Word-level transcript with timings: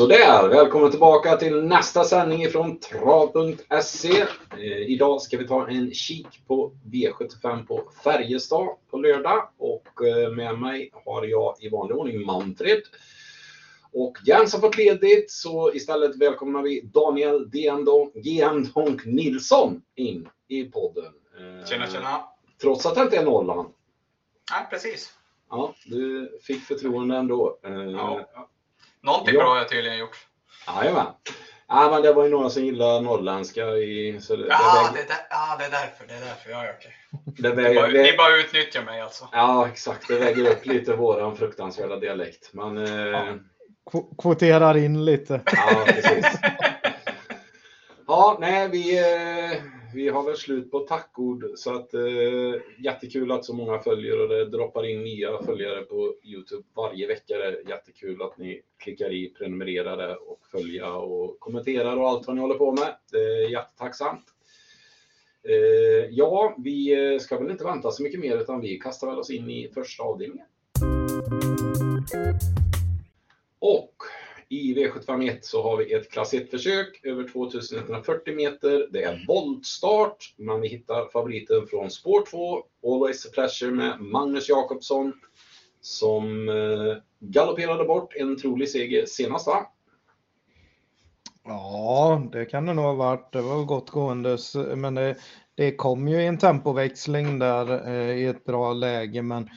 Sådär, 0.00 0.48
välkommen 0.48 0.90
tillbaka 0.90 1.36
till 1.36 1.64
nästa 1.64 2.04
sändning 2.04 2.42
ifrån 2.42 2.78
trav.se. 2.78 4.20
Eh, 4.50 4.90
idag 4.90 5.22
ska 5.22 5.38
vi 5.38 5.48
ta 5.48 5.68
en 5.68 5.94
kik 5.94 6.46
på 6.46 6.72
V75 6.92 7.66
på 7.66 7.90
Färjestad 8.04 8.68
på 8.90 8.98
lördag 8.98 9.48
och 9.58 10.06
eh, 10.06 10.30
med 10.30 10.58
mig 10.58 10.90
har 11.04 11.24
jag 11.24 11.56
i 11.60 11.68
vanlig 11.68 11.96
ordning 11.96 12.26
Manfred. 12.26 12.82
Och 13.92 14.18
Jens 14.26 14.52
har 14.52 14.60
fått 14.60 14.76
ledigt 14.76 15.30
så 15.30 15.72
istället 15.74 16.16
välkomnar 16.16 16.62
vi 16.62 16.80
Daniel 16.80 17.50
Gendonk 18.22 19.04
Nilsson 19.04 19.82
in 19.94 20.28
i 20.48 20.64
podden. 20.64 21.12
Eh, 21.38 21.66
tjena 21.66 21.86
tjena! 21.86 22.24
Trots 22.60 22.86
att 22.86 22.94
det 22.94 23.02
inte 23.02 23.16
är 23.16 23.24
Norrland. 23.24 23.68
Nej, 24.52 24.66
precis. 24.70 25.12
Ja, 25.50 25.74
du 25.86 26.30
fick 26.42 26.62
förtroende 26.62 27.16
ändå. 27.16 27.58
Ja. 27.62 28.26
Någonting 29.02 29.34
ja. 29.34 29.40
bra 29.40 29.50
har 29.50 29.56
jag 29.58 29.68
tydligen 29.68 29.98
gjort. 29.98 30.16
Jajamän. 30.66 31.06
Ja, 31.68 31.90
men 31.90 32.02
det 32.02 32.12
var 32.12 32.24
ju 32.24 32.30
några 32.30 32.50
som 32.50 32.64
gillar 32.64 33.00
norrländska 33.00 33.66
i... 33.66 34.20
Så 34.20 34.36
det, 34.36 34.46
ja, 34.48 34.90
det, 34.94 34.98
det, 34.98 35.26
ja, 35.30 35.56
det 35.58 35.64
är 35.64 35.70
därför. 35.70 36.06
Det 36.08 36.14
är 36.14 36.20
därför. 36.20 36.50
Ja, 36.50 36.64
okej. 36.78 36.92
Det 37.26 37.50
väger, 37.50 37.68
ni, 37.68 37.74
bara, 37.74 37.88
det, 37.88 38.02
ni 38.02 38.16
bara 38.16 38.36
utnyttjar 38.36 38.82
mig 38.82 39.00
alltså. 39.00 39.28
Ja, 39.32 39.68
exakt. 39.68 40.08
Det 40.08 40.18
väger 40.18 40.50
upp 40.50 40.66
lite 40.66 40.92
våran 40.92 41.36
fruktansvärda 41.36 41.96
dialekt. 41.96 42.50
Men, 42.52 42.76
ja. 42.76 43.28
eh... 43.28 43.34
Kvoterar 44.22 44.76
in 44.76 45.04
lite. 45.04 45.40
Ja, 45.46 45.84
precis. 45.86 46.26
Ja, 48.06 48.36
nej, 48.40 48.68
vi, 48.68 48.98
eh, 48.98 49.62
vi 49.94 50.08
har 50.08 50.22
väl 50.22 50.36
slut 50.36 50.70
på 50.70 50.80
tackord 50.80 51.44
så 51.54 51.74
att 51.74 51.94
eh, 51.94 52.02
jättekul 52.78 53.32
att 53.32 53.44
så 53.44 53.54
många 53.54 53.78
följer 53.78 54.22
och 54.22 54.28
det 54.28 54.44
droppar 54.44 54.86
in 54.86 55.02
nya 55.02 55.42
följare 55.42 55.82
på 55.82 56.14
Youtube 56.22 56.62
varje 56.74 57.06
vecka. 57.06 57.38
Det 57.38 57.44
är 57.44 57.68
jättekul 57.68 58.22
att 58.22 58.38
ni 58.38 58.62
klickar 58.78 59.12
i 59.12 59.28
prenumerera 59.28 60.16
och 60.16 60.46
följa 60.52 60.92
och 60.92 61.40
kommenterar 61.40 61.96
och 61.96 62.08
allt 62.08 62.26
vad 62.26 62.36
ni 62.36 62.42
håller 62.42 62.54
på 62.54 62.72
med. 62.72 62.96
Det 63.12 63.18
är 63.18 63.50
jättetacksamt. 63.50 64.24
Eh, 65.42 66.08
ja, 66.10 66.56
vi 66.58 67.12
eh, 67.12 67.18
ska 67.18 67.38
väl 67.38 67.50
inte 67.50 67.64
vänta 67.64 67.90
så 67.90 68.02
mycket 68.02 68.20
mer 68.20 68.36
utan 68.36 68.60
vi 68.60 68.78
kastar 68.78 69.06
väl 69.06 69.18
oss 69.18 69.30
in 69.30 69.50
i 69.50 69.70
första 69.74 70.02
avdelningen. 70.02 70.46
Och 73.58 73.89
i 74.50 74.74
V751 74.74 75.38
så 75.40 75.62
har 75.62 75.76
vi 75.76 75.92
ett 75.94 76.10
klass 76.10 76.34
1-försök 76.34 77.00
över 77.02 77.28
2140 77.28 78.34
meter. 78.34 78.88
Det 78.90 79.02
är 79.02 79.24
voltstart, 79.28 80.34
men 80.36 80.60
vi 80.60 80.68
hittar 80.68 81.08
favoriten 81.08 81.66
från 81.66 81.90
spår 81.90 82.26
2, 82.30 82.62
Always 82.86 83.26
a 83.26 83.28
Pleasure 83.34 83.70
med 83.70 84.00
Magnus 84.00 84.48
Jakobsson 84.48 85.12
som 85.80 86.48
eh, 86.48 86.96
galopperade 87.18 87.84
bort 87.84 88.14
en 88.16 88.36
trolig 88.36 88.68
seger 88.68 89.06
senast 89.06 89.46
va? 89.46 89.66
Ja, 91.44 92.28
det 92.32 92.44
kan 92.44 92.66
det 92.66 92.74
nog 92.74 92.84
ha 92.84 92.94
varit. 92.94 93.32
Det 93.32 93.42
var 93.42 93.64
gott 93.64 93.90
gåendes, 93.90 94.56
men 94.76 94.94
det, 94.94 95.16
det 95.54 95.76
kom 95.76 96.08
ju 96.08 96.22
en 96.22 96.38
tempoväxling 96.38 97.38
där 97.38 97.88
eh, 97.88 98.18
i 98.18 98.24
ett 98.24 98.44
bra 98.44 98.72
läge, 98.72 99.22
men 99.22 99.48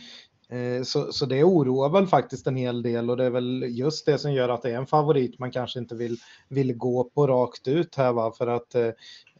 Eh, 0.54 0.84
så, 0.84 1.12
så 1.12 1.26
det 1.26 1.44
oroar 1.44 1.90
väl 1.90 2.08
faktiskt 2.08 2.48
en 2.48 2.56
hel 2.56 2.82
del 2.82 3.10
och 3.10 3.18
det 3.18 3.26
är 3.26 3.30
väl 3.30 3.66
just 3.70 4.06
det 4.06 4.18
som 4.18 4.34
gör 4.34 4.50
att 4.50 4.62
det 4.62 4.72
är 4.72 4.78
en 4.78 4.86
favorit 4.86 5.40
man 5.40 5.52
kanske 5.52 5.80
inte 5.80 5.96
vill, 5.96 6.18
vill 6.50 6.78
gå 6.78 7.04
på 7.04 7.28
rakt 7.28 7.68
ut 7.68 7.96
här 7.96 8.12
va 8.12 8.32
för 8.38 8.48
att 8.48 8.76
eh, 8.76 8.90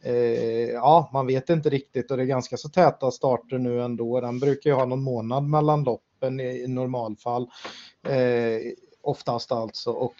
eh, 0.02 0.70
ja, 0.70 1.10
man 1.12 1.26
vet 1.26 1.50
inte 1.50 1.70
riktigt 1.70 2.10
och 2.10 2.16
det 2.16 2.22
är 2.22 2.26
ganska 2.26 2.56
så 2.56 2.68
täta 2.68 3.10
starter 3.10 3.58
nu 3.58 3.82
ändå. 3.82 4.20
Den 4.20 4.38
brukar 4.40 4.70
ju 4.70 4.76
ha 4.76 4.84
någon 4.84 5.02
månad 5.02 5.44
mellan 5.44 5.84
loppen 5.84 6.40
i, 6.40 6.62
i 6.62 6.68
normalfall. 6.68 7.42
Eh, 8.08 8.72
oftast 9.02 9.52
alltså 9.52 9.90
och 9.90 10.14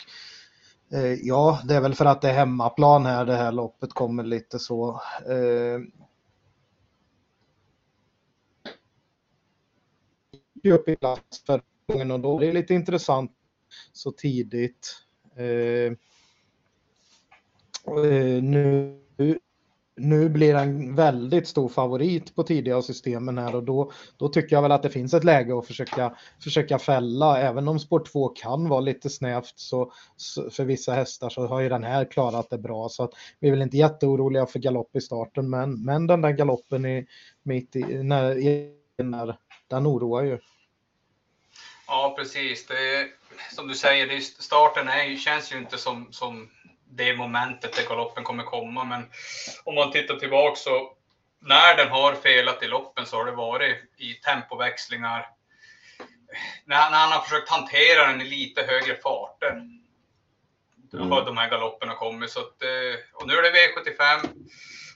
eh, 0.93 1.13
ja, 1.13 1.61
det 1.65 1.75
är 1.75 1.81
väl 1.81 1.95
för 1.95 2.05
att 2.05 2.23
det 2.23 2.29
är 2.29 2.35
hemmaplan 2.35 3.07
här 3.07 3.25
det 3.25 3.37
här 3.37 3.53
loppet 3.53 3.93
kommer 3.93 4.23
lite 4.23 4.59
så. 4.59 5.01
Eh, 5.29 5.81
Eh, 10.65 10.75
upp 10.75 10.89
i 10.89 10.97
klass 10.97 11.21
för 11.47 11.63
gången 11.87 12.11
och 12.11 12.21
då 12.21 12.37
är 12.37 12.47
det 12.47 12.53
lite 12.53 12.75
intressant 12.75 13.33
så 13.93 14.11
tidigt. 14.11 14.97
Eh, 15.37 15.93
eh, 17.87 18.43
nu, 18.43 19.01
nu 19.97 20.29
blir 20.29 20.55
han 20.55 20.95
väldigt 20.95 21.49
stor 21.49 21.69
favorit 21.69 22.35
på 22.35 22.43
tidiga 22.43 22.83
systemen 22.83 23.39
här 23.39 23.55
och 23.55 23.63
då, 23.63 23.93
då 24.17 24.29
tycker 24.29 24.57
jag 24.57 24.63
väl 24.63 24.73
att 24.73 24.83
det 24.83 24.91
finns 24.91 25.15
ett 25.15 25.25
läge 25.25 25.59
att 25.59 25.67
försöka, 25.67 26.17
försöka 26.43 26.79
fälla. 26.79 27.41
Även 27.41 27.69
om 27.69 27.79
sport 27.79 28.13
2 28.13 28.29
kan 28.29 28.69
vara 28.69 28.81
lite 28.81 29.11
snävt 29.11 29.53
så, 29.57 29.93
så, 30.17 30.51
för 30.51 30.65
vissa 30.65 30.93
hästar 30.93 31.31
så 31.31 31.47
har 31.47 31.61
ju 31.61 31.69
den 31.69 31.85
här 31.85 32.05
klarat 32.05 32.51
det 32.51 32.59
bra. 32.59 32.89
Så 32.89 33.03
att 33.03 33.11
vi 33.41 33.49
är 33.49 33.53
väl 33.53 33.63
inte 33.63 33.77
jätteoroliga 33.77 34.47
för 34.47 34.59
galopp 34.59 34.97
i 34.97 35.01
starten 35.01 35.51
men, 35.51 35.85
men 35.85 36.07
den 36.07 36.21
där 36.21 36.31
galoppen 36.31 36.87
i, 36.87 37.07
mitt 37.43 37.77
i, 37.77 38.03
när, 38.03 38.35
när, 39.03 39.37
den 39.69 39.87
oroar 39.87 40.23
ju. 40.23 40.39
Ja, 41.87 42.15
precis. 42.19 42.67
Det, 42.67 43.09
som 43.53 43.69
du 43.69 43.75
säger, 43.75 44.07
det, 44.07 44.21
starten 44.21 44.89
är, 44.89 45.17
känns 45.17 45.53
ju 45.53 45.59
inte 45.59 45.79
som, 45.79 46.13
som 46.13 46.51
det 46.85 47.17
momentet 47.17 47.77
där 47.77 47.89
galoppen 47.89 48.25
kommer 48.25 48.45
komma. 48.45 48.85
Men 48.85 49.11
om 49.65 49.75
man 49.75 49.93
tittar 49.93 50.17
tillbaka 50.17 50.57
så 50.57 50.93
när 51.39 51.77
den 51.77 51.89
har 51.89 52.15
felat 52.15 52.63
i 52.63 52.67
loppen 52.67 53.07
så 53.07 53.17
har 53.17 53.25
det 53.25 53.33
varit 53.33 53.77
i 53.97 54.15
tempoväxlingar. 54.15 55.27
När, 56.65 56.91
när 56.91 56.99
han 56.99 57.13
har 57.13 57.21
försökt 57.21 57.51
hantera 57.51 58.07
den 58.07 58.21
i 58.21 58.25
lite 58.25 58.63
högre 58.63 58.97
farter. 58.97 59.51
Mm. 60.93 61.11
Har 61.11 61.25
de 61.25 61.37
här 61.37 61.51
galopperna 61.51 61.95
kommit. 61.95 62.31
Så 62.31 62.41
att, 62.41 62.63
eh, 62.63 63.01
och 63.13 63.27
nu 63.27 63.35
är 63.35 63.43
det 63.43 63.51
V75. 63.51 64.29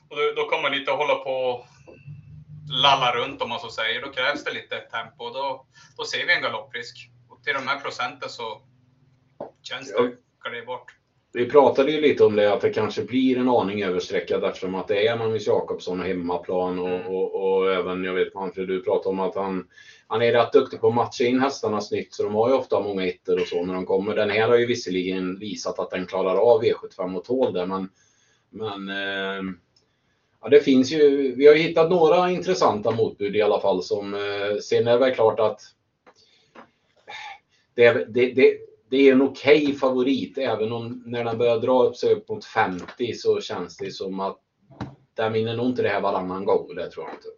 Och 0.08 0.16
då, 0.16 0.32
då 0.36 0.48
kommer 0.48 0.62
man 0.62 0.74
inte 0.74 0.92
att 0.92 0.98
hålla 0.98 1.14
på 1.14 1.66
lalla 2.70 3.12
runt 3.14 3.42
om 3.42 3.48
man 3.48 3.60
så 3.60 3.70
säger, 3.70 4.02
då 4.02 4.08
krävs 4.08 4.44
det 4.44 4.52
lite 4.52 4.76
tempo 4.76 5.24
och 5.24 5.34
då, 5.34 5.66
då 5.96 6.04
ser 6.04 6.26
vi 6.26 6.34
en 6.34 6.42
galopprisk. 6.42 7.10
Och 7.28 7.42
till 7.44 7.54
de 7.54 7.68
här 7.68 7.80
procenten 7.80 8.28
så 8.28 8.62
känns 9.62 9.92
det 9.92 10.16
kaliberbart. 10.42 10.94
Vi 11.32 11.50
pratade 11.50 11.92
ju 11.92 12.00
lite 12.00 12.24
om 12.24 12.36
det, 12.36 12.52
att 12.52 12.60
det 12.60 12.70
kanske 12.70 13.02
blir 13.02 13.38
en 13.38 13.48
aning 13.48 13.82
överstreckad 13.82 14.44
eftersom 14.44 14.74
att 14.74 14.88
det 14.88 15.06
är 15.06 15.18
Magnus 15.18 15.46
Jakobsson 15.46 16.00
och 16.00 16.06
hemmaplan 16.06 16.78
och, 16.78 16.88
mm. 16.88 17.06
och, 17.06 17.34
och, 17.34 17.72
även, 17.72 18.04
jag 18.04 18.14
vet 18.14 18.34
Manfred, 18.34 18.68
du 18.68 18.82
pratade 18.82 19.08
om 19.08 19.20
att 19.20 19.34
han, 19.34 19.66
han 20.06 20.22
är 20.22 20.32
rätt 20.32 20.52
duktig 20.52 20.80
på 20.80 20.88
att 20.88 20.94
matcha 20.94 21.24
in 21.24 21.40
hästarna 21.40 21.80
snyggt 21.80 22.14
så 22.14 22.22
de 22.22 22.34
har 22.34 22.48
ju 22.48 22.54
ofta 22.54 22.80
många 22.80 23.06
itter 23.06 23.40
och 23.40 23.48
så 23.48 23.64
när 23.64 23.74
de 23.74 23.86
kommer. 23.86 24.16
Den 24.16 24.30
här 24.30 24.48
har 24.48 24.56
ju 24.56 24.66
visserligen 24.66 25.38
visat 25.38 25.78
att 25.78 25.90
den 25.90 26.06
klarar 26.06 26.36
av 26.36 26.62
V75 26.62 27.16
och 27.16 27.24
tål 27.24 27.52
det 27.52 27.66
men, 27.66 27.88
men 28.50 28.88
eh, 28.88 29.42
Ja, 30.40 30.48
det 30.48 30.60
finns 30.60 30.92
ju, 30.92 31.34
vi 31.34 31.46
har 31.46 31.54
ju 31.54 31.62
hittat 31.62 31.90
några 31.90 32.30
intressanta 32.30 32.90
motbud 32.90 33.36
i 33.36 33.42
alla 33.42 33.60
fall. 33.60 33.82
Som, 33.82 34.14
eh, 34.14 34.58
sen 34.62 34.88
är 34.88 34.92
det 34.92 34.98
väl 34.98 35.14
klart 35.14 35.40
att 35.40 35.60
det, 37.74 37.92
det, 37.92 38.32
det, 38.32 38.58
det 38.90 39.08
är 39.08 39.12
en 39.12 39.22
okej 39.22 39.62
okay 39.62 39.74
favorit. 39.74 40.38
Även 40.38 40.72
om 40.72 41.02
när 41.06 41.24
den 41.24 41.38
börjar 41.38 41.58
dra 41.58 41.82
upp 41.82 41.96
sig 41.96 42.14
upp 42.14 42.28
mot 42.28 42.44
50 42.44 43.14
så 43.14 43.40
känns 43.40 43.76
det 43.76 43.90
som 43.90 44.20
att 44.20 44.38
den 45.14 45.32
vinner 45.32 45.56
nog 45.56 45.66
inte 45.66 45.82
det 45.82 45.88
här 45.88 46.00
varannan 46.00 46.44
gång. 46.44 46.74
Det 46.74 46.90
tror 46.90 47.06
jag 47.06 47.14
inte. 47.14 47.28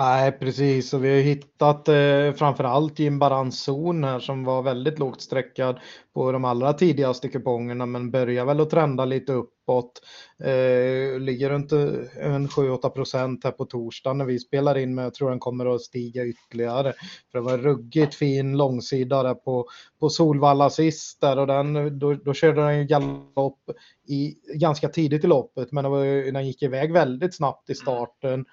Nej, 0.00 0.32
precis. 0.32 0.94
Och 0.94 1.04
vi 1.04 1.08
har 1.08 1.22
hittat 1.22 1.88
eh, 1.88 2.32
framförallt 2.32 2.98
Jim 2.98 3.18
balanszon 3.18 4.04
här 4.04 4.20
som 4.20 4.44
var 4.44 4.62
väldigt 4.62 4.98
lågt 4.98 5.20
sträckad 5.20 5.80
på 6.14 6.32
de 6.32 6.44
allra 6.44 6.72
tidigaste 6.72 7.28
kupongerna 7.28 7.86
men 7.86 8.10
börjar 8.10 8.44
väl 8.44 8.60
att 8.60 8.70
trenda 8.70 9.04
lite 9.04 9.32
uppåt. 9.32 10.02
Eh, 10.44 11.20
ligger 11.20 11.50
runt 11.50 11.72
eh, 11.72 11.80
en 12.20 12.48
7-8 12.48 12.88
procent 12.88 13.44
här 13.44 13.50
på 13.50 13.64
torsdag 13.64 14.12
när 14.12 14.24
vi 14.24 14.38
spelar 14.38 14.78
in 14.78 14.94
men 14.94 15.04
jag 15.04 15.14
tror 15.14 15.30
den 15.30 15.38
kommer 15.38 15.74
att 15.74 15.80
stiga 15.80 16.26
ytterligare. 16.26 16.92
För 17.32 17.38
det 17.38 17.44
var 17.44 17.58
ruggigt 17.58 18.14
fin 18.14 18.56
långsida 18.56 19.22
där 19.22 19.34
på, 19.34 19.66
på 20.00 20.08
Solvalla 20.08 20.70
sist 20.70 21.20
där 21.20 21.38
och 21.38 21.46
den, 21.46 21.98
då, 21.98 22.14
då 22.14 22.34
körde 22.34 22.62
den 22.62 22.78
ju 22.78 22.84
galopp 22.84 23.70
i, 24.08 24.34
ganska 24.54 24.88
tidigt 24.88 25.24
i 25.24 25.26
loppet 25.26 25.72
men 25.72 25.84
det 25.84 25.90
var, 25.90 26.32
den 26.32 26.46
gick 26.46 26.62
iväg 26.62 26.92
väldigt 26.92 27.36
snabbt 27.36 27.70
i 27.70 27.74
starten. 27.74 28.44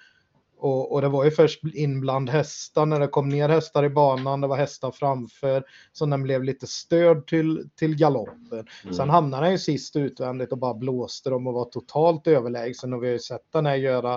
Och, 0.58 0.92
och, 0.92 1.02
det 1.02 1.08
var 1.08 1.26
ju 1.26 1.32
först 1.32 1.64
in 1.64 2.02
bland 2.02 2.30
hästar 2.30 2.86
när 2.86 3.00
det 3.00 3.08
kom 3.08 3.30
ner 3.30 3.50
hästar 3.50 3.84
i 3.84 3.90
banan, 3.90 4.42
det 4.42 4.48
var 4.48 4.58
hästar 4.58 4.92
framför, 4.92 5.64
så 5.92 6.06
den 6.06 6.24
blev 6.24 6.44
lite 6.44 6.68
störd 6.68 7.28
till, 7.28 7.70
till 7.76 7.96
galoppen. 7.96 8.68
Mm. 8.84 8.94
Sen 8.94 9.10
hamnade 9.10 9.44
den 9.46 9.52
ju 9.52 9.58
sist 9.58 9.96
utvändigt 9.96 10.52
och 10.52 10.58
bara 10.58 10.74
blåste 10.74 11.30
dem 11.30 11.48
och 11.48 11.54
var 11.54 11.66
totalt 11.66 12.28
överlägsen 12.28 12.94
och 12.94 13.04
vi 13.04 13.08
har 13.08 13.14
ju 13.14 13.20
sett 13.20 13.52
den 13.54 13.66
här 13.66 13.76
göra 13.76 14.14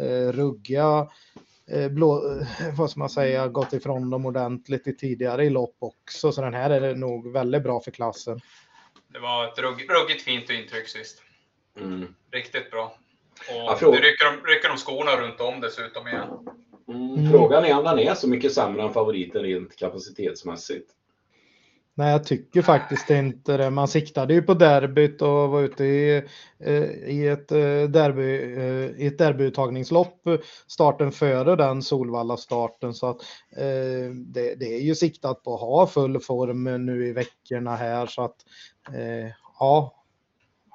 eh, 0.00 0.32
ruggiga 0.32 1.08
eh, 1.70 1.88
blå, 1.88 2.22
vad 2.76 2.90
ska 2.90 3.00
man 3.00 3.10
säga, 3.10 3.48
gått 3.48 3.72
ifrån 3.72 4.10
dem 4.10 4.26
ordentligt 4.26 4.86
i 4.86 4.96
tidigare 4.96 5.44
i 5.44 5.50
lopp 5.50 5.76
också. 5.78 6.32
Så 6.32 6.40
den 6.40 6.54
här 6.54 6.70
är 6.70 6.80
det 6.80 6.94
nog 6.94 7.32
väldigt 7.32 7.62
bra 7.62 7.80
för 7.80 7.90
klassen. 7.90 8.40
Det 9.08 9.18
var 9.18 9.48
ett 9.48 9.58
rugg, 9.58 9.90
ruggigt 9.90 10.22
fint 10.22 10.50
intryck 10.50 10.88
sist. 10.88 11.22
Mm. 11.80 12.14
Riktigt 12.30 12.70
bra. 12.70 12.98
Och 13.48 13.54
ja, 13.54 13.78
nu 13.80 13.96
rycker 13.96 14.24
de, 14.24 14.52
rycker 14.52 14.68
de 14.68 14.78
skorna 14.78 15.16
runt 15.16 15.40
om 15.40 15.60
dessutom 15.60 16.08
igen. 16.08 16.28
Mm, 16.88 17.30
frågan 17.30 17.64
är 17.64 17.78
om 17.78 17.84
den 17.84 17.98
är 17.98 18.14
så 18.14 18.28
mycket 18.28 18.52
sämre 18.52 18.82
än 18.82 18.92
favoriten 18.92 19.42
rent 19.42 19.76
kapacitetsmässigt. 19.76 20.90
Nej, 21.96 22.12
jag 22.12 22.24
tycker 22.24 22.62
faktiskt 22.62 23.10
inte 23.10 23.56
det. 23.56 23.70
Man 23.70 23.88
siktade 23.88 24.34
ju 24.34 24.42
på 24.42 24.54
derbyt 24.54 25.22
och 25.22 25.50
var 25.50 25.62
ute 25.62 25.84
i, 25.84 26.22
eh, 26.58 26.84
i 27.08 27.28
ett, 27.28 27.52
eh, 27.52 27.82
derby, 27.88 28.22
i 29.04 29.06
ett 29.06 29.18
derbyuttagningslopp 29.18 30.22
starten 30.66 31.12
före 31.12 31.56
den 31.56 31.82
Solvalla-starten. 31.82 32.94
Så 32.94 33.06
att 33.06 33.16
det, 34.14 34.54
det, 34.54 34.74
är 34.74 34.80
ju 34.80 34.94
siktat 34.94 35.42
på 35.42 35.54
att 35.54 35.60
ha 35.60 35.86
full 35.86 36.20
form 36.20 36.86
nu 36.86 37.06
i 37.06 37.12
veckorna 37.12 37.76
här. 37.76 38.06
Så 38.06 38.24
att 38.24 38.36
ja, 39.58 39.94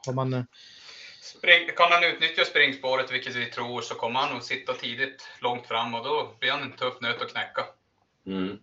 har 0.06 0.14
man 0.14 0.46
Spring, 1.38 1.70
kan 1.76 1.92
han 1.92 2.04
utnyttja 2.04 2.46
springspåret, 2.46 3.12
vilket 3.12 3.36
vi 3.36 3.46
tror, 3.46 3.82
så 3.82 3.96
kommer 3.96 4.20
han 4.20 4.34
nog 4.34 4.44
sitta 4.44 4.74
tidigt 4.74 5.28
långt 5.42 5.68
fram 5.68 5.96
och 5.96 6.04
då 6.04 6.36
blir 6.40 6.52
han 6.52 6.62
en 6.62 6.72
tuff 6.72 7.02
nöt 7.02 7.22
att 7.22 7.32
knäcka. 7.32 7.66
Mm. 8.28 8.60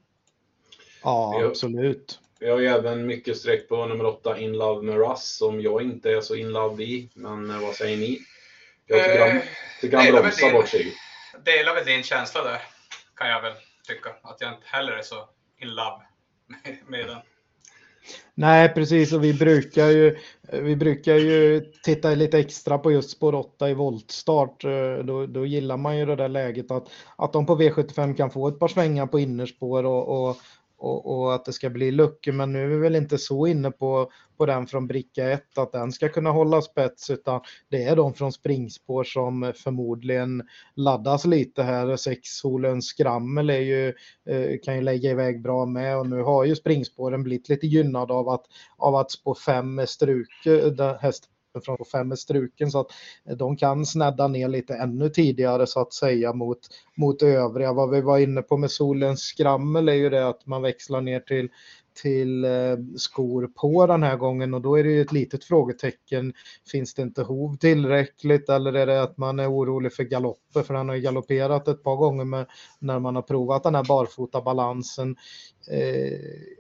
Ja, 1.02 1.44
absolut. 1.44 2.18
Vi 2.40 2.50
har 2.50 2.58
ju 2.58 2.66
även 2.66 3.06
mycket 3.06 3.36
streck 3.36 3.68
på 3.68 3.86
nummer 3.86 4.06
8, 4.06 4.38
In 4.38 4.52
Love 4.52 4.82
med 4.82 4.96
Russ, 4.96 5.36
som 5.36 5.60
jag 5.60 5.82
inte 5.82 6.10
är 6.10 6.20
så 6.20 6.34
in 6.34 6.48
love 6.48 6.84
i. 6.84 7.10
Men 7.14 7.50
eh, 7.50 7.60
vad 7.60 7.74
säger 7.74 7.96
ni? 7.96 8.20
Jag 8.86 9.04
tycker 9.04 9.20
han, 9.20 9.36
eh, 9.36 9.42
tycker 9.80 9.96
han 9.96 10.06
bromsar 10.06 10.52
bort 10.52 10.68
sig. 10.68 10.96
Delar 11.44 11.74
väl 11.74 11.84
din 11.84 12.02
känsla 12.02 12.42
där, 12.42 12.62
kan 13.16 13.28
jag 13.28 13.42
väl 13.42 13.54
tycka. 13.88 14.14
Att 14.22 14.40
jag 14.40 14.52
inte 14.52 14.66
heller 14.66 14.92
är 14.92 15.02
så 15.02 15.28
in 15.58 15.74
love 15.74 16.02
med, 16.46 16.78
med 16.86 17.06
den. 17.06 17.18
Nej, 18.34 18.74
precis. 18.74 19.12
Och 19.12 19.24
vi 19.24 19.34
brukar 19.34 19.88
ju, 19.88 20.16
vi 20.52 20.76
brukar 20.76 21.14
ju 21.14 21.60
titta 21.82 22.10
lite 22.10 22.38
extra 22.38 22.78
på 22.78 22.92
just 22.92 23.10
spår 23.10 23.34
8 23.34 23.70
i 23.70 23.74
voltstart. 23.74 24.64
Eh, 24.64 25.04
då, 25.04 25.26
då 25.26 25.46
gillar 25.46 25.76
man 25.76 25.98
ju 25.98 26.06
det 26.06 26.16
där 26.16 26.28
läget 26.28 26.70
att, 26.70 26.88
att 27.16 27.32
de 27.32 27.46
på 27.46 27.56
V75 27.56 28.16
kan 28.16 28.30
få 28.30 28.48
ett 28.48 28.58
par 28.58 28.68
svängar 28.68 29.06
på 29.06 29.18
innerspår 29.18 29.84
och, 29.84 30.28
och 30.28 30.36
och, 30.78 31.18
och, 31.18 31.34
att 31.34 31.44
det 31.44 31.52
ska 31.52 31.70
bli 31.70 31.90
luckor. 31.90 32.32
Men 32.32 32.52
nu 32.52 32.64
är 32.64 32.68
vi 32.68 32.76
väl 32.76 32.96
inte 32.96 33.18
så 33.18 33.46
inne 33.46 33.70
på, 33.70 34.10
på 34.36 34.46
den 34.46 34.66
från 34.66 34.86
bricka 34.86 35.30
1 35.30 35.58
att 35.58 35.72
den 35.72 35.92
ska 35.92 36.08
kunna 36.08 36.30
hålla 36.30 36.62
spets 36.62 37.10
utan 37.10 37.40
det 37.68 37.82
är 37.82 37.96
de 37.96 38.14
från 38.14 38.32
springspår 38.32 39.04
som 39.04 39.52
förmodligen 39.56 40.42
laddas 40.74 41.24
lite 41.24 41.62
här. 41.62 41.96
Sex 41.96 42.28
solens 42.28 42.86
skrammel 42.86 43.50
är 43.50 43.60
ju, 43.60 43.88
eh, 44.28 44.58
kan 44.64 44.74
ju 44.74 44.80
lägga 44.80 45.10
iväg 45.10 45.42
bra 45.42 45.66
med 45.66 45.98
och 45.98 46.06
nu 46.06 46.22
har 46.22 46.44
ju 46.44 46.56
springspåren 46.56 47.22
blivit 47.22 47.48
lite 47.48 47.66
gynnad 47.66 48.10
av 48.10 48.28
att, 48.28 48.44
av 48.76 48.94
att 48.94 49.10
spår 49.10 49.34
5 49.34 49.78
är 49.78 49.86
struk, 49.86 50.46
eh, 50.46 50.96
häst 51.00 51.28
från 51.60 51.76
fem 51.92 52.12
är 52.12 52.16
struken 52.16 52.70
så 52.70 52.80
att 52.80 52.90
eh, 53.28 53.36
de 53.36 53.56
kan 53.56 53.86
snedda 53.86 54.28
ner 54.28 54.48
lite 54.48 54.74
ännu 54.74 55.08
tidigare 55.08 55.66
så 55.66 55.80
att 55.80 55.92
säga 55.92 56.32
mot, 56.32 56.58
mot 56.96 57.22
övriga. 57.22 57.72
Vad 57.72 57.90
vi 57.90 58.00
var 58.00 58.18
inne 58.18 58.42
på 58.42 58.56
med 58.56 58.70
solens 58.70 59.20
skrammel 59.20 59.88
är 59.88 59.94
ju 59.94 60.10
det 60.10 60.28
att 60.28 60.46
man 60.46 60.62
växlar 60.62 61.00
ner 61.00 61.20
till 61.20 61.48
till 62.02 62.44
eh, 62.44 62.76
skor 62.96 63.50
på 63.54 63.86
den 63.86 64.02
här 64.02 64.16
gången 64.16 64.54
och 64.54 64.60
då 64.60 64.78
är 64.78 64.84
det 64.84 64.90
ju 64.90 65.00
ett 65.00 65.12
litet 65.12 65.44
frågetecken. 65.44 66.32
Finns 66.70 66.94
det 66.94 67.02
inte 67.02 67.22
hov 67.22 67.56
tillräckligt 67.56 68.48
eller 68.48 68.72
är 68.72 68.86
det 68.86 69.02
att 69.02 69.18
man 69.18 69.38
är 69.38 69.52
orolig 69.52 69.92
för 69.92 70.04
galopper 70.04 70.62
för 70.62 70.74
han 70.74 70.88
har 70.88 70.96
ju 70.96 71.02
galopperat 71.02 71.68
ett 71.68 71.82
par 71.82 71.96
gånger 71.96 72.24
med, 72.24 72.46
när 72.78 72.98
man 72.98 73.14
har 73.14 73.22
provat 73.22 73.62
den 73.62 73.74
här 73.74 73.84
barfota 73.84 74.40
balansen. 74.40 75.16
Eh, 75.70 76.18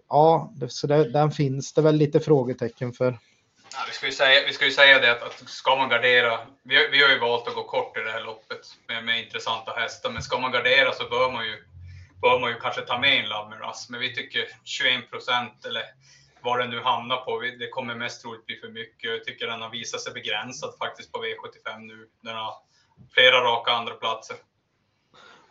ja, 0.08 0.54
så 0.68 0.86
det, 0.86 1.12
den 1.12 1.30
finns 1.30 1.72
det 1.72 1.82
väl 1.82 1.96
lite 1.96 2.20
frågetecken 2.20 2.92
för. 2.92 3.18
Ja, 3.76 3.82
vi, 3.86 3.92
ska 3.92 4.06
ju 4.06 4.12
säga, 4.12 4.46
vi 4.46 4.52
ska 4.52 4.64
ju 4.64 4.70
säga 4.70 4.98
det 4.98 5.10
att, 5.12 5.22
att 5.22 5.48
ska 5.48 5.76
man 5.76 5.88
gardera, 5.88 6.38
vi 6.62 6.76
har, 6.76 6.88
vi 6.92 7.02
har 7.02 7.10
ju 7.10 7.18
valt 7.18 7.48
att 7.48 7.54
gå 7.54 7.62
kort 7.62 7.96
i 7.96 8.00
det 8.00 8.10
här 8.10 8.24
loppet 8.24 8.62
med, 8.88 9.04
med 9.04 9.24
intressanta 9.24 9.72
hästar, 9.72 10.10
men 10.10 10.22
ska 10.22 10.38
man 10.38 10.52
gardera 10.52 10.92
så 10.92 11.08
bör 11.08 11.32
man 11.32 11.44
ju, 11.46 11.56
bör 12.22 12.40
man 12.40 12.50
ju 12.50 12.56
kanske 12.60 12.80
ta 12.80 12.98
med 12.98 13.22
en 13.22 13.28
Lavmeras. 13.28 13.90
Men 13.90 14.00
vi 14.00 14.14
tycker 14.14 14.48
21 14.64 15.10
procent 15.10 15.64
eller 15.66 15.82
vad 16.42 16.58
den 16.58 16.70
nu 16.70 16.80
hamnar 16.80 17.16
på, 17.16 17.40
det 17.40 17.68
kommer 17.68 17.94
mest 17.94 18.22
troligt 18.22 18.46
bli 18.46 18.56
för 18.56 18.68
mycket. 18.68 19.10
Jag 19.10 19.24
tycker 19.24 19.46
den 19.46 19.62
har 19.62 19.70
visat 19.70 20.00
sig 20.00 20.12
begränsad 20.12 20.74
faktiskt 20.78 21.12
på 21.12 21.18
V75 21.18 21.78
nu. 21.78 22.08
Den 22.20 22.36
har 22.36 22.54
flera 23.14 23.40
raka 23.44 23.72
andra 23.72 23.94
platser. 23.94 24.36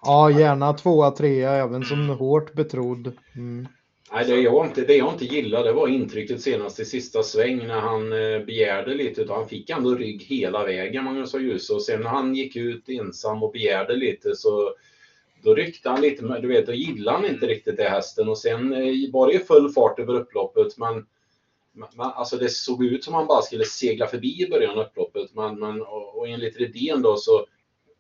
Ja, 0.02 0.30
gärna 0.30 0.74
tvåa, 0.74 1.12
trea, 1.12 1.52
även 1.52 1.86
som 1.86 2.04
mm. 2.04 2.18
hårt 2.18 2.54
betrodd. 2.54 3.18
Mm. 3.36 3.68
Nej, 4.12 4.26
det 4.26 4.42
jag, 4.42 4.66
inte, 4.66 4.82
det 4.82 4.96
jag 4.96 5.14
inte 5.14 5.26
gillade 5.26 5.72
var 5.72 5.88
intrycket 5.88 6.42
senast 6.42 6.80
i 6.80 6.86
sista 6.86 7.24
sväng 7.24 7.68
när 7.68 7.80
han 7.80 8.14
eh, 8.14 8.46
begärde 8.46 8.94
lite. 8.94 9.22
Utan 9.22 9.36
han 9.36 9.50
fick 9.50 9.70
ändå 9.70 9.96
rygg 9.96 10.24
hela 10.24 10.64
vägen, 10.64 11.04
Magnus 11.04 11.34
och 11.34 11.42
Ljus. 11.42 11.70
Och 11.70 11.82
sen 11.84 12.02
när 12.02 12.10
han 12.10 12.36
gick 12.36 12.56
ut 12.56 12.90
ensam 12.90 13.44
och 13.44 13.52
begärde 13.52 13.96
lite 13.96 14.36
så 14.36 14.74
då 15.44 15.56
ryckte 15.56 15.90
han 15.90 16.02
lite. 16.02 16.40
Du 16.42 16.48
vet, 16.48 16.66
då 16.66 16.74
gillade 16.74 17.18
han 17.18 17.26
inte 17.26 17.48
riktigt 17.48 17.78
det 17.78 17.90
hästen. 17.90 18.30
Och 18.30 18.38
sen 18.38 18.74
eh, 18.74 19.12
var 19.12 19.28
det 19.28 19.34
ju 19.34 19.40
full 19.40 19.70
fart 19.70 20.00
över 20.00 20.14
upploppet. 20.14 20.78
Men, 20.78 21.06
man, 21.74 22.12
alltså 22.16 22.38
det 22.38 22.50
såg 22.50 22.86
ut 22.86 23.04
som 23.04 23.14
han 23.14 23.28
bara 23.28 23.42
skulle 23.42 23.66
segla 23.66 24.08
förbi 24.08 24.44
i 24.44 24.50
början 24.50 24.80
av 24.80 24.86
upploppet. 24.86 25.36
Men, 25.36 25.60
men, 25.60 25.82
och, 25.82 26.18
och 26.18 26.28
enligt 26.28 26.60
Redén 26.60 27.02
då 27.02 27.18
så 27.18 27.46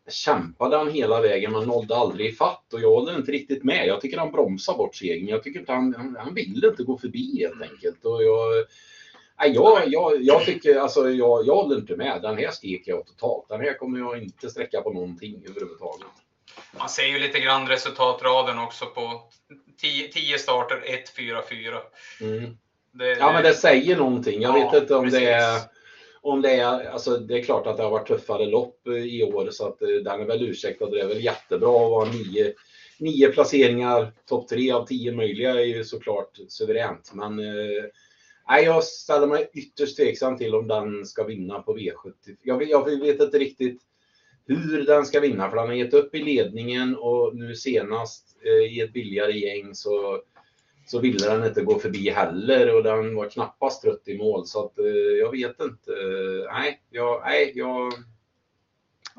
kämpade 0.07 0.77
han 0.77 0.91
hela 0.91 1.21
vägen 1.21 1.51
men 1.51 1.63
nådde 1.63 1.95
aldrig 1.95 2.29
ifatt 2.29 2.73
och 2.73 2.81
jag 2.81 2.89
håller 2.89 3.15
inte 3.15 3.31
riktigt 3.31 3.63
med. 3.63 3.87
Jag 3.87 4.01
tycker 4.01 4.17
han 4.17 4.31
bromsar 4.31 4.77
bort 4.77 4.95
segern. 4.95 5.27
Jag 5.27 5.43
tycker 5.43 5.59
inte 5.59 5.71
han, 5.71 5.95
han, 5.97 6.15
han 6.19 6.33
vill 6.33 6.65
inte 6.65 6.83
gå 6.83 6.97
förbi 6.97 7.39
helt 7.39 7.71
enkelt. 7.71 8.05
Och 8.05 8.23
jag, 8.23 8.65
nej, 9.39 9.51
jag, 9.53 9.83
jag, 9.87 10.21
jag 10.21 10.45
tycker, 10.45 10.75
alltså 10.75 11.09
jag, 11.09 11.45
jag 11.45 11.55
håller 11.55 11.75
inte 11.75 11.95
med. 11.95 12.21
Den 12.21 12.37
här 12.37 12.51
steker 12.51 12.91
jag 12.91 13.05
totalt. 13.05 13.49
Den 13.49 13.61
här 13.61 13.77
kommer 13.77 13.99
jag 13.99 14.23
inte 14.23 14.49
sträcka 14.49 14.81
på 14.81 14.93
någonting 14.93 15.43
överhuvudtaget. 15.49 16.07
Man 16.77 16.89
ser 16.89 17.05
ju 17.05 17.19
lite 17.19 17.39
grann 17.39 17.67
resultatraden 17.67 18.59
också 18.59 18.85
på 18.85 19.29
10 20.13 20.37
starter, 20.37 20.83
1, 20.85 21.09
4, 21.09 21.41
4. 21.49 21.77
Mm. 22.21 22.57
Det, 22.91 23.11
ja, 23.11 23.33
men 23.33 23.43
det 23.43 23.53
säger 23.53 23.97
någonting. 23.97 24.41
Jag 24.41 24.59
ja, 24.59 24.71
vet 24.71 24.81
inte 24.81 24.95
om 24.95 25.03
precis. 25.03 25.19
det 25.19 25.31
är 25.31 25.61
om 26.25 26.41
det 26.41 26.51
är, 26.51 26.89
alltså 26.89 27.17
det 27.17 27.39
är 27.39 27.43
klart 27.43 27.67
att 27.67 27.77
det 27.77 27.83
har 27.83 27.91
varit 27.91 28.07
tuffare 28.07 28.45
lopp 28.45 28.87
eh, 28.87 28.93
i 28.93 29.23
år 29.23 29.49
så 29.51 29.67
att 29.67 29.81
eh, 29.81 29.87
den 29.87 30.21
är 30.21 30.25
väl 30.25 30.43
ursäktad. 30.43 30.89
Det 30.89 31.01
är 31.01 31.07
väl 31.07 31.23
jättebra 31.23 31.85
att 31.85 31.91
vara 31.91 32.09
nio, 32.09 32.53
nio 32.99 33.31
placeringar, 33.31 34.13
topp 34.25 34.47
tre 34.47 34.71
av 34.71 34.85
tio 34.85 35.11
möjliga 35.11 35.49
är 35.49 35.65
ju 35.65 35.83
såklart 35.83 36.39
suveränt. 36.47 37.11
Men 37.13 37.39
eh, 37.39 38.63
jag 38.63 38.83
ställer 38.83 39.27
mig 39.27 39.49
ytterst 39.53 39.97
tveksam 39.97 40.37
till 40.37 40.55
om 40.55 40.67
den 40.67 41.05
ska 41.05 41.23
vinna 41.23 41.59
på 41.59 41.77
V70. 41.77 42.37
Jag, 42.43 42.69
jag 42.69 42.99
vet 42.99 43.21
inte 43.21 43.39
riktigt 43.39 43.81
hur 44.47 44.85
den 44.85 45.05
ska 45.05 45.19
vinna 45.19 45.49
för 45.49 45.57
den 45.57 45.67
har 45.67 45.73
gett 45.73 45.93
upp 45.93 46.15
i 46.15 46.23
ledningen 46.23 46.95
och 46.95 47.35
nu 47.35 47.55
senast 47.55 48.37
eh, 48.45 48.73
i 48.73 48.81
ett 48.81 48.93
billigare 48.93 49.39
gäng 49.39 49.75
så 49.75 50.21
så 50.85 50.99
ville 50.99 51.27
den 51.29 51.45
inte 51.45 51.63
gå 51.63 51.79
förbi 51.79 52.09
heller 52.09 52.75
och 52.75 52.83
den 52.83 53.15
var 53.15 53.29
knappast 53.29 53.81
trött 53.81 54.07
i 54.07 54.17
mål. 54.17 54.45
Så 54.45 54.65
att, 54.65 54.79
eh, 54.79 54.85
jag 55.19 55.31
vet 55.31 55.59
inte. 55.61 55.91
Nej, 56.51 56.81
jag, 56.89 57.21
nej, 57.25 57.51
jag 57.55 57.93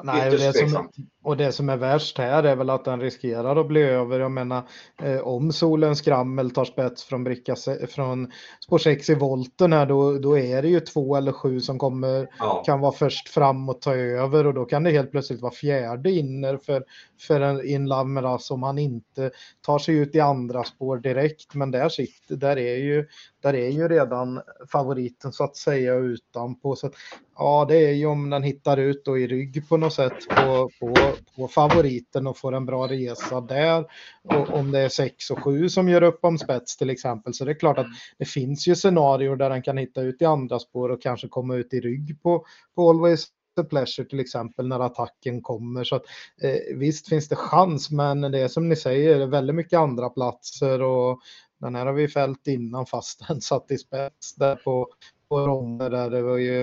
Nej, 0.03 0.31
det 0.31 0.53
som, 0.53 0.89
och 1.23 1.37
det 1.37 1.53
som 1.53 1.69
är 1.69 1.77
värst 1.77 2.19
här 2.19 2.43
är 2.43 2.57
väl 2.57 2.71
att 2.71 2.85
den 2.85 3.01
riskerar 3.01 3.57
att 3.57 3.69
bli 3.69 3.83
över. 3.83 4.21
Jag 4.21 4.31
menar, 4.31 4.63
eh, 5.03 5.19
om 5.19 5.53
solens 5.53 5.99
skrammel 5.99 6.51
tar 6.51 6.65
spets 6.65 7.05
från, 7.05 7.25
bricka, 7.25 7.57
från 7.89 8.33
spår 8.61 8.79
6 8.79 9.11
i 9.11 9.15
volten 9.15 9.73
här, 9.73 9.87
då, 9.87 10.19
då 10.19 10.39
är 10.39 10.63
det 10.63 10.69
ju 10.69 10.81
två 10.81 11.17
eller 11.17 11.33
sju 11.33 11.61
som 11.61 11.79
kommer, 11.79 12.29
ja. 12.39 12.63
kan 12.67 12.81
vara 12.81 12.93
först 12.93 13.29
fram 13.29 13.69
och 13.69 13.81
ta 13.81 13.95
över 13.95 14.47
och 14.47 14.55
då 14.55 14.65
kan 14.65 14.83
det 14.83 14.91
helt 14.91 15.11
plötsligt 15.11 15.41
vara 15.41 15.53
fjärde 15.53 16.11
inner 16.11 16.57
för, 16.57 16.85
för 17.19 17.41
en 17.41 17.67
Inlamras 17.67 18.47
som 18.47 18.63
han 18.63 18.79
inte 18.79 19.31
tar 19.61 19.79
sig 19.79 19.97
ut 19.97 20.15
i 20.15 20.21
andra 20.21 20.65
spår 20.65 20.97
direkt. 20.97 21.55
Men 21.55 21.71
där 21.71 21.89
sitter, 21.89 22.37
där 22.37 22.59
är 22.59 22.77
ju, 22.77 23.07
där 23.43 23.55
är 23.55 23.71
ju 23.71 23.89
redan 23.89 24.41
favoriten 24.73 25.33
så 25.33 25.45
att 25.45 25.57
säga 25.57 25.95
utanpå. 25.95 26.77
Så 26.77 26.87
att, 26.87 26.95
ja, 27.37 27.67
det 27.69 27.77
är 27.77 27.93
ju 27.93 28.07
om 28.07 28.31
den 28.31 28.43
hittar 28.43 28.77
ut 28.77 29.05
då 29.05 29.19
i 29.19 29.27
rygg 29.27 29.69
på 29.69 29.77
något 29.77 29.93
sätt 29.93 30.29
på, 30.29 30.71
på, 30.81 30.95
på 31.37 31.49
favoriten 31.49 32.27
och 32.27 32.39
får 32.39 32.55
en 32.55 32.67
bra 32.67 32.87
resa 32.87 33.41
där. 33.41 33.85
Och 34.25 34.51
om 34.51 34.73
det 34.73 34.81
är 34.81 34.89
6 34.89 35.31
och 35.31 35.45
7 35.45 35.69
som 35.69 35.89
gör 35.89 36.03
upp 36.03 36.19
om 36.23 36.39
spets 36.39 36.77
till 36.77 36.91
exempel 36.91 37.35
så 37.35 37.45
det 37.45 37.51
är 37.51 37.59
klart 37.59 37.79
att 37.79 37.87
det 38.19 38.25
finns 38.25 38.69
ju 38.69 38.75
scenarier 38.75 39.37
där 39.37 39.51
den 39.51 39.63
kan 39.63 39.77
hitta 39.77 40.03
ut 40.03 40.23
i 40.23 40.25
andra 40.25 40.59
spår 40.59 40.89
och 40.89 41.03
kanske 41.03 41.29
komma 41.29 41.55
ut 41.55 41.75
i 41.75 41.81
rygg 41.81 42.23
på, 42.23 42.45
på 42.75 42.91
Always 42.91 43.27
pleasure 43.65 44.09
till 44.09 44.21
exempel 44.21 44.69
när 44.69 44.81
attacken 44.81 45.43
kommer. 45.43 45.85
Så 45.85 45.97
att, 45.97 46.05
eh, 46.43 46.77
visst 46.77 47.09
finns 47.09 47.29
det 47.29 47.37
chans, 47.37 47.91
men 47.91 48.21
det 48.21 48.39
är 48.39 48.49
som 48.49 48.69
ni 48.69 48.77
säger, 48.77 49.27
väldigt 49.27 49.57
mycket 49.57 49.79
andra 49.79 50.11
platser 50.11 50.83
och 50.83 51.21
den 51.61 51.75
här 51.75 51.87
har 51.87 51.93
vi 51.93 52.09
fällt 52.09 52.47
innan 52.47 52.87
fast 52.87 53.29
den 53.29 53.41
satt 53.41 53.71
i 53.71 53.79
spets 53.79 54.35
där 54.35 54.57
på, 54.57 54.89
på 55.29 55.39
ronder 55.39 55.91
där 55.91 56.11
det 56.11 56.23
var 56.23 56.37
ju 56.37 56.63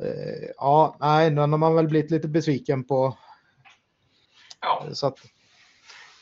eh, 0.00 0.48
ja, 0.56 0.96
nej, 1.00 1.30
den 1.30 1.38
har 1.52 1.58
man 1.58 1.74
väl 1.74 1.88
blivit 1.88 2.10
lite 2.10 2.28
besviken 2.28 2.84
på. 2.84 3.18
Ja, 4.60 4.88
så 4.92 5.06
att... 5.06 5.18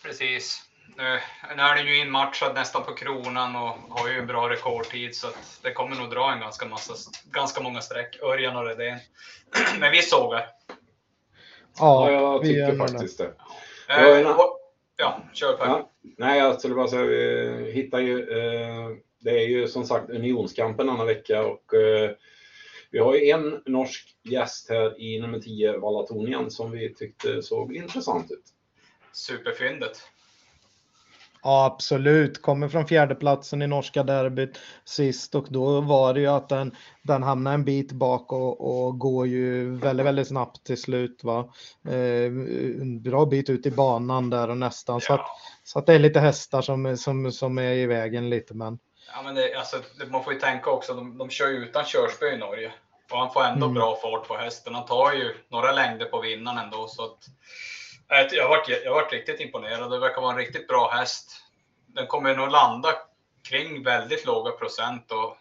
precis. 0.02 0.71
Nu, 1.02 1.20
nu 1.56 1.62
är 1.62 1.76
den 1.76 1.86
ju 1.86 1.98
inmatchad 1.98 2.54
nästan 2.54 2.84
på 2.84 2.94
kronan 2.94 3.56
och 3.56 3.76
har 3.90 4.08
ju 4.08 4.18
en 4.18 4.26
bra 4.26 4.50
rekordtid 4.50 5.14
så 5.14 5.26
att 5.26 5.60
det 5.62 5.72
kommer 5.72 5.96
nog 5.96 6.10
dra 6.10 6.32
en 6.32 6.40
ganska, 6.40 6.66
massa, 6.66 6.94
ganska 7.30 7.62
många 7.62 7.80
streck. 7.80 8.18
Örjan 8.22 8.56
och 8.56 8.66
Redén. 8.66 8.98
Men 9.80 9.92
vi 9.92 10.02
sågar. 10.02 10.46
Ja, 11.78 12.10
jag 12.10 12.42
tycker 12.42 12.76
faktiskt 12.76 13.18
det. 13.18 13.34
det. 13.88 14.20
Eh, 14.20 14.36
ja, 14.96 15.22
kör 15.32 15.52
på. 15.52 15.64
Ja, 15.64 15.90
nej, 16.02 16.38
jag 16.38 16.58
skulle 16.58 16.74
bara 16.74 16.88
säga, 16.88 17.02
vi 17.02 17.72
hittar 17.72 17.98
ju 17.98 18.20
eh, 18.20 18.88
det 19.20 19.30
är 19.30 19.48
ju 19.48 19.68
som 19.68 19.84
sagt 19.84 20.10
Unionskampen 20.10 20.86
denna 20.86 21.04
vecka 21.04 21.42
och 21.42 21.74
eh, 21.74 22.10
vi 22.90 22.98
har 22.98 23.14
ju 23.14 23.30
en 23.30 23.62
norsk 23.66 24.16
gäst 24.22 24.70
här 24.70 25.00
i 25.00 25.20
nummer 25.20 25.38
10, 25.38 25.78
Valatonien, 25.78 26.50
som 26.50 26.70
vi 26.70 26.94
tyckte 26.94 27.42
såg 27.42 27.76
intressant 27.76 28.30
ut. 28.30 28.44
Superfyndet. 29.12 30.11
Ja, 31.44 31.64
absolut. 31.64 32.42
Kommer 32.42 32.68
från 32.68 32.86
fjärdeplatsen 32.86 33.62
i 33.62 33.66
norska 33.66 34.02
derbyt 34.02 34.58
sist 34.84 35.34
och 35.34 35.46
då 35.50 35.80
var 35.80 36.14
det 36.14 36.20
ju 36.20 36.26
att 36.26 36.48
den, 36.48 36.76
den 37.02 37.22
hamnar 37.22 37.54
en 37.54 37.64
bit 37.64 37.92
bak 37.92 38.32
och, 38.32 38.84
och 38.86 38.98
går 38.98 39.26
ju 39.26 39.76
väldigt, 39.76 40.06
väldigt 40.06 40.28
snabbt 40.28 40.64
till 40.64 40.80
slut. 40.80 41.24
Va? 41.24 41.52
Eh, 41.88 42.24
en 42.80 43.02
bra 43.02 43.26
bit 43.26 43.50
ut 43.50 43.66
i 43.66 43.70
banan 43.70 44.30
där 44.30 44.50
och 44.50 44.58
nästan. 44.58 44.94
Ja. 44.94 45.00
Så, 45.00 45.14
att, 45.14 45.26
så 45.64 45.78
att 45.78 45.86
det 45.86 45.94
är 45.94 45.98
lite 45.98 46.20
hästar 46.20 46.62
som, 46.62 46.96
som, 46.96 47.32
som 47.32 47.58
är 47.58 47.72
i 47.72 47.86
vägen 47.86 48.30
lite. 48.30 48.54
Men... 48.54 48.78
Ja, 49.14 49.22
men 49.22 49.34
det, 49.34 49.54
alltså, 49.54 49.76
man 50.10 50.24
får 50.24 50.32
ju 50.32 50.38
tänka 50.38 50.70
också, 50.70 50.94
de, 50.94 51.18
de 51.18 51.30
kör 51.30 51.48
ju 51.48 51.56
utan 51.56 51.84
körspö 51.84 52.26
i 52.26 52.38
Norge. 52.38 52.72
Och 53.10 53.18
han 53.18 53.32
får 53.32 53.44
ändå 53.44 53.66
mm. 53.66 53.74
bra 53.74 53.96
fart 54.02 54.28
på 54.28 54.36
hästen. 54.36 54.74
Han 54.74 54.86
tar 54.86 55.12
ju 55.12 55.34
några 55.48 55.72
längder 55.72 56.06
på 56.06 56.20
vinnaren 56.20 56.58
ändå. 56.58 56.88
Så 56.88 57.04
att, 57.04 57.18
jag 58.12 58.42
har 58.42 58.48
varit, 58.48 58.82
jag 58.84 58.94
varit 58.94 59.12
riktigt 59.12 59.40
imponerad. 59.40 59.90
Det 59.90 59.98
verkar 59.98 60.22
vara 60.22 60.32
en 60.32 60.38
riktigt 60.38 60.68
bra 60.68 60.90
häst. 60.90 61.30
Den 61.86 62.06
kommer 62.06 62.36
nog 62.36 62.50
landa 62.50 62.88
kring 63.48 63.82
väldigt 63.82 64.26
låga 64.26 64.50
procent. 64.50 65.12
Och 65.12 65.36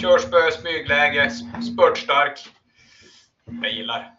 körspö, 0.00 0.50
smygläge, 0.50 1.30
spurtstark. 1.72 2.48
Jag 3.62 3.72
gillar. 3.72 4.14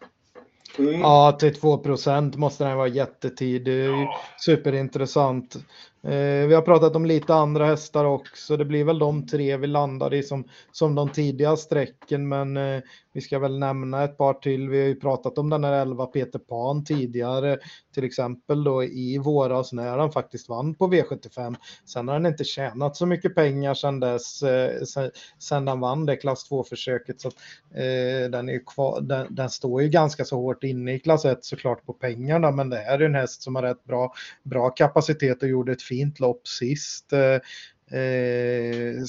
Mm. 0.78 1.02
Ja, 1.02 1.32
till 1.32 1.56
2 1.56 1.78
procent 1.78 2.36
måste 2.36 2.64
den 2.64 2.78
vara 2.78 2.88
jättetidig. 2.88 3.90
Ja. 3.90 4.20
Superintressant. 4.38 5.56
Eh, 6.04 6.48
vi 6.48 6.54
har 6.54 6.62
pratat 6.62 6.96
om 6.96 7.06
lite 7.06 7.34
andra 7.34 7.66
hästar 7.66 8.06
också. 8.06 8.58
Det 8.58 8.66
blir 8.66 8.84
väl 8.84 9.00
de 9.00 9.28
tre 9.28 9.58
vi 9.58 9.68
landar 9.68 10.14
i 10.14 10.24
som, 10.24 10.50
som 10.72 10.96
de 10.96 11.10
tidiga 11.10 11.56
strecken, 11.56 12.28
men 12.28 12.58
eh, 12.58 12.82
vi 13.14 13.22
ska 13.22 13.40
väl 13.40 13.60
nämna 13.60 14.04
ett 14.04 14.18
par 14.18 14.34
till. 14.34 14.70
Vi 14.70 14.80
har 14.82 14.88
ju 14.88 14.96
pratat 14.96 15.38
om 15.38 15.50
den 15.50 15.64
här 15.64 15.82
11 15.82 16.06
Peter 16.06 16.40
Pan 16.40 16.84
tidigare, 16.84 17.58
till 17.94 18.04
exempel 18.04 18.64
då 18.64 18.84
i 18.84 19.18
våras 19.18 19.74
när 19.74 19.98
han 19.98 20.12
faktiskt 20.12 20.50
vann 20.50 20.76
på 20.76 20.88
V75. 20.88 21.56
Sen 21.86 22.08
har 22.08 22.16
han 22.16 22.26
inte 22.26 22.44
tjänat 22.44 22.96
så 22.96 23.06
mycket 23.06 23.36
pengar 23.36 23.74
sedan 23.74 24.00
dess, 24.00 24.44
eh, 24.44 24.84
sen, 24.84 25.12
sen 25.40 25.68
han 25.68 25.80
vann 25.80 26.06
det 26.06 26.16
klass 26.16 26.52
2-försöket. 26.52 27.22
Så 27.22 27.28
att, 27.28 27.36
eh, 27.72 28.30
den, 28.32 28.50
är 28.50 28.66
kvar, 28.66 29.02
den, 29.02 29.36
den, 29.36 29.50
står 29.50 29.82
ju 29.82 29.90
ganska 29.90 30.26
så 30.26 30.36
hårt 30.36 30.64
inne 30.64 30.94
i 30.94 31.00
klass 31.00 31.26
1 31.26 31.46
såklart 31.46 31.86
på 31.86 31.94
pengarna, 31.94 32.52
men 32.52 32.70
det 32.70 32.78
här 32.78 33.00
är 33.00 33.06
en 33.06 33.16
häst 33.16 33.42
som 33.42 33.56
har 33.56 33.64
rätt 33.64 33.84
bra, 33.84 34.14
bra 34.44 34.70
kapacitet 34.70 35.44
och 35.44 35.50
gjorde 35.50 35.72
ett 35.72 35.82
fint 35.82 36.20
lopp 36.20 36.48
sist. 36.48 37.14
Eh, 37.14 38.00
eh 38.00 39.04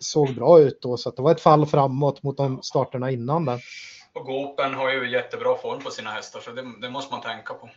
såg 0.00 0.34
bra 0.34 0.60
ut 0.60 0.82
då, 0.82 0.96
så 0.96 1.10
det 1.10 1.22
var 1.22 1.30
ett 1.30 1.40
fall 1.40 1.66
framåt 1.66 2.22
mot 2.22 2.36
de 2.36 2.62
starterna 2.62 3.10
innan 3.10 3.44
där. 3.44 3.60
Och 4.14 4.26
Gopen 4.26 4.74
har 4.74 4.92
ju 4.92 5.10
jättebra 5.10 5.56
form 5.56 5.80
på 5.80 5.90
sina 5.90 6.10
hästar, 6.10 6.40
så 6.40 6.50
det, 6.50 6.64
det 6.80 6.90
måste 6.90 7.14
man 7.14 7.22
tänka 7.22 7.54
på. 7.54 7.68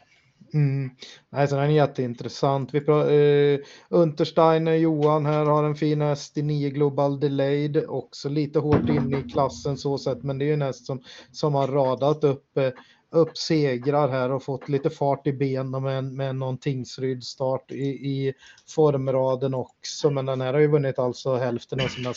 Mm. 0.53 0.89
Nej, 1.29 1.47
så 1.47 1.55
den 1.55 1.65
är 1.65 1.69
jätteintressant. 1.69 2.73
Vi 2.73 2.81
pratar, 2.81 3.11
eh, 3.11 3.59
Untersteiner 3.89 4.73
Johan 4.73 5.25
här 5.25 5.45
har 5.45 5.63
en 5.63 5.75
fin 5.75 6.01
häst 6.01 6.37
i 6.37 6.41
9 6.41 6.69
Global 6.69 7.19
Delayed, 7.19 7.85
också 7.87 8.29
lite 8.29 8.59
hårt 8.59 8.89
inne 8.89 9.19
i 9.19 9.29
klassen 9.29 9.77
så 9.77 9.97
sett, 9.97 10.23
men 10.23 10.37
det 10.37 10.45
är 10.45 10.47
ju 10.47 10.53
en 10.53 10.61
häst 10.61 10.85
som, 10.85 11.03
som 11.31 11.53
har 11.53 11.67
radat 11.67 12.23
upp 12.23 12.57
eh, 12.57 12.69
upp 13.15 13.37
segrar 13.37 14.09
här 14.09 14.31
och 14.31 14.43
fått 14.43 14.69
lite 14.69 14.89
fart 14.89 15.27
i 15.27 15.33
benen 15.33 15.83
med, 15.83 16.03
med 16.03 16.35
någon 16.35 16.57
Tingsryd-start 16.57 17.71
i, 17.71 17.85
i 17.85 18.33
formraden 18.67 19.53
också. 19.53 20.09
Men 20.09 20.25
den 20.25 20.41
här 20.41 20.53
har 20.53 20.59
ju 20.59 20.67
vunnit 20.67 20.99
alltså 20.99 21.35
hälften 21.35 21.79
av 21.81 21.87
sina, 21.87 22.13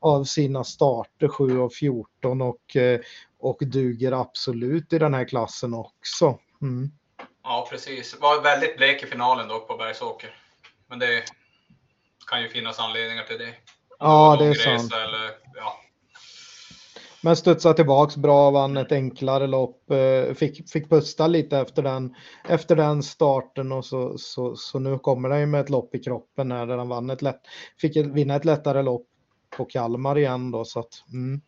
av 0.00 0.24
sina 0.24 0.64
starter, 0.64 1.28
7 1.28 1.60
av 1.60 1.68
14 1.68 2.42
och, 2.42 2.76
eh, 2.76 3.00
och 3.38 3.58
duger 3.60 4.12
absolut 4.12 4.92
i 4.92 4.98
den 4.98 5.14
här 5.14 5.28
klassen 5.28 5.74
också. 5.74 6.38
Mm. 6.62 6.90
Ja, 7.42 7.68
precis. 7.70 8.20
Var 8.20 8.42
väldigt 8.42 8.76
blek 8.76 9.02
i 9.02 9.06
finalen 9.06 9.48
dock 9.48 9.68
på 9.68 9.76
Bergsåker. 9.76 10.36
Men 10.88 10.98
det 10.98 11.24
kan 12.30 12.42
ju 12.42 12.48
finnas 12.48 12.78
anledningar 12.78 13.24
till 13.24 13.38
det. 13.38 13.54
Ja, 13.98 14.36
det 14.40 14.46
är 14.46 14.54
sant. 14.54 14.92
Eller, 14.92 15.30
ja, 15.54 15.80
men 17.26 17.36
studsade 17.36 17.74
tillbaks 17.74 18.16
bra, 18.16 18.50
vann 18.50 18.76
ett 18.76 18.92
enklare 18.92 19.46
lopp, 19.46 19.90
eh, 19.90 20.34
fick, 20.34 20.70
fick 20.70 20.88
pusta 20.88 21.26
lite 21.26 21.58
efter 21.58 21.82
den, 21.82 22.14
efter 22.48 22.76
den 22.76 23.02
starten 23.02 23.72
och 23.72 23.84
så, 23.84 24.18
så, 24.18 24.56
så 24.56 24.78
nu 24.78 24.98
kommer 24.98 25.28
den 25.28 25.40
ju 25.40 25.46
med 25.46 25.60
ett 25.60 25.70
lopp 25.70 25.94
i 25.94 25.98
kroppen 25.98 26.52
här 26.52 26.66
där 26.66 26.78
han 26.78 26.88
vann 26.88 27.10
ett 27.10 27.22
lätt, 27.22 27.40
fick 27.80 27.96
vinna 27.96 28.36
ett 28.36 28.44
lättare 28.44 28.82
lopp 28.82 29.06
på 29.56 29.64
Kalmar 29.64 30.18
igen 30.18 30.50
då 30.50 30.64
så 30.64 30.80
att, 30.80 31.04
mm. 31.12 31.40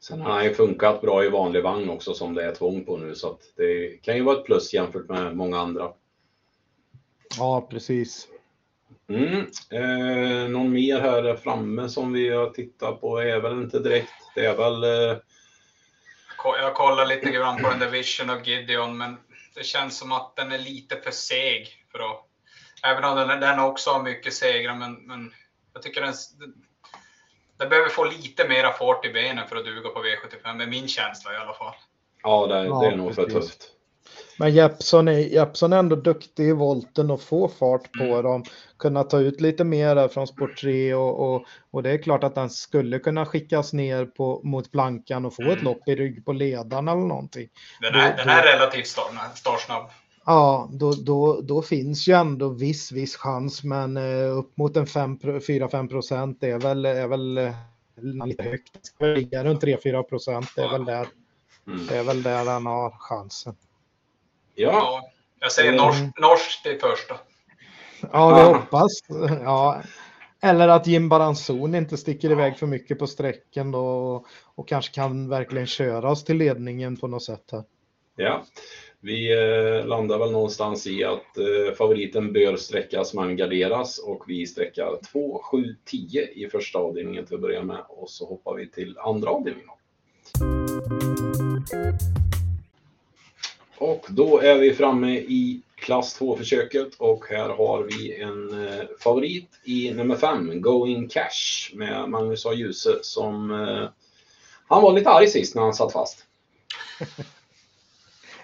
Sen 0.00 0.20
har 0.20 0.32
han 0.32 0.44
ju 0.44 0.54
funkat 0.54 1.00
bra 1.00 1.24
i 1.24 1.28
vanlig 1.28 1.62
vagn 1.62 1.90
också 1.90 2.14
som 2.14 2.34
det 2.34 2.44
är 2.44 2.54
tvång 2.54 2.84
på 2.84 2.96
nu 2.96 3.14
så 3.14 3.30
att 3.30 3.40
det 3.56 4.02
kan 4.02 4.16
ju 4.16 4.22
vara 4.22 4.38
ett 4.38 4.44
plus 4.44 4.74
jämfört 4.74 5.08
med 5.08 5.36
många 5.36 5.58
andra. 5.58 5.92
Ja, 7.38 7.66
precis. 7.70 8.28
Mm. 9.08 9.46
Eh, 9.70 10.48
någon 10.48 10.72
mer 10.72 11.00
här 11.00 11.36
framme 11.36 11.88
som 11.88 12.12
vi 12.12 12.30
har 12.30 12.50
tittat 12.50 13.00
på 13.00 13.18
är 13.18 13.40
väl 13.40 13.52
inte 13.52 13.78
direkt. 13.78 14.12
Det 14.34 14.46
är 14.46 14.56
väl... 14.56 14.84
Eh... 14.84 15.18
Jag 16.44 16.74
kollar 16.74 17.06
lite 17.06 17.30
grann 17.30 17.62
på 17.62 17.68
den 17.70 17.78
där 17.78 17.90
Vision 17.90 18.30
och 18.30 18.48
Gideon, 18.48 18.98
men 18.98 19.16
det 19.54 19.64
känns 19.64 19.98
som 19.98 20.12
att 20.12 20.36
den 20.36 20.52
är 20.52 20.58
lite 20.58 20.96
för 20.96 21.10
seg 21.10 21.86
för 21.92 21.98
att... 21.98 22.22
Även 22.82 23.04
om 23.04 23.16
den, 23.16 23.40
den 23.40 23.58
också 23.60 23.90
har 23.90 24.02
mycket 24.02 24.34
segrar, 24.34 24.74
men, 24.74 24.94
men 24.94 25.32
jag 25.72 25.82
tycker 25.82 26.00
den, 26.00 26.14
den 27.58 27.68
behöver 27.68 27.88
få 27.88 28.04
lite 28.04 28.48
mera 28.48 28.72
fart 28.72 29.04
i 29.04 29.12
benen 29.12 29.48
för 29.48 29.56
att 29.56 29.64
duga 29.64 29.88
på 29.88 30.04
V75, 30.04 30.54
med 30.54 30.68
min 30.68 30.88
känsla 30.88 31.32
i 31.32 31.36
alla 31.36 31.54
fall. 31.54 31.74
Ja, 32.22 32.46
det, 32.46 32.54
det 32.54 32.60
är 32.60 32.90
ja, 32.90 32.96
nog 32.96 33.14
för 33.14 33.30
tufft. 33.30 33.75
Men 34.38 34.54
Jeppson 34.54 35.08
är, 35.08 35.18
Jeppson 35.18 35.72
är 35.72 35.78
ändå 35.78 35.96
duktig 35.96 36.48
i 36.48 36.52
volten 36.52 37.10
och 37.10 37.22
få 37.22 37.48
fart 37.48 37.92
på 37.98 38.04
mm. 38.04 38.22
dem. 38.22 38.44
Kunna 38.76 39.04
ta 39.04 39.18
ut 39.18 39.40
lite 39.40 39.64
mer 39.64 40.08
från 40.08 40.26
sport 40.26 40.60
3 40.60 40.94
och, 40.94 41.34
och, 41.34 41.44
och, 41.70 41.82
det 41.82 41.90
är 41.90 41.98
klart 41.98 42.24
att 42.24 42.34
den 42.34 42.50
skulle 42.50 42.98
kunna 42.98 43.26
skickas 43.26 43.72
ner 43.72 44.04
på, 44.04 44.40
mot 44.44 44.72
plankan 44.72 45.24
och 45.24 45.34
få 45.34 45.42
mm. 45.42 45.54
ett 45.54 45.62
lopp 45.62 45.88
i 45.88 45.96
rygg 45.96 46.24
på 46.24 46.32
ledaren 46.32 46.88
eller 46.88 47.00
någonting. 47.00 47.48
Den 47.80 47.94
är, 47.94 48.10
då, 48.10 48.16
den 48.16 48.28
är 48.28 48.42
relativt 48.42 48.86
startsnabb. 49.34 49.90
Ja, 50.26 50.68
då, 50.72 50.92
då, 50.92 51.40
då 51.40 51.62
finns 51.62 52.08
ju 52.08 52.12
ändå 52.12 52.48
viss, 52.48 52.92
viss 52.92 53.16
chans, 53.16 53.64
men 53.64 53.96
eh, 53.96 54.38
upp 54.38 54.56
mot 54.56 54.76
en 54.76 54.86
4-5 54.86 55.88
procent 55.88 56.42
är 56.42 56.58
väl, 56.58 56.84
är 56.84 57.06
väl 57.06 57.38
eh, 57.38 57.54
lite 58.24 58.42
högt. 58.42 58.72
Det 58.72 58.86
ska 58.86 59.04
ligga 59.04 59.44
runt 59.44 59.62
3-4 59.62 60.02
procent. 60.02 60.46
Det 60.56 60.62
är 60.62 60.72
väl 60.72 60.84
där. 60.84 61.06
Mm. 61.66 61.86
Det 61.86 61.96
är 61.96 62.04
väl 62.04 62.22
där 62.22 62.44
han 62.44 62.66
har 62.66 62.90
chansen. 62.90 63.56
Ja. 64.56 65.10
Jag 65.40 65.52
säger 65.52 65.72
mm. 65.72 65.84
norsk, 65.84 66.18
norsk 66.20 66.62
till 66.62 66.80
första. 66.80 67.14
Ja, 68.12 68.36
vi 68.36 68.58
hoppas. 68.58 68.92
Ja. 69.44 69.82
Eller 70.42 70.68
att 70.68 70.86
Jim 70.86 71.08
Baranzon 71.08 71.74
inte 71.74 71.96
sticker 71.96 72.30
iväg 72.30 72.58
för 72.58 72.66
mycket 72.66 72.98
på 72.98 73.06
sträckan 73.06 73.70
då 73.70 73.86
och, 73.86 74.26
och 74.54 74.68
kanske 74.68 74.94
kan 74.94 75.28
verkligen 75.28 75.66
köra 75.66 76.10
oss 76.10 76.24
till 76.24 76.36
ledningen 76.36 76.96
på 76.96 77.06
något 77.06 77.22
sätt 77.22 77.48
här. 77.52 77.64
Ja, 78.16 78.44
vi 79.00 79.32
eh, 79.32 79.86
landar 79.86 80.18
väl 80.18 80.32
någonstans 80.32 80.86
i 80.86 81.04
att 81.04 81.38
eh, 81.38 81.74
favoriten 81.78 82.32
bör 82.32 82.56
sträckas 82.56 83.14
men 83.14 83.36
garderas 83.36 83.98
och 83.98 84.24
vi 84.26 84.46
sträckar 84.46 84.98
2, 85.12 85.42
7, 85.42 85.76
10 85.84 86.22
i 86.22 86.48
första 86.50 86.78
avdelningen 86.78 87.26
till 87.26 87.34
att 87.34 87.40
börja 87.40 87.62
med 87.62 87.80
och 87.88 88.10
så 88.10 88.26
hoppar 88.26 88.54
vi 88.54 88.70
till 88.70 88.98
andra 88.98 89.30
avdelningen. 89.30 89.70
Och 93.78 94.06
då 94.08 94.38
är 94.38 94.58
vi 94.58 94.74
framme 94.74 95.16
i 95.16 95.60
klass 95.76 96.20
2-försöket 96.20 96.94
och 96.98 97.24
här 97.30 97.48
har 97.48 97.82
vi 97.82 98.22
en 98.22 98.68
eh, 98.68 98.84
favorit 99.00 99.48
i 99.64 99.94
nummer 99.94 100.16
5, 100.16 100.60
Going 100.60 101.08
Cash 101.08 101.74
med 101.74 102.08
Magnus 102.08 102.46
A. 102.46 102.52
Djuse 102.52 102.98
som... 103.02 103.50
Eh, 103.50 103.88
han 104.68 104.82
var 104.82 104.92
lite 104.92 105.10
arg 105.10 105.26
sist 105.26 105.54
när 105.54 105.62
han 105.62 105.74
satt 105.74 105.92
fast. 105.92 106.24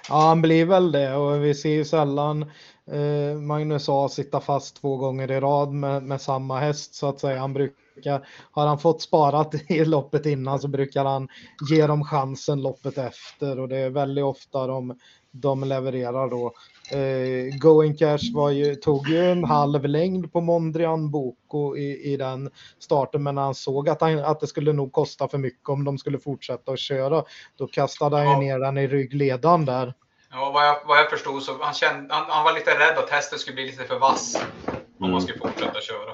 ja, 0.08 0.20
han 0.20 0.42
blir 0.42 0.64
väl 0.64 0.92
det 0.92 1.14
och 1.14 1.44
vi 1.44 1.54
ser 1.54 1.70
ju 1.70 1.84
sällan 1.84 2.42
eh, 2.86 3.40
Magnus 3.40 3.88
A 3.88 4.08
sitta 4.08 4.40
fast 4.40 4.80
två 4.80 4.96
gånger 4.96 5.30
i 5.30 5.40
rad 5.40 5.72
med, 5.72 6.02
med 6.02 6.20
samma 6.20 6.60
häst 6.60 6.94
så 6.94 7.08
att 7.08 7.20
säga. 7.20 7.40
Han 7.40 7.52
brukar, 7.52 8.28
har 8.50 8.66
han 8.66 8.78
fått 8.78 9.02
sparat 9.02 9.70
i 9.70 9.84
loppet 9.84 10.26
innan 10.26 10.60
så 10.60 10.68
brukar 10.68 11.04
han 11.04 11.28
ge 11.70 11.86
dem 11.86 12.04
chansen 12.04 12.62
loppet 12.62 12.98
efter 12.98 13.58
och 13.58 13.68
det 13.68 13.76
är 13.76 13.90
väldigt 13.90 14.24
ofta 14.24 14.66
de 14.66 14.98
de 15.32 15.64
levererar 15.64 16.30
då. 16.30 16.52
Eh, 16.90 17.58
Going 17.58 17.96
Cash 17.96 18.34
var 18.34 18.50
ju, 18.50 18.74
tog 18.74 19.08
ju 19.08 19.30
en 19.30 19.44
halv 19.44 19.84
längd 19.84 20.32
på 20.32 20.40
Mondrian 20.40 21.10
Boko 21.10 21.76
i, 21.76 22.12
i 22.12 22.16
den 22.16 22.50
starten, 22.78 23.22
men 23.22 23.36
han 23.36 23.54
såg 23.54 23.88
att, 23.88 24.00
han, 24.00 24.18
att 24.18 24.40
det 24.40 24.46
skulle 24.46 24.72
nog 24.72 24.92
kosta 24.92 25.28
för 25.28 25.38
mycket 25.38 25.68
om 25.68 25.84
de 25.84 25.98
skulle 25.98 26.18
fortsätta 26.18 26.72
att 26.72 26.78
köra, 26.78 27.24
då 27.56 27.66
kastade 27.66 28.16
han 28.16 28.26
ja. 28.26 28.38
ner 28.38 28.58
den 28.58 28.78
i 28.78 28.86
ryggledan 28.86 29.64
där. 29.64 29.94
Ja, 30.30 30.50
vad 30.54 30.66
jag, 30.66 30.76
vad 30.86 30.98
jag 30.98 31.10
förstod 31.10 31.42
så 31.42 31.52
han, 31.60 31.74
kände, 31.74 32.14
han, 32.14 32.24
han 32.28 32.44
var 32.44 32.52
lite 32.52 32.70
rädd 32.70 32.98
att 32.98 33.10
hästen 33.10 33.38
skulle 33.38 33.54
bli 33.54 33.66
lite 33.66 33.84
för 33.84 33.98
vass 33.98 34.36
om 34.66 34.74
mm. 34.98 35.10
man 35.10 35.22
skulle 35.22 35.38
fortsätta 35.38 35.80
köra. 35.80 36.12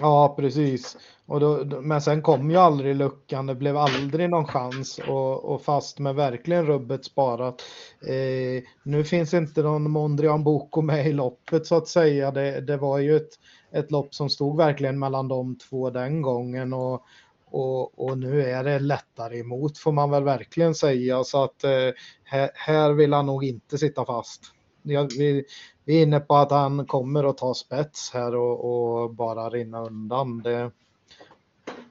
Ja, 0.00 0.34
precis. 0.38 0.96
Och 1.26 1.40
då, 1.40 1.64
men 1.80 2.00
sen 2.00 2.22
kom 2.22 2.50
ju 2.50 2.56
aldrig 2.56 2.96
luckan, 2.96 3.46
det 3.46 3.54
blev 3.54 3.76
aldrig 3.76 4.30
någon 4.30 4.46
chans 4.46 4.98
och, 5.08 5.44
och 5.44 5.62
fast 5.62 5.98
med 5.98 6.14
verkligen 6.14 6.66
rubbet 6.66 7.04
sparat. 7.04 7.62
Eh, 8.06 8.62
nu 8.82 9.04
finns 9.04 9.34
inte 9.34 9.62
någon 9.62 9.90
Mondrian 9.90 10.44
Boko 10.44 10.82
med 10.82 11.06
i 11.06 11.12
loppet 11.12 11.66
så 11.66 11.76
att 11.76 11.88
säga. 11.88 12.30
Det, 12.30 12.60
det 12.60 12.76
var 12.76 12.98
ju 12.98 13.16
ett, 13.16 13.30
ett 13.72 13.90
lopp 13.90 14.14
som 14.14 14.30
stod 14.30 14.56
verkligen 14.56 14.98
mellan 14.98 15.28
de 15.28 15.56
två 15.56 15.90
den 15.90 16.22
gången 16.22 16.72
och, 16.72 17.04
och, 17.50 18.08
och 18.08 18.18
nu 18.18 18.42
är 18.42 18.64
det 18.64 18.78
lättare 18.78 19.38
emot 19.38 19.78
får 19.78 19.92
man 19.92 20.10
väl 20.10 20.24
verkligen 20.24 20.74
säga 20.74 21.24
så 21.24 21.44
att 21.44 21.64
eh, 21.64 21.90
här, 22.24 22.50
här 22.54 22.92
vill 22.92 23.12
han 23.12 23.26
nog 23.26 23.44
inte 23.44 23.78
sitta 23.78 24.04
fast. 24.04 24.42
Jag, 24.82 25.12
vi, 25.18 25.44
vi 25.84 25.98
är 25.98 26.02
inne 26.02 26.20
på 26.20 26.36
att 26.36 26.50
han 26.50 26.86
kommer 26.86 27.30
att 27.30 27.38
ta 27.38 27.54
spets 27.54 28.10
här 28.14 28.34
och, 28.34 28.64
och 28.64 29.14
bara 29.14 29.50
rinna 29.50 29.80
undan. 29.80 30.42
Det, 30.42 30.70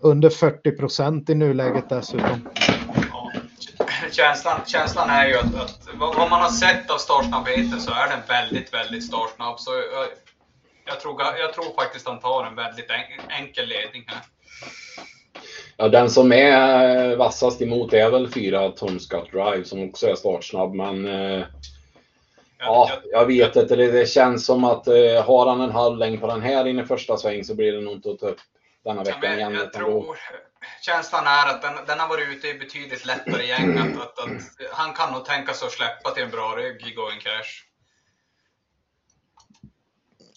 under 0.02 0.30
40 0.30 0.72
procent 0.72 1.30
i 1.30 1.36
nuläget 1.36 1.90
dessutom. 1.90 2.50
Ja, 3.12 3.32
känslan, 4.12 4.60
känslan 4.66 5.10
är 5.10 5.28
ju 5.28 5.38
att, 5.38 5.56
att 5.56 5.90
vad 6.00 6.30
man 6.30 6.42
har 6.42 6.50
sett 6.50 6.92
av 6.92 6.98
startsnabbheten 6.98 7.82
så 7.82 7.92
är 7.92 8.10
den 8.10 8.20
väldigt, 8.28 8.74
väldigt 8.74 9.06
startsnabb. 9.06 9.60
Så 9.60 9.72
jag, 9.72 10.08
jag, 10.86 11.00
tror, 11.00 11.22
jag 11.40 11.54
tror 11.54 11.76
faktiskt 11.76 12.08
han 12.08 12.20
tar 12.20 12.46
en 12.46 12.56
väldigt 12.56 12.90
enkel 13.30 13.68
ledning 13.68 14.04
här. 14.08 14.22
Ja, 15.78 15.88
den 15.88 16.10
som 16.10 16.32
är 16.32 17.16
vassast 17.16 17.62
emot 17.62 17.94
är 17.94 18.10
väl 18.10 18.32
fyra 18.32 18.70
Tom 18.70 19.00
Scott 19.00 19.32
Drive 19.32 19.66
som 19.66 19.90
också 19.90 20.08
är 20.08 20.16
startsnabb, 20.16 20.74
men 20.74 21.08
eh, 21.08 21.46
ja, 22.60 22.92
jag 23.12 23.26
vet 23.26 23.56
inte. 23.56 23.76
Det, 23.76 23.92
det 23.92 24.06
känns 24.10 24.46
som 24.46 24.64
att 24.64 24.88
eh, 24.88 25.24
har 25.26 25.48
han 25.48 25.62
en 25.62 25.72
halv 25.72 25.98
längd 25.98 26.22
på 26.22 26.28
den 26.28 26.42
här 26.42 26.68
inne 26.68 26.82
i 26.82 26.86
första 26.86 27.18
sväng 27.18 27.44
så 27.44 27.56
blir 27.56 27.74
det 27.74 27.82
nog 27.82 27.94
inte 27.94 28.10
att 28.12 28.20
ta 28.20 28.28
upp 28.28 28.40
denna 28.84 29.04
veckan 29.04 29.20
ja, 29.22 29.34
igen. 29.34 29.54
Jag 29.54 29.74
tror, 29.74 30.18
känslan 30.82 31.24
är 31.28 31.50
att 31.50 31.62
den, 31.62 31.74
den 31.88 32.00
har 32.00 32.10
varit 32.10 32.30
ute 32.30 32.48
i 32.48 32.54
betydligt 32.54 33.06
lättare 33.06 33.46
gäng. 33.46 33.78
Att, 33.78 33.98
att, 33.98 34.20
att, 34.20 34.72
han 34.72 34.94
kan 34.94 35.14
nog 35.14 35.26
tänka 35.26 35.54
sig 35.54 35.66
att 35.66 35.72
släppa 35.72 36.12
till 36.12 36.24
en 36.24 36.30
bra 36.30 36.56
rygg 36.58 36.88
i 36.88 36.94
Going 36.94 37.20
Cash. 37.20 37.66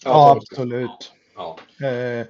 Ja, 0.03 0.31
absolut. 0.37 1.13
Ja. 1.35 1.57
Eh, 1.87 2.27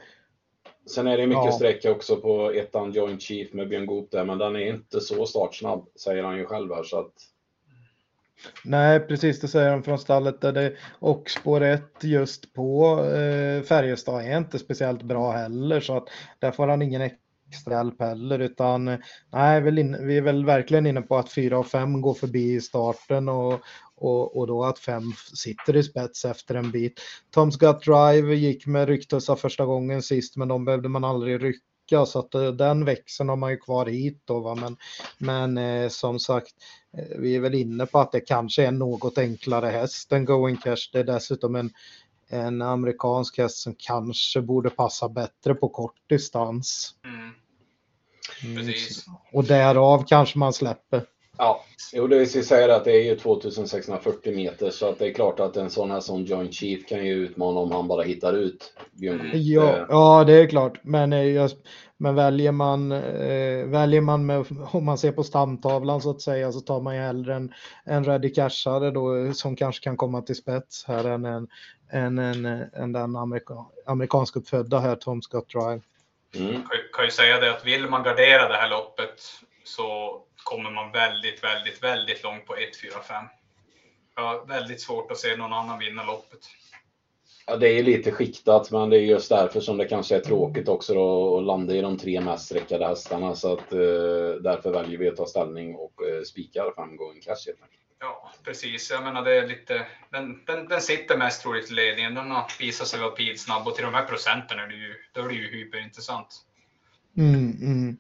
Sen 0.86 1.08
är 1.08 1.18
det 1.18 1.28
mycket 1.28 1.46
ja. 1.46 1.52
sträcka 1.52 1.92
också 1.92 2.18
på 2.18 2.52
ettan 2.52 2.92
Joint 2.92 3.22
Chief 3.22 3.54
med 3.54 3.70
Björn 3.70 3.86
Goop 3.86 4.12
där, 4.12 4.26
men 4.26 4.38
den 4.38 4.56
är 4.56 4.68
inte 4.68 5.02
så 5.02 5.26
startsnabb, 5.26 5.88
säger 5.96 6.24
han 6.24 6.38
ju 6.38 6.46
själv 6.46 6.74
här. 6.74 6.84
Så 6.84 7.00
att... 7.00 7.14
Nej, 8.64 9.00
precis 9.00 9.40
det 9.40 9.48
säger 9.48 9.72
de 9.72 9.84
från 9.84 10.00
stallet. 10.00 10.42
Där 10.42 10.52
det, 10.52 10.74
och 11.00 11.30
spår 11.30 11.62
1 11.64 11.84
just 12.02 12.54
på 12.54 13.00
eh, 13.06 13.64
Färjestad 13.64 14.26
är 14.26 14.38
inte 14.38 14.60
speciellt 14.60 15.04
bra 15.04 15.32
heller, 15.32 15.80
så 15.80 15.98
att 15.98 16.08
där 16.40 16.52
får 16.52 16.68
han 16.68 16.82
ingen 16.82 17.02
extra 17.54 17.74
hjälp 17.74 18.02
heller, 18.02 18.40
utan 18.40 18.86
nej, 19.32 19.62
vi 20.02 20.18
är 20.18 20.22
väl 20.22 20.46
verkligen 20.46 20.88
inne 20.88 21.02
på 21.02 21.18
att 21.18 21.32
4 21.32 21.60
och 21.60 21.68
5 21.68 22.02
går 22.02 22.14
förbi 22.14 22.54
i 22.54 22.62
starten 22.62 23.30
och, 23.30 23.60
och, 23.96 24.38
och 24.38 24.48
då 24.48 24.64
att 24.64 24.80
5 24.80 25.04
sitter 25.34 25.76
i 25.76 25.84
spets 25.84 26.26
efter 26.26 26.56
en 26.56 26.72
bit. 26.72 27.02
Tom's 27.36 27.60
Gut 27.60 27.82
Drive 27.82 28.36
gick 28.36 28.68
med 28.68 28.88
rycktussar 28.88 29.36
första 29.36 29.66
gången 29.66 30.02
sist, 30.02 30.38
men 30.38 30.48
de 30.48 30.66
behövde 30.66 30.90
man 30.90 31.04
aldrig 31.04 31.44
rycka 31.44 32.06
så 32.06 32.20
att 32.20 32.36
eh, 32.36 32.48
den 32.48 32.86
växeln 32.86 33.30
har 33.30 33.36
man 33.36 33.52
ju 33.52 33.58
kvar 33.58 33.86
hit 33.86 34.22
då. 34.26 34.40
Va? 34.40 34.56
Men, 34.56 34.78
men 35.18 35.58
eh, 35.58 35.90
som 35.90 36.20
sagt, 36.20 36.54
vi 36.94 37.36
är 37.36 37.40
väl 37.40 37.56
inne 37.56 37.86
på 37.86 38.00
att 38.00 38.12
det 38.12 38.20
kanske 38.20 38.64
är 38.64 38.68
en 38.68 38.80
något 38.80 39.18
enklare 39.18 39.68
häst 39.68 40.12
än 40.12 40.26
Going 40.26 40.58
Cash. 40.58 40.90
Det 40.92 41.00
är 41.00 41.04
dessutom 41.04 41.56
en, 41.56 41.74
en 42.30 42.62
amerikansk 42.62 43.38
häst 43.38 43.58
som 43.58 43.76
kanske 43.78 44.42
borde 44.42 44.70
passa 44.70 45.10
bättre 45.10 45.56
på 45.56 45.70
kort 45.70 46.10
distans. 46.10 46.96
Mm. 47.06 47.34
mm. 48.62 48.74
Och 49.32 49.44
därav 49.44 50.06
kanske 50.08 50.40
man 50.40 50.54
släpper. 50.54 51.06
Ja, 51.38 51.64
jo, 51.94 52.08
det 52.08 52.20
vill 52.20 52.46
säga 52.46 52.76
att 52.76 52.86
det 52.86 52.92
är 52.92 53.04
ju 53.04 53.16
2640 53.16 54.36
meter 54.36 54.70
så 54.70 54.90
att 54.90 55.00
det 55.00 55.08
är 55.08 55.14
klart 55.14 55.40
att 55.40 55.58
en 55.58 55.70
sån 55.70 55.92
här 55.92 56.00
som 56.00 56.24
Joint 56.24 56.54
Chief 56.54 56.86
kan 56.88 57.06
ju 57.06 57.14
utmana 57.14 57.60
om 57.60 57.72
han 57.72 57.88
bara 57.88 58.04
hittar 58.04 58.34
ut 58.34 58.74
Björn 58.92 59.32
Ja, 59.34 59.78
eh. 59.78 59.86
ja, 59.90 60.24
det 60.24 60.34
är 60.34 60.48
klart. 60.48 60.80
Men, 60.84 61.14
eh, 61.14 61.50
men 61.98 62.16
väljer 62.16 62.52
man, 62.52 62.92
eh, 62.92 63.66
väljer 63.66 64.02
man 64.02 64.26
med, 64.26 64.46
om 64.72 64.86
man 64.86 64.98
ser 64.98 65.12
på 65.12 65.24
stamtavlan 65.24 66.02
så 66.02 66.10
att 66.10 66.22
säga, 66.22 66.52
så 66.52 66.60
tar 66.60 66.82
man 66.82 66.96
ju 66.96 67.02
hellre 67.02 67.36
en, 67.36 67.54
en 67.86 68.34
cashare 68.34 68.92
då 68.92 69.34
som 69.34 69.56
kanske 69.56 69.84
kan 69.84 69.98
komma 69.98 70.22
till 70.22 70.36
spets 70.36 70.86
här 70.88 71.06
än, 71.06 71.26
en, 71.26 71.48
än, 71.92 72.20
en, 72.20 72.46
än 72.74 72.92
den 72.92 73.16
amerika, 73.16 73.54
amerikansk 73.86 74.36
uppfödda 74.36 74.80
här, 74.80 74.96
Tom 74.96 75.22
Scott 75.22 75.50
Drive. 75.50 75.82
Mm. 76.36 76.54
Kan, 76.54 76.70
kan 76.94 77.06
ju 77.06 77.12
säga 77.12 77.40
det 77.40 77.52
att 77.52 77.66
vill 77.66 77.90
man 77.90 78.04
gardera 78.04 78.48
det 78.48 78.58
här 78.58 78.70
loppet 78.70 79.20
så 79.64 80.20
kommer 80.44 80.72
man 80.72 80.92
väldigt, 80.92 81.44
väldigt, 81.44 81.84
väldigt 81.84 82.24
långt 82.24 82.46
på 82.46 82.56
1, 82.56 82.82
4, 82.82 82.92
5. 83.08 83.26
Jag 84.16 84.24
har 84.24 84.46
väldigt 84.46 84.82
svårt 84.82 85.12
att 85.12 85.18
se 85.18 85.36
någon 85.36 85.54
annan 85.54 85.80
vinna 85.80 86.04
loppet. 86.04 86.40
Ja, 87.46 87.56
det 87.56 87.68
är 87.68 87.84
lite 87.84 88.12
skiktat, 88.12 88.72
men 88.72 88.90
det 88.90 88.98
är 88.98 89.02
just 89.02 89.30
därför 89.30 89.60
som 89.60 89.78
det 89.78 89.86
kanske 89.86 90.16
är 90.16 90.20
tråkigt 90.20 90.68
också 90.68 90.94
då, 90.94 91.38
att 91.38 91.44
landa 91.44 91.76
i 91.76 91.82
de 91.82 91.98
tre 91.98 92.22
mest 92.22 92.46
sträckade 92.46 92.86
hästarna. 92.86 93.36
Så 93.36 93.54
att, 93.54 93.74
eh, 93.74 93.80
därför 94.42 94.72
väljer 94.72 95.00
vi 95.00 95.10
att 95.10 95.16
ta 95.16 95.26
ställning 95.26 95.76
och 95.76 96.08
eh, 96.08 96.24
spikar 96.24 96.74
fem 96.76 96.98
gånger 96.98 97.22
cash 97.22 97.46
helt 97.48 97.62
enkelt. 97.62 97.84
Ja, 98.00 98.32
precis. 98.44 98.92
Jag 98.92 99.04
menar, 99.04 99.24
det 99.24 99.34
är 99.34 99.48
lite, 99.48 99.88
den, 100.10 100.46
den, 100.46 100.68
den 100.68 100.82
sitter 100.82 101.18
mest 101.18 101.42
troligt 101.42 101.72
i 101.72 101.74
ledningen. 101.74 102.16
Den 102.16 102.32
har 102.32 102.52
visat 102.60 102.88
sig 102.88 103.00
vara 103.00 103.12
pilsnabb 103.12 103.68
och 103.68 103.76
till 103.76 103.86
de 103.86 103.94
här 103.94 104.06
procenten 104.06 104.60
är 104.60 104.68
det 104.68 104.76
ju, 104.76 104.96
då 105.14 105.22
är 105.22 105.28
det 105.28 105.34
ju 105.34 105.52
hyperintressant. 105.52 106.28
Mm, 107.18 107.58
mm. 107.62 107.98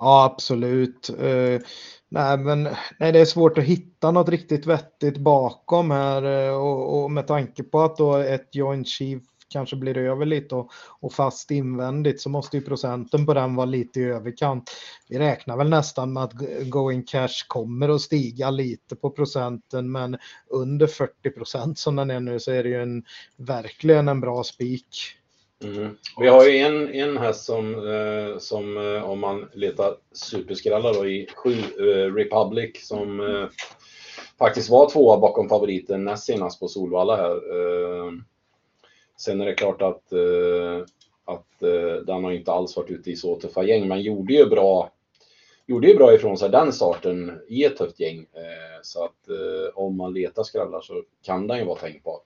Ja, 0.00 0.24
absolut. 0.24 1.10
Uh, 1.10 1.60
nej, 2.08 2.38
men 2.38 2.62
nej, 2.98 3.12
det 3.12 3.20
är 3.20 3.24
svårt 3.24 3.58
att 3.58 3.64
hitta 3.64 4.10
något 4.10 4.28
riktigt 4.28 4.66
vettigt 4.66 5.18
bakom 5.18 5.90
här 5.90 6.24
uh, 6.24 6.54
och, 6.54 7.02
och, 7.02 7.10
med 7.10 7.26
tanke 7.26 7.62
på 7.62 7.80
att 7.80 7.96
då 7.96 8.16
ett 8.16 8.54
joint 8.54 8.88
chief 8.88 9.22
kanske 9.48 9.76
blir 9.76 9.98
över 9.98 10.26
lite 10.26 10.54
och, 10.54 10.70
och, 11.00 11.12
fast 11.12 11.50
invändigt 11.50 12.20
så 12.20 12.28
måste 12.28 12.56
ju 12.56 12.62
procenten 12.62 13.26
på 13.26 13.34
den 13.34 13.54
vara 13.54 13.66
lite 13.66 14.00
i 14.00 14.04
överkant. 14.04 14.70
Vi 15.08 15.18
räknar 15.18 15.56
väl 15.56 15.68
nästan 15.68 16.12
med 16.12 16.22
att 16.22 16.34
going 16.68 17.02
cash 17.02 17.46
kommer 17.48 17.88
att 17.88 18.00
stiga 18.00 18.50
lite 18.50 18.96
på 18.96 19.10
procenten 19.10 19.92
men 19.92 20.18
under 20.50 20.86
40 20.86 21.30
procent 21.30 21.78
som 21.78 21.96
den 21.96 22.10
är 22.10 22.20
nu 22.20 22.40
så 22.40 22.50
är 22.50 22.62
det 22.62 22.68
ju 22.68 22.82
en, 22.82 23.04
verkligen 23.36 24.08
en 24.08 24.20
bra 24.20 24.44
spik. 24.44 25.19
Mm. 25.64 25.96
Vi 26.20 26.28
har 26.28 26.44
ju 26.44 26.58
en, 26.58 26.94
en 26.94 27.16
häst 27.16 27.44
som, 27.44 27.74
eh, 27.74 28.38
som 28.38 28.76
eh, 28.76 29.10
om 29.10 29.20
man 29.20 29.48
letar 29.52 29.96
superskrällar 30.12 30.94
då, 30.94 31.06
i 31.06 31.26
7 31.36 31.50
eh, 31.50 32.14
Republic 32.14 32.86
som 32.88 33.20
eh, 33.20 33.48
faktiskt 34.38 34.70
var 34.70 34.90
tvåa 34.90 35.20
bakom 35.20 35.48
favoriten 35.48 36.04
näst 36.04 36.24
senast 36.24 36.60
på 36.60 36.68
Solvalla 36.68 37.16
här. 37.16 37.34
Eh, 37.34 38.12
sen 39.16 39.40
är 39.40 39.46
det 39.46 39.54
klart 39.54 39.82
att, 39.82 40.12
eh, 40.12 40.84
att 41.24 41.46
den 42.06 42.24
har 42.24 42.32
inte 42.32 42.52
alls 42.52 42.76
varit 42.76 42.90
ute 42.90 43.10
i 43.10 43.16
så 43.16 43.40
tuffa 43.40 43.62
gäng 43.62 43.88
men 43.88 44.02
gjorde 44.02 44.32
ju 44.32 44.46
bra 44.46 44.90
gjorde 45.66 45.88
ju 45.88 45.94
bra 45.94 46.14
ifrån 46.14 46.38
sig 46.38 46.48
den 46.48 46.72
starten 46.72 47.40
i 47.48 47.64
ett 47.64 47.76
tufft 47.76 48.00
gäng. 48.00 48.26
så 48.82 49.04
att 49.04 49.28
om 49.74 49.96
man 49.96 50.12
letar 50.12 50.42
skrällar 50.42 50.80
så 50.80 51.02
kan 51.22 51.46
den 51.46 51.58
ju 51.58 51.64
vara 51.64 51.78
tänkbar. 51.78 52.20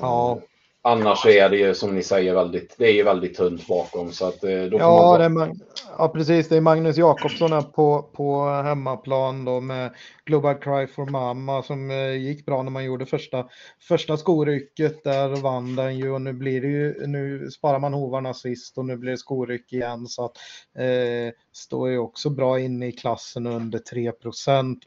Ja, 0.00 0.40
Annars 0.84 1.26
är 1.26 1.48
det 1.48 1.56
ju 1.56 1.74
som 1.74 1.94
ni 1.94 2.02
säger 2.02 2.34
väldigt, 2.34 2.74
det 2.78 2.86
är 2.86 2.92
ju 2.92 3.02
väldigt 3.02 3.36
tunt 3.36 3.66
bakom. 3.66 4.12
Så 4.12 4.26
att, 4.28 4.44
eh, 4.44 4.62
då 4.62 4.78
ja, 4.78 5.18
det 5.18 5.24
är, 5.24 5.52
ja, 5.98 6.08
precis. 6.08 6.48
Det 6.48 6.56
är 6.56 6.60
Magnus 6.60 6.96
Jakobsson 6.96 7.72
på, 7.72 8.02
på 8.02 8.44
hemmaplan 8.44 9.44
då 9.44 9.60
med 9.60 9.94
Global 10.24 10.54
Cry 10.54 10.86
for 10.86 11.06
Mama 11.06 11.62
som 11.62 11.90
eh, 11.90 12.16
gick 12.16 12.46
bra 12.46 12.62
när 12.62 12.70
man 12.70 12.84
gjorde 12.84 13.06
första, 13.06 13.48
första 13.88 14.16
skorycket. 14.16 15.04
Där 15.04 15.28
vann 15.28 15.76
den 15.76 15.98
ju 15.98 16.10
och 16.10 16.20
nu 16.20 16.32
blir 16.32 16.60
det 16.60 16.68
ju, 16.68 17.06
nu 17.06 17.50
sparar 17.50 17.78
man 17.78 17.94
hovarna 17.94 18.34
sist 18.34 18.78
och 18.78 18.84
nu 18.84 18.96
blir 18.96 19.10
det 19.10 19.18
skoryck 19.18 19.72
igen. 19.72 20.06
Så 20.06 20.24
att 20.24 20.36
eh, 20.78 21.34
står 21.52 21.90
ju 21.90 21.98
också 21.98 22.30
bra 22.30 22.60
inne 22.60 22.86
i 22.86 22.92
klassen 22.92 23.46
under 23.46 23.78
3 23.78 24.12
procent. 24.12 24.84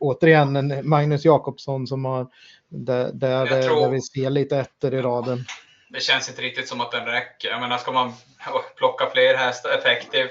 Återigen 0.00 0.56
en 0.56 0.88
Magnus 0.88 1.24
Jakobsson 1.24 1.86
som 1.86 2.04
har 2.04 2.26
där, 2.70 3.12
där, 3.12 3.62
tror, 3.62 3.80
där 3.80 3.88
vi 3.90 4.02
ser 4.02 4.30
lite 4.30 4.56
efter 4.56 4.94
i 4.94 5.02
raden. 5.02 5.44
Det 5.88 6.00
känns 6.00 6.28
inte 6.28 6.42
riktigt 6.42 6.68
som 6.68 6.80
att 6.80 6.92
den 6.92 7.06
räcker. 7.06 7.48
Jag 7.48 7.60
menar, 7.60 7.78
ska 7.78 7.92
man 7.92 8.12
plocka 8.76 9.10
fler 9.10 9.34
hästar, 9.34 9.70
Effective 9.70 10.30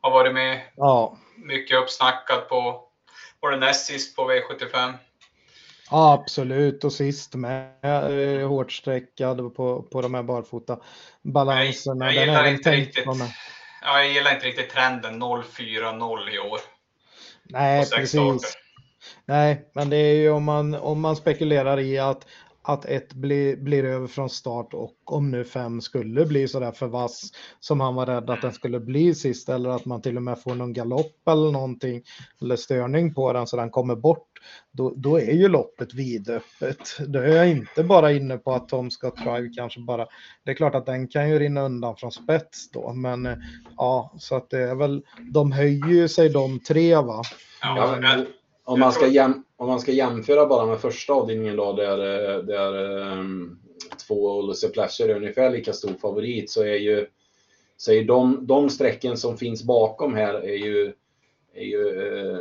har 0.00 0.10
varit 0.10 0.34
med. 0.34 0.60
Ja. 0.76 1.18
Mycket 1.36 1.78
uppsnackad 1.78 2.48
på, 2.48 2.84
var 3.40 3.50
det 3.50 3.56
näst 3.56 3.86
sist 3.86 4.16
på 4.16 4.30
V75? 4.30 4.94
Ja, 5.90 6.12
absolut. 6.12 6.84
Och 6.84 6.92
sist 6.92 7.34
med 7.34 7.84
eh, 8.40 8.48
hårt 8.48 8.72
sträckad 8.72 9.54
på, 9.54 9.82
på 9.82 10.02
de 10.02 10.14
här 10.14 10.22
barfota 10.22 10.80
balanserna. 11.22 12.04
Jag, 12.04 12.14
jag 12.14 12.26
gillar 12.26 12.46
inte 12.46 12.72
riktigt, 12.72 13.04
ja, 13.82 14.02
jag 14.02 14.08
gillar 14.08 14.34
inte 14.34 14.46
riktigt 14.46 14.70
trenden 14.70 15.22
0-4-0 15.22 16.30
i 16.30 16.38
år. 16.38 16.60
Nej, 17.42 17.90
precis. 17.90 18.10
Starter. 18.10 18.59
Nej, 19.24 19.70
men 19.74 19.90
det 19.90 19.96
är 19.96 20.14
ju 20.14 20.30
om 20.30 20.44
man, 20.44 20.74
om 20.74 21.00
man 21.00 21.16
spekulerar 21.16 21.80
i 21.80 21.98
att 21.98 22.26
att 22.62 22.84
ett 22.84 23.12
blir, 23.12 23.56
blir 23.56 23.84
över 23.84 24.06
från 24.06 24.30
start 24.30 24.74
och 24.74 24.94
om 25.04 25.30
nu 25.30 25.44
fem 25.44 25.80
skulle 25.80 26.26
bli 26.26 26.48
sådär 26.48 26.72
för 26.72 26.86
vass 26.86 27.30
som 27.60 27.80
han 27.80 27.94
var 27.94 28.06
rädd 28.06 28.30
att 28.30 28.42
den 28.42 28.52
skulle 28.52 28.80
bli 28.80 29.14
sist 29.14 29.48
eller 29.48 29.70
att 29.70 29.84
man 29.84 30.02
till 30.02 30.16
och 30.16 30.22
med 30.22 30.42
får 30.42 30.54
någon 30.54 30.72
galopp 30.72 31.28
eller 31.28 31.52
någonting 31.52 32.02
eller 32.42 32.56
störning 32.56 33.14
på 33.14 33.32
den 33.32 33.46
så 33.46 33.56
den 33.56 33.70
kommer 33.70 33.96
bort 33.96 34.26
då, 34.72 34.94
då 34.96 35.20
är 35.20 35.32
ju 35.32 35.48
loppet 35.48 35.94
vidöppet. 35.94 36.98
Då 37.06 37.18
är 37.18 37.36
jag 37.36 37.48
inte 37.48 37.84
bara 37.84 38.12
inne 38.12 38.38
på 38.38 38.52
att 38.52 38.68
Tom 38.68 38.90
Scott 38.90 39.16
Drive 39.16 39.48
kanske 39.56 39.80
bara, 39.80 40.06
det 40.44 40.50
är 40.50 40.54
klart 40.54 40.74
att 40.74 40.86
den 40.86 41.08
kan 41.08 41.30
ju 41.30 41.38
rinna 41.38 41.62
undan 41.62 41.96
från 41.96 42.12
spets 42.12 42.70
då, 42.70 42.92
men 42.92 43.26
eh, 43.26 43.36
ja, 43.76 44.14
så 44.18 44.36
att 44.36 44.50
det 44.50 44.58
är 44.58 44.74
väl, 44.74 45.02
de 45.32 45.52
höjer 45.52 45.88
ju 45.88 46.08
sig 46.08 46.28
de 46.28 46.60
tre 46.60 46.94
va. 46.94 47.22
Ja, 47.62 47.98
men, 48.00 48.26
om, 48.70 48.80
man 48.80 48.92
ska 48.92 49.06
jäm, 49.06 49.44
om 49.56 49.68
man 49.68 49.80
ska 49.80 49.92
jämföra 49.92 50.46
bara 50.46 50.66
med 50.66 50.80
första 50.80 51.12
avdelningen 51.12 51.56
då, 51.56 51.72
där, 51.72 51.98
där 52.42 52.74
um, 53.18 53.58
två 54.06 54.42
Ulisse 54.42 54.68
Pleasure 54.68 55.12
är 55.12 55.16
ungefär 55.16 55.50
lika 55.50 55.72
stor 55.72 55.94
favorit, 55.94 56.50
så 56.50 56.62
är 56.62 56.76
ju, 56.76 57.06
så 57.76 57.92
är 57.92 58.04
de, 58.04 58.46
de 58.46 58.70
strecken 58.70 59.16
som 59.16 59.36
finns 59.36 59.62
bakom 59.62 60.14
här 60.14 60.34
är 60.34 60.56
ju 60.56 60.92
är 61.54 61.64
ju, 61.64 61.88
eh, 61.88 62.40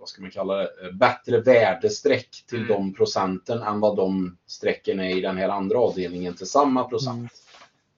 vad 0.00 0.08
ska 0.08 0.22
man 0.22 0.30
kalla 0.30 0.56
det, 0.56 0.92
bättre 0.92 1.40
värdesträck 1.40 2.44
till 2.46 2.58
mm. 2.58 2.68
de 2.68 2.94
procenten 2.94 3.62
än 3.62 3.80
vad 3.80 3.96
de 3.96 4.36
strecken 4.46 5.00
är 5.00 5.16
i 5.16 5.20
den 5.20 5.36
här 5.36 5.48
andra 5.48 5.78
avdelningen 5.78 6.34
till 6.34 6.46
samma 6.46 6.84
procent. 6.84 7.16
Mm. 7.16 7.28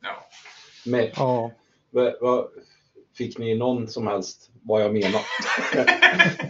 Ja. 0.02 0.28
Men, 0.86 1.08
ja. 1.16 1.52
Va, 1.90 2.12
va, 2.20 2.48
fick 3.20 3.38
ni 3.38 3.54
någon 3.54 3.88
som 3.88 4.06
helst 4.06 4.50
vad 4.62 4.82
jag 4.82 4.92
menar? 4.92 5.20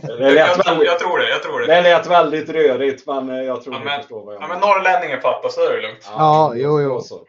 det 0.19 0.35
jag, 0.35 0.65
väldigt, 0.65 0.87
jag 0.87 0.99
tror 0.99 1.19
det, 1.19 1.29
jag 1.29 1.43
tror 1.43 1.61
det. 1.61 1.67
Det 1.67 1.83
lät 1.83 2.07
väldigt 2.07 2.49
rörigt 2.49 3.07
men 3.07 3.31
eh, 3.31 3.43
jag 3.43 3.63
tror 3.63 3.75
ja, 3.75 3.97
ni 3.97 4.03
förstår 4.03 4.25
vad 4.25 4.35
jag 4.35 4.43
ja, 4.43 4.49
menar. 4.49 4.61
Men 4.61 4.69
norrlänningen 4.69 5.21
fattar 5.21 5.49
så 5.49 5.61
är 5.61 5.77
det 5.77 5.83
lugnt. 5.83 6.05
Ja, 6.05 6.17
ja 6.17 6.55
jo, 6.57 6.81
jo. 6.81 7.01
Så. 7.01 7.27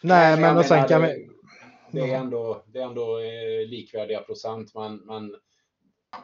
Nej, 0.00 0.40
men, 0.40 0.56
och 0.56 0.64
sen 0.64 0.88
kan 0.88 1.02
vi... 1.02 1.28
Det 1.90 2.00
är 2.00 2.16
ändå, 2.16 2.62
det 2.66 2.78
är 2.78 2.82
ändå 2.82 3.18
eh, 3.18 3.68
likvärdiga 3.68 4.20
procent, 4.20 4.74
men, 4.74 4.96
men 4.96 5.34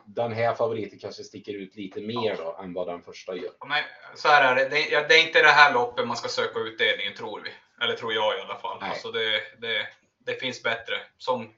den 0.04 0.32
här 0.32 0.54
favoriten 0.54 0.98
kanske 0.98 1.22
sticker 1.22 1.52
ut 1.52 1.76
lite 1.76 2.00
mer 2.00 2.36
då 2.36 2.56
än 2.62 2.74
vad 2.74 2.86
den 2.86 3.02
första 3.02 3.34
gör. 3.34 3.52
Men 3.68 3.82
så 4.16 4.28
här 4.28 4.52
är 4.52 4.54
det, 4.54 4.68
det 4.68 4.94
är, 4.94 5.08
det 5.08 5.14
är 5.14 5.26
inte 5.26 5.42
det 5.42 5.48
här 5.48 5.74
loppet 5.74 6.06
man 6.06 6.16
ska 6.16 6.28
söka 6.28 6.58
utdelningen 6.58 7.14
tror 7.14 7.40
vi. 7.44 7.50
Eller 7.84 7.94
tror 7.94 8.12
jag 8.12 8.38
i 8.38 8.40
alla 8.40 8.58
fall. 8.58 8.78
Alltså 8.80 9.10
det, 9.10 9.30
det, 9.60 9.86
det 10.26 10.40
finns 10.40 10.62
bättre. 10.62 10.94
Som 11.18 11.48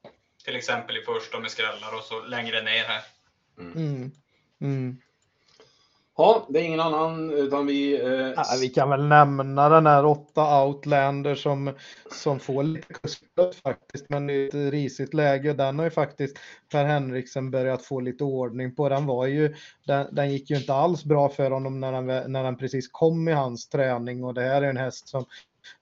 till 0.45 0.57
exempel 0.57 0.97
i 0.97 1.01
första 1.01 1.41
med 1.41 1.51
skrällar 1.51 1.95
och 1.99 2.05
så 2.05 2.21
längre 2.21 2.63
ner 2.63 2.85
här. 2.85 3.03
Mm. 3.59 3.73
Mm. 3.73 4.11
mm. 4.61 4.97
Ja, 6.17 6.47
det 6.49 6.61
är 6.61 6.63
ingen 6.63 6.81
annan 6.81 7.31
utan 7.31 7.67
vi... 7.67 8.03
Eh... 8.03 8.33
Ja, 8.37 8.45
vi 8.61 8.69
kan 8.69 8.91
väl 8.91 9.05
nämna 9.05 9.69
den 9.69 9.87
här 9.87 10.07
åtta 10.07 10.65
Outlander 10.65 11.35
som, 11.35 11.73
som 12.11 12.41
får 12.41 12.63
lite 12.63 12.95
kuststöd 12.95 13.55
faktiskt, 13.55 14.09
men 14.09 14.31
i 14.31 14.45
ett 14.45 14.55
risigt 14.55 15.15
läge. 15.15 15.53
Den 15.53 15.79
har 15.79 15.85
ju 15.85 15.91
faktiskt 15.91 16.39
Per 16.73 16.85
Henriksen 16.85 17.51
börjat 17.51 17.85
få 17.85 18.01
lite 18.01 18.25
ordning 18.25 18.75
på. 18.75 18.89
Den 18.89 19.07
var 19.07 19.27
ju, 19.27 19.55
den, 19.87 20.15
den 20.15 20.33
gick 20.33 20.51
ju 20.51 20.57
inte 20.57 20.75
alls 20.75 21.05
bra 21.05 21.29
för 21.29 21.51
honom 21.51 21.81
när 21.81 21.93
den, 21.93 22.33
när 22.33 22.45
den 22.45 22.57
precis 22.57 22.89
kom 22.89 23.29
i 23.29 23.33
hans 23.33 23.69
träning 23.69 24.25
och 24.25 24.35
det 24.35 24.43
här 24.43 24.63
är 24.63 24.71
en 24.71 24.77
häst 24.77 25.09
som 25.09 25.25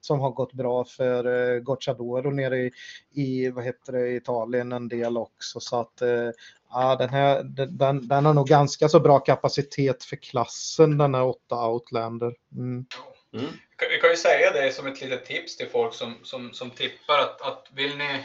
som 0.00 0.20
har 0.20 0.30
gått 0.30 0.52
bra 0.52 0.84
för 0.84 1.54
eh, 1.54 1.60
Gocciadoro 1.60 2.30
nere 2.30 2.56
i, 2.56 2.72
i 3.14 3.50
vad 3.50 3.64
heter 3.64 3.92
det, 3.92 4.08
Italien 4.08 4.72
en 4.72 4.88
del 4.88 5.16
också. 5.16 5.60
Så 5.60 5.80
att 5.80 6.02
eh, 6.02 6.30
ja, 6.70 6.96
den, 6.96 7.08
här, 7.08 7.42
den, 7.68 8.08
den 8.08 8.24
har 8.24 8.34
nog 8.34 8.48
ganska 8.48 8.88
så 8.88 9.00
bra 9.00 9.18
kapacitet 9.18 10.04
för 10.04 10.16
klassen, 10.16 10.98
den 10.98 11.14
här 11.14 11.24
åtta 11.24 11.68
Outlander. 11.68 12.34
Mm. 12.52 12.86
Mm. 13.34 13.52
Vi 13.90 13.98
kan 14.00 14.10
ju 14.10 14.16
säga 14.16 14.50
det 14.50 14.72
som 14.72 14.86
ett 14.86 15.00
litet 15.00 15.24
tips 15.24 15.56
till 15.56 15.68
folk 15.68 15.94
som, 15.94 16.14
som, 16.22 16.52
som 16.52 16.70
tippar 16.70 17.18
att, 17.18 17.42
att 17.42 17.68
vill 17.74 17.96
ni 17.96 18.24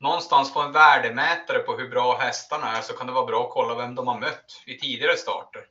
någonstans 0.00 0.52
få 0.52 0.60
en 0.60 0.72
värdemätare 0.72 1.58
på 1.58 1.76
hur 1.76 1.88
bra 1.88 2.18
hästarna 2.18 2.76
är 2.76 2.82
så 2.82 2.92
kan 2.92 3.06
det 3.06 3.12
vara 3.12 3.26
bra 3.26 3.44
att 3.44 3.50
kolla 3.50 3.74
vem 3.74 3.94
de 3.94 4.08
har 4.08 4.20
mött 4.20 4.62
i 4.66 4.78
tidigare 4.78 5.16
starter. 5.16 5.66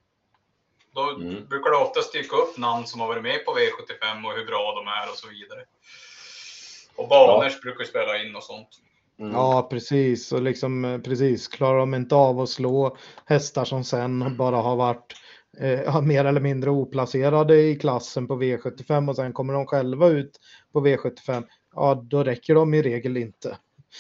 Då 0.96 1.10
mm. 1.10 1.48
brukar 1.50 1.72
det 1.72 1.78
oftast 1.78 2.14
dyka 2.14 2.36
upp 2.36 2.58
namn 2.58 2.86
som 2.86 3.00
har 3.00 3.08
varit 3.08 3.24
med 3.24 3.46
på 3.46 3.52
V75 3.52 4.26
och 4.26 4.34
hur 4.38 4.46
bra 4.46 4.74
de 4.76 4.88
är 4.88 5.12
och 5.12 5.18
så 5.18 5.28
vidare. 5.28 5.62
Och 6.96 7.08
banor 7.08 7.46
ja. 7.46 7.52
brukar 7.64 7.84
spela 7.84 8.24
in 8.24 8.36
och 8.36 8.44
sånt. 8.44 8.70
Mm. 9.20 9.32
Ja, 9.32 9.68
precis. 9.72 10.32
Och 10.32 10.42
liksom, 10.42 10.86
eh, 10.86 11.02
precis, 11.02 11.48
klarar 11.48 11.80
de 11.80 11.94
inte 11.94 12.16
av 12.16 12.40
att 12.40 12.50
slå 12.50 12.98
hästar 13.26 13.66
som 13.66 13.84
sen 13.84 14.38
bara 14.38 14.56
har 14.56 14.76
varit 14.76 15.14
eh, 15.60 16.02
mer 16.02 16.26
eller 16.26 16.42
mindre 16.42 16.70
oplacerade 16.70 17.62
i 17.62 17.76
klassen 17.76 18.28
på 18.28 18.42
V75 18.42 19.10
och 19.10 19.16
sen 19.16 19.34
kommer 19.34 19.54
de 19.54 19.66
själva 19.66 20.08
ut 20.08 20.40
på 20.74 20.88
V75, 20.88 21.44
ja 21.76 22.04
då 22.04 22.24
räcker 22.24 22.56
de 22.56 22.74
i 22.74 22.82
regel 22.82 23.18
inte. 23.18 23.58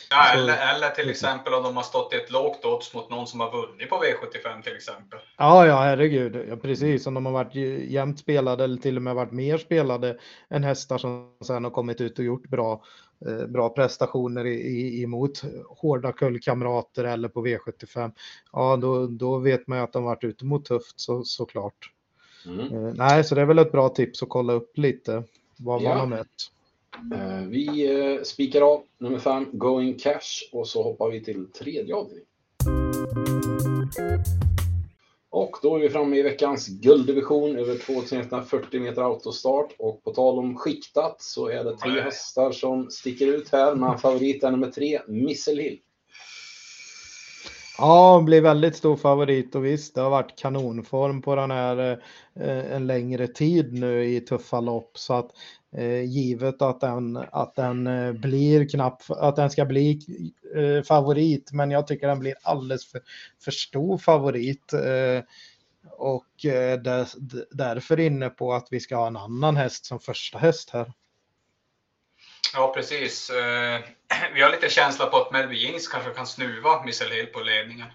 Ja, 0.09 0.33
eller, 0.33 0.75
eller 0.75 0.89
till 0.89 1.09
exempel 1.09 1.53
om 1.53 1.63
de 1.63 1.75
har 1.75 1.83
stått 1.83 2.13
i 2.13 2.15
ett 2.15 2.31
lågt 2.31 2.65
odds 2.65 2.93
mot 2.93 3.09
någon 3.09 3.27
som 3.27 3.39
har 3.39 3.51
vunnit 3.51 3.89
på 3.89 3.95
V75 3.95 4.61
till 4.63 4.75
exempel. 4.75 5.19
Ja, 5.37 5.67
ja, 5.67 5.81
herregud. 5.81 6.45
Ja, 6.49 6.55
precis. 6.55 7.07
Om 7.07 7.13
de 7.13 7.25
har 7.25 7.33
varit 7.33 7.55
jämnt 7.91 8.19
spelade 8.19 8.63
eller 8.63 8.77
till 8.77 8.97
och 8.97 9.03
med 9.03 9.15
varit 9.15 9.31
mer 9.31 9.57
spelade 9.57 10.17
än 10.49 10.63
hästar 10.63 10.97
som 10.97 11.37
sen 11.45 11.63
har 11.63 11.71
kommit 11.71 12.01
ut 12.01 12.19
och 12.19 12.25
gjort 12.25 12.47
bra, 12.47 12.83
eh, 13.27 13.47
bra 13.47 13.69
prestationer 13.69 14.45
i, 14.45 15.03
emot 15.03 15.41
hårda 15.67 16.11
kullkamrater 16.11 17.03
eller 17.03 17.29
på 17.29 17.45
V75. 17.45 18.11
Ja, 18.51 18.77
då, 18.77 19.07
då 19.07 19.37
vet 19.37 19.67
man 19.67 19.77
ju 19.77 19.83
att 19.83 19.93
de 19.93 20.03
varit 20.03 20.23
ute 20.23 20.45
mot 20.45 20.65
tufft 20.65 20.99
så, 20.99 21.23
såklart. 21.23 21.91
Mm. 22.45 22.59
Eh, 22.59 22.93
nej, 22.95 23.23
så 23.23 23.35
det 23.35 23.41
är 23.41 23.45
väl 23.45 23.59
ett 23.59 23.71
bra 23.71 23.89
tips 23.89 24.23
att 24.23 24.29
kolla 24.29 24.53
upp 24.53 24.77
lite 24.77 25.23
vad 25.57 25.81
man 25.81 25.97
har 25.97 26.07
mött. 26.07 26.51
Eh, 27.13 27.47
vi 27.47 27.85
eh, 28.15 28.23
spikar 28.23 28.61
av 28.61 28.83
nummer 28.97 29.19
fem, 29.19 29.45
Going 29.51 29.93
Cash, 29.99 30.49
och 30.51 30.67
så 30.67 30.83
hoppar 30.83 31.09
vi 31.09 31.23
till 31.23 31.45
tredje 31.51 31.95
avdelningen. 31.95 32.29
Och 35.29 35.57
då 35.61 35.75
är 35.75 35.79
vi 35.79 35.89
framme 35.89 36.17
i 36.17 36.21
veckans 36.21 36.67
gulddivision 36.67 37.57
över 37.57 37.77
2140 37.77 38.81
meter 38.81 39.01
autostart. 39.01 39.75
Och 39.79 40.03
på 40.03 40.11
tal 40.11 40.39
om 40.39 40.57
skiktat 40.57 41.21
så 41.21 41.47
är 41.47 41.63
det 41.63 41.77
tre 41.77 42.01
hästar 42.01 42.51
som 42.51 42.91
sticker 42.91 43.27
ut 43.27 43.49
här. 43.51 43.75
Men 43.75 43.97
favorit 43.97 44.43
är 44.43 44.51
nummer 44.51 44.71
tre, 44.71 45.01
Missile 45.07 45.61
Hill. 45.61 45.79
Ja, 47.77 48.21
blir 48.25 48.41
väldigt 48.41 48.75
stor 48.75 48.95
favorit 48.95 49.55
och 49.55 49.65
visst, 49.65 49.95
det 49.95 50.01
har 50.01 50.09
varit 50.09 50.35
kanonform 50.35 51.21
på 51.21 51.35
den 51.35 51.51
här 51.51 52.01
eh, 52.39 52.75
en 52.75 52.87
längre 52.87 53.27
tid 53.27 53.73
nu 53.73 54.05
i 54.05 54.21
tuffa 54.21 54.59
lopp 54.59 54.97
så 54.97 55.13
att 55.13 55.31
Eh, 55.77 56.03
givet 56.03 56.61
att 56.61 56.79
den, 56.79 57.17
att 57.31 57.55
den 57.55 57.87
eh, 57.87 58.11
blir 58.11 58.69
knapp, 58.69 59.03
att 59.09 59.35
den 59.35 59.49
ska 59.49 59.65
bli 59.65 59.99
eh, 60.55 60.83
favorit, 60.83 61.51
men 61.51 61.71
jag 61.71 61.87
tycker 61.87 62.07
den 62.07 62.19
blir 62.19 62.35
alldeles 62.43 62.91
för, 62.91 63.01
för 63.43 63.51
stor 63.51 63.97
favorit. 63.97 64.73
Och 65.97 66.25
där, 66.83 67.07
därför 67.55 67.99
inne 67.99 68.29
på 68.29 68.53
att 68.53 68.67
vi 68.71 68.79
ska 68.79 68.95
ha 68.95 69.07
en 69.07 69.17
annan 69.17 69.57
häst 69.57 69.85
som 69.85 69.99
första 69.99 70.37
häst 70.37 70.69
här. 70.69 70.93
Ja, 72.53 72.73
precis. 72.75 73.31
Vi 74.33 74.41
har 74.41 74.51
lite 74.51 74.69
känsla 74.69 75.05
på 75.05 75.17
att 75.17 75.31
Melby 75.31 75.55
Jings 75.55 75.87
kanske 75.87 76.09
kan 76.09 76.27
snuva 76.27 76.83
Missile 76.83 77.15
Hill 77.15 77.25
på 77.25 77.39
ledningen 77.39 77.87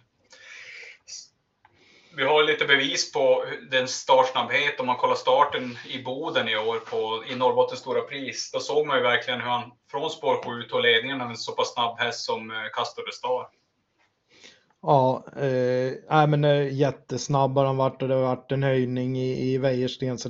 vi 2.21 2.27
har 2.27 2.43
lite 2.43 2.65
bevis 2.65 3.13
på 3.13 3.45
den 3.71 3.89
startsnabbhet. 3.89 4.81
Om 4.81 4.87
man 4.87 4.97
kollar 4.97 5.15
starten 5.15 5.79
i 5.89 6.03
Boden 6.03 6.49
i 6.49 6.57
år 6.57 6.79
på, 6.79 7.25
i 7.27 7.35
Norrbottens 7.35 7.81
stora 7.81 8.01
pris, 8.01 8.51
då 8.53 8.61
såg 8.61 8.87
man 8.87 8.97
ju 8.97 9.03
verkligen 9.03 9.41
hur 9.41 9.49
han 9.49 9.71
från 9.91 10.11
spår 10.11 10.61
7 10.61 10.63
tog 10.63 10.83
ledningen 10.83 11.21
av 11.21 11.31
en 11.31 11.37
så 11.37 11.53
pass 11.53 11.75
snabb 11.75 11.99
häst 11.99 12.25
som 12.25 12.51
eh, 12.51 12.57
Castor 12.73 13.07
de 13.07 13.13
Star. 13.13 13.47
Ja, 14.83 15.25
eh, 15.37 16.27
men 16.29 16.45
eh, 16.45 16.73
jättesnabb 16.75 17.57
har 17.57 17.65
han 17.65 17.77
varit 17.77 18.03
och 18.03 18.09
det 18.09 18.15
har 18.15 18.23
varit 18.23 18.53
en 18.53 18.63
höjning 18.63 19.19
i, 19.19 19.53
i 19.53 19.59
Wäjerstens 19.59 20.27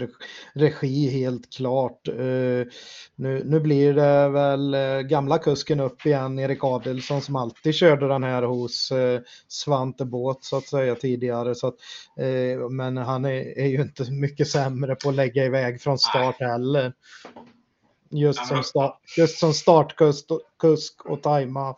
regi 0.55 1.09
helt 1.09 1.55
klart. 1.55 2.09
Eh, 2.09 2.67
nu, 3.15 3.43
nu 3.45 3.61
blir 3.61 3.95
det 3.95 4.29
väl 4.29 4.75
eh, 4.75 5.01
gamla 5.01 5.39
kusken 5.39 5.81
upp 5.81 6.07
igen, 6.07 6.39
Erik 6.39 6.65
Adelsson 6.65 7.23
som 7.23 7.37
alltid 7.37 7.75
körde 7.75 8.09
den 8.09 8.23
här 8.23 8.43
hos 8.43 8.91
eh, 8.93 9.21
Svante 9.49 10.05
Båt 10.05 10.45
så 10.45 10.57
att 10.57 10.67
säga 10.67 10.95
tidigare. 10.95 11.55
Så 11.55 11.67
att, 11.67 11.77
eh, 12.17 12.69
men 12.71 12.97
han 12.97 13.25
är, 13.25 13.59
är, 13.59 13.67
ju 13.67 13.83
inte 13.83 14.13
mycket 14.13 14.49
sämre 14.49 14.95
på 14.95 15.09
att 15.09 15.15
lägga 15.15 15.45
iväg 15.45 15.81
från 15.81 15.99
start 15.99 16.37
heller. 16.41 16.93
Just 18.11 18.47
som, 18.47 18.63
start, 18.63 19.01
just 19.17 19.39
som 19.39 19.55
startkusk 19.55 21.05
och 21.05 21.23
tajma 21.23 21.77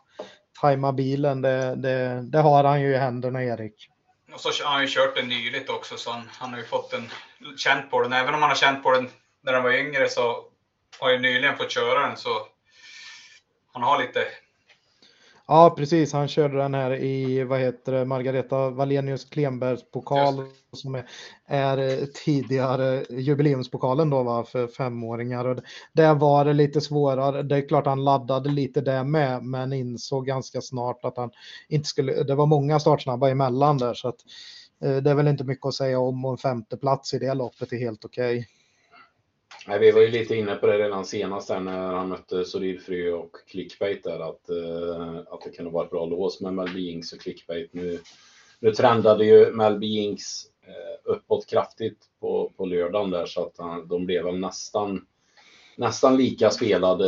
tajma 0.63 0.93
bilen, 0.93 1.43
det, 1.43 1.75
det, 1.77 2.21
det, 2.23 2.39
har 2.39 2.65
han 2.65 2.81
ju 2.81 2.95
i 2.95 2.99
händerna, 2.99 3.45
Erik. 3.45 3.89
Och 4.33 4.41
så 4.41 4.65
har 4.65 4.73
han 4.73 4.83
ju 4.83 4.89
kört 4.89 5.17
den 5.17 5.29
nyligt 5.29 5.71
också, 5.71 5.97
så 5.97 6.11
han, 6.11 6.31
han 6.39 6.51
har 6.51 6.59
ju 6.59 6.65
fått 6.65 6.91
den, 6.91 7.11
känt 7.57 7.91
på 7.91 8.03
den. 8.03 8.13
Även 8.13 8.35
om 8.35 8.41
han 8.41 8.51
har 8.51 8.57
känt 8.57 8.83
på 8.83 8.93
den 8.93 9.09
när 9.41 9.53
han 9.53 9.63
var 9.63 9.73
yngre 9.73 10.09
så 10.09 10.45
har 10.99 11.11
ju 11.11 11.19
nyligen 11.19 11.57
fått 11.57 11.71
köra 11.71 12.07
den, 12.07 12.17
så 12.17 12.47
han 13.73 13.83
har 13.83 13.99
lite 13.99 14.27
Ja, 15.47 15.75
precis. 15.77 16.13
Han 16.13 16.29
körde 16.29 16.57
den 16.57 16.75
här 16.75 16.95
i, 16.95 17.45
vad 17.45 17.61
heter 17.61 17.93
det, 17.93 18.05
Margareta 18.05 18.71
Wallenius 18.71 19.25
Klenbergs 19.25 19.91
pokal 19.91 20.35
som 20.73 20.95
är, 20.95 21.05
är, 21.47 22.07
tidigare 22.07 23.05
jubileumspokalen 23.11 24.11
då 24.11 24.23
va, 24.23 24.45
för 24.45 24.67
femåringar. 24.67 25.45
Och 25.45 25.61
där 25.93 26.15
var 26.15 26.45
det 26.45 26.53
lite 26.53 26.81
svårare. 26.81 27.43
Det 27.43 27.57
är 27.57 27.69
klart 27.69 27.87
han 27.87 28.05
laddade 28.05 28.51
lite 28.51 28.81
där 28.81 29.05
med, 29.05 29.45
men 29.45 29.73
insåg 29.73 30.27
ganska 30.27 30.61
snart 30.61 31.05
att 31.05 31.17
han 31.17 31.31
inte 31.69 31.89
skulle, 31.89 32.23
det 32.23 32.35
var 32.35 32.47
många 32.47 32.81
startsnabba 32.81 33.31
emellan 33.31 33.79
där 33.79 33.95
så 33.95 34.09
att 34.09 34.21
eh, 34.85 34.97
det 34.97 35.11
är 35.11 35.15
väl 35.15 35.29
inte 35.29 35.45
mycket 35.45 35.67
att 35.67 35.75
säga 35.75 35.99
om 36.01 36.25
och 36.25 36.31
en 36.31 36.39
femte 36.39 36.77
plats 36.77 37.15
i 37.15 37.19
det 37.19 37.35
loppet 37.35 37.73
är 37.73 37.79
helt 37.79 38.05
okej. 38.05 38.39
Okay. 38.39 38.62
Nej, 39.67 39.79
vi 39.79 39.91
var 39.91 40.01
ju 40.01 40.11
lite 40.11 40.37
inne 40.37 40.55
på 40.55 40.67
det 40.67 40.79
redan 40.79 41.05
senast 41.05 41.51
här 41.51 41.61
när 41.61 41.93
han 41.93 42.09
mötte 42.09 42.45
Sorir 42.45 42.79
Frö 42.79 43.13
och 43.13 43.37
Clickbait 43.51 44.05
där 44.05 44.21
att, 44.21 44.51
uh, 44.51 45.19
att 45.31 45.41
det 45.45 45.51
kunde 45.51 45.71
vara 45.71 45.85
ett 45.85 45.91
bra 45.91 46.07
lås 46.07 46.41
med 46.41 46.55
Melby 46.55 46.81
Jinx 46.81 47.13
och 47.13 47.21
Clickbait. 47.21 47.71
Nu, 47.73 48.01
nu 48.61 48.73
trendade 48.73 49.25
ju 49.25 49.53
Melby 49.53 49.87
Jinx 49.87 50.23
uh, 50.69 51.13
uppåt 51.13 51.47
kraftigt 51.47 51.99
på, 52.21 52.53
på 52.57 52.67
lördagen 52.67 53.11
där 53.11 53.27
så 53.27 53.47
att 53.47 53.61
uh, 53.61 53.87
de 53.89 54.07
blev 54.07 54.25
väl 54.25 54.39
nästan 54.39 55.07
nästan 55.77 56.17
lika 56.17 56.51
spelade 56.51 57.07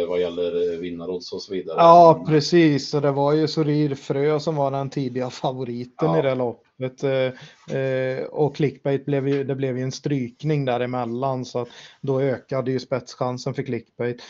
eh, 0.00 0.08
vad 0.08 0.20
gäller 0.20 0.76
vinnarodds 0.76 1.32
och 1.32 1.42
så 1.42 1.52
vidare. 1.52 1.76
Ja, 1.78 2.24
precis. 2.28 2.90
Så 2.90 3.00
det 3.00 3.10
var 3.10 3.32
ju 3.32 3.48
Sorir 3.48 3.94
Frö 3.94 4.40
som 4.40 4.56
var 4.56 4.70
den 4.70 4.90
tidiga 4.90 5.30
favoriten 5.30 6.08
ja. 6.08 6.18
i 6.18 6.22
det 6.22 6.34
loppet. 6.34 6.71
Eh, 6.82 7.76
eh, 7.76 8.24
och 8.24 8.56
clickbait 8.56 9.04
blev 9.04 9.28
ju, 9.28 9.44
det 9.44 9.54
blev 9.54 9.78
ju 9.78 9.84
en 9.84 9.92
strykning 9.92 10.64
däremellan 10.64 11.44
så 11.44 11.60
att 11.60 11.68
då 12.00 12.20
ökade 12.20 12.70
ju 12.70 12.80
spetschansen 12.80 13.54
för 13.54 13.62
clickbait. 13.62 14.22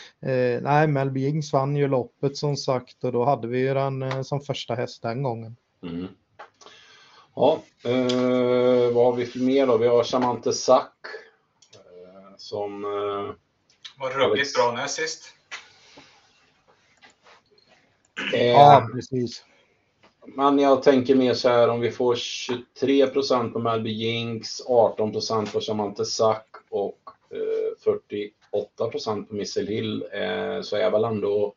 Nej, 0.61 0.87
Melby 0.87 1.19
Jings 1.19 1.53
vann 1.53 1.75
ju 1.75 1.87
loppet 1.87 2.37
som 2.37 2.57
sagt 2.57 3.03
och 3.03 3.11
då 3.11 3.25
hade 3.25 3.47
vi 3.47 3.59
ju 3.59 3.73
den 3.73 4.23
som 4.23 4.41
första 4.41 4.75
häst 4.75 5.01
den 5.01 5.23
gången. 5.23 5.55
Mm. 5.83 6.07
Ja, 7.35 7.61
eh, 7.83 8.93
vad 8.93 9.05
har 9.05 9.13
vi 9.13 9.25
för 9.25 9.39
mer 9.39 9.67
då? 9.67 9.77
Vi 9.77 9.87
har 9.87 10.03
Chamante 10.03 10.53
Sack 10.53 10.95
som 12.37 12.81
var 13.99 14.09
ruggigt 14.09 14.55
bra 14.55 14.71
näst 14.71 14.95
sist. 14.95 15.33
Eh, 18.33 18.45
ja, 18.45 18.89
precis. 18.93 19.45
Men 20.25 20.59
jag 20.59 20.83
tänker 20.83 21.15
mer 21.15 21.33
så 21.33 21.49
här 21.49 21.69
om 21.69 21.79
vi 21.79 21.91
får 21.91 22.15
23 22.15 23.07
procent 23.07 23.53
på 23.53 23.59
Melby 23.59 23.91
Jinx, 23.91 24.61
18 24.67 25.11
procent 25.11 25.53
på 25.53 25.59
Chamante 25.59 26.05
Sack 26.05 26.47
och 26.69 26.99
eh, 27.31 27.77
48 27.83 28.87
procent 28.91 29.29
på 29.29 29.35
Missile 29.35 29.71
Hill 29.71 30.05
eh, 30.13 30.61
så 30.61 30.75
är 30.75 30.91
väl 30.91 31.03
ändå 31.03 31.53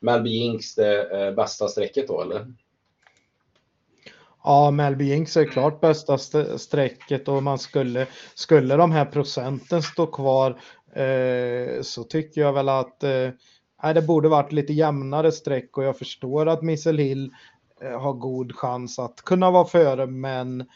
Melby 0.00 0.30
Jinx 0.30 0.74
det 0.74 1.26
eh, 1.26 1.34
bästa 1.34 1.68
strecket 1.68 2.08
då 2.08 2.22
eller? 2.22 2.54
Ja, 4.44 4.70
Melby 4.70 5.04
Jinx 5.04 5.36
är 5.36 5.44
klart 5.44 5.80
bästa 5.80 6.18
strecket 6.58 7.28
och 7.28 7.42
man 7.42 7.58
skulle, 7.58 8.06
skulle 8.34 8.76
de 8.76 8.92
här 8.92 9.04
procenten 9.04 9.82
stå 9.82 10.06
kvar 10.06 10.60
Eh, 10.98 11.82
så 11.82 12.04
tycker 12.04 12.40
jag 12.40 12.52
väl 12.52 12.68
att 12.68 13.02
eh, 13.02 13.92
det 13.94 14.02
borde 14.02 14.28
varit 14.28 14.52
lite 14.52 14.72
jämnare 14.72 15.32
streck 15.32 15.78
och 15.78 15.84
jag 15.84 15.98
förstår 15.98 16.48
att 16.48 16.62
Missel 16.62 16.98
Hill 16.98 17.30
har 17.82 18.12
god 18.12 18.56
chans 18.56 18.98
att 18.98 19.22
kunna 19.22 19.50
vara 19.50 19.64
före 19.64 20.06
men 20.06 20.68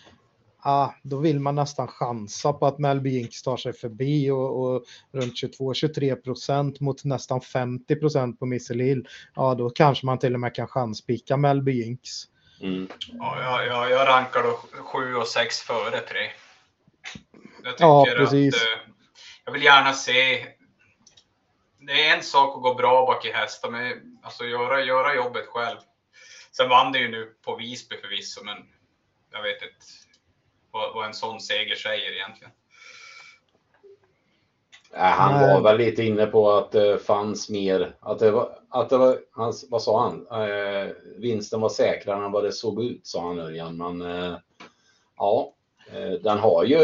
ah, 0.62 0.88
då 1.02 1.18
vill 1.18 1.40
man 1.40 1.54
nästan 1.54 1.88
chansa 1.88 2.52
på 2.52 2.66
att 2.66 2.78
Melby 2.78 3.10
Jinx 3.10 3.42
tar 3.42 3.56
sig 3.56 3.72
förbi 3.72 4.30
och, 4.30 4.62
och 4.62 4.84
runt 5.12 5.34
22-23 5.34 6.14
procent 6.14 6.80
mot 6.80 7.04
nästan 7.04 7.40
50 7.40 7.96
procent 7.96 8.38
på 8.38 8.46
Missel 8.46 8.80
Hill. 8.80 9.08
Ja, 9.34 9.54
då 9.54 9.70
kanske 9.70 10.06
man 10.06 10.18
till 10.18 10.34
och 10.34 10.40
med 10.40 10.54
kan 10.54 10.68
chanspika 10.68 11.36
Melby 11.36 11.72
Jinx. 11.72 12.10
Mm. 12.60 12.88
Ja, 13.18 13.62
jag, 13.66 13.90
jag 13.90 14.08
rankar 14.08 14.42
då 14.42 14.58
7 14.84 15.14
och 15.14 15.26
6 15.26 15.60
före 15.60 16.00
3. 16.00 16.18
Jag 17.64 17.72
tycker 17.72 17.84
ja, 17.84 18.06
precis. 18.16 18.54
att 18.54 18.60
jag 19.44 19.52
vill 19.52 19.62
gärna 19.62 19.92
se 19.92 20.46
det 21.86 22.08
är 22.08 22.16
en 22.16 22.22
sak 22.22 22.56
att 22.56 22.62
gå 22.62 22.74
bra 22.74 23.06
bak 23.06 23.26
i 23.26 23.32
hästar, 23.32 23.70
men 23.70 24.18
alltså 24.22 24.44
göra, 24.44 24.84
göra 24.84 25.14
jobbet 25.14 25.46
själv. 25.46 25.78
Sen 26.56 26.68
vann 26.68 26.92
det 26.92 26.98
ju 26.98 27.08
nu 27.08 27.34
på 27.44 27.56
Visby 27.56 27.96
förvisso, 27.96 28.44
men 28.44 28.56
jag 29.32 29.42
vet 29.42 29.62
inte 29.62 29.86
vad, 30.70 30.94
vad 30.94 31.06
en 31.06 31.14
sån 31.14 31.40
seger 31.40 31.76
säger 31.76 32.12
egentligen. 32.12 32.52
Han 34.94 35.40
var 35.40 35.60
väl 35.60 35.78
lite 35.78 36.02
inne 36.02 36.26
på 36.26 36.50
att 36.50 36.72
det 36.72 36.98
fanns 36.98 37.50
mer, 37.50 37.96
att 38.00 38.18
det 38.18 38.30
var, 38.30 38.58
att 38.68 38.88
det 38.88 38.98
var 38.98 39.18
hans, 39.32 39.66
vad 39.70 39.82
sa 39.82 40.02
han? 40.02 40.42
Eh, 40.42 40.88
vinsten 41.16 41.60
var 41.60 41.68
säkrare 41.68 42.24
än 42.24 42.32
vad 42.32 42.44
det 42.44 42.52
såg 42.52 42.84
ut, 42.84 43.06
sa 43.06 43.26
han 43.26 43.38
Örjan. 43.38 43.76
Men 43.76 44.02
eh, 44.02 44.36
ja, 45.16 45.54
den, 46.22 46.38
har 46.38 46.64
ju, 46.64 46.78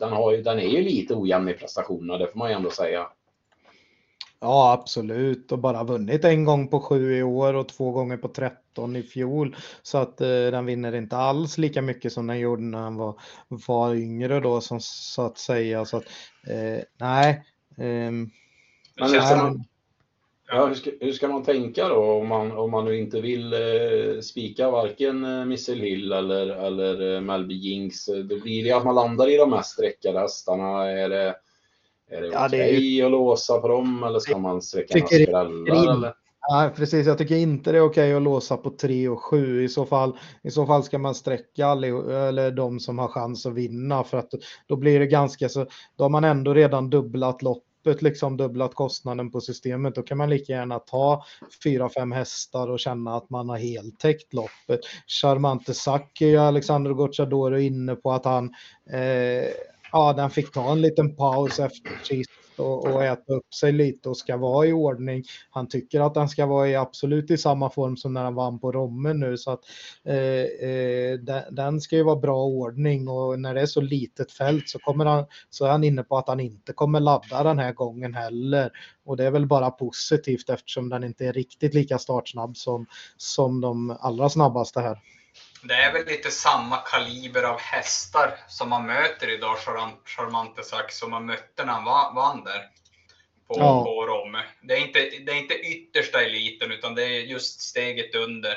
den, 0.00 0.12
har 0.12 0.32
ju, 0.32 0.42
den 0.42 0.58
är 0.58 0.68
ju 0.68 0.82
lite 0.82 1.14
ojämn 1.14 1.48
i 1.48 1.54
prestationerna, 1.54 2.18
det 2.18 2.26
får 2.26 2.38
man 2.38 2.48
ju 2.48 2.56
ändå 2.56 2.70
säga. 2.70 3.08
Ja, 4.40 4.72
absolut. 4.72 5.52
Och 5.52 5.58
bara 5.58 5.84
vunnit 5.84 6.24
en 6.24 6.44
gång 6.44 6.68
på 6.68 6.80
sju 6.80 7.16
i 7.16 7.22
år 7.22 7.54
och 7.54 7.68
två 7.68 7.90
gånger 7.90 8.16
på 8.16 8.28
13 8.28 8.96
i 8.96 9.02
fjol. 9.02 9.56
Så 9.82 9.98
att 9.98 10.20
eh, 10.20 10.26
den 10.28 10.66
vinner 10.66 10.94
inte 10.94 11.16
alls 11.16 11.58
lika 11.58 11.82
mycket 11.82 12.12
som 12.12 12.26
den 12.26 12.38
gjorde 12.38 12.62
när 12.62 12.78
han 12.78 12.96
var, 12.96 13.20
var 13.48 13.94
yngre 13.94 14.40
då, 14.40 14.60
som, 14.60 14.80
så 14.80 15.22
att 15.22 15.38
säga. 15.38 15.84
Så 15.84 15.96
att, 15.96 16.04
eh, 16.46 16.84
nej. 16.98 17.44
Eh, 17.76 18.10
Men 18.10 18.30
nej, 18.96 19.54
Ja, 20.50 20.66
hur, 20.66 20.74
ska, 20.74 20.90
hur 21.00 21.12
ska 21.12 21.28
man 21.28 21.42
tänka 21.42 21.88
då 21.88 22.12
om 22.12 22.28
man, 22.28 22.52
om 22.52 22.70
man 22.70 22.84
nu 22.84 22.98
inte 22.98 23.20
vill 23.20 23.52
eh, 23.52 24.20
spika 24.20 24.70
varken 24.70 25.24
eh, 25.24 25.44
Missile 25.44 25.84
Hill 25.84 26.12
eller, 26.12 26.46
eller 26.46 27.14
eh, 27.14 27.20
Melby 27.20 27.54
Jinx? 27.54 28.06
Då 28.06 28.40
blir 28.40 28.64
det 28.64 28.72
att 28.72 28.84
man 28.84 28.94
landar 28.94 29.30
i 29.30 29.36
de 29.36 29.50
mest 29.50 29.70
sträckade 29.70 30.20
hästarna. 30.20 30.90
Är 30.90 31.08
det, 31.08 31.34
är 32.08 32.22
det 32.22 32.28
ja, 32.28 32.46
okej 32.46 33.00
är... 33.00 33.04
att 33.04 33.10
låsa 33.10 33.58
på 33.58 33.68
dem 33.68 34.04
eller 34.04 34.18
ska 34.18 34.38
man 34.38 34.62
sträcka 34.62 34.94
några 34.94 35.06
skrällar? 35.06 35.94
Eller? 35.94 36.14
Ja, 36.40 36.70
precis. 36.76 37.06
Jag 37.06 37.18
tycker 37.18 37.36
inte 37.36 37.72
det 37.72 37.78
är 37.78 37.82
okej 37.82 38.14
att 38.14 38.22
låsa 38.22 38.56
på 38.56 38.70
3 38.70 39.08
och 39.08 39.22
7. 39.22 39.64
I 39.64 39.68
så 39.68 39.86
fall, 39.86 40.18
i 40.42 40.50
så 40.50 40.66
fall 40.66 40.82
ska 40.82 40.98
man 40.98 41.14
sträcka 41.14 41.66
all, 41.66 41.84
eller 41.84 42.50
de 42.50 42.80
som 42.80 42.98
har 42.98 43.08
chans 43.08 43.46
att 43.46 43.54
vinna 43.54 44.04
för 44.04 44.18
att 44.18 44.30
då 44.66 44.76
blir 44.76 45.00
det 45.00 45.06
ganska 45.06 45.48
så. 45.48 45.66
Då 45.96 46.04
har 46.04 46.08
man 46.08 46.24
ändå 46.24 46.54
redan 46.54 46.90
dubblat 46.90 47.42
lopp 47.42 47.64
loppet 47.88 48.02
liksom 48.02 48.36
dubblat 48.36 48.74
kostnaden 48.74 49.30
på 49.30 49.40
systemet, 49.40 49.94
då 49.94 50.02
kan 50.02 50.18
man 50.18 50.30
lika 50.30 50.52
gärna 50.52 50.78
ta 50.78 51.24
fyra, 51.64 51.88
fem 51.88 52.12
hästar 52.12 52.68
och 52.68 52.80
känna 52.80 53.16
att 53.16 53.30
man 53.30 53.48
har 53.48 53.56
heltäckt 53.56 54.34
loppet. 54.34 54.80
Charmante 55.06 55.74
Sacchi, 55.74 56.36
Alexander 56.36 56.92
Gocciadoro 56.92 57.58
inne 57.58 57.94
på 57.94 58.12
att 58.12 58.24
han, 58.24 58.44
eh, 58.90 59.48
ja, 59.92 60.12
den 60.12 60.30
fick 60.30 60.52
ta 60.52 60.72
en 60.72 60.80
liten 60.80 61.16
paus 61.16 61.58
efter 61.58 62.04
sist 62.04 62.30
och, 62.58 62.86
och 62.86 63.04
äta 63.04 63.32
upp 63.32 63.54
sig 63.54 63.72
lite 63.72 64.08
och 64.08 64.16
ska 64.16 64.36
vara 64.36 64.66
i 64.66 64.72
ordning. 64.72 65.24
Han 65.50 65.68
tycker 65.68 66.00
att 66.00 66.16
han 66.16 66.28
ska 66.28 66.46
vara 66.46 66.68
i 66.68 66.76
absolut 66.76 67.30
i 67.30 67.38
samma 67.38 67.70
form 67.70 67.96
som 67.96 68.14
när 68.14 68.24
han 68.24 68.34
vann 68.34 68.58
på 68.58 68.72
Romme 68.72 69.12
nu 69.12 69.36
så 69.36 69.50
att 69.50 69.60
eh, 70.04 70.68
eh, 70.70 71.18
den, 71.18 71.42
den, 71.50 71.80
ska 71.80 71.96
ju 71.96 72.02
vara 72.02 72.16
bra 72.16 72.44
ordning 72.44 73.08
och 73.08 73.40
när 73.40 73.54
det 73.54 73.60
är 73.60 73.66
så 73.66 73.80
litet 73.80 74.32
fält 74.32 74.68
så 74.68 74.78
kommer 74.78 75.04
han 75.04 75.24
så 75.50 75.64
är 75.64 75.70
han 75.70 75.84
inne 75.84 76.02
på 76.02 76.18
att 76.18 76.28
han 76.28 76.40
inte 76.40 76.72
kommer 76.72 77.00
ladda 77.00 77.42
den 77.42 77.58
här 77.58 77.72
gången 77.72 78.14
heller 78.14 78.70
och 79.04 79.16
det 79.16 79.24
är 79.24 79.30
väl 79.30 79.46
bara 79.46 79.70
positivt 79.70 80.50
eftersom 80.50 80.88
den 80.88 81.04
inte 81.04 81.26
är 81.26 81.32
riktigt 81.32 81.74
lika 81.74 81.98
startsnabb 81.98 82.56
som, 82.56 82.86
som 83.16 83.60
de 83.60 83.96
allra 84.00 84.28
snabbaste 84.28 84.80
här. 84.80 84.98
Det 85.62 85.74
är 85.74 85.92
väl 85.92 86.06
lite 86.06 86.30
samma 86.30 86.76
kaliber 86.76 87.42
av 87.42 87.58
hästar 87.60 88.34
som 88.48 88.68
man 88.68 88.86
möter 88.86 89.34
idag, 89.34 89.56
Charmante 90.04 90.62
Sax, 90.62 90.98
som 90.98 91.10
man 91.10 91.26
mötte 91.26 91.64
när 91.64 91.72
han 91.72 92.14
vann 92.14 92.44
där 92.44 92.60
på, 93.48 93.54
ja. 93.58 93.84
på 93.84 94.06
Romme. 94.06 94.38
Det 94.62 94.74
är, 94.74 94.86
inte, 94.86 94.98
det 94.98 95.32
är 95.32 95.42
inte 95.42 95.54
yttersta 95.54 96.22
eliten, 96.22 96.72
utan 96.72 96.94
det 96.94 97.04
är 97.04 97.20
just 97.20 97.60
steget 97.60 98.14
under. 98.14 98.54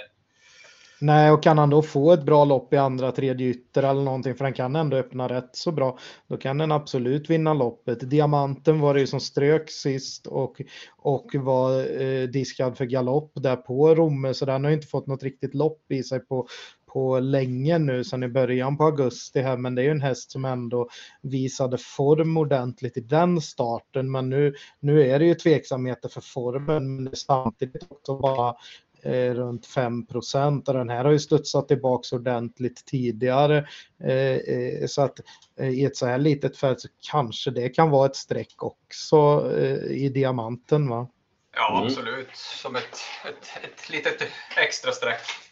Nej, 1.04 1.32
och 1.32 1.44
kan 1.44 1.58
han 1.58 1.70
då 1.70 1.82
få 1.82 2.12
ett 2.12 2.24
bra 2.24 2.46
lopp 2.46 2.74
i 2.74 2.78
andra, 2.78 3.12
tredje 3.12 3.48
ytter 3.48 3.84
eller 3.84 4.02
någonting, 4.02 4.36
för 4.36 4.44
han 4.44 4.54
kan 4.54 4.76
ändå 4.76 4.98
öppna 4.98 5.28
rätt 5.30 5.50
så 5.54 5.72
bra, 5.72 5.98
då 6.28 6.38
kan 6.38 6.58
den 6.58 6.72
absolut 6.72 7.30
vinna 7.30 7.54
loppet. 7.54 8.10
Diamanten 8.10 8.80
var 8.80 8.94
det 8.94 9.00
ju 9.00 9.08
som 9.08 9.20
strök 9.20 9.70
sist 9.70 10.28
och, 10.28 10.62
och 10.98 11.36
var 11.36 12.02
eh, 12.02 12.28
diskad 12.28 12.78
för 12.78 12.86
galopp 12.86 13.32
där 13.36 13.56
på 13.56 13.96
Romme, 13.96 14.34
så 14.34 14.46
den 14.46 14.64
har 14.64 14.72
inte 14.72 14.88
fått 14.88 15.08
något 15.08 15.24
riktigt 15.24 15.54
lopp 15.56 15.92
i 15.92 16.04
sig 16.04 16.20
på, 16.20 16.48
på 16.94 17.20
länge 17.20 17.78
nu 17.78 18.04
sedan 18.04 18.24
i 18.24 18.28
början 18.28 18.78
på 18.78 18.84
augusti 18.84 19.42
här 19.42 19.58
men 19.58 19.76
det 19.76 19.82
är 19.82 19.84
ju 19.84 19.92
en 19.92 20.02
häst 20.02 20.32
som 20.32 20.46
ändå 20.46 20.90
visade 21.22 21.78
form 21.78 22.38
ordentligt 22.38 22.98
i 22.98 23.02
den 23.02 23.42
starten 23.42 24.12
men 24.12 24.30
nu, 24.30 24.56
nu 24.80 25.08
är 25.08 25.20
det 25.20 25.26
ju 25.26 25.36
tveksamheter 25.36 26.10
för 26.10 26.22
formen 26.22 26.96
men 26.96 27.06
det 27.06 27.12
är 27.12 27.16
samtidigt 27.16 27.92
också 27.92 28.18
bara 28.18 28.56
eh, 29.04 29.34
runt 29.34 29.66
5 29.66 30.06
procent 30.06 30.68
och 30.68 30.74
den 30.74 30.90
här 30.90 31.06
har 31.06 31.12
ju 31.12 31.20
studsat 31.20 31.68
tillbaks 31.68 32.14
ordentligt 32.14 32.86
tidigare 32.86 33.68
eh, 34.04 34.56
eh, 34.56 34.88
så 34.88 35.02
att 35.02 35.20
eh, 35.60 35.70
i 35.70 35.86
ett 35.86 35.96
så 35.96 36.06
här 36.06 36.18
litet 36.18 36.58
fält 36.58 36.82
så 36.82 36.88
kanske 37.12 37.52
det 37.52 37.70
kan 37.70 37.90
vara 37.90 38.06
ett 38.06 38.16
streck 38.16 38.64
också 38.64 39.52
eh, 39.58 39.92
i 39.92 40.10
diamanten 40.10 40.90
va. 40.90 41.08
Ja, 41.56 41.78
mm. 41.78 41.88
absolut. 41.88 42.36
Som 42.36 42.76
ett, 42.76 42.98
ett, 43.26 43.64
ett 43.64 43.90
litet 43.90 44.28
extra 44.58 44.92
streck. 44.92 45.51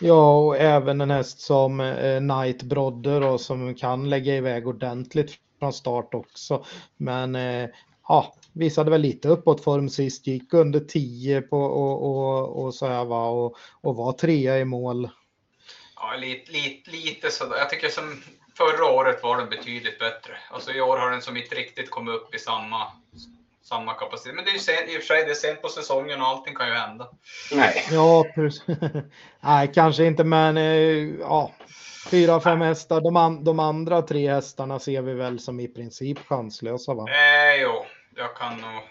Ja, 0.00 0.38
och 0.38 0.56
även 0.56 1.00
en 1.00 1.10
häst 1.10 1.40
som 1.40 1.80
eh, 1.80 2.18
Knight 2.18 2.62
Brodder 2.62 3.22
och 3.22 3.40
som 3.40 3.74
kan 3.74 4.10
lägga 4.10 4.36
iväg 4.36 4.68
ordentligt 4.68 5.38
från 5.58 5.72
start 5.72 6.14
också. 6.14 6.64
Men 6.96 7.34
eh, 7.34 7.68
ja, 8.08 8.34
visade 8.52 8.90
väl 8.90 9.00
lite 9.00 9.28
uppåt 9.28 9.64
form 9.64 9.88
sist, 9.88 10.26
gick 10.26 10.54
under 10.54 10.80
10 10.80 11.42
på 11.42 11.58
och, 11.58 12.02
och, 12.02 12.64
och 12.64 12.74
så 12.74 12.86
här 12.86 13.04
va 13.04 13.28
och, 13.28 13.56
och 13.80 13.96
var 13.96 14.12
trea 14.12 14.58
i 14.58 14.64
mål. 14.64 15.10
Ja, 15.96 16.16
lite, 16.16 16.52
lite, 16.52 16.90
lite 16.90 17.30
sådär. 17.30 17.56
Jag 17.56 17.70
tycker 17.70 17.88
som 17.88 18.22
förra 18.54 18.90
året 18.90 19.22
var 19.22 19.36
den 19.36 19.50
betydligt 19.50 19.98
bättre. 19.98 20.32
Alltså 20.50 20.72
i 20.72 20.80
år 20.80 20.96
har 20.96 21.10
den 21.10 21.22
som 21.22 21.36
inte 21.36 21.54
riktigt 21.54 21.90
kommit 21.90 22.14
upp 22.14 22.34
i 22.34 22.38
samma, 22.38 22.86
samma 23.68 23.94
kapacitet. 23.94 24.34
Men 24.34 24.44
det 24.44 24.50
är 24.50 24.52
ju 24.52 24.58
sent, 24.58 24.88
i 24.88 24.98
och 24.98 25.02
för 25.02 25.14
sig 25.14 25.24
det 25.24 25.30
är 25.30 25.34
sent 25.34 25.62
på 25.62 25.68
säsongen 25.68 26.20
och 26.20 26.26
allting 26.26 26.54
kan 26.54 26.68
ju 26.68 26.74
hända. 26.74 27.08
Nej. 27.52 27.84
Ja, 27.90 28.24
Nej, 29.40 29.70
kanske 29.74 30.04
inte, 30.04 30.24
men 30.24 30.56
eh, 30.56 31.20
ja. 31.20 31.52
Fyra, 32.10 32.40
fem 32.40 32.60
hästar. 32.60 33.00
De, 33.00 33.16
an, 33.16 33.44
de 33.44 33.60
andra 33.60 34.02
tre 34.02 34.30
hästarna 34.30 34.78
ser 34.78 35.02
vi 35.02 35.14
väl 35.14 35.38
som 35.38 35.60
i 35.60 35.68
princip 35.68 36.18
chanslösa, 36.18 36.94
va? 36.94 37.04
Eh, 37.08 37.62
jo, 37.62 37.84
jag 38.16 38.36
kan 38.36 38.52
nog 38.52 38.82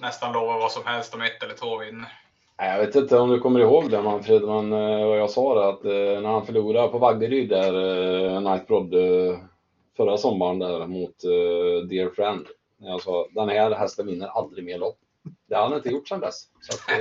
nästan 0.00 0.32
lova 0.32 0.58
vad 0.58 0.72
som 0.72 0.86
helst 0.86 1.14
om 1.14 1.22
ett 1.22 1.42
eller 1.42 1.54
två 1.54 1.78
vinner. 1.78 2.08
Jag 2.56 2.78
vet 2.78 2.94
inte 2.94 3.18
om 3.18 3.30
du 3.30 3.40
kommer 3.40 3.60
ihåg 3.60 3.90
det 3.90 4.02
Manfred, 4.02 4.42
men 4.42 4.72
eh, 4.72 5.06
vad 5.06 5.18
jag 5.18 5.30
sa 5.30 5.54
det 5.54 5.68
att 5.68 5.84
eh, 5.84 6.22
när 6.22 6.32
han 6.32 6.46
förlorade 6.46 6.88
på 6.88 6.98
Vaggeryd 6.98 7.48
där, 7.48 8.40
Nightbrod, 8.40 8.94
förra 9.96 10.16
sommaren 10.16 10.58
där 10.58 10.86
mot 10.86 11.22
Dear 11.88 12.14
Friend. 12.14 12.46
Jag 12.80 13.02
sa 13.02 13.28
den 13.34 13.48
här 13.48 13.70
hästen 13.70 14.06
vinner 14.06 14.26
aldrig 14.26 14.64
mer 14.64 14.78
lopp. 14.78 14.98
Det 15.48 15.54
har 15.54 15.62
han 15.62 15.76
inte 15.76 15.88
gjort 15.88 16.08
sedan 16.08 16.20
dess. 16.20 16.44
Att, 16.72 16.80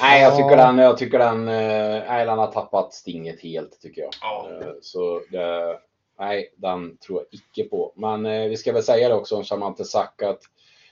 nej, 0.00 0.22
jag 0.22 0.36
tycker 0.36 0.56
den, 0.56 0.78
jag 0.78 0.98
tycker 0.98 1.18
den, 1.18 1.44
nej, 1.44 2.26
den 2.26 2.38
har 2.38 2.52
tappat 2.52 2.94
stinget 2.94 3.40
helt 3.40 3.80
tycker 3.80 4.02
jag. 4.02 4.10
Ja. 4.20 4.48
Så 4.82 5.20
det, 5.30 5.78
nej, 6.18 6.54
den 6.56 6.96
tror 6.96 7.18
jag 7.18 7.26
icke 7.30 7.68
på. 7.68 7.92
Men 7.96 8.22
vi 8.50 8.56
ska 8.56 8.72
väl 8.72 8.82
säga 8.82 9.08
det 9.08 9.14
också 9.14 9.36
om 9.36 9.44
Shaman 9.44 9.84
Sak 9.84 10.22
att 10.22 10.40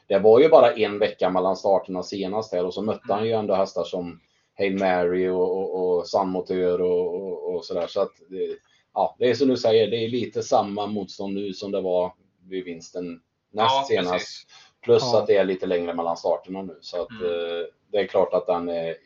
det 0.06 0.18
var 0.18 0.40
ju 0.40 0.48
bara 0.48 0.72
en 0.72 0.98
vecka 0.98 1.30
mellan 1.30 1.56
starterna 1.56 2.02
senast 2.02 2.52
här 2.52 2.66
och 2.66 2.74
så 2.74 2.82
mötte 2.82 3.14
han 3.14 3.26
ju 3.26 3.32
ändå 3.32 3.54
hästar 3.54 3.84
som 3.84 4.20
Hail 4.58 4.78
Mary 4.78 5.28
och, 5.28 5.58
och, 5.58 5.98
och 5.98 6.06
Sunmotör 6.06 6.80
och, 6.80 7.14
och, 7.14 7.54
och 7.54 7.64
sådär. 7.64 7.86
Så 7.86 8.00
att 8.00 8.12
ja, 8.94 9.16
det 9.18 9.30
är 9.30 9.34
som 9.34 9.48
du 9.48 9.56
säger, 9.56 9.90
det 9.90 9.96
är 9.96 10.08
lite 10.08 10.42
samma 10.42 10.86
motstånd 10.86 11.34
nu 11.34 11.52
som 11.52 11.72
det 11.72 11.80
var 11.80 12.14
vid 12.48 12.64
vinsten 12.64 13.20
näst 13.52 13.74
ja, 13.74 13.84
senast. 13.88 14.12
Precis. 14.12 14.46
Plus 14.82 15.02
ja. 15.02 15.18
att 15.18 15.26
det 15.26 15.36
är 15.36 15.44
lite 15.44 15.66
längre 15.66 15.94
mellan 15.94 16.16
starterna 16.16 16.62
nu. 16.62 16.78
Så 16.80 17.02
att 17.02 17.10
mm. 17.10 17.24
eh, 17.24 17.66
det 17.92 17.98
är 17.98 18.06
klart 18.06 18.32
att 18.32 18.46
den 18.46 18.68
är 18.68 18.96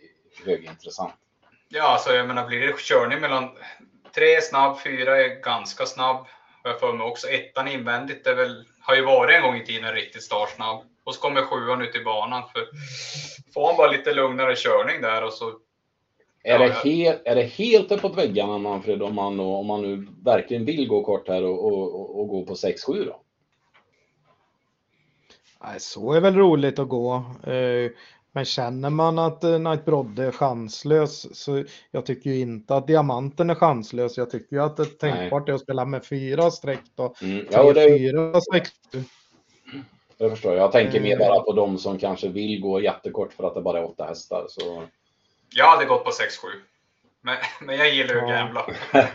högintressant. 0.44 1.14
Ja, 1.68 1.82
alltså 1.82 2.12
jag 2.12 2.26
menar 2.26 2.46
blir 2.46 2.60
det 2.60 2.78
körning 2.78 3.20
mellan 3.20 3.48
tre 4.14 4.34
är 4.34 4.40
snabb, 4.40 4.80
fyra 4.80 5.24
är 5.24 5.40
ganska 5.40 5.86
snabb. 5.86 6.16
Har 6.62 6.70
jag 6.70 6.80
för 6.80 6.92
mig 6.92 7.06
också. 7.06 7.28
Ettan 7.28 7.68
invändigt 7.68 8.26
är 8.26 8.34
väl, 8.34 8.64
har 8.80 8.94
ju 8.94 9.04
varit 9.04 9.36
en 9.36 9.42
gång 9.42 9.56
i 9.56 9.66
tiden 9.66 9.92
riktigt 9.92 10.22
startsnabb. 10.22 10.84
Och 11.04 11.14
så 11.14 11.20
kommer 11.20 11.42
sjuan 11.42 11.82
ut 11.82 11.94
i 11.94 12.04
banan. 12.04 12.42
För 12.52 12.68
får 13.54 13.66
han 13.66 13.76
bara 13.76 13.90
lite 13.90 14.12
lugnare 14.12 14.56
körning 14.56 15.00
där 15.02 15.24
och 15.24 15.32
så... 15.32 15.52
Är, 16.48 16.58
det, 16.58 16.68
helt, 16.68 17.22
är 17.24 17.34
det 17.34 17.42
helt 17.42 17.92
uppåt 17.92 18.18
väggarna 18.18 18.58
Manfred 18.58 19.02
om 19.02 19.14
man, 19.14 19.40
om 19.40 19.66
man 19.66 19.82
nu 19.82 20.06
verkligen 20.24 20.64
vill 20.64 20.88
gå 20.88 21.04
kort 21.04 21.28
här 21.28 21.44
och, 21.44 21.64
och, 21.64 22.20
och 22.20 22.28
gå 22.28 22.44
på 22.46 22.54
6-7 22.54 22.74
då? 22.86 23.20
Nej, 25.64 25.80
så 25.80 26.12
är 26.12 26.20
väl 26.20 26.34
roligt 26.34 26.78
att 26.78 26.88
gå. 26.88 27.14
Eh, 27.46 27.90
men 28.32 28.44
känner 28.44 28.90
man 28.90 29.18
att 29.18 29.44
eh, 29.44 29.58
Knight 29.58 29.84
Brodde 29.84 30.24
är 30.24 30.30
chanslös 30.30 31.36
så 31.36 31.64
jag 31.90 32.06
tycker 32.06 32.30
ju 32.30 32.40
inte 32.40 32.76
att 32.76 32.86
Diamanten 32.86 33.50
är 33.50 33.54
chanslös. 33.54 34.16
Jag 34.16 34.30
tycker 34.30 34.56
ju 34.56 34.62
att 34.62 34.76
det 34.76 34.82
är 34.82 34.86
tänkbart 34.86 35.48
är 35.48 35.52
att 35.52 35.60
spela 35.60 35.84
med 35.84 36.04
fyra 36.04 36.50
streck 36.50 36.82
då. 36.94 37.14
Mm. 37.22 37.46
Ja, 37.50 37.72
det... 37.72 37.98
fyra, 37.98 38.40
sex. 38.40 38.70
Jag 40.18 40.30
förstår. 40.30 40.54
Jag 40.54 40.72
tänker 40.72 41.00
mer 41.00 41.18
bara 41.18 41.40
på 41.40 41.52
de 41.52 41.78
som 41.78 41.98
kanske 41.98 42.28
vill 42.28 42.60
gå 42.60 42.80
jättekort 42.80 43.32
för 43.32 43.44
att 43.44 43.54
det 43.54 43.62
bara 43.62 43.78
är 43.78 43.84
åtta 43.84 44.04
hästar. 44.04 44.46
Så... 44.48 44.82
Jag 45.50 45.70
hade 45.70 45.84
gått 45.84 46.04
på 46.04 46.10
6-7. 46.10 46.14
Men, 47.22 47.36
men 47.66 47.76
jag 47.76 47.94
gillar 47.94 48.14
ju 48.14 48.20
att 48.20 48.28
gambla. 48.28 48.66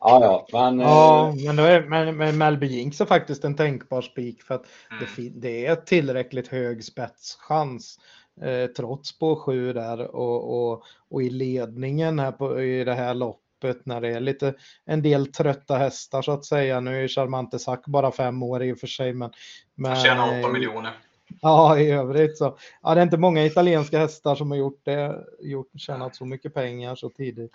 ja, 0.00 0.46
ja, 0.48 0.48
men... 0.52 0.80
Ja, 0.80 1.28
eh, 1.28 1.46
men, 1.46 1.56
då 1.56 1.62
är, 1.62 1.80
men, 1.80 2.16
men 2.16 2.38
Melby 2.38 2.66
Jinx 2.66 3.00
är 3.00 3.06
faktiskt 3.06 3.44
en 3.44 3.56
tänkbar 3.56 4.02
spik 4.02 4.42
för 4.42 4.54
att 4.54 4.66
mm. 4.90 5.04
det, 5.16 5.28
det, 5.28 5.66
är 5.66 5.76
tillräckligt 5.76 6.48
hög 6.48 6.84
spetschans. 6.84 7.98
Eh, 8.42 8.66
trots 8.66 9.18
på 9.18 9.36
7 9.36 9.72
där 9.72 10.16
och, 10.16 10.72
och, 10.72 10.82
och 11.10 11.22
i 11.22 11.30
ledningen 11.30 12.18
här 12.18 12.32
på, 12.32 12.62
i 12.62 12.84
det 12.84 12.94
här 12.94 13.14
loppet 13.14 13.44
loppet 13.60 13.86
när 13.86 14.00
det 14.00 14.08
är 14.08 14.20
lite 14.20 14.54
en 14.84 15.02
del 15.02 15.26
trötta 15.26 15.76
hästar 15.76 16.22
så 16.22 16.32
att 16.32 16.44
säga. 16.44 16.80
Nu 16.80 17.04
är 17.04 17.08
Charmante 17.08 17.58
Sack 17.58 17.86
bara 17.86 18.12
fem 18.12 18.42
år 18.42 18.62
i 18.62 18.72
och 18.72 18.78
för 18.78 18.86
sig. 18.86 19.12
Men, 19.12 19.30
men, 19.74 19.92
Han 19.92 20.00
tjänar 20.00 20.40
8 20.40 20.48
miljoner. 20.52 20.92
Ja, 21.42 21.78
i 21.78 21.90
övrigt 21.90 22.38
så. 22.38 22.58
Ja, 22.82 22.94
det 22.94 23.00
är 23.00 23.02
inte 23.02 23.16
många 23.16 23.44
italienska 23.44 23.98
hästar 23.98 24.34
som 24.34 24.50
har 24.50 24.58
gjort 24.58 24.80
det, 24.84 25.24
gjort, 25.40 25.70
tjänat 25.76 26.16
så 26.16 26.24
mycket 26.24 26.54
pengar 26.54 26.94
så 26.94 27.10
tidigt. 27.10 27.52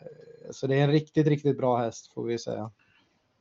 Eh, 0.00 0.50
så 0.50 0.66
det 0.66 0.76
är 0.76 0.84
en 0.84 0.92
riktigt, 0.92 1.26
riktigt 1.26 1.58
bra 1.58 1.76
häst 1.76 2.12
får 2.12 2.24
vi 2.24 2.38
säga. 2.38 2.70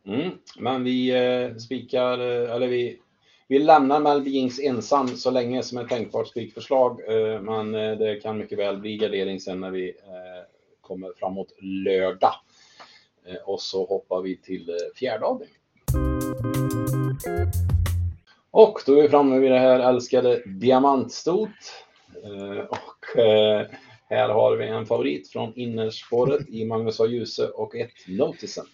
Mm, 0.05 0.31
men 0.59 0.83
vi 0.83 1.09
eh, 1.09 1.55
spikar, 1.55 2.19
eh, 2.19 2.55
eller 2.55 2.67
vi, 2.67 2.99
vi 3.47 3.59
lämnar 3.59 3.99
Melvins 3.99 4.59
ensam 4.59 5.07
så 5.07 5.31
länge 5.31 5.63
som 5.63 5.77
ett 5.77 5.89
tänkbart 5.89 6.27
spikförslag. 6.27 7.01
Eh, 7.07 7.41
men 7.41 7.75
eh, 7.75 7.97
det 7.97 8.15
kan 8.15 8.37
mycket 8.37 8.59
väl 8.59 8.77
bli 8.77 8.97
gardering 8.97 9.39
sen 9.39 9.59
när 9.59 9.71
vi 9.71 9.89
eh, 9.89 10.43
kommer 10.81 11.11
framåt 11.19 11.53
lördag. 11.61 12.35
Eh, 13.25 13.35
och 13.45 13.61
så 13.61 13.85
hoppar 13.85 14.21
vi 14.21 14.37
till 14.37 14.69
eh, 14.69 14.75
fjärde 14.95 15.25
avdelningen. 15.25 15.59
Och 18.53 18.79
då 18.85 18.97
är 18.97 19.01
vi 19.01 19.09
framme 19.09 19.39
vid 19.39 19.51
det 19.51 19.59
här 19.59 19.79
älskade 19.79 20.43
diamantstot. 20.45 21.49
Eh, 22.23 22.65
och 22.65 23.19
eh, 23.19 23.67
här 24.09 24.29
har 24.29 24.55
vi 24.55 24.67
en 24.67 24.85
favorit 24.85 25.29
från 25.29 25.53
innerspåret 25.55 26.49
i 26.49 26.65
Magnus 26.65 26.99
A. 26.99 27.05
Djuse 27.05 27.47
och 27.47 27.75
ett 27.75 28.07
Noticent. 28.07 28.69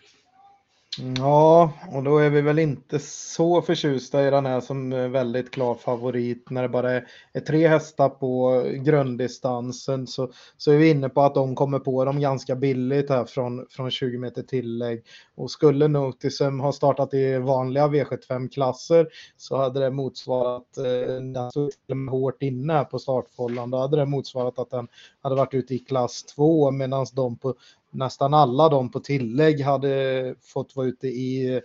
Ja, 1.17 1.73
och 1.91 2.03
då 2.03 2.17
är 2.17 2.29
vi 2.29 2.41
väl 2.41 2.59
inte 2.59 2.99
så 2.99 3.61
förtjusta 3.61 4.27
i 4.27 4.29
den 4.29 4.45
här 4.45 4.61
som 4.61 4.89
väldigt 4.89 5.51
klar 5.51 5.75
favorit. 5.75 6.49
När 6.49 6.61
det 6.61 6.69
bara 6.69 6.91
är, 6.91 7.07
är 7.33 7.39
tre 7.39 7.67
hästar 7.67 8.09
på 8.09 8.63
grunddistansen 8.75 10.07
så, 10.07 10.31
så 10.57 10.71
är 10.71 10.77
vi 10.77 10.89
inne 10.89 11.09
på 11.09 11.21
att 11.21 11.35
de 11.35 11.55
kommer 11.55 11.79
på 11.79 12.05
dem 12.05 12.19
ganska 12.19 12.55
billigt 12.55 13.09
här 13.09 13.25
från, 13.25 13.65
från 13.69 13.91
20 13.91 14.17
meter 14.17 14.43
tillägg. 14.43 15.03
Och 15.35 15.51
skulle 15.51 15.87
Notisum 15.87 16.59
ha 16.59 16.71
startat 16.71 17.13
i 17.13 17.37
vanliga 17.37 17.87
V75-klasser 17.87 19.07
så 19.37 19.57
hade 19.57 19.79
det 19.79 19.91
motsvarat, 19.91 20.77
eh, 20.77 21.15
den 21.33 21.51
stod 21.51 22.09
hårt 22.09 22.43
inne 22.43 22.73
här 22.73 22.83
på 22.83 22.99
startfållan, 22.99 23.71
då 23.71 23.77
hade 23.77 23.97
det 23.97 24.05
motsvarat 24.05 24.59
att 24.59 24.69
den 24.69 24.87
hade 25.21 25.35
varit 25.35 25.53
ute 25.53 25.75
i 25.75 25.79
klass 25.79 26.23
2 26.23 26.71
medan 26.71 27.05
de 27.13 27.37
på 27.37 27.55
nästan 27.91 28.33
alla 28.33 28.69
de 28.69 28.91
på 28.91 28.99
tillägg 28.99 29.61
hade 29.61 30.35
fått 30.41 30.75
vara 30.75 30.87
ute 30.87 31.07
i, 31.07 31.61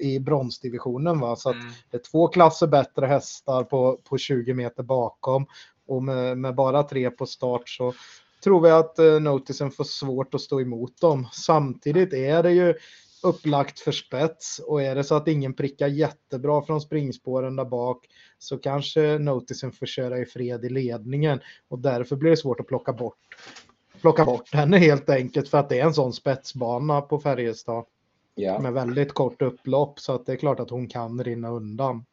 i 0.00 0.18
bronsdivisionen. 0.18 1.20
Va? 1.20 1.36
Så 1.36 1.52
mm. 1.52 1.66
det 1.90 1.96
är 1.96 2.02
två 2.02 2.28
klasser 2.28 2.66
bättre 2.66 3.06
hästar 3.06 3.64
på, 3.64 3.98
på 4.04 4.18
20 4.18 4.54
meter 4.54 4.82
bakom 4.82 5.46
och 5.86 6.02
med, 6.02 6.38
med 6.38 6.54
bara 6.54 6.82
tre 6.82 7.10
på 7.10 7.26
start 7.26 7.68
så 7.68 7.92
tror 8.44 8.60
vi 8.60 8.70
att 8.70 8.98
eh, 8.98 9.20
Notisen 9.20 9.70
får 9.70 9.84
svårt 9.84 10.34
att 10.34 10.40
stå 10.40 10.60
emot 10.60 11.00
dem. 11.00 11.28
Samtidigt 11.32 12.12
är 12.12 12.42
det 12.42 12.52
ju 12.52 12.74
upplagt 13.22 13.80
för 13.80 13.92
spets 13.92 14.58
och 14.58 14.82
är 14.82 14.94
det 14.94 15.04
så 15.04 15.14
att 15.14 15.28
ingen 15.28 15.54
prickar 15.54 15.88
jättebra 15.88 16.62
från 16.62 16.80
springspåren 16.80 17.56
där 17.56 17.64
bak 17.64 18.06
så 18.38 18.58
kanske 18.58 19.18
Notisen 19.18 19.72
får 19.72 19.86
köra 19.86 20.18
i 20.18 20.26
fred 20.26 20.64
i 20.64 20.68
ledningen 20.68 21.40
och 21.68 21.78
därför 21.78 22.16
blir 22.16 22.30
det 22.30 22.36
svårt 22.36 22.60
att 22.60 22.66
plocka 22.66 22.92
bort 22.92 23.36
plocka 24.00 24.24
bort 24.24 24.54
henne 24.54 24.78
helt 24.78 25.10
enkelt 25.10 25.48
för 25.48 25.58
att 25.58 25.68
det 25.68 25.80
är 25.80 25.84
en 25.84 25.94
sån 25.94 26.12
spetsbana 26.12 27.00
på 27.00 27.18
Färjestad. 27.20 27.84
Ja. 28.34 28.58
Med 28.58 28.72
väldigt 28.72 29.12
kort 29.12 29.42
upplopp 29.42 30.00
så 30.00 30.14
att 30.14 30.26
det 30.26 30.32
är 30.32 30.36
klart 30.36 30.60
att 30.60 30.70
hon 30.70 30.88
kan 30.88 31.24
rinna 31.24 31.48
undan. 31.48 32.04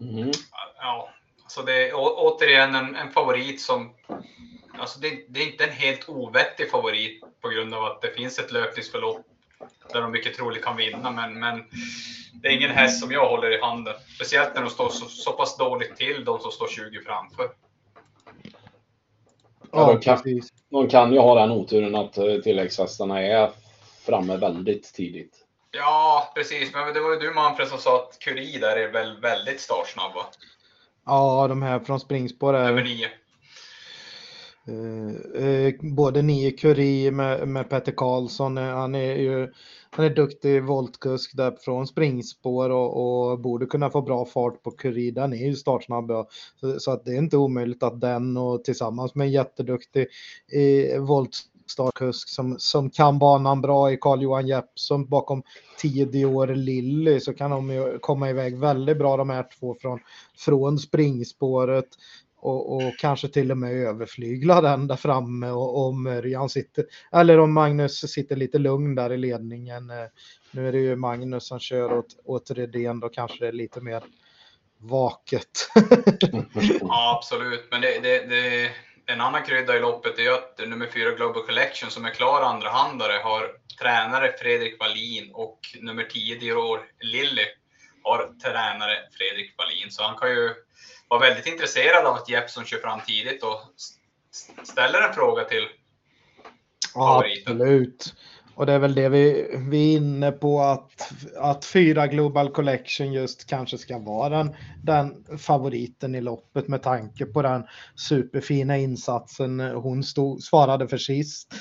Mm. 0.00 0.30
Ja, 0.76 1.08
så 1.48 1.62
det 1.62 1.88
är 1.88 1.92
återigen 1.94 2.74
en, 2.74 2.96
en 2.96 3.10
favorit 3.10 3.60
som 3.60 3.90
Alltså 4.80 5.00
det, 5.00 5.24
det, 5.28 5.40
är 5.40 5.46
inte 5.46 5.64
en 5.64 5.72
helt 5.72 6.08
ovettig 6.08 6.70
favorit 6.70 7.24
på 7.40 7.48
grund 7.48 7.74
av 7.74 7.84
att 7.84 8.02
det 8.02 8.10
finns 8.10 8.38
ett 8.38 8.52
löpningsförlopp 8.52 9.26
där 9.92 10.02
de 10.02 10.12
mycket 10.12 10.36
troligt 10.36 10.64
kan 10.64 10.76
vinna. 10.76 11.10
Men, 11.10 11.38
men 11.38 11.64
det 12.32 12.48
är 12.48 12.52
ingen 12.52 12.70
häst 12.70 13.00
som 13.00 13.12
jag 13.12 13.28
håller 13.28 13.50
i 13.50 13.60
handen. 13.60 13.94
Speciellt 14.14 14.54
när 14.54 14.62
de 14.62 14.70
står 14.70 14.88
så, 14.88 15.04
så 15.04 15.32
pass 15.32 15.56
dåligt 15.56 15.96
till, 15.96 16.24
de 16.24 16.38
som 16.38 16.50
står 16.50 16.68
20 16.68 17.00
framför. 17.00 17.48
Ja, 19.72 19.92
ja 19.92 20.00
kan, 20.00 20.40
de 20.70 20.88
kan 20.88 21.12
ju 21.12 21.18
ha 21.18 21.40
den 21.40 21.50
oturen 21.50 21.94
att 21.94 22.18
eh, 22.18 22.34
tilläggshästarna 22.44 23.22
är 23.22 23.50
framme 24.06 24.36
väldigt 24.36 24.94
tidigt. 24.94 25.46
Ja, 25.70 26.32
precis. 26.34 26.74
Men 26.74 26.94
det 26.94 27.00
var 27.00 27.10
ju 27.10 27.18
du 27.18 27.34
Manfred 27.34 27.68
som 27.68 27.78
sa 27.78 27.96
att 27.96 28.18
Curie 28.18 28.58
där 28.58 28.76
är 28.76 28.92
väl 28.92 29.20
väldigt 29.20 29.60
startsnabb 29.60 30.14
va? 30.14 30.26
Ja, 31.06 31.48
de 31.48 31.62
här 31.62 31.80
från 31.80 32.00
springspår 32.00 32.54
är... 32.54 32.68
Över 32.68 32.84
nio. 32.84 33.08
Eh, 34.70 35.42
eh, 35.44 35.74
både 35.80 36.22
nio 36.22 36.50
Curie 36.50 37.10
med, 37.10 37.48
med 37.48 37.68
Petter 37.68 37.92
Karlsson. 37.92 38.58
Eh, 38.58 38.64
han 38.64 38.94
är 38.94 39.14
ju 39.14 39.52
han 39.90 40.04
är 40.04 40.10
duktig 40.10 40.62
voltkusk 40.62 41.36
där 41.36 41.52
från 41.60 41.86
springspår 41.86 42.70
och, 42.70 43.30
och 43.30 43.40
borde 43.40 43.66
kunna 43.66 43.90
få 43.90 44.02
bra 44.02 44.24
fart 44.24 44.62
på 44.62 44.70
Curie. 44.70 45.10
Den 45.10 45.32
är 45.32 45.46
ju 45.46 45.56
startsnabb. 45.56 46.10
Ja. 46.10 46.28
Så, 46.60 46.80
så 46.80 46.90
att 46.90 47.04
det 47.04 47.12
är 47.12 47.18
inte 47.18 47.36
omöjligt 47.36 47.82
att 47.82 48.00
den 48.00 48.36
och 48.36 48.64
tillsammans 48.64 49.14
med 49.14 49.24
en 49.24 49.32
jätteduktig 49.32 50.06
eh, 50.52 51.00
voltstarkusk 51.02 52.28
som, 52.28 52.58
som 52.58 52.90
kan 52.90 53.18
banan 53.18 53.60
bra 53.60 53.92
i 53.92 53.96
Carl-Johan 53.96 54.46
Jeppsson 54.46 55.06
bakom 55.06 55.42
10 55.78 56.04
Dior 56.04 56.46
Lilly 56.46 57.20
så 57.20 57.34
kan 57.34 57.50
de 57.50 57.70
ju 57.70 57.98
komma 57.98 58.30
iväg 58.30 58.58
väldigt 58.58 58.98
bra 58.98 59.16
de 59.16 59.30
här 59.30 59.46
två 59.58 59.76
från, 59.80 59.98
från 60.36 60.78
springspåret 60.78 61.88
och, 62.40 62.76
och 62.76 62.98
kanske 62.98 63.28
till 63.28 63.50
och 63.50 63.58
med 63.58 63.72
överflygla 63.72 64.60
den 64.60 64.86
där 64.86 64.96
framme 64.96 65.50
och 65.50 65.88
om 65.88 66.06
Örjan 66.06 66.48
sitter, 66.48 66.84
eller 67.12 67.38
om 67.38 67.52
Magnus 67.52 68.12
sitter 68.12 68.36
lite 68.36 68.58
lugn 68.58 68.94
där 68.94 69.12
i 69.12 69.16
ledningen. 69.16 69.90
Eh, 69.90 70.06
Nu 70.50 70.68
är 70.68 70.72
det 70.72 70.78
ju 70.78 70.96
Magnus 70.96 71.46
som 71.46 71.58
kör 71.58 71.92
åt, 71.92 72.16
åt 72.24 72.50
Redén, 72.50 73.00
då 73.00 73.08
kanske 73.08 73.38
det 73.38 73.48
är 73.48 73.52
lite 73.52 73.80
mer 73.80 74.02
vaket. 74.78 75.68
Ja, 76.80 77.16
absolut. 77.16 77.68
Men 77.70 77.80
det, 77.80 78.00
det, 78.02 78.26
det, 78.26 78.70
en 79.06 79.20
annan 79.20 79.42
krydda 79.42 79.76
i 79.76 79.80
loppet 79.80 80.18
är 80.18 80.22
ju 80.22 80.34
att 80.34 80.60
nummer 80.68 80.86
fyra 80.86 81.10
Global 81.10 81.46
Collection 81.46 81.90
som 81.90 82.04
är 82.04 82.10
klar 82.10 82.42
andrahandare 82.42 83.12
har 83.22 83.50
tränare 83.80 84.32
Fredrik 84.38 84.80
Wallin 84.80 85.30
och 85.32 85.58
nummer 85.80 86.04
10 86.04 86.38
Dior 86.38 86.80
Lilly 87.00 87.46
har 88.02 88.32
tränare 88.42 88.96
Fredrik 89.12 89.54
Wallin. 89.58 89.90
Så 89.90 90.02
han 90.02 90.16
kan 90.16 90.30
ju 90.30 90.54
vara 91.10 91.20
väldigt 91.20 91.46
intresserad 91.46 92.06
av 92.06 92.14
att 92.14 92.28
Jeppsson 92.28 92.64
kör 92.64 92.78
fram 92.78 93.00
tidigt 93.06 93.42
och 93.42 93.60
ställer 94.62 95.08
en 95.08 95.14
fråga 95.14 95.44
till 95.44 95.66
favoriten. 96.94 97.52
absolut. 97.52 98.14
Och 98.54 98.66
det 98.66 98.72
är 98.72 98.78
väl 98.78 98.94
det 98.94 99.08
vi, 99.08 99.50
vi 99.70 99.92
är 99.92 99.96
inne 99.96 100.32
på 100.32 100.60
att, 100.60 101.12
att 101.36 101.64
fyra 101.64 102.06
Global 102.06 102.50
Collection 102.50 103.12
just 103.12 103.46
kanske 103.46 103.78
ska 103.78 103.98
vara 103.98 104.28
den, 104.28 104.56
den 104.82 105.38
favoriten 105.38 106.14
i 106.14 106.20
loppet 106.20 106.68
med 106.68 106.82
tanke 106.82 107.26
på 107.26 107.42
den 107.42 107.66
superfina 107.96 108.76
insatsen 108.76 109.60
hon 109.60 110.04
stod, 110.04 110.42
svarade 110.42 110.88
för 110.88 110.98
sist. 110.98 111.54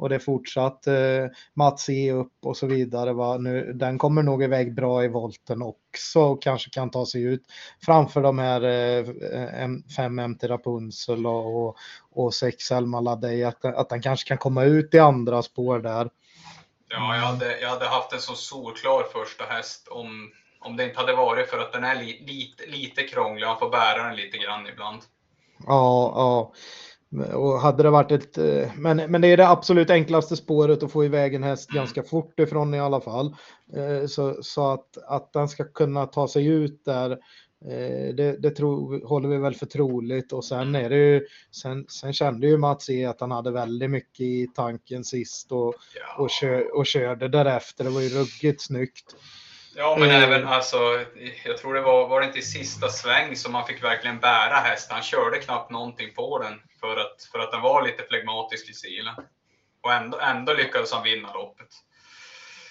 Och 0.00 0.08
det 0.08 0.14
är 0.14 0.18
fortsatt 0.18 0.86
eh, 0.86 1.26
Mats 1.54 1.88
E 1.88 2.12
upp 2.12 2.32
och 2.42 2.56
så 2.56 2.66
vidare. 2.66 3.12
Va? 3.12 3.36
Nu, 3.38 3.72
den 3.72 3.98
kommer 3.98 4.22
nog 4.22 4.42
iväg 4.42 4.74
bra 4.74 5.04
i 5.04 5.08
volten 5.08 5.62
också 5.62 6.20
och 6.20 6.42
kanske 6.42 6.70
kan 6.70 6.90
ta 6.90 7.06
sig 7.06 7.22
ut 7.22 7.42
framför 7.84 8.20
de 8.22 8.38
här 8.38 8.62
eh, 8.64 9.62
M- 9.62 9.82
fem 9.96 10.14
MT 10.30 10.44
Rapunzel 10.44 11.26
och, 11.26 11.66
och, 11.66 11.76
och 12.10 12.34
sex 12.34 12.64
Selma 12.64 13.00
Ladej. 13.00 13.44
Att, 13.44 13.64
att 13.64 13.88
den 13.88 14.02
kanske 14.02 14.28
kan 14.28 14.38
komma 14.38 14.64
ut 14.64 14.94
i 14.94 14.98
andra 14.98 15.42
spår 15.42 15.78
där. 15.78 16.10
Ja, 16.88 17.16
jag 17.16 17.22
hade, 17.22 17.60
jag 17.60 17.68
hade 17.68 17.86
haft 17.86 18.12
en 18.12 18.20
så 18.20 18.34
solklar 18.34 19.02
första 19.02 19.44
häst 19.44 19.88
om, 19.88 20.30
om 20.60 20.76
det 20.76 20.84
inte 20.84 21.00
hade 21.00 21.12
varit 21.16 21.50
för 21.50 21.58
att 21.58 21.72
den 21.72 21.84
är 21.84 21.94
li, 21.94 22.24
lite, 22.26 22.66
lite 22.66 23.02
krånglig. 23.02 23.46
Han 23.46 23.58
får 23.58 23.70
bära 23.70 24.02
den 24.02 24.16
lite 24.16 24.38
grann 24.38 24.66
ibland. 24.66 25.02
Ja, 25.66 26.12
ja. 26.14 26.52
Och 27.34 27.60
hade 27.60 27.82
det 27.82 27.90
varit 27.90 28.12
ett, 28.12 28.38
eh, 28.38 28.70
men, 28.76 28.96
men 28.96 29.20
det 29.20 29.28
är 29.28 29.36
det 29.36 29.48
absolut 29.48 29.90
enklaste 29.90 30.36
spåret 30.36 30.82
att 30.82 30.92
få 30.92 31.04
iväg 31.04 31.34
en 31.34 31.42
häst 31.42 31.70
ganska 31.70 32.02
fort 32.02 32.40
ifrån 32.40 32.74
i 32.74 32.80
alla 32.80 33.00
fall. 33.00 33.34
Eh, 33.76 34.06
Så, 34.06 34.42
så 34.42 34.72
att, 34.72 34.98
att 35.06 35.32
den 35.32 35.48
ska 35.48 35.64
kunna 35.64 36.06
ta 36.06 36.28
sig 36.28 36.46
ut 36.46 36.84
där, 36.84 37.10
eh, 37.64 38.14
det, 38.14 38.42
det 38.42 38.50
tror, 38.50 39.06
håller 39.06 39.28
vi 39.28 39.36
väl 39.36 39.54
för 39.54 39.66
troligt. 39.66 40.32
Och 40.32 40.44
sen 40.44 40.74
är 40.74 40.90
det 40.90 40.96
ju, 40.96 41.26
sen, 41.62 41.86
sen 41.88 42.12
kände 42.12 42.46
ju 42.46 42.56
Mats 42.58 42.90
E 42.90 43.04
att 43.04 43.20
han 43.20 43.30
hade 43.30 43.50
väldigt 43.50 43.90
mycket 43.90 44.20
i 44.20 44.46
tanken 44.54 45.04
sist 45.04 45.52
och, 45.52 45.74
Ja, 45.94 46.22
och, 46.22 46.30
kör, 46.30 46.76
och 46.76 46.86
körde 46.86 47.28
därefter. 47.28 47.84
Det 47.84 47.90
var 47.90 48.00
ju 48.00 48.08
ruggigt 48.08 48.62
snyggt. 48.62 49.16
Ja 49.80 49.96
men 49.98 50.10
Eh. 50.10 50.22
även 50.22 50.46
alltså, 50.48 50.76
jag 51.44 51.58
tror 51.58 51.74
det 51.74 51.80
var, 51.80 52.08
var 52.08 52.20
det 52.20 52.26
inte 52.26 52.38
i 52.38 52.42
sista 52.42 52.88
sväng 52.88 53.36
som 53.36 53.52
man 53.52 53.66
fick 53.66 53.84
verkligen 53.84 54.18
bära 54.20 54.54
hästen. 54.54 54.94
Han 54.94 55.02
körde 55.02 55.38
knappt 55.38 55.70
någonting 55.70 56.14
på 56.14 56.38
den 56.38 56.60
för 56.80 56.96
att, 56.96 57.28
för 57.32 57.38
att 57.38 57.52
den 57.52 57.60
var 57.62 57.86
lite 57.86 58.02
flegmatisk 58.02 58.70
i 58.70 58.72
stilen. 58.72 59.14
Och 59.82 59.92
ändå, 59.92 60.18
ändå 60.18 60.52
lyckades 60.54 60.92
han 60.92 61.04
vinna 61.04 61.34
loppet. 61.34 61.68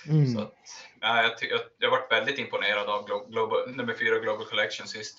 Så 0.04 0.12
Mm. 0.12 0.38
att, 0.38 0.54
ja, 1.02 1.22
jag, 1.24 1.32
jag, 1.52 1.60
jag 1.80 1.92
varit 1.92 2.12
väldigt 2.12 2.40
imponerad 2.40 2.88
av 2.90 3.08
Glo- 3.08 3.30
Global, 3.32 3.70
nummer 3.76 3.94
fyra 3.94 4.20
Global 4.20 4.46
Collection 4.46 4.88
sist. 4.88 5.18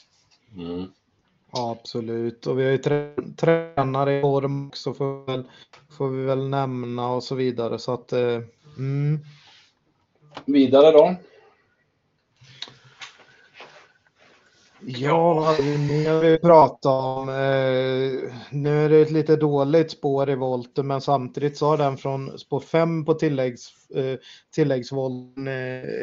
Mm. 0.57 0.87
Ja, 1.53 1.77
absolut. 1.81 2.47
Och 2.47 2.59
vi 2.59 2.65
har 2.65 2.71
ju 2.71 2.79
trä 2.79 3.15
tränare 3.37 4.19
i 4.19 4.21
form 4.23 4.69
också 4.69 4.95
får 4.95 5.27
vi, 5.27 5.33
väl, 5.33 5.45
får 5.97 6.09
vi 6.09 6.25
väl 6.25 6.49
nämna 6.49 7.09
och 7.09 7.25
så 7.25 7.35
vidare. 7.35 7.79
Så 7.79 7.95
att, 7.95 8.13
eh, 8.13 8.41
mm. 8.79 9.19
Vidare 10.45 10.91
då? 10.91 11.15
Ja, 14.87 15.35
nu 15.35 15.41
har 15.41 15.63
vi 15.63 15.79
mer 15.79 16.39
vi 16.39 16.87
om? 16.87 17.29
Eh, 17.29 18.33
nu 18.51 18.85
är 18.85 18.89
det 18.89 19.01
ett 19.01 19.11
lite 19.11 19.37
dåligt 19.37 19.91
spår 19.91 20.31
i 20.31 20.35
volten, 20.35 20.87
men 20.87 21.01
samtidigt 21.01 21.57
så 21.57 21.67
har 21.67 21.77
den 21.79 21.97
från 21.97 22.39
spår 22.39 22.61
5 22.61 23.05
på 23.05 23.15
tilläggs, 23.15 23.91
eh, 23.95 24.19
tilläggsvolten 24.55 25.49
eh, 25.49 25.55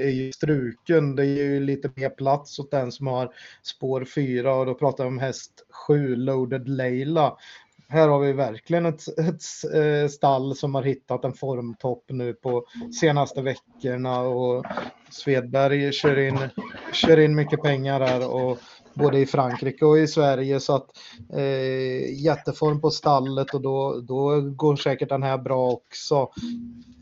är 0.05 0.09
ju 0.09 0.31
struken. 0.31 1.15
Det 1.15 1.23
är 1.23 1.43
ju 1.43 1.59
lite 1.59 1.91
mer 1.95 2.09
plats 2.09 2.59
åt 2.59 2.71
den 2.71 2.91
som 2.91 3.07
har 3.07 3.29
spår 3.63 4.05
4 4.05 4.55
och 4.55 4.65
då 4.65 4.73
pratar 4.73 5.03
vi 5.03 5.07
om 5.07 5.19
häst 5.19 5.51
7, 5.87 6.15
Loaded 6.15 6.69
Leila. 6.69 7.37
Här 7.89 8.07
har 8.07 8.19
vi 8.19 8.33
verkligen 8.33 8.85
ett, 8.85 9.01
ett 9.19 9.73
eh, 9.75 10.09
stall 10.09 10.55
som 10.55 10.75
har 10.75 10.83
hittat 10.83 11.25
en 11.25 11.33
formtopp 11.33 12.03
nu 12.09 12.33
på 12.33 12.65
senaste 12.99 13.41
veckorna 13.41 14.19
och 14.19 14.65
Svedberg 15.11 15.91
kör 15.93 16.19
in, 16.19 16.39
kör 16.93 17.19
in 17.19 17.35
mycket 17.35 17.61
pengar 17.61 17.99
här 18.01 18.33
och 18.33 18.57
både 18.93 19.19
i 19.19 19.25
Frankrike 19.25 19.85
och 19.85 19.97
i 19.97 20.07
Sverige 20.07 20.59
så 20.59 20.75
att 20.75 20.87
eh, 21.33 22.23
jätteform 22.23 22.81
på 22.81 22.89
stallet 22.91 23.53
och 23.53 23.61
då, 23.61 23.99
då 24.01 24.41
går 24.41 24.75
säkert 24.75 25.09
den 25.09 25.23
här 25.23 25.37
bra 25.37 25.69
också. 25.71 26.29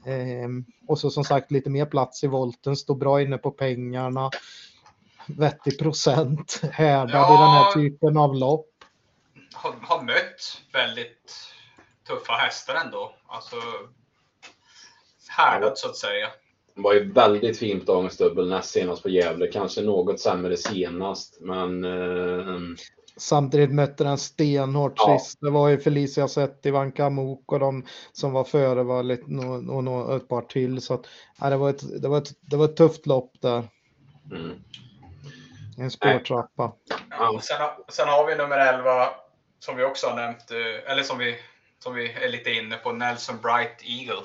Eh, 0.06 0.50
och 0.88 1.00
så 1.00 1.10
som 1.10 1.24
sagt 1.24 1.52
lite 1.52 1.70
mer 1.70 1.86
plats 1.86 2.24
i 2.24 2.28
volten, 2.28 2.76
står 2.76 2.96
bra 2.96 3.22
inne 3.22 3.38
på 3.38 3.52
pengarna. 3.52 4.30
Vettig 5.28 5.80
procent 5.80 6.62
härdad 6.72 7.34
i 7.34 7.38
den 7.38 7.50
här 7.50 7.66
Ja. 7.66 7.72
typen 7.76 8.18
av 8.18 8.36
lopp. 8.36 8.68
Har, 9.66 9.76
har 9.82 10.03
mött 10.03 10.61
väldigt 10.74 11.34
tuffa 12.07 12.34
hästar 12.34 12.76
ändå. 12.86 13.16
Alltså 13.28 13.55
härdat 15.30 15.78
så 15.78 15.89
att 15.89 15.95
säga. 15.97 16.28
Det 16.76 16.82
var 16.82 16.93
ju 16.93 17.11
väldigt 17.11 17.59
fint 17.59 17.86
dagens 17.86 18.18
dubbel 18.18 18.49
näst 18.49 18.70
senast 18.70 19.03
på 19.03 19.09
Gävle. 19.09 19.47
Kanske 19.47 19.82
något 19.82 20.20
sämre 20.20 20.57
senast, 20.57 21.38
men 21.41 21.84
eh, 21.84 22.59
Samtidigt 23.18 23.72
mötte 23.72 24.03
den 24.03 24.18
stenhårt 24.18 24.93
Ja. 24.97 25.20
sist. 25.20 25.38
Det 25.41 25.49
var 25.49 25.70
ju 25.70 25.80
Felicia 25.80 26.28
Sett, 26.28 26.66
Ivan 26.66 26.91
Kamuk 26.91 27.51
och 27.51 27.59
de 27.59 27.86
som 28.11 28.32
var 28.32 28.43
före 28.43 28.84
var 28.84 29.03
lite, 29.03 29.24
och, 29.24 29.78
och, 29.88 30.05
och 30.09 30.16
ett 30.16 30.28
par 30.28 30.41
till. 30.41 30.82
Så 30.82 30.93
att, 30.93 31.05
ja, 31.39 31.49
det, 31.49 31.57
var 31.57 31.70
ett, 31.70 32.01
det, 32.01 32.07
var 32.07 32.18
ett, 32.18 32.30
det 32.41 32.57
var 32.57 32.66
ett 32.66 32.76
tufft 32.78 33.05
lopp 33.05 33.32
där. 33.41 33.63
mm. 34.32 34.51
En 35.78 35.91
spårtrappa. 35.91 36.74
Ja, 37.09 37.39
sen, 37.43 37.61
har- 37.61 37.84
sen 37.91 38.07
har 38.07 38.28
vi 38.28 38.36
nummer 38.36 38.57
11 38.57 39.09
som 39.66 39.76
vi 39.76 39.84
också 39.84 40.07
har 40.07 40.16
nämnt, 40.16 40.51
eh, 40.51 40.91
eller 40.91 41.03
som 41.03 41.18
vi, 41.18 41.36
som 41.84 41.95
vi 41.95 42.11
är 42.11 42.30
lite 42.30 42.51
inne 42.51 42.76
på, 42.76 42.91
Nelson 42.91 43.36
Bright 43.41 43.82
Eagle. 43.84 44.24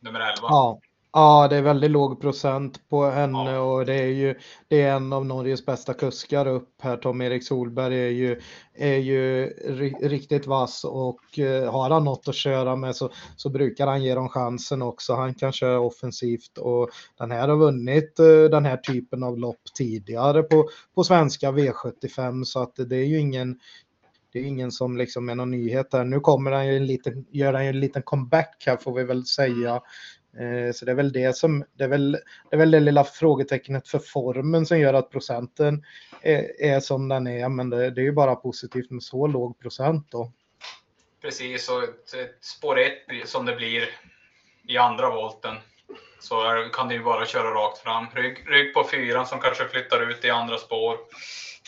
Nummer 0.00 0.20
11. 0.20 0.34
Ja. 0.42 0.80
ja, 1.12 1.46
det 1.50 1.56
är 1.56 1.62
väldigt 1.62 1.90
låg 1.90 2.20
procent 2.20 2.88
på 2.88 3.06
henne 3.06 3.52
Ja. 3.52 3.60
och 3.60 3.86
det 3.86 3.94
är 3.94 4.06
ju 4.06 4.34
det 4.68 4.82
är 4.82 4.92
en 4.92 5.12
av 5.12 5.26
Norges 5.26 5.66
bästa 5.66 5.94
kuskar 5.94 6.46
upp 6.46 6.68
här. 6.82 6.96
Tom-Erik 6.96 7.44
Solberg 7.46 7.94
är 8.00 8.08
ju, 8.10 8.40
är 8.74 8.96
ju 8.96 9.46
ri- 9.66 10.08
riktigt 10.08 10.46
vass 10.46 10.84
och 10.84 11.38
eh, 11.38 11.72
har 11.72 11.90
han 11.90 12.04
något 12.04 12.28
att 12.28 12.34
köra 12.34 12.76
med 12.76 12.96
så, 12.96 13.10
så 13.36 13.48
brukar 13.50 13.86
han 13.86 14.02
ge 14.02 14.14
dem 14.14 14.28
chansen 14.28 14.82
också. 14.82 15.14
Han 15.14 15.34
kan 15.34 15.52
köra 15.52 15.80
offensivt 15.80 16.58
och 16.58 16.90
den 17.18 17.30
här 17.30 17.48
har 17.48 17.56
vunnit 17.56 18.18
eh, 18.18 18.26
den 18.50 18.64
här 18.64 18.76
typen 18.76 19.22
av 19.22 19.38
lopp 19.38 19.60
tidigare 19.78 20.42
på, 20.42 20.68
på 20.94 21.04
svenska 21.04 21.52
V75 21.52 22.44
så 22.44 22.62
att 22.62 22.72
det 22.76 22.96
är 22.96 23.06
ju 23.06 23.18
ingen 23.20 23.60
det 24.38 24.44
är 24.44 24.48
ingen 24.48 24.72
som 24.72 24.96
liksom 24.96 25.28
är 25.28 25.34
någon 25.34 25.50
nyhet 25.50 25.90
där. 25.90 26.04
Nu 26.04 26.20
kommer 26.20 26.50
han 26.50 26.66
ju 26.66 26.76
en 26.76 26.86
liten, 26.86 27.26
gör 27.30 27.52
han 27.52 27.64
ju 27.64 27.68
en 27.68 27.80
liten 27.80 28.02
comeback 28.02 28.64
här 28.66 28.76
får 28.76 28.94
vi 28.94 29.04
väl 29.04 29.26
säga. 29.26 29.80
Eh, 30.38 30.72
så 30.74 30.84
det 30.84 30.90
är 30.90 30.94
väl 30.94 31.12
det 31.12 31.36
som, 31.36 31.64
det 31.72 31.84
är 31.84 31.88
väl 31.88 32.12
det, 32.12 32.20
är 32.50 32.56
väl 32.56 32.70
det 32.70 32.80
lilla 32.80 33.04
frågetecknet 33.04 33.88
för 33.88 33.98
formen 33.98 34.66
som 34.66 34.78
gör 34.78 34.94
att 34.94 35.10
procenten 35.10 35.84
är, 36.22 36.62
är 36.62 36.80
som 36.80 37.08
den 37.08 37.26
är. 37.26 37.48
Men 37.48 37.70
det, 37.70 37.90
det 37.90 38.00
är 38.00 38.04
ju 38.04 38.12
bara 38.12 38.34
positivt 38.34 38.90
med 38.90 39.02
så 39.02 39.26
låg 39.26 39.58
procent 39.58 40.06
då. 40.10 40.32
Precis, 41.22 41.68
och 41.68 41.82
ett, 41.82 42.14
ett 42.14 42.44
spår 42.44 42.78
1 42.78 42.92
som 43.24 43.46
det 43.46 43.56
blir 43.56 43.82
i 44.68 44.76
andra 44.76 45.10
volten 45.10 45.54
så 46.20 46.68
kan 46.72 46.88
det 46.88 46.94
ju 46.94 47.02
bara 47.02 47.26
köra 47.26 47.50
rakt 47.54 47.78
fram. 47.78 48.06
Rygg, 48.14 48.44
rygg 48.46 48.74
på 48.74 48.84
fyran 48.84 49.26
som 49.26 49.40
kanske 49.40 49.68
flyttar 49.68 50.10
ut 50.10 50.24
i 50.24 50.30
andra 50.30 50.58
spår. 50.58 50.96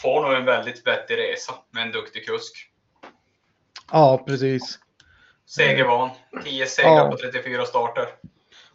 Får 0.02 0.22
nog 0.22 0.32
en 0.32 0.44
väldigt 0.44 0.86
vettig 0.86 1.16
resa 1.18 1.52
med 1.70 1.82
en 1.82 1.92
duktig 1.92 2.26
kusk. 2.26 2.70
Ja, 3.92 4.24
precis. 4.26 4.78
Segervan. 5.46 6.10
10 6.44 6.66
segrar 6.66 6.90
Ja. 6.90 7.10
på 7.10 7.16
34 7.16 7.64
starter. 7.66 8.06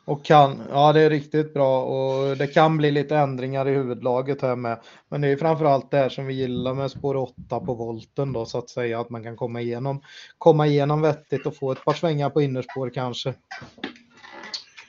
Och 0.08 0.26
kan, 0.26 0.64
ja 0.72 0.94
det 0.94 1.02
är 1.02 1.10
riktigt 1.10 1.54
bra 1.54 1.84
och 1.84 2.38
det 2.38 2.48
kan 2.48 2.78
bli 2.78 2.92
lite 2.92 3.16
ändringar 3.18 3.68
i 3.68 3.72
huvudlaget 3.72 4.42
här 4.42 4.56
med. 4.56 4.80
Men 5.10 5.22
det 5.22 5.28
är 5.28 5.38
framförallt 5.38 5.92
det 5.92 5.98
här 5.98 6.10
som 6.10 6.26
vi 6.26 6.34
gillar 6.34 6.74
med 6.74 6.92
spår 6.92 7.16
8 7.16 7.60
på 7.60 7.74
volten 7.74 8.34
då 8.34 8.46
så 8.46 8.58
att 8.58 8.70
säga 8.70 9.00
att 9.00 9.10
man 9.10 9.24
kan 9.24 9.36
komma 9.36 9.62
igenom, 9.62 10.02
komma 10.38 10.68
igenom 10.68 11.02
vettigt 11.02 11.46
och 11.46 11.56
få 11.56 11.72
ett 11.72 11.86
par 11.86 11.94
svängar 11.94 12.30
på 12.30 12.42
innerspår 12.42 12.90
kanske. 12.90 13.34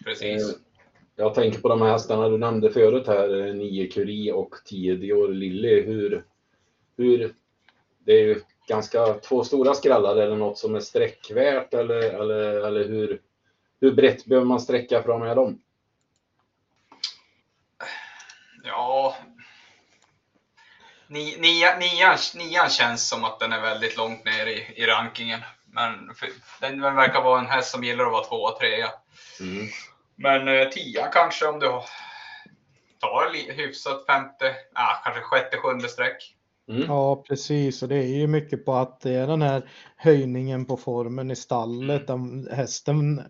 Precis. 0.07 0.48
Eh, 0.54 0.59
Jag 1.16 1.34
tänker 1.34 1.61
på 1.61 1.68
de 1.68 1.82
här 1.82 1.90
hästarna 1.90 2.28
du 2.28 2.38
nämnde 2.38 2.70
förut 2.70 3.07
här, 3.07 3.52
9 3.52 3.90
Curie 3.90 4.32
och 4.32 4.54
10 4.64 4.94
Dior 4.94 5.28
Lilly. 5.28 5.80
Hur, 5.82 6.24
hur, 6.96 7.34
det 7.98 8.12
är 8.12 8.22
ju 8.22 8.40
ganska 8.68 9.14
två 9.14 9.44
stora 9.44 9.74
skrällar. 9.74 10.14
Det 10.14 10.22
något 10.36 10.59
som 10.59 10.74
är 10.74 10.80
sträckvärt 10.80 11.74
eller, 11.74 11.96
eller, 12.20 12.66
eller 12.66 12.88
hur, 12.88 13.20
hur 13.80 13.92
brett 13.92 14.24
behöver 14.26 14.46
man 14.46 14.61
sträcka 14.61 15.02
för 15.02 15.12
ha 15.12 15.18
med 15.18 15.36
dem? 15.36 15.62
Ja. 18.64 19.16
Ni- 21.09 21.36
nia- 21.38 21.78
Nian, 21.78 22.16
nian 22.34 22.68
känns 22.70 23.09
som 23.09 23.24
att 23.24 23.40
den 23.40 23.52
är 23.52 23.61
väldigt 23.62 23.96
långt 23.96 24.24
ner 24.24 24.46
i, 24.46 24.72
i 24.76 24.86
rankingen. 24.86 25.40
Men 25.66 26.14
för, 26.14 26.28
den, 26.61 26.80
den 26.80 26.96
verkar 26.96 27.22
vara 27.22 27.38
en 27.40 27.46
häst 27.46 27.70
som 27.70 27.84
gillar 27.84 28.04
att 28.07 28.12
vara 28.12 28.24
tvåa, 28.24 28.59
trea. 28.59 28.88
Mm. 29.40 29.66
Men 30.17 30.49
eh, 30.49 30.69
tia 30.69 31.07
kanske 31.07 31.47
om 31.47 31.59
du 31.59 31.67
tar 33.01 33.53
hyfsat 33.53 34.07
femte, 34.07 34.55
ah, 34.73 34.95
kanske 35.05 35.21
sjätte, 35.21 35.57
sjunde 35.57 35.89
streck. 35.89 36.37
Mm. 36.69 36.83
Ja, 36.89 37.25
precis. 37.29 37.83
Och 37.83 37.89
det 37.89 37.97
är 37.97 38.19
ju 38.19 38.27
mycket 38.27 38.64
på 38.64 38.75
att 38.75 39.01
det 39.01 39.12
är 39.12 39.27
den 39.27 39.43
här 39.43 39.71
höjningen 39.97 40.64
på 40.64 40.77
formen 40.77 41.31
i 41.31 41.37
stallet. 41.37 42.07
Den, 42.07 42.49
hästen 42.53 43.23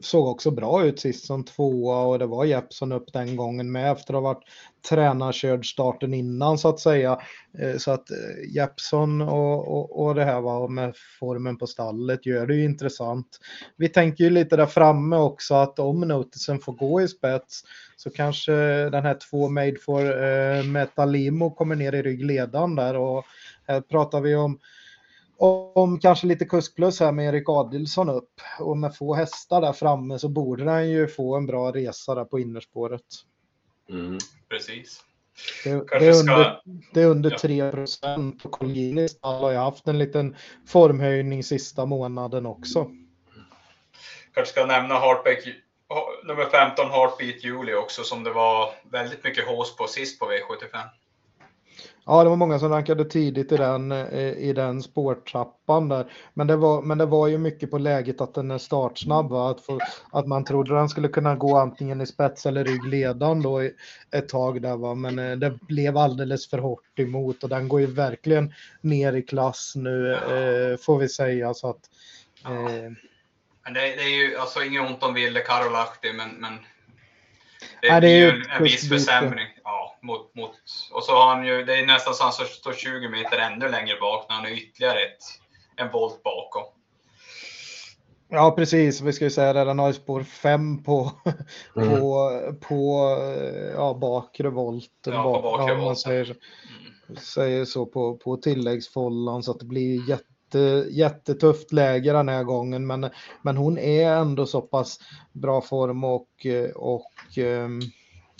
såg 0.00 0.28
också 0.28 0.50
bra 0.50 0.84
ut 0.84 1.00
sist 1.00 1.26
som 1.26 1.44
tvåa 1.44 2.02
och 2.02 2.18
det 2.18 2.26
var 2.26 2.44
Jeppson 2.44 2.92
upp 2.92 3.12
den 3.12 3.36
gången 3.36 3.72
med 3.72 3.92
efter 3.92 4.14
att 4.14 4.22
ha 4.22 4.34
varit 4.34 4.44
tränarkörd 4.82 5.66
starten 5.66 6.14
innan 6.14 6.58
så 6.58 6.68
att 6.68 6.80
säga. 6.80 7.20
Eh, 7.58 7.76
så 7.76 7.90
att 7.90 8.10
eh, 8.10 8.54
Jeppson 8.54 9.20
och, 9.20 9.68
och, 9.68 10.04
och 10.04 10.14
det 10.14 10.24
här 10.24 10.40
var 10.40 10.68
med 10.68 10.94
formen 11.20 11.58
på 11.58 11.66
stallet 11.66 12.26
gör 12.26 12.46
det 12.46 12.54
ju 12.54 12.64
intressant. 12.64 13.38
Vi 13.76 13.88
tänker 13.88 14.24
ju 14.24 14.30
lite 14.30 14.56
där 14.56 14.66
framme 14.66 15.16
också 15.16 15.54
att 15.54 15.78
om 15.78 16.00
notisen 16.00 16.58
får 16.58 16.72
gå 16.72 17.00
i 17.00 17.08
spets 17.08 17.62
så 17.96 18.10
kanske 18.10 18.52
den 18.90 19.04
här 19.04 19.18
två 19.30 19.48
made 19.48 19.76
for 19.76 20.24
eh, 20.24 20.64
Metalimo 20.64 21.50
kommer 21.50 21.76
ner 21.76 21.94
i 21.94 22.02
ryggledan 22.02 22.74
där 22.74 22.96
och 22.96 23.24
här 23.66 23.80
pratar 23.80 24.20
vi 24.20 24.34
om 24.34 24.58
om 25.40 25.98
kanske 25.98 26.26
lite 26.26 26.44
kuskplus 26.44 27.00
här 27.00 27.12
med 27.12 27.28
Erik 27.28 27.48
Adilsson 27.48 28.08
upp 28.08 28.40
och 28.60 28.76
med 28.76 28.96
få 28.96 29.14
hästar 29.14 29.60
där 29.60 29.72
framme 29.72 30.18
så 30.18 30.28
borde 30.28 30.70
han 30.70 30.90
ju 30.90 31.06
få 31.06 31.36
en 31.36 31.46
bra 31.46 31.72
resa 31.72 32.14
där 32.14 32.24
på 32.24 32.38
innerspåret. 32.38 33.06
Mm. 33.90 34.18
Precis. 34.48 35.00
Det, 35.64 35.70
det, 35.70 36.06
är, 36.06 36.12
ska- 36.12 36.32
under, 36.32 36.60
det 36.92 37.02
är 37.02 37.06
under 37.06 37.30
Ja. 37.30 37.38
3 37.38 37.70
procent 37.70 38.42
Colginis 38.50 39.12
stall 39.12 39.42
har 39.42 39.50
ju 39.50 39.56
haft 39.56 39.86
en 39.88 39.98
liten 39.98 40.36
formhöjning 40.66 41.44
sista 41.44 41.86
månaden 41.86 42.46
också. 42.46 42.90
Kanske 44.34 44.52
ska 44.52 44.66
nämna 44.66 44.98
Heartbeat, 44.98 45.38
ha- 45.88 46.08
nummer 46.24 46.44
15 46.44 46.90
Heartbeat 46.90 47.44
Julie 47.44 47.74
också 47.74 48.02
som 48.04 48.24
det 48.24 48.30
var 48.30 48.70
väldigt 48.90 49.24
mycket 49.24 49.46
hås 49.46 49.76
på 49.76 49.86
sist 49.86 50.18
på 50.20 50.24
V75. 50.26 50.78
Ja, 52.10 52.22
det 52.22 52.28
var 52.28 52.36
många 52.36 52.58
som 52.58 52.68
rankade 52.68 53.04
tidigt 53.04 53.52
i 53.52 53.56
den, 53.56 53.92
eh, 53.92 54.32
i 54.32 54.52
den 54.52 54.82
spårtrappan 54.82 55.88
där. 55.88 56.12
Men 56.34 56.46
det, 56.46 56.56
var, 56.56 56.82
men 56.82 56.98
det 56.98 57.06
var 57.06 57.28
ju 57.28 57.38
mycket 57.38 57.70
på 57.70 57.78
läget 57.78 58.20
att 58.20 58.34
den 58.34 58.50
är 58.50 58.58
startsnabb. 58.58 59.30
Va? 59.30 59.50
Att, 59.50 59.60
få, 59.60 59.78
att 60.12 60.26
man 60.26 60.44
trodde 60.44 60.74
den 60.74 60.88
skulle 60.88 61.08
kunna 61.08 61.34
gå 61.34 61.56
antingen 61.56 62.00
i 62.00 62.06
spets 62.06 62.46
eller 62.46 62.64
ryggledan 62.64 63.42
då 63.42 63.60
ett 64.10 64.28
tag 64.28 64.62
där. 64.62 64.76
Va? 64.76 64.94
Men 64.94 65.18
eh, 65.18 65.36
det 65.36 65.50
blev 65.50 65.96
alldeles 65.96 66.50
för 66.50 66.58
hårt 66.58 66.98
emot 66.98 67.42
och 67.42 67.48
den 67.48 67.68
går 67.68 67.80
ju 67.80 67.86
verkligen 67.86 68.54
ner 68.80 69.12
i 69.12 69.22
klass 69.22 69.72
nu 69.76 70.12
eh, 70.12 70.76
får 70.76 70.98
vi 70.98 71.08
säga. 71.08 71.54
Så 71.54 71.70
att, 71.70 71.80
eh, 72.44 72.92
Men 73.64 73.74
det, 73.74 73.80
det 73.80 74.02
är 74.02 74.28
ju 74.28 74.36
alltså 74.36 74.62
inget 74.62 74.90
ont 74.90 75.02
om 75.02 75.14
Ville 75.14 75.40
Karolahti 75.40 76.12
men, 76.12 76.30
men 76.30 76.52
det, 77.82 77.88
Nej, 77.90 78.00
det 78.00 78.08
är 78.08 78.16
ju 78.16 78.28
en, 78.28 78.50
en 78.50 78.62
viss 78.62 78.88
försämring. 78.88 79.46
Ja, 79.64 79.89
mot, 80.02 80.34
mot, 80.34 80.50
och 80.92 81.04
så 81.04 81.12
har 81.12 81.34
han 81.34 81.46
ju, 81.46 81.64
det 81.64 81.76
är 81.78 81.86
nästan 81.86 82.14
så 82.14 82.22
han 82.24 82.32
står- 82.32 82.44
står 82.44 82.72
20 82.72 83.08
meter 83.08 83.38
ännu 83.38 83.68
längre 83.68 83.96
bak 84.00 84.26
när 84.28 84.36
han 84.36 84.46
är 84.46 84.50
ytterligare 84.50 84.98
ett, 85.02 85.18
en 85.76 85.90
volt 85.92 86.22
bakom. 86.22 86.62
Ja, 88.28 88.50
precis. 88.50 89.00
Vi 89.00 89.12
ska 89.12 89.24
ju 89.24 89.30
säga 89.30 89.52
det, 89.52 89.64
den 89.64 89.78
har 89.78 89.86
ju 89.86 89.92
spår 89.92 90.22
5 90.22 90.82
på, 90.82 91.10
Mm. 91.76 92.00
på, 92.00 92.30
på 92.60 93.16
ja, 93.74 93.94
bakre 94.00 94.48
volten. 94.50 95.12
Ja, 95.12 95.22
på 95.22 95.30
bak- 95.32 95.42
bakre 95.42 95.66
ja, 95.68 95.74
man 95.74 95.84
volten. 95.84 95.96
säger, 95.96 96.24
Mm. 97.08 97.16
säger 97.20 97.64
så 97.64 97.86
på, 97.86 98.16
på 98.16 98.36
tilläggsfållan 98.36 99.42
så 99.42 99.50
att 99.50 99.58
det 99.58 99.64
blir 99.66 100.08
jätte, 100.08 100.86
jättetufft 100.90 101.72
läge 101.72 102.12
den 102.12 102.28
här 102.28 102.44
gången. 102.44 102.86
Men, 102.86 103.10
men 103.42 103.56
hon 103.56 103.78
är 103.78 104.12
ändå 104.12 104.46
så 104.46 104.60
pass 104.60 104.98
bra 105.32 105.60
form 105.60 106.04
och, 106.04 106.46
och 106.74 107.38
ehm, 107.38 107.80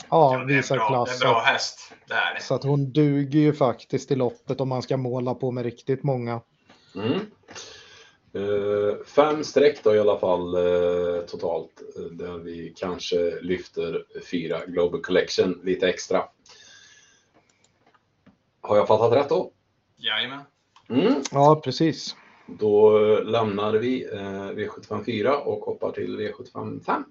ja, 0.08 0.44
visar 0.48 0.76
bra, 0.76 0.84
det 0.84 0.86
är 0.86 0.88
klass. 0.88 1.10
en 1.12 1.18
Så 1.18 1.24
bra 1.24 1.38
att, 1.40 1.46
häst. 1.46 1.92
Det 2.08 2.14
är 2.14 2.34
det. 2.34 2.42
så 2.42 2.54
att 2.54 2.64
hon 2.64 2.92
duger 2.92 3.40
ju 3.40 3.52
faktiskt 3.52 4.10
i 4.10 4.16
loppet 4.16 4.60
om 4.60 4.68
man 4.68 4.82
ska 4.82 4.96
måla 4.96 5.34
på 5.34 5.50
med 5.50 5.64
riktigt 5.64 6.02
många. 6.02 6.40
Mm. 6.94 7.20
Eh, 8.34 9.04
fem 9.06 9.44
streck 9.44 9.80
då 9.84 9.94
i 9.94 9.98
alla 9.98 10.18
fall 10.18 10.54
eh, 10.54 11.20
totalt 11.26 11.82
eh, 11.96 12.02
där 12.02 12.38
vi 12.38 12.72
kanske 12.76 13.40
lyfter 13.40 14.04
fyra 14.30 14.60
Global 14.66 15.02
Collection 15.02 15.60
lite 15.64 15.88
extra. 15.88 16.24
Har 18.60 18.76
jag 18.76 18.88
fattat 18.88 19.12
rätt 19.12 19.28
då? 19.28 19.52
Jajamän. 19.96 20.40
Mm. 20.88 21.14
Ja, 21.32 21.60
precis. 21.64 22.16
Då 22.46 22.98
lämnar 23.20 23.72
vi 23.72 24.04
eh, 24.12 24.18
V754 24.50 25.28
och 25.30 25.64
hoppar 25.64 25.92
till 25.92 26.20
V755. 26.20 27.04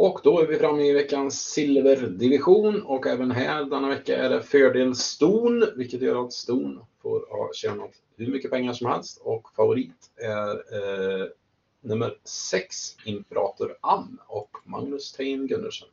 Och 0.00 0.20
då 0.24 0.40
är 0.40 0.46
vi 0.46 0.58
framme 0.58 0.82
i 0.82 0.92
veckans 0.92 1.40
silverdivision 1.40 2.82
och 2.82 3.06
även 3.06 3.30
här 3.30 3.64
denna 3.64 3.88
vecka 3.88 4.16
är 4.16 4.30
det 4.30 4.42
fördel 4.42 4.94
Ston, 4.94 5.64
vilket 5.76 6.02
gör 6.02 6.24
att 6.24 6.32
Ston 6.32 6.80
får 7.02 7.38
ha 7.38 7.50
tjänat 7.54 7.90
hur 8.16 8.32
mycket 8.32 8.50
pengar 8.50 8.72
som 8.72 8.86
helst 8.86 9.20
och 9.22 9.48
favorit 9.56 10.10
är 10.16 10.50
eh, 10.50 11.26
nummer 11.80 12.14
6, 12.24 12.76
Imperator 13.04 13.76
Am 13.80 14.20
och 14.26 14.50
Magnus 14.64 15.12
Tein 15.12 15.46
Gundersen. 15.46 15.88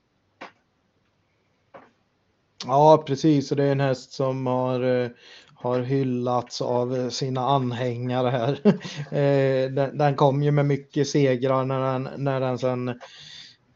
Ja, 2.66 3.03
precis. 3.08 3.51
Och 3.51 3.58
det 3.58 3.64
är 3.64 3.72
en 3.72 3.80
häst 3.80 4.12
som 4.12 4.47
har, 4.47 4.82
eh, 4.82 5.10
har 5.56 5.80
hyllats 5.80 6.62
av 6.62 7.10
sina 7.10 7.41
anhängare 7.41 8.30
här. 8.30 8.60
Eh, 9.16 9.72
den, 9.72 9.97
den 9.97 10.16
kom 10.16 10.43
ju 10.43 10.51
med 10.51 10.66
mycket 10.66 11.08
segrar 11.08 11.66
när 11.66 11.93
den, 11.93 12.10
när 12.18 12.39
den 12.39 12.60
sen 12.60 12.99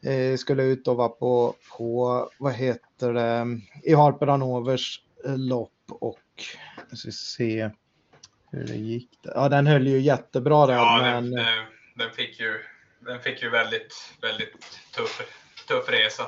eh, 0.04 0.38
skulle 0.38 0.64
ut 0.64 0.88
och 0.88 0.96
vara 0.96 1.10
på, 1.10 1.56
på, 1.78 2.30
vad 2.38 2.54
heter 2.54 3.14
det, 3.14 3.60
i 3.84 3.94
Harper 3.94 4.28
Hanovers 4.28 5.02
eh, 5.26 5.38
lopp 5.38 5.72
och 5.88 6.20
jag 6.90 6.98
ska 6.98 7.12
se 7.12 7.70
hur 8.52 8.68
det 8.68 8.76
gick. 8.76 9.10
Ja, 9.22 9.50
den 9.50 9.68
höll 9.68 9.88
ju 9.88 10.00
jättebra 10.00 10.66
där, 10.66 10.74
Ja, 10.74 11.00
men 11.02 11.32
den, 11.32 11.46
den, 11.46 11.66
den, 11.96 12.12
fick 12.12 12.40
ju, 12.40 12.60
den 13.00 13.20
fick 13.20 13.42
ju 13.44 13.50
väldigt, 13.50 14.14
väldigt 14.22 14.82
tuff, 14.96 15.22
tuff 15.68 15.90
resa. 15.90 16.28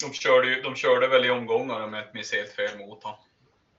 De 0.00 0.12
körde, 0.12 0.48
ju, 0.48 0.62
de 0.62 0.74
körde 0.74 1.08
väl 1.08 1.24
i 1.24 1.30
omgångar 1.30 1.80
om 1.80 1.94
jag 1.94 2.02
inte 2.02 2.14
minns 2.14 2.32
helt 2.32 2.50
fel 2.50 2.78
mot 2.78 3.02
honom. 3.04 3.18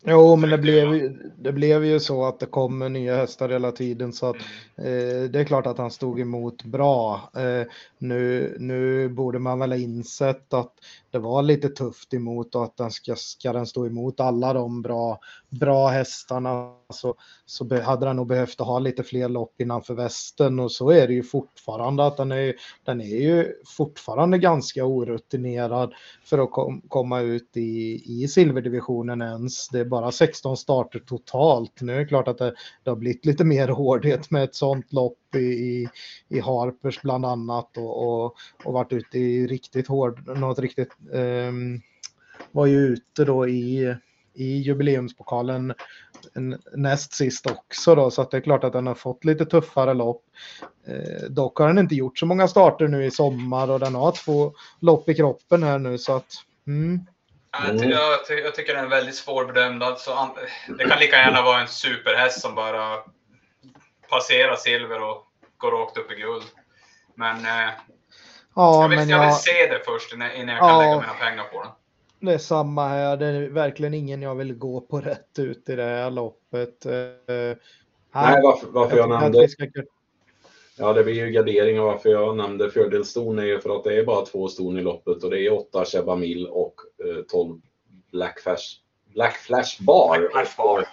Jo, 0.06 0.36
men 0.36 0.50
det 0.50 0.58
blev, 0.58 0.96
ju, 0.96 1.10
det 1.38 1.52
blev 1.52 1.86
ju 1.86 2.00
så 2.00 2.26
att 2.26 2.40
det 2.40 2.46
kommer 2.46 2.90
nya 2.90 3.16
hästar 3.16 3.50
hela 3.50 3.72
tiden 3.72 4.14
så 4.14 4.30
att 4.30 4.36
eh, 4.78 5.30
det 5.32 5.40
är 5.40 5.44
klart 5.44 5.68
att 5.68 5.78
han 5.78 5.92
stod 5.92 6.20
emot 6.20 6.64
bra. 6.64 7.30
Eh, 7.36 7.68
nu, 7.98 8.56
nu 8.60 9.10
borde 9.10 9.40
man 9.40 9.60
väl 9.60 9.72
ha 9.72 9.78
insett 9.78 10.54
att 10.54 10.74
det 11.14 11.20
var 11.20 11.42
lite 11.42 11.70
tufft 11.70 12.14
emot 12.14 12.56
och 12.56 12.64
att 12.64 12.78
den 12.78 12.92
ska, 12.92 13.16
ska 13.16 13.54
den 13.54 13.66
stå 13.66 13.86
emot 13.86 14.20
alla 14.20 14.54
de 14.54 14.82
bra, 14.82 15.20
bra 15.50 15.88
hästarna 15.88 16.72
så, 16.94 17.16
så 17.46 17.64
be, 17.64 17.82
hade 17.82 18.06
den 18.06 18.16
nog 18.16 18.28
behövt 18.28 18.60
ha 18.60 18.80
lite 18.80 19.04
fler 19.04 19.30
lopp 19.30 19.62
innanför 19.62 19.94
västen 19.94 20.60
och 20.60 20.72
så 20.72 20.92
är 20.92 21.08
det 21.08 21.14
ju 21.14 21.24
fortfarande 21.24 22.06
att 22.06 22.18
den 22.18 22.32
är, 22.32 22.54
den 22.86 23.02
är 23.02 23.22
ju 23.22 23.54
fortfarande 23.66 24.38
ganska 24.38 24.86
orutinerad 24.86 25.94
för 26.24 26.38
att 26.38 26.52
kom, 26.52 26.82
komma 26.88 27.22
ut 27.22 27.58
i, 27.58 28.04
i 28.06 28.28
silverdivisionen 28.28 29.22
ens. 29.22 29.70
Det 29.70 29.80
är 29.80 29.86
bara 29.86 30.12
16 30.12 30.58
starter 30.58 31.00
totalt. 31.00 31.82
Nu 31.82 31.94
är 31.94 32.00
det 32.00 32.06
klart 32.06 32.28
att 32.28 32.38
det, 32.38 32.54
det 32.84 32.90
har 32.90 32.98
blivit 32.98 33.26
lite 33.26 33.44
mer 33.44 33.68
hårdhet 33.68 34.32
med 34.32 34.44
ett 34.44 34.56
sånt 34.56 34.94
lopp 34.94 35.18
i, 35.36 35.40
i, 35.40 35.90
i 36.30 36.40
Harpers 36.40 37.02
bland 37.02 37.26
annat 37.26 37.78
och, 37.78 38.04
och, 38.04 38.36
och 38.64 38.74
varit 38.74 38.94
ute 38.94 39.20
i 39.20 39.48
riktigt 39.48 39.88
hård, 39.88 40.38
något 40.38 40.60
riktigt, 40.60 40.96
um, 41.12 41.82
var 42.52 42.66
ju 42.66 42.78
ute 42.78 43.26
då 43.26 43.48
i, 43.48 43.96
i 44.34 44.58
jubileumspokalen 44.58 45.74
näst 46.76 47.14
sist 47.14 47.46
också 47.52 47.96
då, 47.96 48.12
så 48.12 48.22
att 48.22 48.32
det 48.32 48.38
är 48.38 48.42
klart 48.42 48.64
att 48.64 48.74
den 48.74 48.88
har 48.88 48.96
fått 48.96 49.26
lite 49.26 49.46
tuffare 49.46 49.94
lopp. 49.94 50.24
Eh, 50.88 51.30
dock 51.30 51.60
har 51.60 51.68
den 51.68 51.78
inte 51.78 51.96
gjort 51.96 52.20
så 52.20 52.26
många 52.26 52.48
starter 52.48 52.88
nu 52.88 53.06
i 53.06 53.12
sommar 53.12 53.72
och 53.72 53.80
den 53.80 53.96
har 53.96 54.12
två 54.12 54.54
lopp 54.80 55.10
i 55.10 55.14
kroppen 55.14 55.64
här 55.64 55.80
nu 55.80 55.98
så 55.98 56.16
att 56.16 56.34
mm. 56.68 57.00
Jag, 57.68 57.80
ty 57.80 57.86
jag, 57.86 58.28
ty 58.28 58.34
jag, 58.34 58.56
tycker 58.56 58.76
den 58.76 58.86
är 58.86 58.90
väldigt 58.90 59.16
svårbedömd. 59.16 59.84
Alltså, 59.84 60.30
det 60.78 60.84
kan 60.84 61.00
lika 61.00 61.16
gärna 61.16 61.42
vara 61.42 61.62
en 61.62 61.68
superhäst 61.68 62.42
som 62.42 62.56
bara 62.56 62.98
passerar 64.14 64.56
silver 64.56 65.04
och 65.04 65.28
går 65.58 65.72
rakt 65.72 65.98
upp 65.98 66.12
i 66.12 66.16
guld. 66.16 66.44
Men, 67.16 67.36
eh, 67.36 67.74
ja, 68.56 68.82
jag, 68.82 68.90
vill, 68.90 68.98
men 69.00 69.10
jag, 69.10 69.24
jag 69.24 69.28
vill 69.28 69.36
se 69.36 69.68
det 69.68 69.82
först 69.86 70.14
innan, 70.14 70.28
jag 70.28 70.60
kan 70.60 70.70
ja, 70.70 70.80
lägga 70.80 71.00
mina 71.00 71.14
pengar 71.14 71.44
på 71.44 71.64
den. 71.64 71.72
Det 72.20 72.34
är 72.34 72.38
samma 72.38 72.88
här. 72.88 73.18
Det 73.18 73.26
är 73.26 73.50
verkligen 73.50 73.94
ingen 73.94 74.22
jag 74.22 74.36
vill 74.36 74.54
gå 74.54 74.82
på 74.82 75.02
rätt 75.02 75.40
ut 75.40 75.70
i 75.70 75.76
det 75.76 75.84
här 75.84 76.12
loppet. 76.12 76.86
Eh, 76.86 76.92
Nej, 78.16 78.42
varför, 78.44 78.68
varför 78.68 78.98
jag, 78.98 79.10
jag 79.10 79.22
nämnde... 79.22 79.48
Ja, 80.78 80.94
det 80.94 81.04
blir 81.04 81.14
ju 81.14 81.32
gardering 81.32 81.80
och 81.80 81.86
varför 81.86 82.10
jag 82.10 82.38
nämnde 82.38 82.72
fördelston 82.72 83.40
är 83.40 83.44
ju 83.44 83.60
för 83.60 83.76
att 83.76 83.84
det 83.84 84.00
är 84.00 84.06
bara 84.06 84.26
två 84.26 84.48
ston 84.48 84.78
i 84.78 84.82
loppet 84.82 85.24
och 85.24 85.30
det 85.30 85.40
är 85.40 85.54
8 85.54 85.86
Chebamil 85.86 86.48
och 86.48 86.76
eh, 87.06 87.24
12 87.24 87.62
Black 88.12 88.40
Flash, 88.40 88.64
Black 89.14 89.36
Flash 89.36 89.84
Bar. 89.84 90.20
Black 90.20 90.32
Flash 90.32 90.58
Bar. 90.58 90.88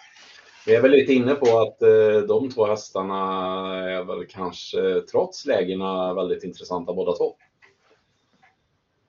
Vi 0.66 0.74
är 0.74 0.82
väl 0.82 0.90
lite 0.90 1.12
inne 1.12 1.34
på 1.34 1.58
att 1.58 1.82
eh, 1.82 2.26
de 2.28 2.50
två 2.50 2.66
hästarna 2.66 3.16
är 3.90 4.04
väl 4.04 4.26
kanske 4.26 5.00
trots 5.10 5.46
lägena 5.46 6.14
väldigt 6.14 6.44
intressanta 6.44 6.94
båda 6.94 7.12
två. 7.12 7.34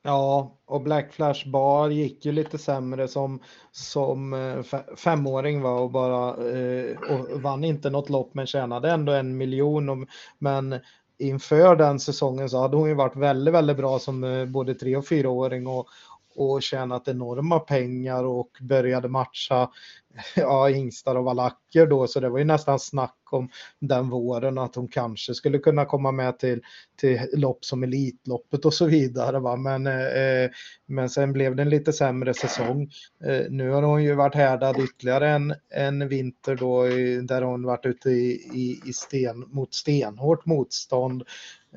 Ja, 0.04 0.58
och 0.66 0.82
Black 0.82 1.14
Flash 1.14 1.49
Bar 1.49 1.89
gick 1.89 2.26
ju 2.26 2.32
lite 2.32 2.58
sämre 2.58 3.08
som, 3.08 3.39
som 3.72 4.34
eh, 4.34 4.80
femåring 4.95 5.62
var 5.62 5.80
och 5.82 5.91
bara 5.91 6.49
eh, 6.52 6.97
och 6.97 7.41
vann 7.41 7.64
inte 7.64 7.89
något 7.89 8.10
lopp 8.10 8.34
men 8.34 8.47
tjänade 8.47 8.91
ändå 8.91 9.12
en 9.12 9.38
miljon. 9.38 10.08
Men 10.39 10.80
inför 11.20 11.76
den 11.76 11.99
säsongen 11.99 12.49
så 12.49 12.58
hade 12.58 12.78
hon 12.78 12.89
ju 12.89 12.95
varit 12.95 13.16
väldigt, 13.16 13.54
väldigt 13.54 13.78
bra 13.78 13.99
som 13.99 14.24
eh, 14.24 14.45
både 14.45 14.76
tre 14.76 14.97
och 14.97 15.08
fyraåring 15.08 15.68
och, 15.68 15.88
och 16.36 16.64
tjänat 16.64 17.08
enorma 17.08 17.60
pengar 17.60 18.24
och 18.24 18.50
började 18.62 19.10
matcha 19.10 19.70
ja, 20.36 20.68
hingstar 20.68 21.16
och 21.16 21.24
valacker 21.24 21.88
då, 21.88 22.08
så 22.08 22.20
det 22.20 22.30
var 22.30 22.40
ju 22.40 22.46
nästan 22.46 22.80
snack 22.80 23.18
om 23.32 23.50
den 23.80 24.10
våren 24.10 24.58
att 24.58 24.76
hon 24.76 24.88
kanske 24.88 25.34
skulle 25.34 25.58
kunna 25.58 25.86
komma 25.86 26.12
med 26.12 26.40
till, 26.40 26.62
till 26.96 27.20
lopp 27.34 27.66
som 27.66 27.84
Elitloppet 27.84 28.66
och 28.66 28.74
så 28.74 28.86
vidare. 28.86 29.40
Va? 29.40 29.56
Men, 29.56 29.88
eh, 29.88 30.50
men 30.86 31.10
sen 31.10 31.34
blev 31.34 31.56
det 31.56 31.62
en 31.62 31.70
lite 31.70 31.94
sämre 31.94 32.34
säsong. 32.34 32.90
Eh, 33.26 33.46
nu 33.50 33.70
har 33.70 33.82
hon 33.82 34.04
ju 34.04 34.16
varit 34.16 34.36
härdad 34.36 34.80
ytterligare 34.80 35.30
en, 35.30 35.54
en 35.70 36.08
vinter 36.08 36.56
då 36.56 36.84
där 37.28 37.42
hon 37.42 37.64
varit 37.64 37.86
ute 37.86 38.10
i, 38.10 38.32
i, 38.54 38.90
i 38.90 38.94
sten, 38.94 39.40
mot 39.48 39.74
stenhårt 39.74 40.46
motstånd. 40.46 41.24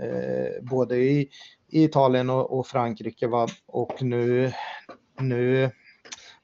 Eh, 0.01 0.63
både 0.63 0.97
i, 0.97 1.29
i 1.75 1.85
Italien 1.85 2.31
och, 2.31 2.59
och 2.59 2.67
Frankrike. 2.67 3.27
Va? 3.27 3.49
Och 3.67 4.03
nu, 4.03 4.53
nu 5.21 5.71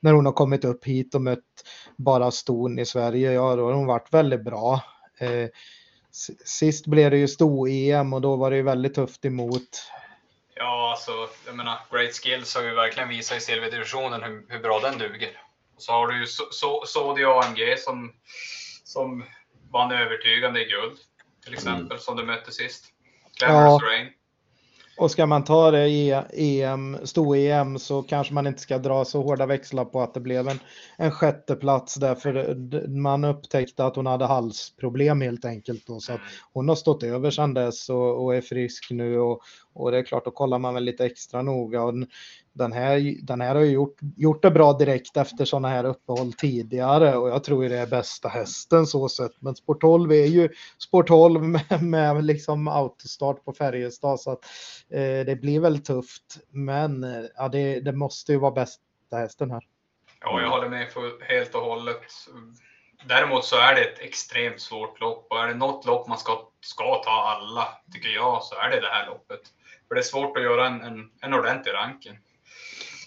när 0.01 0.13
hon 0.13 0.27
har 0.27 0.33
kommit 0.33 0.65
upp 0.65 0.85
hit 0.85 1.15
och 1.15 1.23
mött 1.23 1.65
bara 1.97 2.31
ston 2.31 2.79
i 2.79 2.87
Sverige, 2.87 3.33
ja 3.33 3.57
då 3.57 3.65
har 3.65 3.73
hon 3.73 3.87
varit 3.87 4.15
väldigt 4.15 4.45
bra. 4.45 4.83
Eh, 5.21 5.49
sist 6.45 6.87
blev 6.87 7.11
det 7.11 7.19
ju 7.19 7.29
sto-EM 7.29 8.13
och 8.13 8.21
då 8.21 8.37
var 8.37 8.51
det 8.51 8.57
ju 8.57 8.63
väldigt 8.63 8.95
tufft 8.95 9.25
emot. 9.25 9.93
Ja, 10.55 10.91
alltså 10.91 11.13
jag 11.47 11.57
menar, 11.57 11.79
Great 11.91 12.15
Skills 12.15 12.55
har 12.55 12.63
ju 12.63 12.75
verkligen 12.75 13.09
visat 13.09 13.39
i 13.39 13.41
silverdivisionen 13.41 14.23
hur, 14.23 14.47
hur 14.49 14.61
bra 14.61 14.81
den 14.81 14.99
duger. 14.99 15.43
Så 15.79 15.93
har 15.93 16.07
du 16.07 16.21
ju 16.21 16.27
Sodi 16.87 17.25
AMG 17.25 17.79
som, 17.79 18.13
som 18.85 19.25
vann 19.73 19.93
övertygande 19.93 20.61
i 20.61 20.65
guld, 20.65 20.99
till 21.45 21.55
exempel, 21.55 21.87
mm. 21.87 21.99
som 21.99 22.17
du 22.17 22.25
mötte 22.25 22.53
sist. 22.53 22.85
Glamorous 23.39 23.83
ja. 23.83 23.89
Rain. 23.89 24.13
Och 25.01 25.11
ska 25.11 25.27
man 25.27 25.45
ta 25.45 25.71
det 25.71 25.89
i 25.89 26.63
EM, 26.63 26.97
sto-EM 27.05 27.79
så 27.79 28.03
kanske 28.03 28.35
man 28.35 28.47
inte 28.47 28.61
ska 28.61 28.79
dra 28.79 29.05
så 29.05 29.23
hårda 29.23 29.47
växlar 29.47 29.85
på 29.85 30.03
att 30.03 30.15
det 30.15 30.21
blev 30.21 30.49
en, 30.49 30.59
en 30.97 31.11
sjätteplats 31.11 31.95
därför 31.95 32.55
man 32.89 33.25
upptäckte 33.25 33.85
att 33.85 33.97
hon 33.97 34.07
hade 34.07 34.27
halsproblem 34.27 35.21
helt 35.21 35.45
enkelt. 35.45 35.87
Då, 35.87 36.01
så 36.01 36.13
att 36.13 36.21
hon 36.53 36.69
har 36.69 36.77
stått 36.77 37.03
över 37.03 37.31
sedan 37.31 37.55
dess 37.55 37.89
och, 37.89 38.25
och 38.25 38.35
är 38.35 38.41
frisk 38.41 38.91
nu 38.91 39.19
och, 39.19 39.41
och 39.75 39.91
det 39.91 39.99
är 39.99 40.03
klart, 40.03 40.25
då 40.25 40.31
kollar 40.31 40.59
man 40.59 40.75
väl 40.75 40.85
lite 40.85 41.07
extra 41.07 41.43
noga. 41.43 41.83
Och 41.83 41.95
den 42.53 42.73
här, 42.73 43.17
den 43.23 43.41
här 43.41 43.55
har 43.55 43.63
ju 43.63 43.71
gjort, 43.71 43.97
gjort 44.17 44.43
det 44.43 44.51
bra 44.51 44.73
direkt 44.73 45.17
efter 45.17 45.45
sådana 45.45 45.69
här 45.69 45.85
uppehåll 45.85 46.33
tidigare 46.33 47.17
och 47.17 47.29
jag 47.29 47.45
tror 47.45 47.69
det 47.69 47.79
är 47.79 47.87
bästa 47.87 48.29
hästen 48.29 48.87
så 48.87 49.09
sett. 49.09 49.33
Men 49.39 49.55
Sport 49.55 49.81
12 49.81 50.13
är 50.13 50.27
ju 50.27 50.49
Sport 50.79 51.09
12 51.09 51.43
med, 51.43 51.83
med 51.83 52.25
liksom 52.25 52.69
autostart 52.69 53.45
på 53.45 53.53
Färjestad 53.53 54.21
så 54.21 54.31
att 54.31 54.45
eh, 54.91 55.27
det 55.27 55.41
blir 55.41 55.61
väl 55.61 55.83
tufft. 55.83 56.39
Men 56.51 57.05
eh, 57.05 57.25
ja, 57.37 57.49
det, 57.49 57.81
det 57.81 57.93
måste 57.93 58.33
ju 58.33 58.39
vara 58.39 58.53
bästa 58.53 58.81
hästen 59.13 59.51
här. 59.51 59.63
Ja, 60.21 60.41
jag 60.41 60.51
håller 60.51 60.69
med 60.69 60.93
för 60.93 61.25
helt 61.25 61.55
och 61.55 61.63
hållet. 61.63 62.03
Däremot 63.05 63.45
så 63.45 63.57
är 63.57 63.75
det 63.75 63.81
ett 63.81 63.99
extremt 63.99 64.61
svårt 64.61 65.01
lopp 65.01 65.27
och 65.31 65.41
är 65.41 65.49
det 65.49 65.55
något 65.55 65.87
lopp 65.87 66.09
man 66.09 66.19
ska, 66.19 66.49
ska 66.61 67.03
ta 67.05 67.11
alla, 67.11 67.69
tycker 67.93 68.09
jag, 68.09 68.43
så 68.43 68.55
är 68.55 68.71
det 68.71 68.81
det 68.81 68.91
här 68.91 69.07
loppet. 69.07 69.41
För 69.89 69.95
det 69.95 70.01
är 70.01 70.03
svårt 70.03 70.37
att 70.37 70.43
göra 70.43 70.67
en, 70.67 70.81
en, 70.83 71.11
en 71.21 71.35
ordentlig 71.35 71.73
ranking. 71.73 72.19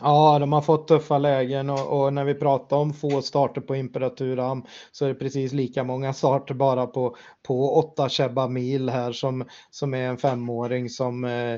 Ja, 0.05 0.39
de 0.39 0.53
har 0.53 0.61
fått 0.61 0.87
tuffa 0.87 1.17
lägen 1.17 1.69
och, 1.69 2.01
och, 2.01 2.13
när 2.13 2.23
vi 2.23 2.33
pratar 2.33 2.77
om 2.77 2.93
få 2.93 3.21
starter 3.21 3.61
på 3.61 3.75
Imperaturam 3.75 4.65
så 4.91 5.05
är 5.05 5.09
det 5.09 5.15
precis 5.15 5.53
lika 5.53 5.83
många 5.83 6.13
starter 6.13 6.53
bara 6.53 6.87
på, 6.87 7.15
på 7.43 7.75
8 7.75 8.09
Cheba 8.09 8.47
Mil 8.47 8.89
här 8.89 9.11
som, 9.11 9.45
som 9.69 9.93
är 9.93 10.07
en 10.07 10.17
femåring 10.17 10.89
som 10.89 11.23
eh, 11.25 11.53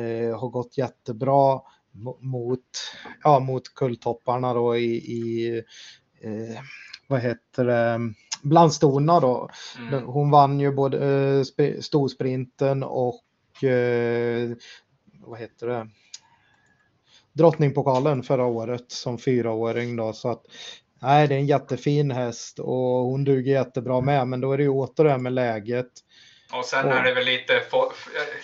eh, 0.00 0.40
har 0.40 0.48
gått 0.48 0.78
jättebra 0.78 1.60
mot, 2.20 2.60
ja, 3.22 3.40
mot 3.40 3.74
kulltopparna 3.74 4.54
då 4.54 4.76
i, 4.76 4.96
i 4.96 5.56
eh, 6.20 6.60
vad 7.08 7.20
heter 7.20 7.64
det, 7.64 8.00
bland 8.42 8.72
då. 8.80 9.48
Mm. 9.88 10.04
Hon 10.04 10.30
vann 10.30 10.60
ju 10.60 10.72
både 10.72 11.06
eh, 11.58 11.80
storsprinten 11.80 12.82
och 12.82 13.64
eh, 13.64 14.50
vad 15.20 15.38
heter 15.38 15.66
det? 15.66 15.88
Drottningpokalen 17.36 18.22
förra 18.22 18.44
året 18.44 18.84
som 18.88 19.18
fyraåring 19.18 19.96
då 19.96 20.12
så 20.12 20.30
att 20.30 20.42
nej, 21.02 21.28
det 21.28 21.34
är 21.34 21.38
en 21.38 21.46
jättefin 21.46 22.10
häst 22.10 22.58
och 22.58 23.04
hon 23.04 23.24
duger 23.24 23.52
jättebra 23.52 24.00
med, 24.00 24.28
men 24.28 24.40
då 24.40 24.52
är 24.52 24.56
det 24.56 24.62
ju 24.62 24.68
åter 24.68 25.04
det 25.04 25.10
här 25.10 25.18
med 25.18 25.32
läget. 25.32 25.90
Och 26.52 26.64
sen 26.64 26.86
och, 26.86 26.92
är 26.92 27.04
det 27.04 27.14
väl 27.14 27.24
lite, 27.24 27.62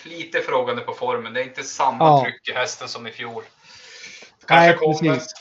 lite 0.05 0.39
frågande 0.39 0.81
på 0.81 0.93
formen. 0.93 1.33
Det 1.33 1.41
är 1.41 1.43
inte 1.43 1.63
samma 1.63 2.05
ja. 2.05 2.23
tryck 2.23 2.49
i 2.49 2.53
hästen 2.53 2.87
som 2.87 3.07
i 3.07 3.11
fjol. 3.11 3.43
Kanske 4.47 4.67
nej, 4.67 4.77
kommer. 4.77 5.13
Precis. 5.13 5.33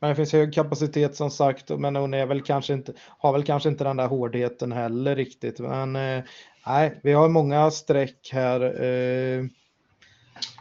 Men 0.00 0.10
det 0.10 0.16
finns 0.16 0.32
hög 0.32 0.54
kapacitet 0.54 1.16
som 1.16 1.30
sagt, 1.30 1.68
men 1.68 1.96
hon 1.96 2.14
är 2.14 2.26
väl 2.26 2.42
kanske 2.42 2.72
inte, 2.72 2.92
har 3.18 3.32
väl 3.32 3.44
kanske 3.44 3.68
inte 3.68 3.84
den 3.84 3.96
där 3.96 4.06
hårdheten 4.06 4.72
heller 4.72 5.16
riktigt. 5.16 5.58
Men 5.58 5.96
eh, 5.96 6.24
nej, 6.66 7.00
vi 7.02 7.12
har 7.12 7.28
många 7.28 7.70
streck 7.70 8.30
här. 8.32 8.84
Eh, 8.84 9.44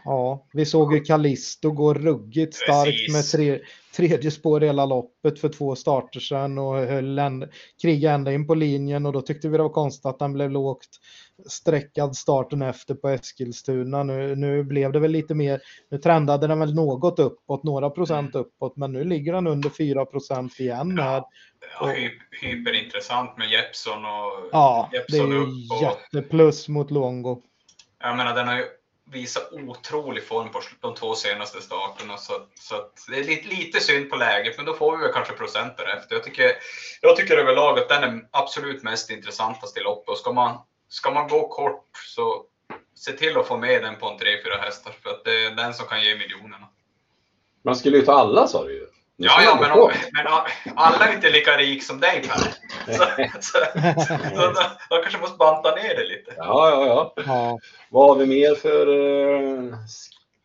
Ja, 0.05 0.47
vi 0.53 0.65
såg 0.65 0.93
ju 0.93 0.99
Callisto 0.99 1.71
gå 1.71 1.93
ruggigt 1.93 2.55
starkt 2.55 2.86
Precis. 2.86 3.13
med 3.13 3.26
tre, 3.32 3.59
tredje 3.95 4.32
spår 4.32 4.61
hela 4.61 4.86
loppet 4.86 5.39
för 5.39 5.49
två 5.49 5.76
starter 5.76 6.19
sedan 6.19 6.57
och 6.57 6.76
höll 6.76 7.19
en, 7.19 7.49
kriga 7.82 8.11
ända 8.11 8.34
in 8.34 8.47
på 8.47 8.55
linjen 8.55 9.05
och 9.05 9.13
då 9.13 9.21
tyckte 9.21 9.49
vi 9.49 9.57
det 9.57 9.63
var 9.63 9.69
konstigt 9.69 10.05
att 10.05 10.21
han 10.21 10.34
blev 10.34 10.51
lågt 10.51 10.88
sträckad 11.49 12.15
starten 12.15 12.61
efter 12.61 12.95
på 12.95 13.09
Eskilstuna. 13.09 14.03
Nu, 14.03 14.36
nu 14.36 14.63
blev 14.63 14.91
det 14.91 14.99
väl 14.99 15.11
lite 15.11 15.36
mer, 15.36 15.61
nu 15.91 15.97
trendade 15.97 16.47
den 16.47 16.59
väl 16.59 16.76
något 16.76 17.19
uppåt, 17.19 17.63
några 17.63 17.89
procent 17.89 18.36
mm. 18.36 18.45
uppåt, 18.45 18.78
men 18.78 18.91
nu 18.91 19.03
ligger 19.03 19.34
den 19.34 19.47
under 19.47 19.69
4 19.69 20.05
procent 20.05 20.59
igen 20.59 20.99
här. 20.99 21.24
Ja, 21.80 21.88
hy 21.88 22.09
hyperintressant 22.41 23.38
med 23.38 23.49
Jeppson 23.51 24.05
och 24.05 24.49
Ja, 24.51 24.89
Jeppson 24.93 25.30
det 25.30 25.36
är 25.36 25.39
ju 25.39 25.45
jätteplus 25.86 26.67
mot 26.67 26.91
Longo. 26.91 27.41
Jag 27.99 28.17
menar, 28.17 28.36
den 28.36 28.47
har 28.47 28.57
ju 28.57 28.65
visat 29.14 29.51
otrolig 29.51 30.24
form 30.24 30.51
på 30.51 30.61
de 30.80 30.95
två 30.95 31.16
senaste 31.16 31.61
starterna. 31.61 32.18
Så, 32.18 32.34
så 32.55 32.89
det 33.07 33.20
är 33.20 33.24
lite, 33.24 33.47
lite 33.47 33.80
synd 33.80 34.09
på 34.09 34.16
läget, 34.16 34.57
men 34.57 34.66
då 34.66 34.74
får 34.74 34.97
vi 34.97 35.03
väl 35.03 35.14
kanske 35.14 35.34
procent 35.34 35.78
därefter. 35.78 36.16
Jag 36.16 36.24
tycker, 36.24 36.51
jag 37.01 37.16
tycker 37.16 37.38
överlag 37.38 37.80
att 37.80 37.89
den 37.89 38.03
är 38.03 38.28
absolut 38.32 38.84
mest 38.84 39.09
intressantast 39.09 39.78
i 39.78 39.82
loppet. 39.82 40.09
Och 40.09 40.18
ska 40.18 40.32
man, 40.32 40.57
ska 40.89 41.11
man 41.11 41.28
gå 41.28 41.47
kort 41.47 41.89
så 42.16 42.45
se 42.95 43.11
till 43.11 43.38
att 43.38 43.47
få 43.47 43.57
med 43.57 43.84
den 43.84 43.95
på 43.95 44.07
en 44.07 44.20
3-4 44.20 44.59
hästar, 44.59 44.91
för 45.03 45.09
att 45.09 45.24
det 45.24 45.45
är 45.45 45.51
den 45.51 45.74
som 45.74 45.86
kan 45.86 46.03
ge 46.03 46.16
miljonerna. 46.16 46.68
Man 47.61 47.76
skulle 47.76 47.97
ju 47.97 48.05
ta 48.05 48.14
alla 48.14 48.47
sa 48.47 48.64
du 48.64 48.74
ju. 48.74 48.88
Ja, 49.24 49.43
ja 49.43 49.57
men, 49.61 49.71
om, 49.71 49.91
men 50.11 50.28
alla 50.76 51.07
är 51.07 51.13
inte 51.13 51.30
lika 51.30 51.57
rik 51.57 51.84
som 51.84 51.99
dig 51.99 52.24
Per. 52.28 52.53
Så, 52.93 53.03
så, 53.41 53.57
så, 54.05 54.53
då 54.89 55.01
kanske 55.01 55.19
måste 55.19 55.38
banta 55.38 55.76
ner 55.76 55.95
det 55.95 56.03
lite. 56.03 56.34
Ja, 56.38 56.69
ja, 56.69 56.86
ja. 56.86 57.24
Ja. 57.26 57.59
Vad 57.89 58.09
har 58.09 58.15
vi 58.15 58.26
mer 58.26 58.55
för 58.55 58.88
uh, 58.88 59.76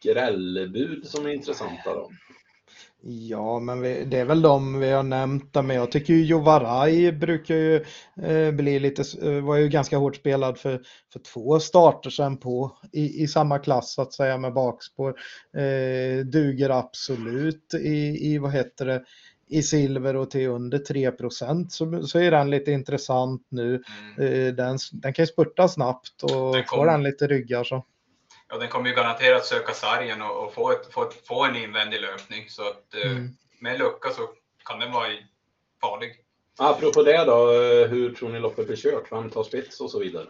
skrällbud 0.00 1.06
som 1.06 1.26
är 1.26 1.30
intressanta 1.30 1.94
då? 1.94 2.10
Ja, 3.02 3.58
men 3.60 3.80
vi, 3.80 4.04
det 4.04 4.18
är 4.18 4.24
väl 4.24 4.42
de 4.42 4.78
vi 4.78 4.90
har 4.90 5.02
nämnt 5.02 5.52
där, 5.52 5.62
men 5.62 5.76
jag 5.76 5.92
tycker 5.92 6.14
ju 6.14 6.24
Jovaraj 6.24 7.12
brukar 7.12 7.54
ju 7.54 7.84
eh, 8.22 8.50
bli 8.50 8.78
lite, 8.78 9.02
eh, 9.22 9.44
var 9.44 9.56
ju 9.56 9.68
ganska 9.68 9.96
hårt 9.96 10.16
spelad 10.16 10.58
för, 10.58 10.80
för 11.12 11.20
två 11.20 11.60
starter 11.60 12.10
sen 12.10 12.36
på 12.36 12.78
i, 12.92 13.22
i 13.22 13.28
samma 13.28 13.58
klass 13.58 13.94
så 13.94 14.02
att 14.02 14.12
säga 14.12 14.38
med 14.38 14.52
bakspår. 14.52 15.14
Eh, 15.56 16.24
duger 16.24 16.70
absolut 16.70 17.74
i, 17.74 18.32
i, 18.32 18.38
vad 18.38 18.52
heter 18.52 18.86
det, 18.86 19.04
i 19.48 19.62
silver 19.62 20.16
och 20.16 20.30
till 20.30 20.48
under 20.48 20.78
3 20.78 21.12
så, 21.68 22.06
så 22.06 22.18
är 22.18 22.30
den 22.30 22.50
lite 22.50 22.72
intressant 22.72 23.46
nu. 23.48 23.82
Mm. 24.18 24.32
Eh, 24.32 24.54
den, 24.54 24.78
den 24.92 25.12
kan 25.12 25.22
ju 25.22 25.26
spurta 25.26 25.68
snabbt 25.68 26.22
och 26.22 26.56
få 26.68 26.84
den 26.84 27.02
lite 27.02 27.26
ryggar 27.26 27.64
så 27.64 27.84
ja, 28.48 28.58
den 28.58 28.68
kommer 28.68 28.88
ju 28.88 28.94
garanterat 28.94 29.46
söka 29.46 29.72
sargen 29.72 30.22
och, 30.22 30.44
och 30.44 30.54
få, 30.54 30.70
ett, 30.72 30.92
få, 30.92 31.02
ett, 31.02 31.26
få 31.26 31.44
en 31.44 31.56
invändig 31.56 32.00
löpning. 32.00 32.48
Så 32.48 32.62
att 32.62 32.94
eh, 33.04 33.10
mm. 33.10 33.28
med 33.60 33.78
lucka 33.78 34.10
så 34.10 34.28
kan 34.64 34.80
den 34.80 34.92
vara 34.92 35.08
farlig. 35.80 36.24
Apropå 36.58 37.02
det 37.02 37.24
då, 37.24 37.50
eh, 37.52 37.88
hur 37.88 38.14
tror 38.14 38.28
ni 38.28 38.40
loppet 38.40 38.66
blir 38.66 38.76
kört? 38.76 39.12
Vem 39.12 39.30
tar 39.30 39.42
spets 39.42 39.80
och 39.80 39.90
så 39.90 39.98
vidare? 39.98 40.26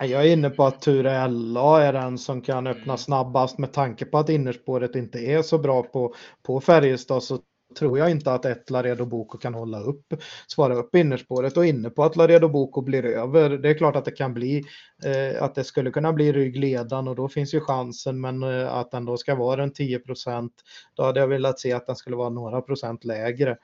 Jag 0.00 0.26
är 0.26 0.32
inne 0.32 0.50
på 0.50 0.64
att 0.64 0.82
Ture 0.82 1.28
LA 1.28 1.82
är 1.82 1.92
den 1.92 2.18
som 2.18 2.42
kan 2.42 2.66
öppna 2.66 2.82
mm. 2.82 2.98
snabbast 2.98 3.58
med 3.58 3.72
tanke 3.72 4.04
på 4.04 4.18
att 4.18 4.28
innerspåret 4.28 4.96
inte 4.96 5.18
är 5.18 5.42
så 5.42 5.58
bra 5.58 5.82
på, 5.82 6.14
på 6.42 6.60
Färjestad 6.60 7.22
så 7.22 7.38
tror 7.74 7.98
jag 7.98 8.10
inte 8.10 8.32
att 8.32 8.44
ett 8.44 8.70
Laredo 8.70 9.04
Boko 9.04 9.38
kan 9.38 9.54
hålla 9.54 9.80
upp, 9.80 10.14
svara 10.46 10.74
upp 10.74 10.94
innerspåret 10.94 11.56
och 11.56 11.66
inne 11.66 11.90
på 11.90 12.04
att 12.04 12.16
Laredo 12.16 12.48
Boko 12.48 12.82
blir 12.82 13.04
över. 13.04 13.50
Det 13.50 13.68
är 13.70 13.78
klart 13.78 13.96
att 13.96 14.04
det 14.04 14.10
kan 14.10 14.34
bli, 14.34 14.64
eh, 15.04 15.42
att 15.42 15.54
det 15.54 15.64
skulle 15.64 15.90
kunna 15.90 16.12
bli 16.12 16.32
ryggledan 16.32 17.08
och 17.08 17.16
då 17.16 17.28
finns 17.28 17.54
ju 17.54 17.60
chansen, 17.60 18.20
men 18.20 18.42
eh, 18.42 18.74
att 18.74 18.90
den 18.90 19.04
då 19.04 19.16
ska 19.16 19.34
vara 19.34 19.62
en 19.62 19.72
10 19.72 19.98
procent, 19.98 20.52
då 20.94 21.02
hade 21.02 21.20
jag 21.20 21.28
velat 21.28 21.60
se 21.60 21.72
att 21.72 21.86
den 21.86 21.96
skulle 21.96 22.16
vara 22.16 22.30
några 22.30 22.60
procent 22.60 23.04
lägre. 23.04 23.56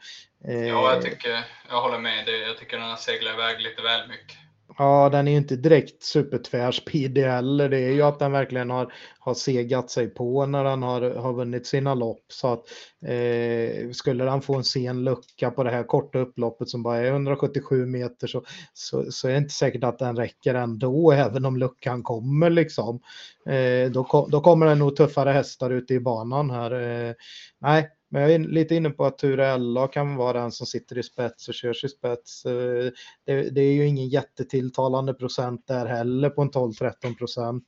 Eh, 0.44 0.68
ja, 0.68 0.92
jag 0.92 1.02
tycker, 1.02 1.44
jag 1.70 1.82
håller 1.82 1.98
med 1.98 2.26
dig. 2.26 2.40
Jag 2.40 2.58
tycker 2.58 2.78
den 2.78 2.90
har 2.90 2.96
seglat 2.96 3.34
iväg 3.34 3.60
lite 3.60 3.82
väl 3.82 4.08
mycket. 4.08 4.43
Ja, 4.78 5.08
den 5.08 5.28
är 5.28 5.32
ju 5.32 5.38
inte 5.38 5.56
direkt 5.56 6.02
supertvärspeedig 6.02 7.22
heller. 7.22 7.68
Det 7.68 7.78
är 7.78 7.92
ju 7.92 8.02
att 8.02 8.18
den 8.18 8.32
verkligen 8.32 8.70
har, 8.70 8.92
har 9.18 9.34
segat 9.34 9.90
sig 9.90 10.08
på 10.08 10.46
när 10.46 10.64
den 10.64 10.82
har, 10.82 11.00
har 11.10 11.32
vunnit 11.32 11.66
sina 11.66 11.94
lopp. 11.94 12.24
Så 12.28 12.52
att 12.52 12.62
eh, 13.06 13.90
skulle 13.90 14.24
den 14.24 14.42
få 14.42 14.54
en 14.54 14.64
sen 14.64 15.04
lucka 15.04 15.50
på 15.50 15.62
det 15.62 15.70
här 15.70 15.82
korta 15.82 16.18
upploppet 16.18 16.68
som 16.68 16.82
bara 16.82 16.96
är 16.96 17.06
177 17.06 17.86
meter 17.86 18.26
så, 18.26 18.44
så, 18.72 19.12
så 19.12 19.28
är 19.28 19.32
det 19.32 19.38
inte 19.38 19.54
säkert 19.54 19.84
att 19.84 19.98
den 19.98 20.16
räcker 20.16 20.54
ändå, 20.54 21.12
även 21.12 21.44
om 21.44 21.56
luckan 21.56 22.02
kommer 22.02 22.50
liksom. 22.50 23.00
Eh, 23.46 23.90
då, 23.90 24.28
då 24.30 24.40
kommer 24.40 24.66
det 24.66 24.74
nog 24.74 24.96
tuffare 24.96 25.30
hästar 25.30 25.70
ute 25.70 25.94
i 25.94 26.00
banan 26.00 26.50
här. 26.50 26.72
Eh, 27.08 27.14
nej, 27.60 27.90
men 28.14 28.22
jag 28.22 28.32
är 28.32 28.38
lite 28.38 28.74
inne 28.74 28.90
på 28.90 29.04
att 29.04 29.18
Ture 29.18 29.56
LA 29.56 29.88
kan 29.88 30.16
vara 30.16 30.40
den 30.40 30.52
som 30.52 30.66
sitter 30.66 30.98
i 30.98 31.02
spets 31.02 31.48
och 31.48 31.54
körs 31.54 31.84
i 31.84 31.88
spets. 31.88 32.44
Eh, 32.44 32.90
det, 33.26 33.50
det 33.50 33.60
är 33.60 33.72
ju 33.72 33.86
ingen 33.86 34.08
jättetilltalande 34.08 35.14
procent 35.14 35.66
där 35.66 35.86
heller 35.86 36.30
på 36.30 36.42
en 36.42 36.50
12-13 36.50 37.18
procent. 37.18 37.64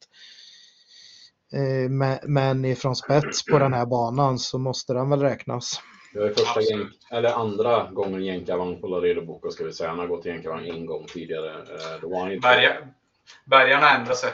Eh, 1.52 1.90
men 2.22 2.64
ifrån 2.64 2.96
spets 2.96 3.44
på 3.44 3.58
den 3.58 3.72
här 3.72 3.86
banan 3.86 4.38
så 4.38 4.58
måste 4.58 4.92
den 4.92 5.10
väl 5.10 5.20
räknas. 5.20 5.80
Det 6.14 6.18
är 6.18 6.28
första 6.28 6.60
jänk, 6.60 6.88
eller 7.10 7.32
andra 7.32 7.90
gången 7.90 8.24
jänkarvagn 8.24 8.80
på 8.80 8.86
Laredo 8.86 9.26
Boko 9.26 9.50
ska 9.50 9.64
vi 9.64 9.72
säga. 9.72 9.90
Han 9.90 9.98
har 9.98 10.06
gått 10.06 10.24
jänkarvagn 10.24 10.70
en 10.70 10.86
gång 10.86 11.06
tidigare. 11.06 11.50
Eh, 11.50 12.00
då 12.00 12.08
var 12.08 12.20
han 12.20 12.32
inte... 12.32 12.48
Berga, 12.48 12.76
bergarna 13.44 13.90
ändrar 13.90 14.14
sig. 14.14 14.30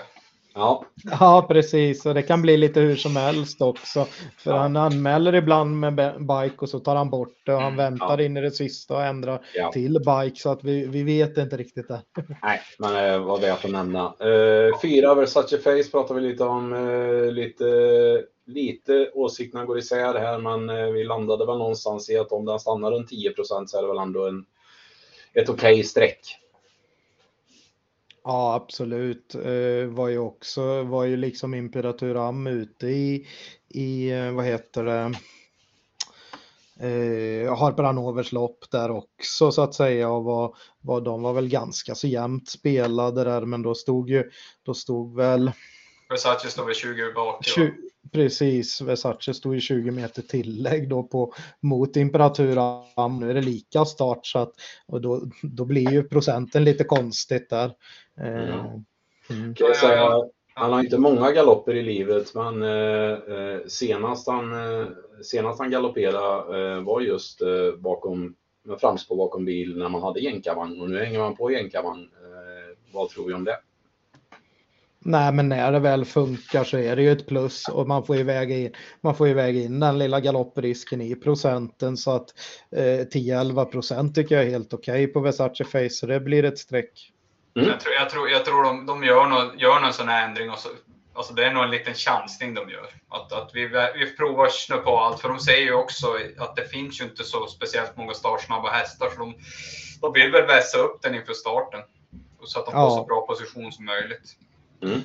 Ja. 0.55 0.85
ja, 1.21 1.47
precis. 1.49 2.07
Och 2.07 2.15
det 2.15 2.23
kan 2.23 2.43
bli 2.43 2.57
lite 2.57 2.81
hur 2.81 2.97
som 2.97 3.17
helst 3.17 3.63
också. 3.63 4.07
För 4.39 4.51
ja. 4.51 4.57
han 4.57 4.77
anmäler 4.77 5.35
ibland 5.35 5.81
med 5.81 5.95
bike 6.19 6.57
och 6.59 6.69
så 6.69 6.79
tar 6.79 6.97
han 6.97 7.11
bort 7.11 7.37
det 7.47 7.55
och 7.55 7.61
han 7.61 7.73
mm, 7.73 7.91
väntar 7.91 8.19
ja. 8.19 8.25
in 8.25 8.37
i 8.37 8.41
det 8.41 8.51
sista 8.51 8.95
och 8.95 9.05
ändrar 9.05 9.47
ja. 9.55 9.73
till 9.73 9.93
bike. 9.99 10.41
Så 10.41 10.51
att 10.51 10.65
vi, 10.65 10.87
vi 10.87 11.03
vet 11.03 11.39
inte 11.39 11.57
riktigt 11.57 11.89
det. 11.89 12.03
Nej, 12.43 12.61
men 12.79 12.95
det 12.95 13.19
var 13.19 13.39
värt 13.39 13.65
att 13.65 13.71
nämna. 13.71 14.15
Uh, 14.25 14.81
fyra 14.83 15.15
Versace 15.15 15.59
Face 15.59 15.91
pratar 15.91 16.15
vi 16.15 16.21
lite 16.21 16.45
om. 16.45 16.73
Uh, 16.73 17.33
lite, 17.33 17.65
lite 18.47 19.11
åsikterna 19.15 19.65
går 19.65 19.79
isär 19.79 20.15
här, 20.15 20.39
men 20.39 20.71
uh, 20.71 20.93
vi 20.93 21.05
landade 21.05 21.47
väl 21.47 21.59
någonstans 21.59 22.11
i 22.11 22.19
att 22.19 22.33
om 22.33 22.45
den 22.45 22.59
stannar 22.59 22.91
runt 22.91 23.09
10 23.09 23.33
så 23.45 23.79
är 23.79 23.83
det 23.83 23.89
väl 23.89 23.99
ändå 23.99 24.27
en, 24.27 24.45
ett 25.35 25.49
okej 25.49 25.73
okay 25.73 25.83
streck. 25.83 26.39
Ja, 28.25 28.55
absolut. 28.55 29.35
Eh, 29.35 29.87
var 29.87 30.09
ju 30.09 30.19
också, 30.19 30.83
var 30.83 31.05
ju 31.05 31.17
liksom 31.17 31.55
Imperatur 31.55 32.29
Am 32.29 32.47
ute 32.47 32.87
i, 32.87 33.27
i, 33.69 34.11
eh, 34.11 34.33
vad 34.33 34.45
heter 34.45 34.85
det, 34.85 35.13
eh, 36.83 37.57
Harper 37.57 38.33
lopp 38.33 38.71
där 38.71 38.91
också 38.91 39.53
så 39.53 39.63
att 39.63 39.75
säga 39.75 40.11
och 40.11 40.25
var, 40.25 40.57
var, 40.81 41.01
de 41.01 41.23
var 41.23 41.33
väl 41.33 41.49
ganska 41.49 41.95
så 41.95 42.07
jämnt 42.07 42.49
spelade 42.49 43.25
där 43.25 43.41
men 43.41 43.63
då 43.63 43.75
stod 43.75 44.11
ju, 44.11 44.31
då 44.63 44.75
stod 44.75 45.17
väl 45.17 45.53
Versace 46.09 46.51
stod 46.51 46.67
väl 46.67 46.75
20 46.75 47.13
bak. 47.15 47.45
20, 47.45 47.73
precis, 48.13 48.81
Versace 48.81 49.35
stod 49.35 49.57
i 49.57 49.61
20 49.61 49.91
meter 49.91 50.23
tillägg 50.23 50.89
då 50.89 51.03
på, 51.03 51.35
mot 51.61 51.97
Imperatur 51.97 52.57
Nu 53.21 53.31
är 53.31 53.35
det 53.35 53.43
lika 53.43 53.85
start 53.85 54.27
så 54.27 54.39
att 54.39 54.53
och 54.87 55.01
då, 55.01 55.23
då 55.43 55.65
blir 55.65 55.93
ju 55.93 56.03
procenten 56.03 56.65
lite 56.65 56.85
konstigt 56.85 57.51
där. 57.51 57.73
Mm. 58.19 58.85
Mm. 59.31 59.55
Säga, 59.81 60.11
han 60.55 60.73
har 60.73 60.81
inte 60.81 60.99
många 60.99 61.33
galopper 61.33 61.75
i 61.75 61.83
livet, 61.83 62.35
men 62.35 62.63
eh, 62.63 63.13
eh, 63.13 63.61
senast, 63.67 64.29
han, 64.29 64.53
eh, 64.53 64.87
senast 65.23 65.59
han 65.59 65.71
galopperade 65.71 66.59
eh, 66.59 66.83
var 66.83 67.01
just 67.01 67.43
eh, 67.43 67.73
bakom, 67.79 68.35
med 68.63 68.81
framspår 68.81 69.17
bakom 69.17 69.45
bil 69.45 69.79
när 69.79 69.89
man 69.89 70.03
hade 70.03 70.21
jänkarvagn 70.21 70.81
och 70.81 70.91
nu 70.91 71.05
hänger 71.05 71.19
man 71.19 71.37
på 71.37 71.51
jänkarvagn. 71.51 72.01
Eh, 72.03 72.77
vad 72.93 73.09
tror 73.09 73.27
vi 73.27 73.35
om 73.35 73.45
det? 73.45 73.57
Nej, 75.05 75.33
men 75.33 75.49
när 75.49 75.73
det 75.73 75.79
väl 75.79 76.05
funkar 76.05 76.65
så 76.65 76.79
är 76.79 76.97
det 76.97 77.03
ju 77.03 77.13
ett 77.13 77.27
plus 77.27 77.69
och 77.69 77.89
man 77.89 78.07
får 78.07 78.17
ju 78.17 78.23
väga 78.23 78.57
in, 78.57 78.73
man 79.01 79.17
får 79.17 79.29
ju 79.29 79.35
väga 79.35 79.61
in 79.61 79.81
den 79.81 79.99
lilla 79.99 80.21
galopprisken 80.21 81.01
i 81.01 81.15
procenten 81.15 81.97
så 81.97 82.11
att 82.11 82.29
eh, 82.77 82.83
10-11 82.83 83.65
procent 83.65 84.15
tycker 84.15 84.35
jag 84.35 84.45
är 84.45 84.51
helt 84.51 84.75
okej 84.75 85.05
okay 85.05 85.07
på 85.07 85.21
Versace 85.21 85.65
Face 85.65 85.91
så 85.91 86.07
det 86.07 86.21
blir 86.21 86.45
ett 86.45 86.59
streck. 86.59 87.13
Mm. 87.57 87.69
Jag 87.69 87.81
tror, 87.81 87.95
jag 87.95 88.11
tror, 88.11 88.31
jag 88.31 88.45
tror 88.45 88.65
de, 88.65 88.87
de 88.87 89.05
gör, 89.05 89.27
någon, 89.27 89.59
gör 89.59 89.81
någon 89.81 89.93
sån 89.93 90.09
här 90.09 90.29
ändring 90.29 90.51
och 90.51 90.59
så, 90.59 90.69
alltså 91.15 91.35
det 91.35 91.45
är 91.45 91.53
nog 91.53 91.65
en 91.65 91.71
liten 91.71 91.95
chansning 91.95 92.55
de 92.55 92.71
gör. 92.71 92.89
Att, 93.09 93.33
att 93.33 93.51
vi, 93.55 93.67
vi 93.95 94.17
provar 94.17 94.49
snö 94.49 94.77
på 94.77 94.99
allt, 94.99 95.21
för 95.21 95.29
de 95.29 95.41
säger 95.41 95.65
ju 95.67 95.75
också 95.75 96.07
att 96.39 96.57
det 96.57 96.65
finns 96.65 97.01
ju 97.01 97.05
inte 97.05 97.25
så 97.25 97.47
speciellt 97.47 97.97
många 97.97 98.15
startsnabba 98.15 98.71
hästar, 98.71 99.11
så 99.11 99.19
de, 99.19 99.35
de 100.01 100.13
vill 100.13 100.33
väl 100.33 100.47
vässa 100.47 100.79
upp 100.79 101.03
den 101.03 101.15
inför 101.15 101.35
starten. 101.35 101.81
Så 102.45 102.59
att 102.59 102.67
de 102.67 102.73
får 102.73 102.91
så 102.91 103.05
bra 103.05 103.27
position 103.27 103.73
som 103.73 103.85
möjligt. 103.85 104.37
Mm. 104.83 105.01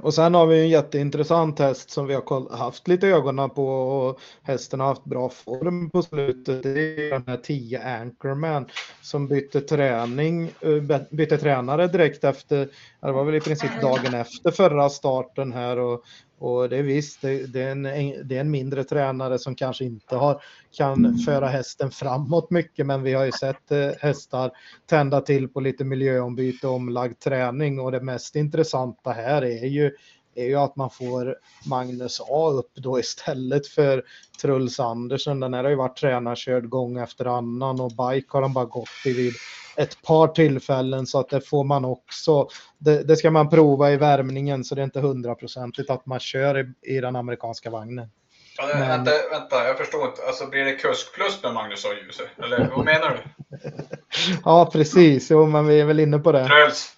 Och 0.00 0.14
sen 0.14 0.34
har 0.34 0.46
vi 0.46 0.60
en 0.60 0.68
jätteintressant 0.68 1.58
häst 1.58 1.90
som 1.90 2.06
vi 2.06 2.14
har 2.14 2.56
haft 2.56 2.88
lite 2.88 3.08
ögonen 3.08 3.50
på 3.50 3.66
och 3.66 4.20
hästen 4.42 4.80
har 4.80 4.86
haft 4.86 5.04
bra 5.04 5.28
form 5.28 5.90
på 5.90 6.02
slutet. 6.02 6.62
Det 6.62 6.70
är 6.70 7.10
den 7.10 7.24
här 7.26 7.36
10 7.36 7.82
Anchorman 7.82 8.66
som 9.02 9.28
bytte 9.28 9.60
träning, 9.60 10.50
eh, 10.60 11.00
bytte 11.10 11.38
tränare 11.38 11.86
direkt 11.86 12.24
efter, 12.24 12.68
det 13.00 13.12
var 13.12 13.24
väl 13.24 13.34
i 13.34 13.40
princip 13.40 13.80
dagen 13.80 14.14
efter 14.14 14.50
förra 14.50 14.88
starten 14.88 15.52
här 15.52 15.78
och 15.78 16.04
och 16.42 16.68
det 16.68 16.76
är 16.76 16.82
visst, 16.82 17.20
det, 17.20 17.46
det, 17.46 17.62
är 17.62 17.70
en, 17.70 17.82
det 18.28 18.36
är 18.36 18.40
en 18.40 18.50
mindre 18.50 18.84
tränare 18.84 19.38
som 19.38 19.54
kanske 19.54 19.84
inte 19.84 20.16
har, 20.16 20.42
kan 20.72 21.18
föra 21.18 21.48
hästen 21.48 21.90
framåt 21.90 22.50
mycket, 22.50 22.86
men 22.86 23.02
vi 23.02 23.12
har 23.12 23.24
ju 23.24 23.32
sett 23.32 23.70
eh, 23.70 23.90
hästar 24.00 24.50
tända 24.86 25.20
till 25.20 25.48
på 25.48 25.60
lite 25.60 25.84
miljöombyte 25.84 26.66
och 26.66 26.74
omlagd 26.74 27.18
träning. 27.20 27.80
Och 27.80 27.92
det 27.92 28.00
mest 28.00 28.36
intressanta 28.36 29.10
här 29.10 29.44
är 29.44 29.66
ju 29.66 29.90
är 30.34 30.44
ju 30.44 30.56
att 30.56 30.76
man 30.76 30.90
får 30.90 31.36
Magnus 31.66 32.20
A 32.20 32.50
upp 32.50 32.70
då 32.74 33.00
istället 33.00 33.66
för 33.66 34.04
Truls 34.42 34.80
Andersen. 34.80 35.40
Den 35.40 35.54
här 35.54 35.64
har 35.64 35.70
ju 35.70 35.76
varit 35.76 35.96
tränarkörd 35.96 36.68
gång 36.68 36.98
efter 36.98 37.24
annan 37.24 37.80
och 37.80 37.90
bike 37.90 38.28
har 38.28 38.42
de 38.42 38.52
bara 38.52 38.64
gått 38.64 38.88
i 39.04 39.12
vid 39.12 39.34
ett 39.76 40.02
par 40.02 40.28
tillfällen 40.28 41.06
så 41.06 41.20
att 41.20 41.28
det 41.28 41.40
får 41.40 41.64
man 41.64 41.84
också. 41.84 42.48
Det, 42.78 43.02
det 43.02 43.16
ska 43.16 43.30
man 43.30 43.50
prova 43.50 43.92
i 43.92 43.96
värmningen 43.96 44.64
så 44.64 44.74
det 44.74 44.80
är 44.80 44.84
inte 44.84 45.00
hundraprocentigt 45.00 45.90
att 45.90 46.06
man 46.06 46.20
kör 46.20 46.58
i, 46.60 46.94
i 46.96 47.00
den 47.00 47.16
amerikanska 47.16 47.70
vagnen. 47.70 48.10
Ja, 48.58 48.66
Men... 48.66 48.88
vänta, 48.88 49.10
vänta, 49.30 49.66
jag 49.66 49.78
förstår 49.78 50.08
inte. 50.08 50.22
Alltså 50.26 50.46
blir 50.46 50.64
det 50.64 50.72
kusk 50.72 51.14
plus 51.14 51.42
med 51.42 51.54
Magnus 51.54 51.84
och 51.84 51.90
Ljuse? 51.94 52.22
Eller 52.44 52.70
vad 52.76 52.84
menar 52.84 53.10
du? 53.10 53.70
ja, 54.44 54.70
precis. 54.72 55.30
Jo, 55.30 55.46
men 55.46 55.66
vi 55.66 55.80
är 55.80 55.84
väl 55.84 56.00
inne 56.00 56.18
på 56.18 56.32
det. 56.32 56.48
Truls. 56.48 56.92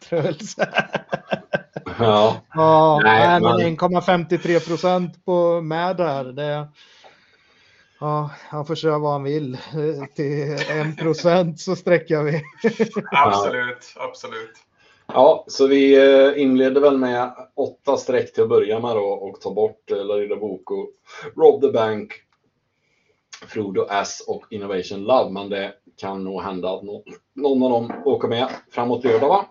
Truls. 0.08 0.56
ja. 1.98 2.36
ja 2.54 3.00
nej, 3.04 3.40
men 3.40 3.78
1,53 3.78 4.68
procent 4.68 5.24
på 5.24 5.60
med 5.60 5.96
där. 5.96 6.24
Det, 6.24 6.68
Ja, 8.00 8.30
han 8.48 8.66
får 8.66 8.74
köra 8.74 8.98
vad 8.98 9.12
han 9.12 9.22
vill. 9.22 9.58
Till 10.14 10.56
en 10.70 10.96
procent 10.96 11.60
så 11.60 11.76
sträcker 11.76 12.22
vi. 12.22 12.42
absolut, 13.12 13.94
absolut. 13.96 14.52
Ja, 15.06 15.44
så 15.48 15.66
vi 15.66 15.96
eh, 15.96 16.42
inleder 16.42 16.80
väl 16.80 16.98
med 16.98 17.34
åtta 17.54 17.96
streck 17.96 18.32
till 18.32 18.42
att 18.42 18.48
börja 18.48 18.80
med 18.80 18.96
då 18.96 19.04
och 19.04 19.40
tar 19.40 19.54
bort 19.54 19.90
eh, 19.90 20.04
Larida 20.04 20.36
Boko, 20.36 20.86
Rob 21.36 21.60
the 21.60 21.70
Bank, 21.70 22.12
Frodo 23.46 23.86
S 23.90 24.24
och 24.28 24.44
Innovation 24.50 25.04
Love. 25.04 25.30
Men 25.30 25.48
det 25.50 25.72
kan 25.96 26.24
nog 26.24 26.42
hända 26.42 26.74
att 26.74 26.82
någon, 27.34 27.62
av 27.62 27.70
dem 27.70 27.92
åker 28.04 28.28
med 28.28 28.48
framåt 28.70 29.04
lördag 29.04 29.28
va? 29.28 29.44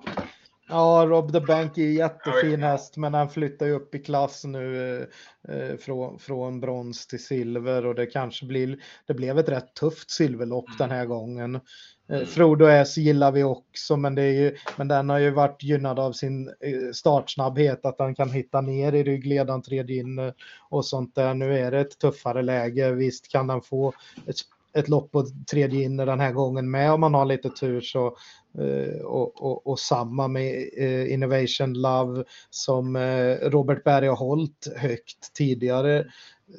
Ja, 0.68 1.06
Rob 1.10 1.32
the 1.32 1.40
Bank 1.40 1.78
är 1.78 1.84
jättefin 1.84 2.64
häst, 2.64 2.98
men 2.98 3.14
han 3.14 3.30
flyttar 3.30 3.66
ju 3.66 3.72
upp 3.72 3.96
i 3.96 4.00
klass 4.00 4.44
nu 4.44 5.02
eh, 5.48 5.78
från, 5.78 6.20
från 6.20 6.60
brons 6.60 7.08
till 7.08 7.24
silver 7.24 7.86
och 7.86 7.96
det 7.96 8.06
kanske 8.06 8.46
blir, 8.46 8.78
det 9.06 9.14
blev 9.14 9.40
ett 9.40 9.50
rätt 9.50 9.74
tufft 9.74 10.12
silverlopp 10.12 10.68
mm. 10.68 10.78
den 10.78 10.92
här 10.92 11.06
gången. 11.06 11.56
Eh, 11.56 12.16
mm. 12.16 12.26
Frodo 12.26 12.66
S 12.66 12.98
gillar 12.98 13.32
vi 13.32 13.44
också, 13.44 13.98
men, 13.98 14.16
det 14.16 14.22
är 14.22 14.32
ju, 14.32 14.56
men 14.78 14.88
den 14.88 15.10
har 15.10 15.20
ju 15.20 15.32
varit 15.32 15.64
gynnad 15.64 16.00
av 16.00 16.12
sin 16.12 16.48
eh, 16.48 16.92
startsnabbhet, 16.94 17.86
att 17.86 18.00
han 18.00 18.16
kan 18.16 18.30
hitta 18.30 18.62
ner 18.62 18.94
i 18.94 19.04
ryggledan, 19.04 19.62
tredje 19.62 20.00
in 20.00 20.34
och 20.70 20.86
sånt 20.86 21.16
där. 21.16 21.34
Nu 21.34 21.60
är 21.60 21.72
det 21.72 21.80
ett 21.80 22.00
tuffare 22.00 22.42
läge. 22.42 22.92
Visst 22.92 23.32
kan 23.32 23.48
den 23.48 23.62
få 23.62 23.94
ett, 24.28 24.36
ett 24.76 24.90
lopp 24.90 25.12
på 25.12 25.26
tredje 25.52 25.84
in 25.84 25.98
den 25.98 26.20
här 26.20 26.32
gången 26.32 26.72
med 26.72 26.92
om 26.92 27.02
man 27.02 27.14
har 27.14 27.26
lite 27.26 27.50
tur 27.50 27.82
så 27.82 28.18
eh, 28.60 29.02
och, 29.02 29.44
och, 29.44 29.68
och, 29.68 29.80
samma 29.80 30.28
med 30.28 30.70
Innovation 31.08 31.74
Love 31.74 32.24
som 32.50 32.98
Robert 33.42 33.84
Berg 33.84 34.08
har 34.08 34.16
hållit 34.16 34.68
högt 34.78 35.34
tidigare 35.34 36.06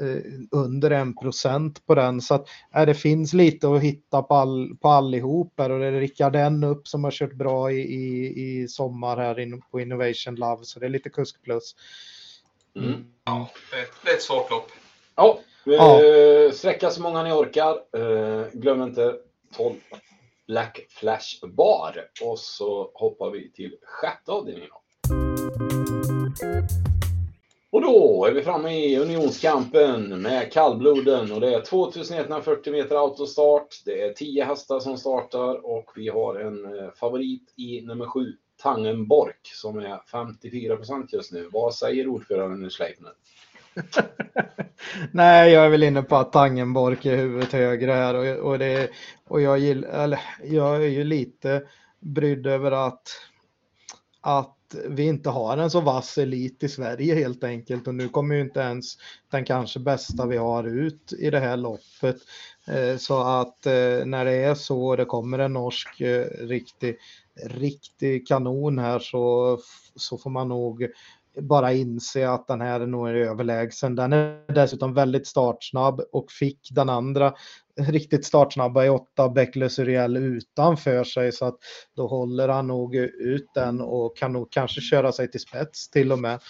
Eh, 0.00 0.22
under 0.50 0.90
en 0.90 1.14
procent 1.14 1.86
på 1.86 1.94
den. 1.94 2.20
Så 2.20 2.34
att 2.34 2.48
äh, 2.74 2.86
det 2.86 2.94
finns 2.94 3.32
lite 3.32 3.68
att 3.68 3.82
hitta 3.82 4.22
på, 4.22 4.34
all, 4.34 4.76
på 4.80 4.88
allihop 4.88 5.54
här 5.58 5.70
och 5.70 5.78
det 5.78 5.86
är 5.86 5.92
Rickard 5.92 6.36
N 6.36 6.64
upp 6.64 6.88
som 6.88 7.04
har 7.04 7.10
kört 7.10 7.32
bra 7.32 7.72
i, 7.72 7.80
i, 7.80 8.62
i 8.62 8.68
sommar 8.68 9.16
här 9.16 9.38
in, 9.38 9.62
på 9.70 9.80
Innovation 9.80 10.34
Love 10.34 10.64
så 10.64 10.80
det 10.80 10.86
är 10.86 10.90
lite 10.90 11.10
kusk 11.10 11.42
plus. 11.42 11.74
Mm. 12.76 12.88
Mm. 12.88 13.04
Ja, 13.24 13.50
det, 14.04 14.10
är 14.10 14.14
ett 14.14 14.22
svårt 14.22 14.50
lopp. 14.50 14.70
Ja, 15.14 15.40
ja. 15.74 16.04
Eh, 16.04 16.50
sträcka 16.52 16.90
så 16.90 17.02
många 17.02 17.22
ni 17.22 17.32
orkar. 17.32 17.78
Eh, 17.92 18.46
glöm 18.52 18.82
inte 18.82 19.14
12 19.56 19.74
Black 20.46 20.86
Flash 20.88 21.46
Bar 21.46 22.10
och 22.22 22.38
så 22.38 22.90
hoppar 22.94 23.30
vi 23.30 23.52
till 23.52 23.76
sjätte 23.82 24.32
avdelningen. 24.32 24.70
Och 27.70 27.82
då 27.82 28.26
är 28.28 28.32
vi 28.32 28.42
framme 28.42 28.70
i 28.70 28.98
unionskampen 28.98 30.22
med 30.22 30.52
kallbloden 30.52 31.32
och 31.32 31.40
det 31.40 31.54
är 31.54 31.60
2140 31.60 32.72
meter 32.72 32.96
autostart. 32.96 33.82
Det 33.84 34.02
är 34.02 34.12
10 34.12 34.44
hästar 34.44 34.80
som 34.80 34.98
startar 34.98 35.66
och 35.66 35.90
vi 35.96 36.08
har 36.08 36.34
en 36.34 36.78
eh, 36.78 36.90
favorit 36.90 37.54
i 37.56 37.80
nummer 37.80 38.06
7, 38.06 38.32
Tangen 38.62 39.06
Bork, 39.06 39.40
som 39.42 39.78
är 39.78 40.02
54 40.10 40.76
procent 40.76 41.12
just 41.12 41.32
nu. 41.32 41.48
Vad 41.52 41.74
säger 41.74 42.08
ordföranden 42.08 42.66
i 42.66 42.70
Schleipner? 42.70 43.12
Nej, 45.12 45.52
jag 45.52 45.64
är 45.64 45.68
väl 45.68 45.82
inne 45.82 46.02
på 46.02 46.16
att 46.16 46.32
Tangenbork 46.32 47.06
är 47.06 47.16
huvudet 47.16 47.52
högre 47.52 47.92
här 47.92 48.14
och, 48.14 48.50
och, 48.50 48.58
det, 48.58 48.90
och 49.28 49.40
jag, 49.40 49.58
gillar, 49.58 49.88
eller, 49.88 50.20
jag 50.44 50.76
är 50.76 50.88
ju 50.88 51.04
lite 51.04 51.62
brydd 52.00 52.46
över 52.46 52.72
att, 52.72 53.08
att 54.20 54.56
vi 54.88 55.02
inte 55.02 55.30
har 55.30 55.58
en 55.58 55.70
så 55.70 55.80
vass 55.80 56.18
elit 56.18 56.62
i 56.62 56.68
Sverige 56.68 57.14
helt 57.14 57.44
enkelt 57.44 57.86
och 57.88 57.94
nu 57.94 58.08
kommer 58.08 58.34
ju 58.34 58.40
inte 58.40 58.60
ens 58.60 58.96
den 59.30 59.44
kanske 59.44 59.80
bästa 59.80 60.26
vi 60.26 60.36
har 60.36 60.64
ut 60.64 61.12
i 61.12 61.30
det 61.30 61.40
här 61.40 61.56
loppet. 61.56 62.16
Eh, 62.68 62.96
så 62.96 63.20
att 63.20 63.66
eh, 63.66 64.06
när 64.06 64.24
det 64.24 64.32
är 64.32 64.54
så 64.54 64.86
och 64.86 64.96
det 64.96 65.04
kommer 65.04 65.38
en 65.38 65.52
norsk 65.52 66.00
eh, 66.00 66.26
riktig, 66.40 66.96
riktig 67.44 68.26
kanon 68.26 68.78
här 68.78 68.98
så, 68.98 69.58
så 69.96 70.18
får 70.18 70.30
man 70.30 70.48
nog 70.48 70.86
bara 71.40 71.72
inse 71.72 72.28
att 72.28 72.46
den 72.46 72.60
här 72.60 72.80
är 72.80 72.86
nog 72.86 73.08
överlägsen. 73.08 73.94
Den 73.94 74.12
är 74.12 74.52
dessutom 74.54 74.94
väldigt 74.94 75.26
startsnabb 75.26 76.00
och 76.12 76.30
fick 76.30 76.68
den 76.72 76.88
andra 76.88 77.34
riktigt 77.76 78.24
startsnabba 78.24 78.84
i 78.84 78.88
åtta 78.88 79.28
Beckless 79.28 79.78
Uriel 79.78 80.16
utanför 80.16 81.04
sig 81.04 81.32
så 81.32 81.44
att 81.44 81.58
då 81.94 82.06
håller 82.06 82.48
han 82.48 82.66
nog 82.66 82.94
ut 82.94 83.46
den 83.54 83.80
och 83.80 84.16
kan 84.16 84.32
nog 84.32 84.50
kanske 84.50 84.80
köra 84.80 85.12
sig 85.12 85.30
till 85.30 85.40
spets 85.40 85.88
till 85.88 86.12
och 86.12 86.18
med. 86.18 86.40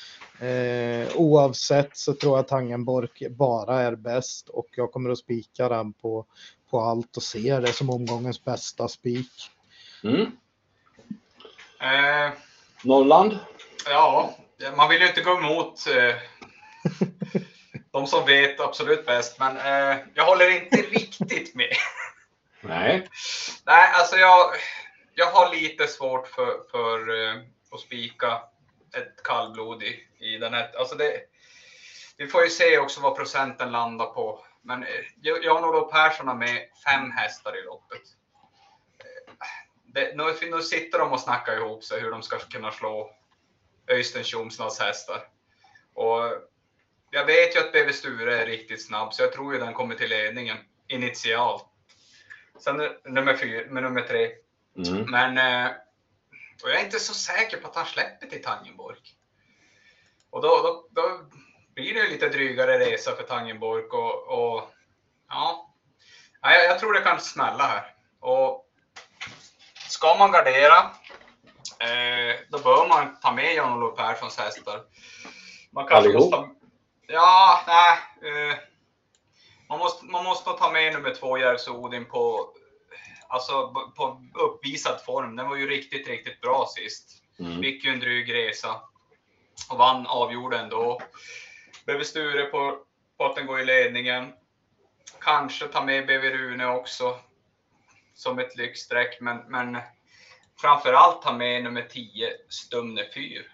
Eh, 0.41 1.17
oavsett 1.17 1.97
så 1.97 2.13
tror 2.13 2.33
jag 2.33 2.41
att 2.41 2.49
Tangenborg 2.49 3.29
bara 3.31 3.81
är 3.81 3.97
bäst 3.97 4.49
och 4.49 4.67
jag 4.77 4.93
kommer 4.93 5.11
att 5.11 5.19
spika 5.19 5.69
den 5.69 5.93
på, 5.93 6.27
på 6.71 6.81
allt 6.81 7.17
och 7.17 7.23
se 7.23 7.61
det 7.61 7.73
som 7.73 7.91
omgångens 7.91 8.45
bästa 8.45 8.89
spik. 8.89 9.51
Mm. 10.05 10.21
Eh, 11.81 12.33
Norrland? 12.85 13.39
Ja, 13.87 14.37
man 14.77 14.89
vill 14.89 15.01
ju 15.01 15.09
inte 15.09 15.21
gå 15.21 15.37
emot 15.39 15.87
eh, 15.87 16.15
de 17.93 18.07
som 18.07 18.27
vet 18.27 18.61
absolut 18.61 19.07
bäst, 19.07 19.39
men 19.39 19.57
eh, 19.57 19.99
jag 20.15 20.25
håller 20.25 20.51
inte 20.51 20.77
riktigt 20.77 21.55
med. 21.55 21.73
Nej. 22.61 23.09
Nej, 23.67 23.91
alltså 23.95 24.17
jag, 24.17 24.51
jag 25.15 25.27
har 25.27 25.55
lite 25.55 25.87
svårt 25.87 26.29
för, 26.29 26.71
för 26.71 27.25
eh, 27.25 27.41
att 27.71 27.81
spika 27.81 28.43
ett 28.97 29.23
kallblod 29.25 29.83
i, 29.83 30.07
i 30.19 30.39
den 30.39 30.55
här. 30.55 30.71
Alltså 30.79 30.97
det, 30.97 31.21
vi 32.17 32.27
får 32.27 32.43
ju 32.43 32.51
se 32.51 32.79
också 32.79 33.01
vad 33.01 33.17
procenten 33.17 33.73
landar 33.73 34.07
på. 34.07 34.45
Men 34.63 34.83
eh, 34.83 35.05
Jan-Olof 35.23 35.93
Persson 35.93 36.29
har 36.29 36.35
med 36.35 36.69
fem 36.85 37.11
hästar 37.11 37.59
i 37.59 37.65
loppet. 37.65 38.03
Det, 39.85 40.17
nu, 40.17 40.51
nu 40.51 40.63
sitter 40.63 40.99
de 40.99 41.13
och 41.13 41.21
snackar 41.21 41.57
ihop 41.57 41.85
sig 41.85 42.01
hur 42.01 42.11
de 42.11 42.23
ska 42.23 42.39
kunna 42.39 42.73
slå 42.73 43.17
Öystein 43.89 44.25
Tjomsnads 44.25 44.81
hästar. 44.81 45.29
Och 45.95 46.23
jag 47.11 47.25
vet 47.25 47.57
ju 47.57 47.61
att 47.61 47.73
BV 47.73 47.93
Sture 47.93 48.43
är 48.43 48.47
riktigt 48.47 48.87
snabb, 48.87 49.15
så 49.15 49.23
jag 49.23 49.33
tror 49.33 49.55
ju 49.55 49.61
den 49.61 49.75
kommer 49.75 49.95
till 49.95 50.09
ledningen 50.09 50.57
initialt. 50.89 51.65
Sen 52.59 52.77
nummer 53.05 53.37
fyra, 53.37 53.71
med 53.71 53.83
nummer 53.83 54.01
tre. 54.03 54.31
Mm. 54.77 55.11
Men 55.11 55.39
eh, 55.39 55.73
och 56.63 56.71
jag 56.71 56.81
är 56.81 56.85
inte 56.85 57.01
så 57.01 57.15
säker 57.15 57.57
på 57.57 57.69
att 57.69 57.77
han 57.77 57.87
släpper 57.87 58.27
till 58.27 58.43
Tangenborg. 58.43 58.99
Och 60.31 60.43
då, 60.43 60.49
då, 60.49 60.89
då 60.91 61.21
blir 61.75 61.95
det 61.95 62.09
lite 62.09 62.29
drygare 62.29 62.79
resa 62.79 63.17
för 63.17 63.23
Tangenborg 63.23 63.85
och, 63.85 64.29
och 64.29 64.71
ja, 65.29 65.75
jag, 66.41 66.65
jag 66.65 66.79
tror 66.79 66.93
det 66.93 67.01
kan 67.01 67.21
smälla 67.21 67.67
här. 67.67 67.95
Och 68.21 68.67
ska 69.89 70.17
man 70.19 70.33
gardera, 70.33 70.91
eh, 71.73 72.37
då 72.49 72.59
bör 72.59 72.89
man 72.89 73.21
ta 73.21 73.33
med 73.33 73.55
Jan-Olof 73.55 73.97
Perssons 73.97 74.39
hästar. 74.39 74.81
Man 75.71 75.87
kanske 75.87 76.13
måste, 76.13 76.49
Ja, 77.09 77.61
nej. 77.67 77.99
Eh, 78.31 78.57
man, 79.69 79.79
måste, 79.79 80.05
man 80.05 80.25
måste 80.25 80.51
ta 80.51 80.71
med 80.71 80.93
nummer 80.93 81.15
två, 81.15 81.39
Järvsö 81.39 81.71
Odin, 81.71 82.05
på, 82.05 82.51
alltså, 83.29 83.69
på 83.97 84.23
uppvisad 84.35 85.05
form. 85.05 85.37
Den 85.37 85.49
var 85.49 85.57
ju 85.57 85.67
riktigt, 85.67 86.09
riktigt 86.09 86.41
bra 86.41 86.67
sist. 86.77 87.23
Mm. 87.39 87.63
Fick 87.63 87.85
ju 87.85 87.91
en 87.91 88.01
dryg 88.01 88.35
resa 88.35 88.81
och 89.71 89.79
vann, 89.79 90.07
avgjorde 90.07 90.59
ändå. 90.59 91.01
BV 91.87 92.05
Sture 92.05 92.45
på, 92.45 92.79
på 93.17 93.25
att 93.25 93.37
den 93.37 93.47
går 93.47 93.61
i 93.61 93.65
ledningen. 93.65 94.33
Kanske 95.21 95.67
ta 95.67 95.85
med 95.85 96.07
BV 96.07 96.31
Rune 96.31 96.67
också 96.67 97.21
som 98.15 98.39
ett 98.39 98.57
lyxstreck, 98.57 99.21
men, 99.21 99.37
men 99.49 99.79
framför 100.61 100.93
allt 100.93 101.23
ta 101.23 101.33
med 101.33 101.65
nummer 101.65 101.83
10, 101.83 102.33
Stumne 102.49 103.05
Fyr, 103.15 103.53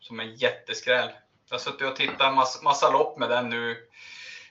som 0.00 0.20
en 0.20 0.34
jätteskräll. 0.34 1.10
Jag 1.48 1.54
har 1.54 1.58
suttit 1.58 1.88
och 1.88 1.96
tittat 1.96 2.34
massa, 2.34 2.62
massa 2.62 2.90
lopp 2.90 3.18
med 3.18 3.30
den 3.30 3.48
nu. 3.48 3.76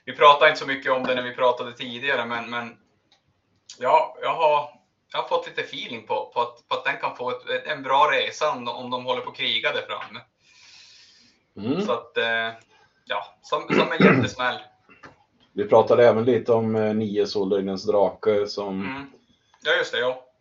Vi 0.06 0.14
pratade 0.14 0.50
inte 0.50 0.60
så 0.60 0.68
mycket 0.68 0.92
om 0.92 1.04
det 1.04 1.16
när 1.16 1.24
vi 1.24 1.36
pratade 1.36 1.74
tidigare, 1.74 2.26
men, 2.26 2.50
men 2.50 2.78
ja, 3.80 4.18
jag, 4.22 4.36
har, 4.36 4.70
jag 5.12 5.22
har 5.22 5.28
fått 5.28 5.48
lite 5.48 5.62
feeling 5.62 6.08
på, 6.08 6.32
på, 6.34 6.42
att, 6.42 6.68
på 6.68 6.76
att 6.76 6.86
den 6.86 6.98
kan 6.98 7.16
få 7.16 7.30
ett, 7.30 7.66
en 7.66 7.84
bra 7.84 8.10
resa 8.12 8.52
om 8.52 8.66
de, 8.66 8.76
om 8.76 8.90
de 8.90 9.06
håller 9.06 9.22
på 9.22 9.30
att 9.30 9.38
kriga 9.38 9.72
där 9.72 9.82
framme. 9.82 10.20
Mm. 11.58 11.82
Så 11.82 11.92
att, 11.92 12.18
eh, 12.18 12.50
ja, 13.06 13.36
som, 13.42 13.68
som 13.68 13.92
en 13.92 14.06
jättesmäll. 14.06 14.60
Vi 15.54 15.66
pratade 15.66 16.08
även 16.08 16.26
lite 16.26 16.54
om 16.54 16.76
eh, 16.76 16.94
nio 16.94 17.28
Soldöjdens 17.28 17.86
drake 17.86 18.48
som... 18.48 18.82
Mm. 18.82 19.12
Ja, 19.64 19.72
just 19.72 19.92
det. 19.92 20.00
Ja 20.00 20.33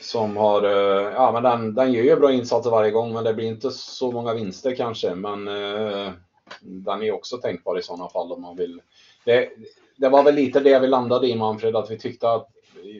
som 0.00 0.36
har, 0.36 0.62
eh, 0.62 1.12
ja 1.12 1.32
men 1.32 1.42
den, 1.42 1.74
den 1.74 1.92
gör 1.92 2.02
ju 2.02 2.16
bra 2.16 2.32
insatser 2.32 2.70
varje 2.70 2.90
gång 2.90 3.12
men 3.12 3.24
det 3.24 3.34
blir 3.34 3.46
inte 3.46 3.70
så 3.70 4.12
många 4.12 4.34
vinster 4.34 4.74
kanske. 4.74 5.14
Men 5.14 5.48
eh, 5.48 6.12
den 6.60 7.02
är 7.02 7.12
också 7.12 7.36
tänkbar 7.36 7.78
i 7.78 7.82
sådana 7.82 8.08
fall 8.08 8.32
om 8.32 8.42
man 8.42 8.56
vill. 8.56 8.80
Det, 9.24 9.50
det 9.96 10.08
var 10.08 10.22
väl 10.22 10.34
lite 10.34 10.60
det 10.60 10.78
vi 10.78 10.86
landade 10.86 11.28
i 11.28 11.36
Manfred, 11.36 11.76
att 11.76 11.90
vi 11.90 11.98
tyckte 11.98 12.30
att 12.30 12.48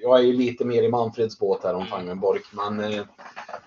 jag 0.03 0.18
är 0.18 0.22
ju 0.22 0.32
lite 0.32 0.64
mer 0.64 0.82
i 0.82 0.88
Manfreds 0.88 1.38
båt 1.38 1.64
här 1.64 1.74
om 1.74 1.86
Fangenborg. 1.86 2.40
Men, 2.53 2.80
eh, 2.80 3.05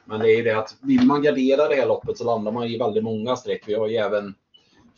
men 0.05 0.19
det 0.19 0.31
är 0.33 0.37
ju 0.37 0.43
det 0.43 0.57
att 0.57 0.75
vill 0.81 1.05
man 1.05 1.21
gardera 1.21 1.67
det 1.67 1.75
här 1.75 1.87
loppet 1.87 2.17
så 2.17 2.23
landar 2.23 2.51
man 2.51 2.63
i 2.63 2.77
väldigt 2.77 3.03
många 3.03 3.35
streck. 3.35 3.63
Vi 3.67 3.73
har 3.73 3.87
ju 3.87 3.95
även 3.95 4.35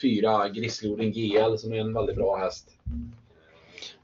fyra 0.01 0.49
Grizzlyorden 0.49 1.11
GL 1.11 1.57
som 1.57 1.73
är 1.73 1.79
en 1.79 1.93
väldigt 1.93 2.15
bra 2.15 2.36
häst. 2.36 2.69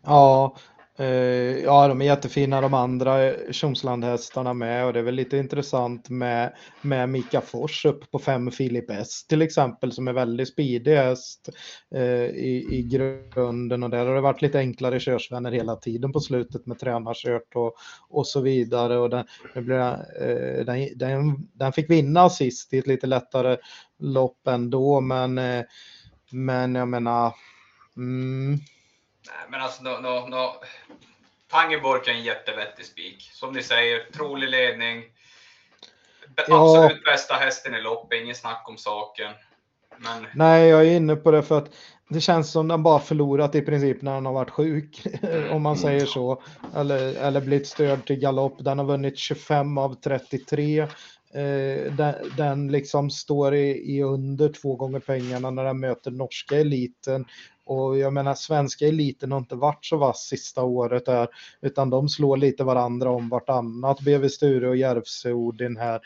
Ja, 0.01 0.55
Eh, 0.99 1.57
ja, 1.63 1.87
de 1.87 2.01
är 2.01 2.05
jättefina 2.05 2.61
de 2.61 2.73
andra 2.73 3.33
Tjomslandhästarna 3.51 4.53
med 4.53 4.85
och 4.85 4.93
det 4.93 4.99
är 4.99 5.03
väl 5.03 5.15
lite 5.15 5.37
intressant 5.37 6.09
med, 6.09 6.53
med 6.81 7.09
Mika 7.09 7.41
Fors 7.41 7.85
upp 7.85 8.11
på 8.11 8.19
fem 8.19 8.51
Filip 8.51 8.89
S 8.89 9.27
till 9.27 9.41
exempel 9.41 9.91
som 9.91 10.07
är 10.07 10.13
väldigt 10.13 10.47
speedig 10.47 10.95
häst 10.95 11.49
eh, 11.95 12.25
i, 12.25 12.67
i 12.71 12.83
grunden 12.83 13.83
och 13.83 13.89
där 13.89 14.05
har 14.05 14.15
det 14.15 14.21
varit 14.21 14.41
lite 14.41 14.59
enklare 14.59 14.99
körsvänner 14.99 15.51
hela 15.51 15.75
tiden 15.75 16.11
på 16.11 16.19
slutet 16.19 16.65
med 16.65 16.79
tränarkört 16.79 17.55
och, 17.55 17.75
och 18.09 18.27
så 18.27 18.41
vidare 18.41 18.97
och 18.97 19.09
den, 19.09 19.25
eh, 19.55 20.65
den, 20.65 20.87
den, 20.95 21.47
den, 21.53 21.73
fick 21.73 21.89
vinna 21.89 22.29
sist 22.29 22.73
i 22.73 22.77
ett 22.77 22.87
lite 22.87 23.07
lättare 23.07 23.57
lopp 23.99 24.47
ändå 24.47 25.01
men, 25.01 25.37
eh, 25.37 25.63
men 26.31 26.75
jag 26.75 26.87
menar 26.87 27.33
mm, 27.97 28.59
Nej, 29.27 29.45
men 29.49 29.61
alltså, 29.61 29.83
no, 29.83 29.89
no, 29.89 30.27
no. 30.27 30.53
Tangenborg 31.51 32.01
är 32.05 32.13
en 32.13 32.23
jättevettig 32.23 32.85
spik. 32.85 33.29
Som 33.33 33.53
ni 33.53 33.63
säger, 33.63 34.11
trolig 34.13 34.49
ledning. 34.49 35.03
Absolut 36.37 37.01
ja. 37.05 37.11
bästa 37.11 37.33
hästen 37.33 37.75
i 37.75 37.81
loppet, 37.81 38.21
ingen 38.21 38.35
snack 38.35 38.69
om 38.69 38.77
saken. 38.77 39.31
Men... 39.97 40.27
Nej, 40.33 40.67
jag 40.67 40.85
är 40.85 40.95
inne 40.95 41.15
på 41.15 41.31
det 41.31 41.43
för 41.43 41.57
att 41.57 41.69
det 42.09 42.21
känns 42.21 42.51
som 42.51 42.67
den 42.67 42.83
bara 42.83 42.99
förlorat 42.99 43.55
i 43.55 43.61
princip 43.61 44.01
när 44.01 44.13
han 44.13 44.25
har 44.25 44.33
varit 44.33 44.49
sjuk, 44.49 45.07
om 45.51 45.61
man 45.61 45.77
säger 45.77 46.05
så. 46.05 46.43
Eller, 46.75 47.13
eller 47.13 47.41
blivit 47.41 47.67
störd 47.67 48.05
till 48.05 48.19
galopp. 48.19 48.55
Den 48.59 48.79
har 48.79 48.85
vunnit 48.85 49.17
25 49.17 49.77
av 49.77 50.01
33. 50.01 50.87
Eh, 51.33 51.93
den, 51.93 52.15
den, 52.37 52.67
liksom 52.71 53.09
står 53.09 53.55
i, 53.55 53.95
i, 53.95 54.03
under 54.03 54.49
två 54.49 54.75
gånger 54.75 54.99
pengarna 54.99 55.51
när 55.51 55.63
den 55.63 55.79
möter 55.79 56.11
norska 56.11 56.59
eliten 56.59 57.25
och 57.69 57.97
jag 57.97 58.13
menar 58.13 58.33
svenska 58.33 58.87
eliten 58.87 59.31
har 59.31 59.39
inte 59.39 59.55
varit 59.55 59.85
så 59.85 59.97
vass 59.97 60.27
sista 60.27 60.63
året 60.63 61.05
där, 61.05 61.27
utan 61.61 61.89
de 61.89 62.09
slår 62.09 62.37
lite 62.37 62.63
varandra 62.63 63.09
om 63.09 63.29
vartannat. 63.29 63.99
BV 64.01 64.27
Sture 64.29 64.69
och 64.69 64.77
Järvsö 64.77 65.31
Odin 65.31 65.77
här. 65.77 66.01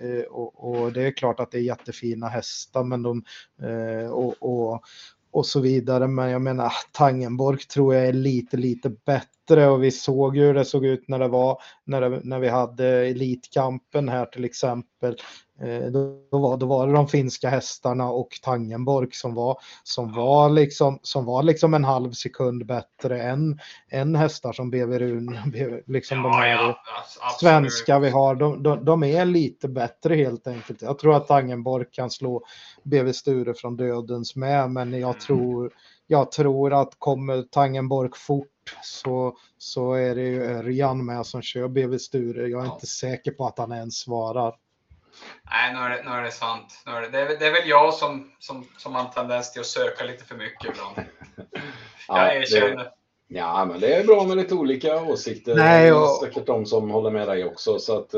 Eh, 0.00 0.24
och, 0.30 0.70
och, 0.70 0.92
det 0.92 1.02
är 1.02 1.10
klart 1.10 1.40
att 1.40 1.50
det 1.50 1.58
är 1.58 1.62
jättefina 1.62 2.28
hästar, 2.28 2.84
men 2.84 3.02
de 3.02 3.24
eh, 3.62 4.10
och, 4.10 4.34
och, 4.40 4.82
och 5.30 5.46
så 5.46 5.60
vidare. 5.60 6.08
Men 6.08 6.30
jag 6.30 6.42
menar 6.42 6.72
Tangenborg 6.92 7.58
tror 7.58 7.94
jag 7.94 8.06
är 8.06 8.12
lite, 8.12 8.56
lite 8.56 8.90
bättre 8.90 9.37
och 9.56 9.84
vi 9.84 9.90
såg 9.90 10.36
ju 10.36 10.42
hur 10.42 10.54
det 10.54 10.64
såg 10.64 10.86
ut 10.86 11.08
när 11.08 11.18
det 11.18 11.28
var 11.28 11.58
när, 11.84 12.00
det, 12.00 12.20
när 12.24 12.38
vi 12.38 12.48
hade 12.48 12.86
Elitkampen 12.86 14.08
här 14.08 14.26
till 14.26 14.44
exempel. 14.44 15.16
Eh, 15.60 15.90
då 15.90 16.38
var, 16.38 16.56
då 16.56 16.66
var 16.66 16.86
det 16.86 16.92
de 16.92 17.08
finska 17.08 17.48
hästarna 17.48 18.10
och 18.10 18.28
Tangenborg 18.42 19.08
som 19.12 19.34
var, 19.34 19.58
som 19.82 20.12
var, 20.12 20.50
liksom, 20.50 20.98
som 21.02 21.24
var 21.24 21.42
liksom 21.42 21.74
en 21.74 21.84
halv 21.84 22.12
sekund 22.12 22.66
bättre 22.66 23.22
än, 23.22 23.58
än 23.90 24.14
hästar 24.14 24.52
som 24.52 24.70
Beverun. 24.70 25.38
Liksom 25.86 26.18
ja, 26.18 26.24
de 26.24 26.32
här 26.32 26.58
ja, 26.58 26.76
svenska 27.40 27.98
vi 27.98 28.10
har. 28.10 28.34
De, 28.34 28.62
de, 28.62 28.84
de, 28.84 29.04
är 29.04 29.24
lite 29.24 29.68
bättre 29.68 30.14
helt 30.14 30.46
enkelt. 30.46 30.82
Jag 30.82 30.98
tror 30.98 31.16
att 31.16 31.28
Tangenborg 31.28 31.86
kan 31.92 32.10
slå 32.10 32.44
BV 32.82 33.12
Sture 33.12 33.54
från 33.54 33.76
dödens 33.76 34.36
med, 34.36 34.70
men 34.70 34.92
jag 34.92 35.10
mm. 35.10 35.20
tror, 35.20 35.72
jag 36.06 36.32
tror 36.32 36.72
att 36.72 36.92
kommer 36.98 37.42
Tangenborg 37.42 38.10
fort 38.14 38.46
så, 38.82 39.36
så 39.58 39.92
är 39.92 40.14
det 40.14 40.22
ju 40.22 40.42
Örjan 40.44 41.06
med 41.06 41.26
som 41.26 41.42
kör 41.42 41.68
BV 41.68 41.98
Sture. 41.98 42.48
Jag 42.48 42.62
är 42.62 42.66
ja. 42.66 42.74
inte 42.74 42.86
säker 42.86 43.30
på 43.30 43.46
att 43.46 43.58
han 43.58 43.72
ens 43.72 43.98
svarar. 43.98 44.54
Nej, 45.50 45.72
nu 45.72 45.78
är 45.78 45.90
det, 45.90 46.02
nu 46.02 46.10
är 46.10 46.22
det 46.22 46.30
sant. 46.30 46.82
Nu 46.86 46.92
är 46.92 47.00
det, 47.00 47.08
det, 47.08 47.20
är, 47.20 47.38
det 47.38 47.46
är 47.46 47.52
väl 47.52 47.68
jag 47.68 47.94
som, 47.94 48.32
som, 48.38 48.66
som 48.76 48.94
har 48.94 49.04
en 49.04 49.10
tendens 49.10 49.52
till 49.52 49.60
att 49.60 49.66
söka 49.66 50.04
lite 50.04 50.24
för 50.24 50.34
mycket 50.34 50.70
ibland. 50.70 50.96
Jag 52.08 52.36
erkänner. 52.36 52.97
Ja, 53.30 53.64
men 53.70 53.80
det 53.80 53.94
är 53.94 54.04
bra 54.04 54.24
med 54.24 54.36
lite 54.36 54.54
olika 54.54 55.02
åsikter. 55.02 55.54
Nej, 55.54 55.92
och... 55.92 56.00
Det 56.00 56.26
är 56.26 56.30
säkert 56.30 56.46
de 56.46 56.66
som 56.66 56.90
håller 56.90 57.10
med 57.10 57.28
dig 57.28 57.44
också. 57.44 57.78
Så 57.78 57.98
att, 57.98 58.12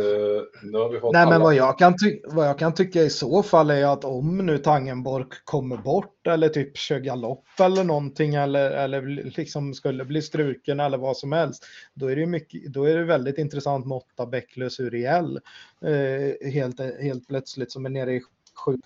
nu 0.62 0.78
har 0.78 0.88
vi 0.88 1.00
fått 1.00 1.12
Nej, 1.12 1.22
alla. 1.22 1.30
men 1.30 1.40
vad 1.40 1.54
jag, 1.54 1.78
kan 1.78 1.94
vad 2.24 2.48
jag 2.48 2.58
kan 2.58 2.74
tycka 2.74 3.02
i 3.02 3.10
så 3.10 3.42
fall 3.42 3.70
är 3.70 3.86
att 3.86 4.04
om 4.04 4.38
nu 4.38 4.58
Tangenborg 4.58 5.24
kommer 5.44 5.76
bort 5.76 6.26
eller 6.26 6.48
typ 6.48 6.76
kör 6.76 6.98
galopp 6.98 7.44
eller 7.60 7.84
någonting 7.84 8.34
eller, 8.34 8.70
eller 8.70 9.02
liksom 9.36 9.74
skulle 9.74 10.04
bli 10.04 10.22
struken 10.22 10.80
eller 10.80 10.98
vad 10.98 11.16
som 11.16 11.32
helst. 11.32 11.66
Då 11.94 12.10
är 12.10 12.16
det, 12.16 12.26
mycket, 12.26 12.72
då 12.72 12.84
är 12.84 12.96
det 12.96 13.04
väldigt 13.04 13.38
intressant 13.38 13.86
med 13.86 13.96
åtta 13.96 14.26
Bäcklös 14.26 14.80
Uriel 14.80 15.40
eh, 15.84 16.50
helt, 16.50 16.80
helt 17.00 17.28
plötsligt 17.28 17.72
som 17.72 17.86
är 17.86 17.90
nere 17.90 18.12
i 18.12 18.22
7 18.64 18.78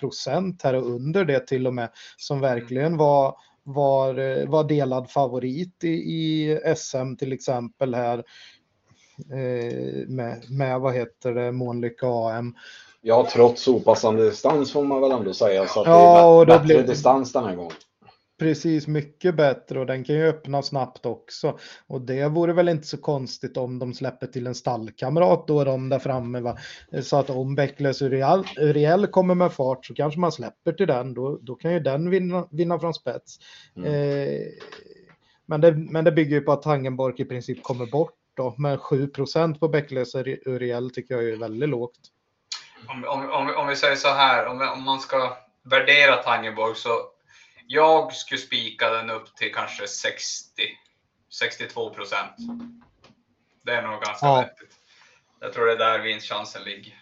procent 0.00 0.62
här 0.62 0.74
och 0.74 0.86
under 0.86 1.24
det 1.24 1.46
till 1.46 1.66
och 1.66 1.74
med 1.74 1.88
som 2.16 2.40
verkligen 2.40 2.96
var 2.96 3.36
var, 3.64 4.18
eh, 4.18 4.48
var 4.48 4.64
delad 4.64 5.10
favorit 5.10 5.84
i, 5.84 5.88
i 5.88 6.58
SM 6.76 7.16
till 7.18 7.32
exempel 7.32 7.94
här 7.94 8.18
eh, 9.30 10.08
med, 10.08 10.50
med 10.50 10.80
vad 10.80 10.94
heter 10.94 11.34
det, 11.34 11.52
Månlycke 11.52 12.06
AM. 12.06 12.54
Ja, 13.00 13.28
trots 13.32 13.68
opassande 13.68 14.24
distans 14.30 14.72
får 14.72 14.84
man 14.84 15.00
väl 15.00 15.10
ändå 15.10 15.32
säga. 15.32 15.66
Så 15.66 15.80
att 15.80 15.86
ja, 15.86 16.44
det 16.44 16.52
är 16.52 16.58
bättre 16.58 16.74
blir... 16.74 16.82
distans 16.82 17.32
den 17.32 17.44
här 17.44 17.54
gången 17.54 17.72
precis 18.42 18.86
mycket 18.86 19.34
bättre 19.34 19.80
och 19.80 19.86
den 19.86 20.04
kan 20.04 20.16
ju 20.16 20.28
öppna 20.28 20.62
snabbt 20.62 21.06
också. 21.06 21.58
Och 21.86 22.00
det 22.00 22.28
vore 22.28 22.52
väl 22.52 22.68
inte 22.68 22.86
så 22.86 22.96
konstigt 22.96 23.56
om 23.56 23.78
de 23.78 23.94
släpper 23.94 24.26
till 24.26 24.46
en 24.46 24.54
stallkamrat 24.54 25.46
då 25.46 25.64
de 25.64 25.88
där 25.88 25.98
framme. 25.98 26.40
Va? 26.40 26.56
Så 27.02 27.16
att 27.16 27.30
om 27.30 27.54
Bäcklös 27.54 28.02
Uriel, 28.02 28.44
Uriel 28.60 29.06
kommer 29.06 29.34
med 29.34 29.52
fart 29.52 29.86
så 29.86 29.94
kanske 29.94 30.20
man 30.20 30.32
släpper 30.32 30.72
till 30.72 30.86
den. 30.86 31.14
Då, 31.14 31.38
då 31.42 31.54
kan 31.54 31.72
ju 31.72 31.80
den 31.80 32.10
vinna, 32.10 32.48
vinna 32.50 32.78
från 32.78 32.94
spets. 32.94 33.38
Mm. 33.76 33.94
Eh, 33.94 34.40
men, 35.46 35.60
det, 35.60 35.72
men 35.72 36.04
det 36.04 36.12
bygger 36.12 36.36
ju 36.36 36.40
på 36.40 36.52
att 36.52 36.62
Tangenborg 36.62 37.14
i 37.18 37.24
princip 37.24 37.62
kommer 37.62 37.86
bort 37.86 38.16
då. 38.36 38.54
Men 38.58 38.78
7% 38.78 39.58
på 39.58 39.68
Bäcklös 39.68 40.14
Uriel 40.14 40.90
tycker 40.90 41.14
jag 41.14 41.28
är 41.28 41.36
väldigt 41.36 41.68
lågt. 41.68 41.98
Om, 42.88 43.04
om, 43.04 43.30
om, 43.30 43.54
om 43.56 43.68
vi 43.68 43.76
säger 43.76 43.96
så 43.96 44.08
här, 44.08 44.46
om, 44.46 44.68
om 44.76 44.82
man 44.82 45.00
ska 45.00 45.36
värdera 45.64 46.16
Tangenborg 46.16 46.74
så 46.74 46.88
jag 47.72 48.12
skulle 48.12 48.40
spika 48.40 48.90
den 48.90 49.10
upp 49.10 49.36
till 49.36 49.54
kanske 49.54 49.86
60, 49.86 50.62
62 51.38 51.90
procent. 51.90 52.36
Det 53.62 53.72
är 53.72 53.82
nog 53.82 54.00
ganska 54.00 54.26
ja. 54.26 54.40
vettigt. 54.40 54.76
Jag 55.40 55.52
tror 55.52 55.66
det 55.66 55.72
är 55.72 55.78
där 55.78 55.98
vinstchansen 55.98 56.62
ligger. 56.64 56.94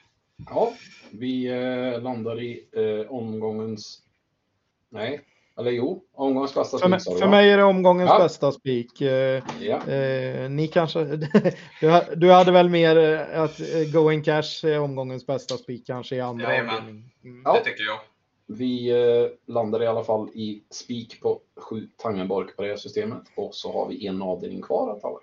Ja, 0.50 0.72
vi 1.10 1.46
eh, 1.46 2.02
landar 2.02 2.40
i 2.40 2.68
eh, 2.72 3.12
omgångens... 3.12 4.02
Nej, 4.88 5.20
eller 5.58 5.70
jo, 5.70 6.04
omgångens 6.14 6.54
bästa 6.54 6.78
spik. 6.78 7.04
För, 7.04 7.18
för 7.18 7.28
mig 7.28 7.50
är 7.50 7.56
det 7.56 7.64
omgångens 7.64 8.10
ja. 8.10 8.18
bästa 8.18 8.52
spik. 8.52 9.00
Eh, 9.00 9.42
ja. 9.60 9.88
eh, 9.88 10.50
ni 10.50 10.68
kanske... 10.68 11.04
du, 11.80 12.00
du 12.16 12.32
hade 12.32 12.52
väl 12.52 12.68
mer 12.68 12.96
eh, 12.98 13.42
att 13.42 13.60
eh, 13.60 13.92
Going 13.92 14.22
Cash 14.22 14.64
är 14.64 14.80
omgångens 14.80 15.26
bästa 15.26 15.56
spik 15.56 15.86
kanske 15.86 16.16
i 16.16 16.20
andra 16.20 16.52
Jajamän, 16.52 17.10
mm. 17.24 17.42
det 17.42 17.64
tycker 17.64 17.84
jag. 17.84 18.00
Vi 18.52 18.90
landade 18.90 19.30
landar 19.46 19.82
i 19.82 19.86
alla 19.86 20.04
fall 20.04 20.28
i 20.34 20.62
spik 20.70 21.20
på 21.20 21.40
7 21.56 21.88
Tangenbark 21.96 22.56
på 22.56 22.62
det 22.62 22.68
här 22.68 22.76
systemet 22.76 23.22
och 23.36 23.54
så 23.54 23.72
har 23.72 23.88
vi 23.88 24.06
en 24.06 24.22
avdelning 24.22 24.62
kvar 24.62 24.92
att 24.92 25.00
ta. 25.00 25.20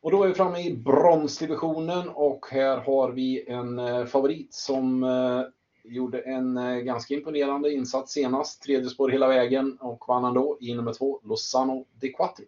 Och 0.00 0.10
då 0.10 0.22
är 0.22 0.28
vi 0.28 0.34
framme 0.34 0.60
i 0.60 0.76
bronsdivisionen 0.76 2.08
och 2.08 2.46
här 2.50 2.76
har 2.76 3.10
vi 3.10 3.44
en 3.48 3.78
eh, 3.78 4.04
favorit 4.04 4.54
som 4.54 5.02
eh, 5.02 5.42
gjorde 5.84 6.20
en 6.20 6.54
ganska 6.84 7.14
imponerande 7.14 7.72
insats 7.72 8.12
senast. 8.12 8.62
Tredje 8.62 8.90
spår 8.90 9.10
hela 9.10 9.28
vägen 9.28 9.78
och 9.80 10.04
vann 10.08 10.24
ändå 10.24 10.58
i 10.60 10.74
nummer 10.74 10.92
två, 10.92 11.20
Lozano 11.24 11.84
de 12.00 12.08
Quattro. 12.08 12.44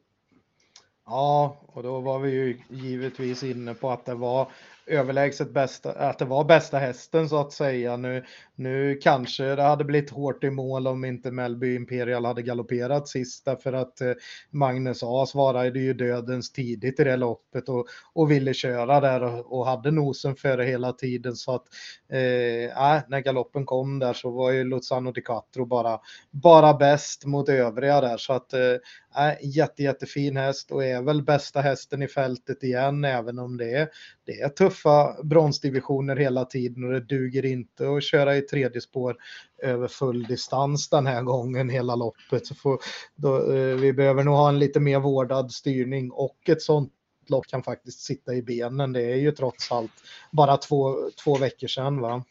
Ja, 1.06 1.56
och 1.66 1.82
då 1.82 2.00
var 2.00 2.18
vi 2.18 2.30
ju 2.30 2.58
givetvis 2.68 3.42
inne 3.42 3.74
på 3.74 3.90
att 3.90 4.04
det 4.04 4.14
var 4.14 4.48
överlägset 4.90 5.50
bästa, 5.54 5.92
att 5.92 6.18
det 6.18 6.24
var 6.24 6.44
bästa 6.44 6.78
hästen 6.78 7.28
så 7.28 7.40
att 7.40 7.52
säga. 7.52 7.96
Nu, 7.96 8.24
nu 8.60 8.98
kanske 9.02 9.44
det 9.44 9.62
hade 9.62 9.84
blivit 9.84 10.10
hårt 10.10 10.44
i 10.44 10.50
mål 10.50 10.86
om 10.86 11.04
inte 11.04 11.30
Melby 11.30 11.74
Imperial 11.74 12.24
hade 12.24 12.42
galopperat 12.42 13.08
sist 13.08 13.44
därför 13.44 13.72
att 13.72 14.00
eh, 14.00 14.12
Magnus 14.50 15.00
A 15.02 15.26
svarade 15.26 15.80
ju 15.80 15.94
dödens 15.94 16.52
tidigt 16.52 17.00
i 17.00 17.04
det 17.04 17.16
loppet 17.16 17.68
och, 17.68 17.86
och 18.12 18.30
ville 18.30 18.54
köra 18.54 19.00
där 19.00 19.22
och, 19.22 19.58
och 19.58 19.66
hade 19.66 19.90
nosen 19.90 20.36
före 20.36 20.64
hela 20.64 20.92
tiden. 20.92 21.36
Så 21.36 21.54
att 21.54 21.64
eh, 22.08 23.02
när 23.08 23.20
galoppen 23.20 23.66
kom 23.66 23.98
där 23.98 24.12
så 24.12 24.30
var 24.30 24.50
ju 24.50 24.64
Luzano 24.64 25.12
Di 25.12 25.22
Quattro 25.22 25.66
bara, 25.66 26.00
bara 26.30 26.74
bäst 26.74 27.24
mot 27.24 27.48
övriga 27.48 28.00
där. 28.00 28.16
Så 28.16 28.32
att 28.32 28.52
eh, 28.52 28.76
jätte, 29.42 29.82
jättefin 29.82 30.36
häst 30.36 30.70
och 30.70 30.84
är 30.84 31.02
väl 31.02 31.22
bästa 31.22 31.60
hästen 31.60 32.02
i 32.02 32.08
fältet 32.08 32.62
igen 32.62 33.04
även 33.04 33.38
om 33.38 33.56
det 33.56 33.70
är, 33.70 33.88
det 34.26 34.40
är 34.40 34.48
tuffa 34.48 35.22
bronsdivisioner 35.22 36.16
hela 36.16 36.44
tiden 36.44 36.84
och 36.84 36.92
det 36.92 37.00
duger 37.00 37.44
inte 37.44 37.90
att 37.90 38.02
köra 38.02 38.36
i 38.36 38.42
tredje 38.50 38.80
spår 38.80 39.16
över 39.62 39.88
full 39.88 40.22
distans 40.22 40.88
den 40.88 41.06
här 41.06 41.22
gången 41.22 41.68
hela 41.68 41.94
loppet. 41.94 42.46
Så 42.46 42.54
får, 42.54 42.78
då, 43.14 43.52
eh, 43.52 43.76
vi 43.76 43.92
behöver 43.92 44.24
nog 44.24 44.34
ha 44.34 44.48
en 44.48 44.58
lite 44.58 44.80
mer 44.80 45.00
vårdad 45.00 45.52
styrning 45.52 46.10
och 46.10 46.48
ett 46.48 46.62
sånt 46.62 46.92
lopp 47.28 47.46
kan 47.46 47.62
faktiskt 47.62 48.00
sitta 48.00 48.34
i 48.34 48.42
benen. 48.42 48.92
Det 48.92 49.02
är 49.02 49.16
ju 49.16 49.32
trots 49.32 49.72
allt 49.72 49.92
bara 50.32 50.56
två, 50.56 50.96
två 51.24 51.36
veckor 51.36 51.68
sedan. 51.68 52.00
Va? 52.00 52.24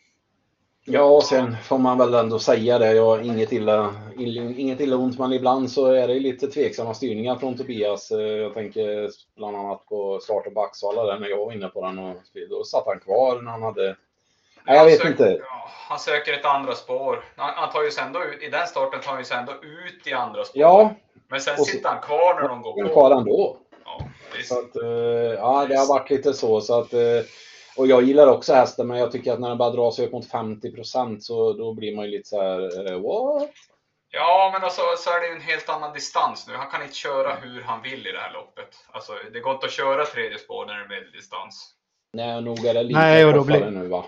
Ja, 0.85 1.03
och 1.03 1.23
sen 1.23 1.55
får 1.63 1.77
man 1.77 1.97
väl 1.97 2.13
ändå 2.13 2.39
säga 2.39 2.79
det. 2.79 2.93
Jag 2.93 3.25
inget 3.25 3.51
illa, 3.51 3.95
inget 4.17 4.79
illa 4.79 4.95
ont, 4.95 5.19
men 5.19 5.33
ibland 5.33 5.71
så 5.71 5.85
är 5.85 6.07
det 6.07 6.19
lite 6.19 6.47
tveksamma 6.47 6.93
styrningar 6.93 7.35
från 7.35 7.57
Tobias. 7.57 8.11
Eh, 8.11 8.19
jag 8.19 8.53
tänker 8.53 9.09
bland 9.35 9.57
annat 9.57 9.85
på 9.85 10.19
starten 10.23 10.53
på 10.53 10.61
Axvalla 10.61 11.03
där 11.03 11.19
när 11.19 11.29
jag 11.29 11.37
var 11.37 11.53
inne 11.53 11.67
på 11.67 11.85
den. 11.85 11.99
Och 11.99 12.15
då 12.49 12.63
satt 12.63 12.85
han 12.85 12.99
kvar 12.99 13.41
när 13.41 13.51
han 13.51 13.63
hade... 13.63 13.95
Nej, 14.65 14.77
jag 14.77 14.85
vet 14.85 14.97
söker, 14.97 15.09
inte. 15.11 15.37
Ja, 15.41 15.69
han 15.89 15.99
söker 15.99 16.33
ett 16.33 16.45
andra 16.45 16.75
spår. 16.75 17.23
Han, 17.35 17.53
han 17.55 17.71
tar 17.71 17.83
ju 17.83 17.91
sen 17.91 18.07
ändå 18.07 18.23
ut, 18.23 18.43
I 18.43 18.49
den 18.49 18.67
starten 18.67 19.01
tar 19.01 19.09
han 19.11 19.19
ju 19.19 19.25
sen 19.25 19.39
ändå 19.39 19.53
ut 19.61 20.07
i 20.07 20.13
andra 20.13 20.43
spår. 20.43 20.61
Ja, 20.61 20.93
Men 21.29 21.41
sen 21.41 21.53
och 21.53 21.59
så- 21.59 21.65
sitter 21.65 21.89
han 21.89 22.01
kvar 22.01 22.41
när 22.41 22.49
de 22.49 22.61
går 22.61 22.83
på. 22.87 22.89
kvar 22.93 23.11
ändå. 23.11 23.57
Ja, 23.85 24.01
visst. 24.37 24.49
Så 24.49 24.59
att, 24.59 24.75
eh, 24.75 24.83
ja, 25.39 25.65
det 25.69 25.75
har 25.75 25.87
varit 25.87 26.09
lite 26.09 26.33
så. 26.33 26.61
så 26.61 26.79
att, 26.79 26.93
eh, 26.93 26.99
och 27.77 27.87
jag 27.87 28.03
gillar 28.03 28.27
också 28.27 28.53
hästen, 28.53 28.87
men 28.87 28.97
jag 28.97 29.11
tycker 29.11 29.33
att 29.33 29.39
när 29.39 29.49
den 29.49 29.57
börjar 29.57 29.71
dra 29.71 29.91
sig 29.91 30.05
upp 30.05 30.11
mot 30.11 30.31
50% 30.31 31.23
så 31.23 31.53
då 31.53 31.73
blir 31.73 31.95
man 31.95 32.05
ju 32.05 32.11
lite 32.11 32.29
så 32.29 32.41
här, 32.41 32.59
what? 32.99 33.49
Ja, 34.11 34.49
men 34.53 34.63
alltså, 34.63 34.81
så 34.97 35.09
är 35.09 35.19
det 35.21 35.27
ju 35.27 35.33
en 35.33 35.41
helt 35.41 35.69
annan 35.69 35.93
distans 35.93 36.47
nu. 36.47 36.53
Han 36.55 36.69
kan 36.71 36.81
inte 36.83 36.95
köra 36.95 37.35
hur 37.35 37.61
han 37.61 37.81
vill 37.81 38.07
i 38.07 38.11
det 38.11 38.19
här 38.19 38.33
loppet. 38.33 38.75
Alltså, 38.91 39.13
det 39.33 39.39
går 39.39 39.53
inte 39.53 39.65
att 39.65 39.71
köra 39.71 40.05
tredje 40.05 40.37
spår 40.37 40.65
när 40.65 40.73
det 40.77 40.83
är 40.83 40.87
medeldistans. 40.87 41.71
Nej, 42.13 42.41
nog 42.41 42.65
är 42.65 42.73
det 42.73 42.83
lite 42.83 42.99
Nej, 42.99 43.25
och 43.25 43.33
då 43.33 43.43
blir- 43.43 43.69
nu 43.71 43.87
va? 43.87 44.05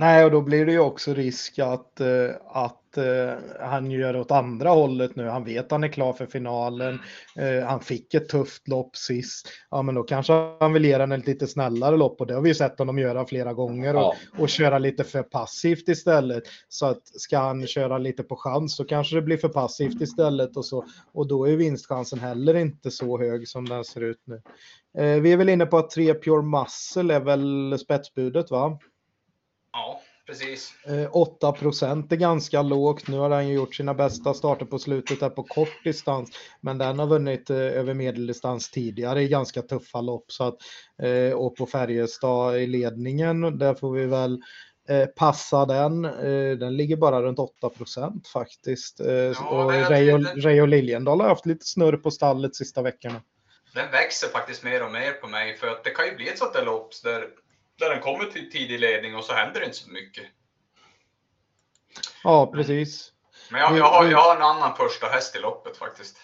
Nej, 0.00 0.24
och 0.24 0.30
då 0.30 0.40
blir 0.40 0.66
det 0.66 0.72
ju 0.72 0.78
också 0.78 1.14
risk 1.14 1.58
att, 1.58 2.00
eh, 2.00 2.30
att 2.46 2.96
eh, 2.96 3.34
han 3.60 3.90
gör 3.90 4.16
åt 4.16 4.30
andra 4.30 4.70
hållet 4.70 5.16
nu. 5.16 5.28
Han 5.28 5.44
vet 5.44 5.64
att 5.64 5.70
han 5.70 5.84
är 5.84 5.88
klar 5.88 6.12
för 6.12 6.26
finalen. 6.26 6.98
Eh, 7.36 7.66
han 7.66 7.80
fick 7.80 8.14
ett 8.14 8.28
tufft 8.28 8.68
lopp 8.68 8.96
sist. 8.96 9.48
Ja, 9.70 9.82
men 9.82 9.94
då 9.94 10.02
kanske 10.02 10.32
han 10.60 10.72
vill 10.72 10.84
ge 10.84 10.98
den 10.98 11.12
ett 11.12 11.26
lite 11.26 11.46
snällare 11.46 11.96
lopp 11.96 12.20
och 12.20 12.26
det 12.26 12.34
har 12.34 12.40
vi 12.40 12.48
ju 12.48 12.54
sett 12.54 12.78
honom 12.78 12.98
göra 12.98 13.26
flera 13.26 13.52
gånger. 13.52 13.96
Och, 13.96 14.14
och 14.38 14.48
köra 14.48 14.78
lite 14.78 15.04
för 15.04 15.22
passivt 15.22 15.88
istället. 15.88 16.42
Så 16.68 16.86
att 16.86 17.06
ska 17.06 17.38
han 17.38 17.66
köra 17.66 17.98
lite 17.98 18.22
på 18.22 18.36
chans 18.36 18.76
så 18.76 18.84
kanske 18.84 19.16
det 19.16 19.22
blir 19.22 19.36
för 19.36 19.48
passivt 19.48 20.00
istället 20.00 20.56
och 20.56 20.64
så. 20.64 20.84
Och 21.12 21.28
då 21.28 21.48
är 21.48 21.56
vinstchansen 21.56 22.18
heller 22.18 22.54
inte 22.54 22.90
så 22.90 23.18
hög 23.18 23.48
som 23.48 23.68
den 23.68 23.84
ser 23.84 24.00
ut 24.00 24.22
nu. 24.24 24.42
Vi 25.20 25.32
är 25.32 25.36
väl 25.36 25.48
inne 25.48 25.66
på 25.66 25.78
att 25.78 25.90
3 25.90 26.14
Pure 26.14 26.42
Muscle 26.42 27.14
är 27.14 27.20
väl 27.20 27.78
spetsbudet 27.78 28.50
va? 28.50 28.78
Ja, 29.78 30.00
precis. 30.26 30.72
Eh, 30.86 31.16
8 31.16 31.52
procent 31.52 32.12
är 32.12 32.16
ganska 32.16 32.62
lågt. 32.62 33.08
Nu 33.08 33.18
har 33.18 33.30
han 33.30 33.48
ju 33.48 33.54
gjort 33.54 33.74
sina 33.74 33.94
bästa 33.94 34.34
starter 34.34 34.66
på 34.66 34.78
slutet 34.78 35.20
där 35.20 35.30
på 35.30 35.42
kort 35.42 35.84
distans. 35.84 36.30
Men 36.60 36.78
den 36.78 36.98
har 36.98 37.06
vunnit 37.06 37.50
eh, 37.50 37.56
över 37.56 37.94
medeldistans 37.94 38.70
tidigare 38.70 39.22
i 39.22 39.28
ganska 39.28 39.62
tuffa 39.62 40.00
lopp. 40.00 40.32
Så 40.32 40.44
att, 40.44 40.56
eh, 41.02 41.32
och 41.38 41.56
på 41.56 41.66
Färjestad 41.66 42.56
i 42.56 42.66
ledningen, 42.66 43.58
där 43.58 43.74
får 43.74 43.92
vi 43.92 44.06
väl 44.06 44.40
eh, 44.88 45.06
passa 45.06 45.66
den. 45.66 46.04
Eh, 46.04 46.58
den 46.58 46.76
ligger 46.76 46.96
bara 46.96 47.22
runt 47.22 47.38
8 47.38 47.68
procent 47.68 48.28
faktiskt. 48.28 49.00
Eh, 49.00 49.06
och 49.52 49.74
är- 49.74 49.88
Reijo 49.90 50.18
det- 50.18 50.32
Reijo 50.34 50.66
Liljendahl 50.66 51.20
har 51.20 51.28
haft 51.28 51.46
lite 51.46 51.66
snurr 51.66 51.96
på 51.96 52.10
stallet 52.10 52.56
sista 52.56 52.82
veckorna. 52.82 53.22
Den 53.74 53.90
växer 53.90 54.28
faktiskt 54.28 54.64
mer 54.64 54.84
och 54.84 54.92
mer 54.92 55.12
på 55.12 55.28
mig. 55.28 55.56
För 55.56 55.66
att 55.66 55.84
det 55.84 55.90
kan 55.90 56.06
ju 56.06 56.14
bli 56.16 56.28
ett 56.28 56.38
sånt 56.38 56.52
där 56.52 56.64
lopp 56.64 56.90
där, 57.04 57.26
där 57.78 57.90
den 57.90 58.00
kommer 58.00 58.24
till 58.24 58.50
tidig 58.50 58.80
ledning 58.80 59.16
och 59.16 59.24
så 59.24 59.32
händer 59.32 59.60
det 59.60 59.66
inte 59.66 59.78
så 59.78 59.90
mycket. 59.90 60.26
Ja, 62.24 62.46
precis. 62.46 63.12
Men 63.50 63.60
jag, 63.60 63.78
jag, 63.78 63.84
har, 63.84 64.04
jag 64.04 64.18
har 64.18 64.36
en 64.36 64.42
annan 64.42 64.76
första 64.76 65.06
häst 65.06 65.36
i 65.36 65.38
loppet 65.38 65.76
faktiskt. 65.76 66.16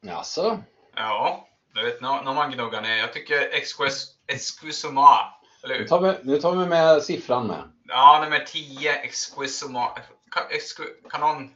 Jaså? 0.00 0.58
Ja, 0.96 1.48
du 1.74 1.84
vet 1.84 2.00
när, 2.00 2.22
man 2.34 2.50
gnuggar 2.50 2.82
ner. 2.82 2.96
Jag 2.96 3.12
tycker 3.12 3.50
Exquis- 3.50 4.06
Excusuma, 4.26 5.32
eller 5.64 5.74
Nu 5.74 5.80
hur? 5.80 5.88
tar, 5.88 6.00
vi, 6.00 6.14
nu 6.22 6.40
tar 6.40 6.52
vi 6.52 6.66
med 6.66 7.02
siffran 7.02 7.46
med. 7.46 7.72
Ja, 7.88 8.20
nummer 8.24 8.38
10, 8.38 8.94
Exquisuma. 9.02 9.98
Kan, 10.30 10.42
exku, 10.50 10.82
kan 11.10 11.20
någon... 11.20 11.50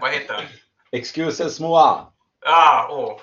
Vad 0.00 0.10
heter 0.10 0.34
den? 0.34 0.44
Excuses 1.00 1.60
moi. 1.60 1.96
Ah, 2.46 2.88
åh. 2.90 3.20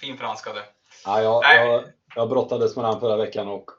Fin 0.00 0.18
franska 0.18 0.52
det. 0.52 0.64
Ja, 1.04 1.22
jag, 1.22 1.42
Nej. 1.42 1.66
jag, 1.66 1.84
jag 2.14 2.28
brottades 2.28 2.76
med 2.76 2.84
den 2.84 3.00
förra 3.00 3.16
veckan 3.16 3.48
och 3.48 3.70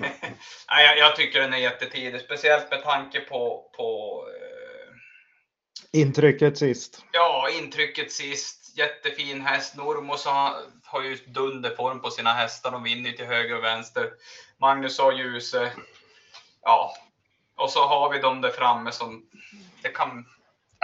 Nej, 0.70 0.86
jag, 0.86 0.98
jag 0.98 1.16
tycker 1.16 1.40
den 1.40 1.52
är 1.52 1.58
jättetidig. 1.58 2.20
Speciellt 2.20 2.70
med 2.70 2.82
tanke 2.82 3.20
på, 3.20 3.70
på 3.76 4.24
eh, 4.28 6.00
Intrycket 6.00 6.58
sist. 6.58 7.04
ja, 7.12 7.48
intrycket 7.58 8.12
sist. 8.12 8.76
Jättefin 8.76 9.40
häst. 9.40 9.76
Normos 9.76 10.24
har, 10.24 10.54
har 10.84 11.02
ju 11.02 11.16
dunderform 11.16 12.00
på 12.00 12.10
sina 12.10 12.32
hästar. 12.32 12.70
De 12.70 12.82
vinner 12.82 13.12
till 13.12 13.26
höger 13.26 13.56
och 13.56 13.64
vänster. 13.64 14.10
Magnus 14.60 14.98
har 14.98 15.12
Ljuse. 15.12 15.72
Ja. 16.62 16.94
Och 17.56 17.70
så 17.70 17.86
har 17.86 18.10
vi 18.12 18.18
dem 18.18 18.40
där 18.40 18.50
framme 18.50 18.92
som... 18.92 19.26
Det 19.82 19.88
kan, 19.88 20.26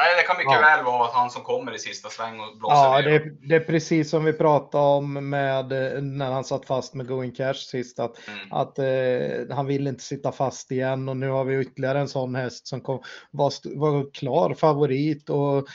nej, 0.01 0.17
det 0.17 0.23
kan 0.23 0.37
mycket 0.37 0.53
Ja. 0.53 0.61
väl 0.77 0.85
vara 0.85 1.05
att 1.05 1.13
han 1.15 1.31
som 1.31 1.43
kommer 1.43 1.75
i 1.75 1.79
sista 1.79 2.09
sväng 2.09 2.41
och 2.41 2.59
blåser 2.59 2.77
Ja, 2.77 3.01
ner 3.01 3.03
det 3.11 3.49
det 3.49 3.55
är 3.57 3.61
precis 3.61 4.11
som 4.11 4.25
vi 4.25 4.33
pratade 4.33 4.85
om 4.85 5.31
med 5.31 5.69
när 6.03 6.31
han 6.33 6.45
satt 6.45 6.67
fast 6.67 6.95
med 6.95 7.09
Going 7.09 7.33
Cash 7.33 7.55
sist. 7.55 7.99
Att, 7.99 8.17
Mm. 8.29 8.53
att 8.53 8.79
eh, 8.79 9.57
han 9.57 9.67
vill 9.67 9.87
inte 9.87 10.05
sitta 10.05 10.33
fast 10.33 10.71
igen 10.71 11.09
och 11.09 11.17
nu 11.17 11.29
har 11.29 11.45
vi 11.45 11.61
ytterligare 11.61 11.99
en 12.01 12.09
sån 12.09 12.35
häst 12.35 12.67
som 12.69 12.81
kom, 12.81 13.03
var, 13.31 13.53
var 13.79 14.15
klar 14.15 14.55
favorit 14.55 15.31
och 15.31 15.67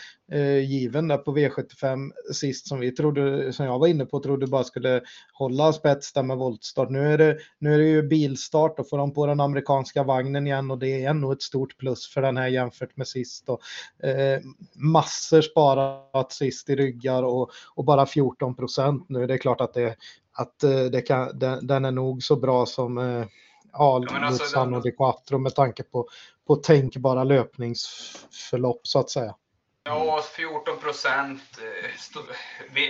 given 0.61 1.07
där 1.07 1.17
på 1.17 1.37
V75 1.37 2.11
sist 2.33 2.67
som 2.67 2.79
vi 2.79 2.91
trodde, 2.91 3.53
som 3.53 3.65
jag 3.65 3.79
var 3.79 3.87
inne 3.87 4.05
på, 4.05 4.19
trodde 4.19 4.47
bara 4.47 4.63
skulle 4.63 5.01
hålla 5.33 5.73
spets 5.73 6.13
där 6.13 6.23
med 6.23 6.37
voltstart. 6.37 6.89
Nu 6.89 7.13
är 7.13 7.17
det, 7.17 7.37
nu 7.59 7.73
är 7.73 7.77
det 7.77 7.87
ju 7.87 8.03
bilstart 8.03 8.79
och 8.79 8.89
får 8.89 8.97
de 8.97 9.13
på 9.13 9.25
den 9.25 9.39
amerikanska 9.39 10.03
vagnen 10.03 10.47
igen 10.47 10.71
och 10.71 10.77
det 10.79 11.03
är 11.03 11.09
ändå 11.09 11.31
ett 11.31 11.41
stort 11.41 11.77
plus 11.77 12.07
för 12.13 12.21
den 12.21 12.37
här 12.37 12.47
jämfört 12.47 12.97
med 12.97 13.07
sist. 13.07 13.49
Och, 13.49 13.61
eh, 14.07 14.39
massor 14.75 15.41
sparat 15.41 16.31
sist 16.31 16.69
i 16.69 16.75
ryggar 16.75 17.23
och, 17.23 17.49
och 17.75 17.85
bara 17.85 18.05
14 18.05 18.55
procent 18.55 19.05
nu. 19.09 19.27
Det 19.27 19.33
är 19.33 19.37
klart 19.37 19.61
att, 19.61 19.73
det, 19.73 19.95
att 20.31 20.63
eh, 20.63 20.83
det 20.83 21.01
kan, 21.01 21.39
den, 21.39 21.67
den 21.67 21.85
är 21.85 21.91
nog 21.91 22.23
så 22.23 22.35
bra 22.35 22.65
som 22.65 22.97
eh, 22.97 23.25
ja, 23.73 24.03
Ja, 24.09 24.19
alltså, 24.19 24.43
Luzano 24.43 24.71
den- 24.71 24.81
di 24.81 24.91
Quattro 24.91 25.37
med 25.37 25.55
tanke 25.55 25.83
på, 25.83 26.07
på 26.47 26.55
tänkbara 26.55 27.23
löpningsförlopp 27.23 28.87
så 28.87 28.99
att 28.99 29.09
säga. 29.09 29.35
Ja, 29.83 30.21
14 30.35 30.79
procent. 30.79 31.41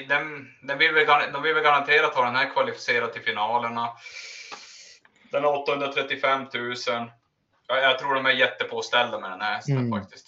Den, 0.08 0.48
den 0.62 0.78
vill 0.78 0.94
väl, 0.94 1.06
gar- 1.06 1.32
de 1.32 1.42
vill 1.44 1.54
väl 1.54 1.64
garanterat 1.64 2.16
ha 2.16 2.26
den 2.26 2.36
här 2.36 2.50
kvalificerad 2.50 3.14
till 3.14 3.22
finalerna. 3.22 3.90
Den 5.32 5.44
har 5.44 5.62
835 5.64 6.48
000. 6.54 6.76
Ja, 7.68 7.78
jag 7.78 8.00
tror 8.00 8.14
de 8.16 8.26
är 8.26 8.32
jättepåställda 8.32 9.20
med 9.20 9.32
den 9.32 9.42
här 9.42 9.56
hästen 9.56 9.78
Mm. 9.78 10.02
faktiskt. 10.02 10.28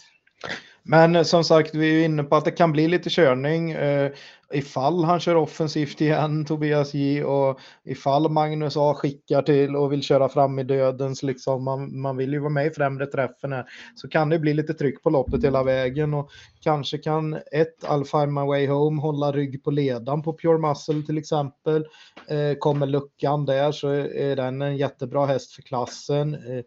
Men 0.86 1.26
som 1.26 1.44
sagt, 1.44 1.76
vi 1.76 1.90
är 1.90 1.94
ju 1.94 2.04
inne 2.04 2.24
på 2.24 2.36
att 2.36 2.46
det 2.46 2.52
kan 2.52 2.72
bli 2.72 2.88
lite 2.88 3.10
körning 3.10 3.72
eh, 3.72 4.12
ifall 4.54 5.04
han 5.04 5.20
kör 5.20 5.36
offensivt 5.36 6.02
igen, 6.02 6.46
Tobias 6.46 6.94
J, 6.94 7.24
och 7.24 7.60
ifall 7.84 8.32
Magnus 8.32 8.78
A 8.78 8.94
skickar 8.94 9.42
till 9.42 9.76
och 9.76 9.92
vill 9.92 10.04
köra 10.04 10.30
fram 10.30 10.60
i 10.60 10.64
dödens, 10.64 11.24
liksom, 11.24 11.64
man, 11.64 12.01
man 12.01 12.18
vill 12.18 12.34
ju 12.34 12.39
vara 12.39 12.50
med 12.50 12.68
i 12.68 12.70
främre 12.70 13.05
träffen 13.05 13.51
här, 13.51 13.66
så 13.96 14.10
kan 14.10 14.30
det 14.30 14.39
bli 14.39 14.54
lite 14.54 14.74
tryck 14.74 15.04
på 15.04 15.10
loppet 15.10 15.43
hela 15.43 15.64
vägen 15.64 16.14
och 16.14 16.30
kanske 16.62 16.97
kan 16.97 17.34
ett 17.34 17.84
I'll 17.84 18.04
find 18.04 18.34
my 18.34 18.42
way 18.42 18.68
home 18.68 19.01
hålla 19.01 19.32
rygg 19.32 19.64
på 19.64 19.72
ledan 19.72 20.22
på 20.22 20.38
Pure 20.38 20.58
Muscle 20.58 21.01
till 21.01 21.18
exempel. 21.18 21.86
Eh, 22.28 22.58
kommer 22.60 22.88
luckan 22.88 23.46
där 23.46 23.72
så 23.72 23.89
är 23.89 24.36
den 24.36 24.62
en 24.62 24.78
jättebra 24.78 25.26
häst 25.26 25.54
för 25.54 25.62
klassen. 25.62 26.34
Eh, 26.34 26.64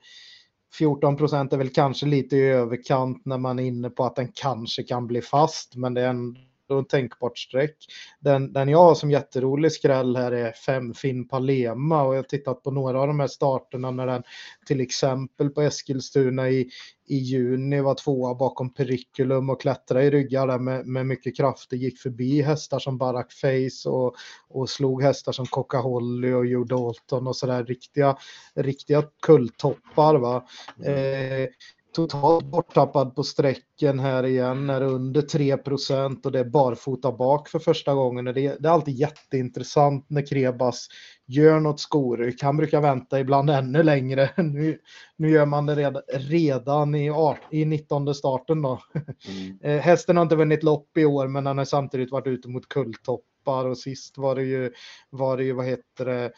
14 0.79 1.17
procent 1.17 1.53
är 1.53 1.57
väl 1.57 1.69
kanske 1.69 2.07
lite 2.07 2.37
i 2.37 2.49
överkant 2.49 3.25
när 3.25 3.39
man 3.39 3.59
är 3.59 3.65
inne 3.65 3.91
på 3.91 4.05
att 4.05 4.17
den 4.17 4.33
kanske 4.35 4.83
kan 4.83 5.07
bli 5.07 5.23
fast, 5.23 5.77
men 5.77 5.95
det 5.95 6.01
är 6.03 6.09
ändå 6.09 6.41
ett 6.75 6.89
tänkbart 6.89 7.39
streck. 7.39 7.77
Den, 8.21 8.53
den 8.53 8.69
jag 8.69 8.79
har 8.79 8.95
som 8.95 9.11
jätterolig 9.11 9.73
skräll 9.73 10.17
här 10.17 10.33
är 10.33 10.53
fem 10.53 10.95
Finn 10.95 11.29
Palema 11.29 12.03
och 12.03 12.15
jag 12.15 12.19
har 12.19 12.23
tittat 12.23 12.63
på 12.63 12.71
några 12.71 13.01
av 13.01 13.07
de 13.07 13.21
här 13.21 13.27
starterna 13.27 13.91
när 13.91 14.07
den 14.07 14.23
till 14.67 14.81
exempel 14.81 15.51
på 15.51 15.63
Eskilstuna 15.63 16.51
i, 16.51 16.71
i 17.09 17.17
juni 17.17 17.81
var 17.81 17.95
tvåa 17.95 18.35
bakom 18.35 18.75
Periculum 18.75 19.51
och 19.51 19.61
klättrade 19.61 20.05
i 20.05 20.11
ryggar 20.11 20.47
där 20.47 20.59
med, 20.59 20.87
med 20.87 21.07
mycket 21.07 21.37
kraft. 21.37 21.71
Det 21.71 21.77
gick 21.77 21.99
förbi 21.99 22.43
hästar 22.43 22.79
som 22.79 22.99
Barack 22.99 23.33
Face 23.33 23.89
och, 23.91 24.15
och 24.49 24.71
slog 24.71 25.03
hästar 25.03 25.33
som 25.33 25.47
Coca 25.47 25.79
Holly 25.79 26.33
och 26.33 26.47
Joe 26.47 26.65
Dalton 26.65 27.27
och 27.27 27.37
sådär 27.37 27.65
riktiga, 27.65 28.17
riktiga 28.55 29.03
kulltoppar. 29.23 30.15
Va? 30.15 30.47
Eh, 30.85 31.49
totalt 31.97 32.45
borttappad 32.45 33.15
på 33.15 33.23
sträcken 33.23 33.99
här 33.99 34.27
igen, 34.27 34.71
är 34.71 34.83
under 34.83 35.23
3% 35.23 36.27
och 36.27 36.33
det 36.33 36.41
är 36.41 36.45
barfota 36.45 37.13
bak 37.13 37.49
för 37.49 37.59
första 37.59 37.95
gången. 37.95 38.25
Det, 38.25 38.33
det 38.33 38.69
är 38.69 38.69
alltid 38.69 38.95
jätteintressant 38.95 40.07
när 40.09 40.27
Krebas 40.27 40.89
gör 41.27 41.61
något 41.61 41.81
skoryck. 41.81 42.43
Han 42.43 42.57
brukar 42.57 42.81
vänta 42.81 43.21
ibland 43.21 43.51
ännu 43.51 43.83
längre. 43.83 44.31
Nu, 44.37 44.79
nu 45.17 45.31
gör 45.31 45.47
man 45.47 45.67
det 45.67 45.75
redan, 45.75 46.03
redan 46.13 46.95
i, 46.95 47.11
art- 47.11 47.49
i 47.51 47.65
19 47.65 48.15
starten 48.15 48.63
då. 48.63 48.81
Mm. 49.29 49.59
Eh, 49.63 49.83
hästen 49.83 50.17
har 50.17 50.23
inte 50.23 50.37
vunnit 50.37 50.63
lopp 50.63 50.99
i 50.99 51.05
år, 51.05 51.29
men 51.29 51.47
han 51.47 51.59
har 51.59 51.65
samtidigt 51.65 52.11
varit 52.11 52.27
ute 52.27 52.49
mot 52.49 52.69
kulltoppar 52.69 53.65
och 53.65 53.79
sist 53.79 54.19
var 54.19 54.35
det 54.35 54.45
ju, 54.45 54.73
var 55.11 55.37
det 55.37 55.45
ju 55.45 55.53
vad 55.53 55.67
heter 55.67 56.05
det, 56.05 56.33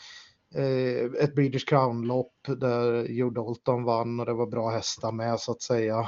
ett 1.21 1.35
British 1.35 1.69
Crown-lopp 1.69 2.33
där 2.47 3.13
Joe 3.13 3.31
Dalton 3.31 3.85
vann 3.85 4.21
och 4.21 4.27
det 4.27 4.35
var 4.35 4.47
bra 4.47 4.71
hästar 4.71 5.13
med 5.13 5.41
så 5.41 5.53
att 5.53 5.63
säga. 5.63 5.99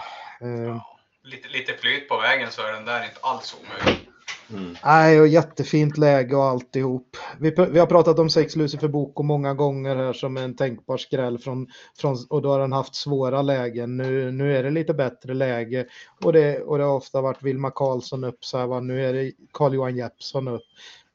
Eh, 0.40 0.82
Lite, 1.22 1.48
lite 1.48 1.72
flyt 1.72 2.08
på 2.08 2.20
vägen 2.20 2.50
så 2.50 2.62
är 2.62 2.72
den 2.72 2.84
där 2.84 3.04
inte 3.04 3.20
alls 3.20 3.56
omöjlig. 3.60 4.10
Mm. 4.52 4.76
Nej, 4.84 5.20
och 5.20 5.28
jättefint 5.28 5.98
läge 5.98 6.36
och 6.36 6.44
alltihop. 6.44 7.16
Vi, 7.38 7.50
vi 7.70 7.78
har 7.78 7.86
pratat 7.86 8.18
om 8.18 8.30
sex 8.30 8.56
Lucifer 8.56 8.88
Boko 8.88 9.22
många 9.22 9.54
gånger 9.54 9.96
här 9.96 10.12
som 10.12 10.36
en 10.36 10.56
tänkbar 10.56 10.96
skräll 10.96 11.38
från, 11.38 11.66
från, 11.98 12.16
och 12.30 12.42
då 12.42 12.52
har 12.52 12.60
den 12.60 12.72
haft 12.72 12.94
svåra 12.94 13.42
lägen. 13.42 13.96
Nu, 13.96 14.32
nu 14.32 14.56
är 14.56 14.62
det 14.62 14.70
lite 14.70 14.94
bättre 14.94 15.34
läge 15.34 15.86
och 16.24 16.32
det, 16.32 16.60
och 16.60 16.78
det 16.78 16.84
har 16.84 16.96
ofta 16.96 17.20
varit 17.20 17.42
Vilma 17.42 17.70
Karlsson 17.70 18.24
upp 18.24 18.44
så 18.44 18.58
här, 18.58 18.66
va? 18.66 18.80
nu 18.80 19.06
är 19.06 19.12
det 19.12 19.32
Carl-Johan 19.52 19.96
Jeppsson 19.96 20.48
upp. 20.48 20.62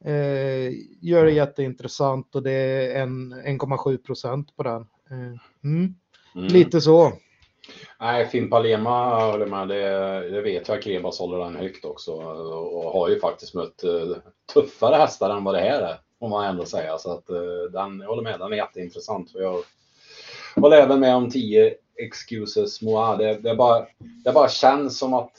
Eh, 0.05 0.71
gör 1.01 1.25
det 1.25 1.31
jätteintressant 1.31 2.35
och 2.35 2.43
det 2.43 2.51
är 2.51 3.01
en 3.01 3.33
1,7 3.33 3.97
procent 3.97 4.55
på 4.55 4.63
den. 4.63 4.81
Eh, 5.11 5.39
mm, 5.63 5.95
Mm. 6.35 6.47
Lite 6.47 6.81
så. 6.81 7.13
Nej, 7.99 8.27
Finn 8.27 8.49
Palema 8.49 9.25
håller 9.31 9.45
med. 9.45 9.67
Det, 9.67 10.29
det 10.29 10.41
vet 10.41 10.67
jag 10.67 10.77
att 10.77 10.83
Krebas 10.83 11.19
håller 11.19 11.37
den 11.37 11.55
högt 11.55 11.85
också. 11.85 12.11
Och, 12.11 12.91
har 12.91 13.09
ju 13.09 13.19
faktiskt 13.19 13.53
mött 13.53 13.83
eh, 13.83 14.17
tuffare 14.53 14.95
hästar 14.95 15.29
än 15.29 15.43
vad 15.43 15.55
det 15.55 15.61
här 15.61 15.81
är. 15.81 15.97
Får 16.19 16.29
man 16.29 16.45
ändå 16.45 16.65
säga. 16.65 16.97
Så 16.97 17.11
att 17.11 17.29
eh, 17.29 17.71
den, 17.71 17.99
jag 17.99 18.07
håller 18.07 18.23
med, 18.23 18.39
den 18.39 18.53
är 18.53 18.57
jätteintressant. 18.57 19.31
För 19.31 19.39
jag 19.39 19.63
håller 20.55 20.77
även 20.77 20.99
med 20.99 21.15
om 21.15 21.29
10 21.29 21.73
excuses 21.95 22.81
moi. 22.81 23.17
Det, 23.17 23.33
det, 23.33 23.55
bara, 23.55 23.85
det 24.23 24.31
bara 24.31 24.49
känns 24.49 24.99
som 24.99 25.13
att 25.13 25.31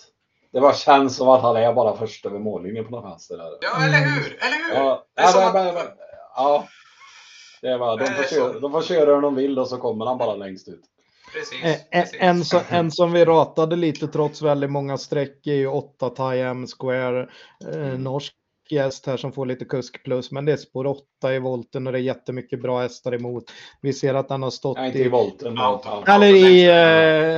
det 0.57 0.61
bara 0.63 0.75
känns 0.75 1.17
som 1.17 1.29
att 1.29 1.43
han 1.43 1.57
är 1.57 1.73
bara 1.73 1.97
först 1.97 2.27
över 2.27 2.39
mållinjen 2.39 2.85
på 2.85 2.91
något 2.91 3.05
vänster. 3.13 3.37
Där. 3.37 3.51
Ja, 3.61 3.85
eller 3.85 3.99
hur? 3.99 4.39
Eller 4.41 4.69
hur? 4.69 4.75
Ja, 4.75 5.05
Det 5.15 5.23
är 5.23 5.25
ja, 5.41 5.53
det, 5.53 5.81
att- 5.81 5.97
ja. 6.37 6.69
Det 7.63 7.69
är 7.69 7.79
bara, 7.79 7.97
de, 7.97 8.07
får 8.07 8.23
köra, 8.25 8.61
de 8.61 8.73
får 8.73 8.83
köra 8.83 9.15
hur 9.15 9.23
de 9.23 9.35
vill 9.35 9.59
och 9.59 9.69
så 9.69 9.77
kommer 9.77 10.07
han 10.07 10.19
bara 10.19 10.35
längst 10.35 10.69
ut. 10.69 10.81
Precis. 11.35 11.65
Eh, 11.65 11.77
En, 11.91 12.03
precis. 12.03 12.21
en, 12.21 12.45
som, 12.45 12.61
en 12.69 12.91
som 12.91 13.13
vi 13.13 13.25
ratade 13.25 13.77
lite 13.77 14.09
trots 14.09 14.43
väldigt 14.43 14.71
många 14.71 14.99
streck 14.99 15.47
är 15.47 15.55
ju 15.55 15.67
8 15.67 16.11
Thai 16.11 16.67
Square, 16.79 17.29
eh, 17.73 17.99
norsk 17.99 18.35
gäst 18.71 19.07
här 19.07 19.17
som 19.17 19.33
får 19.33 19.47
lite 19.47 19.65
kusk 19.65 20.03
plus, 20.05 20.31
men 20.31 20.45
det 20.45 20.53
är 20.53 20.57
spår 20.57 20.87
8 20.87 21.35
i 21.35 21.39
volten 21.39 21.87
och 21.87 21.93
det 21.93 21.99
är 21.99 22.03
jättemycket 22.03 22.63
bra 22.63 22.81
hästar 22.81 23.15
emot. 23.15 23.45
Vi 23.81 23.93
ser 23.93 24.15
att 24.15 24.29
den 24.29 24.43
har 24.43 24.51
stått 24.51 24.77
Nej, 24.79 24.97
i 24.97 25.05
i, 25.05 25.09
volten. 25.09 25.55
Ja, 25.57 26.05
eller 26.09 26.27
i 26.27 26.65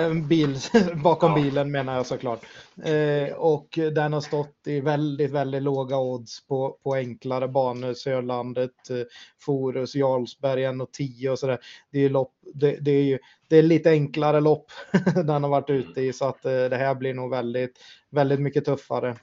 eh, 0.07 0.27
bil, 0.29 0.57
bakom 1.05 1.31
Ja. 1.31 1.43
bilen 1.43 1.71
menar 1.71 1.97
jag 1.97 2.07
såklart. 2.07 2.41
Eh, 2.85 3.35
och 3.35 3.69
den 3.95 4.13
har 4.13 4.21
stått 4.21 4.67
i 4.67 4.81
väldigt, 4.81 5.31
väldigt 5.31 5.63
låga 5.63 5.99
odds 5.99 6.47
på, 6.47 6.79
på 6.83 6.95
enklare 6.95 7.49
banor, 7.49 7.95
Sörlandet, 7.95 8.91
eh, 8.91 8.97
Forus, 9.41 9.95
Jarlsberg 9.95 10.63
1,10 10.63 11.29
och 11.29 11.39
sådär. 11.39 11.59
Det 11.93 11.99
är 11.99 12.03
ju 12.03 12.09
lopp, 12.09 12.33
det, 12.55 12.77
det 12.81 12.91
är 12.91 13.03
ju 13.03 13.19
det 13.49 13.57
är 13.57 13.63
lite 13.63 13.91
enklare 13.91 14.41
lopp 14.41 14.71
den 15.15 15.43
har 15.43 15.51
varit 15.51 15.71
ute 15.71 16.01
i 16.01 16.13
så 16.13 16.25
att 16.25 16.45
eh, 16.45 16.53
det 16.53 16.77
här 16.77 16.95
blir 16.95 17.15
nog 17.15 17.31
väldigt, 17.31 17.79
väldigt 18.11 18.41
mycket 18.41 18.65
tuffare. 18.65 19.17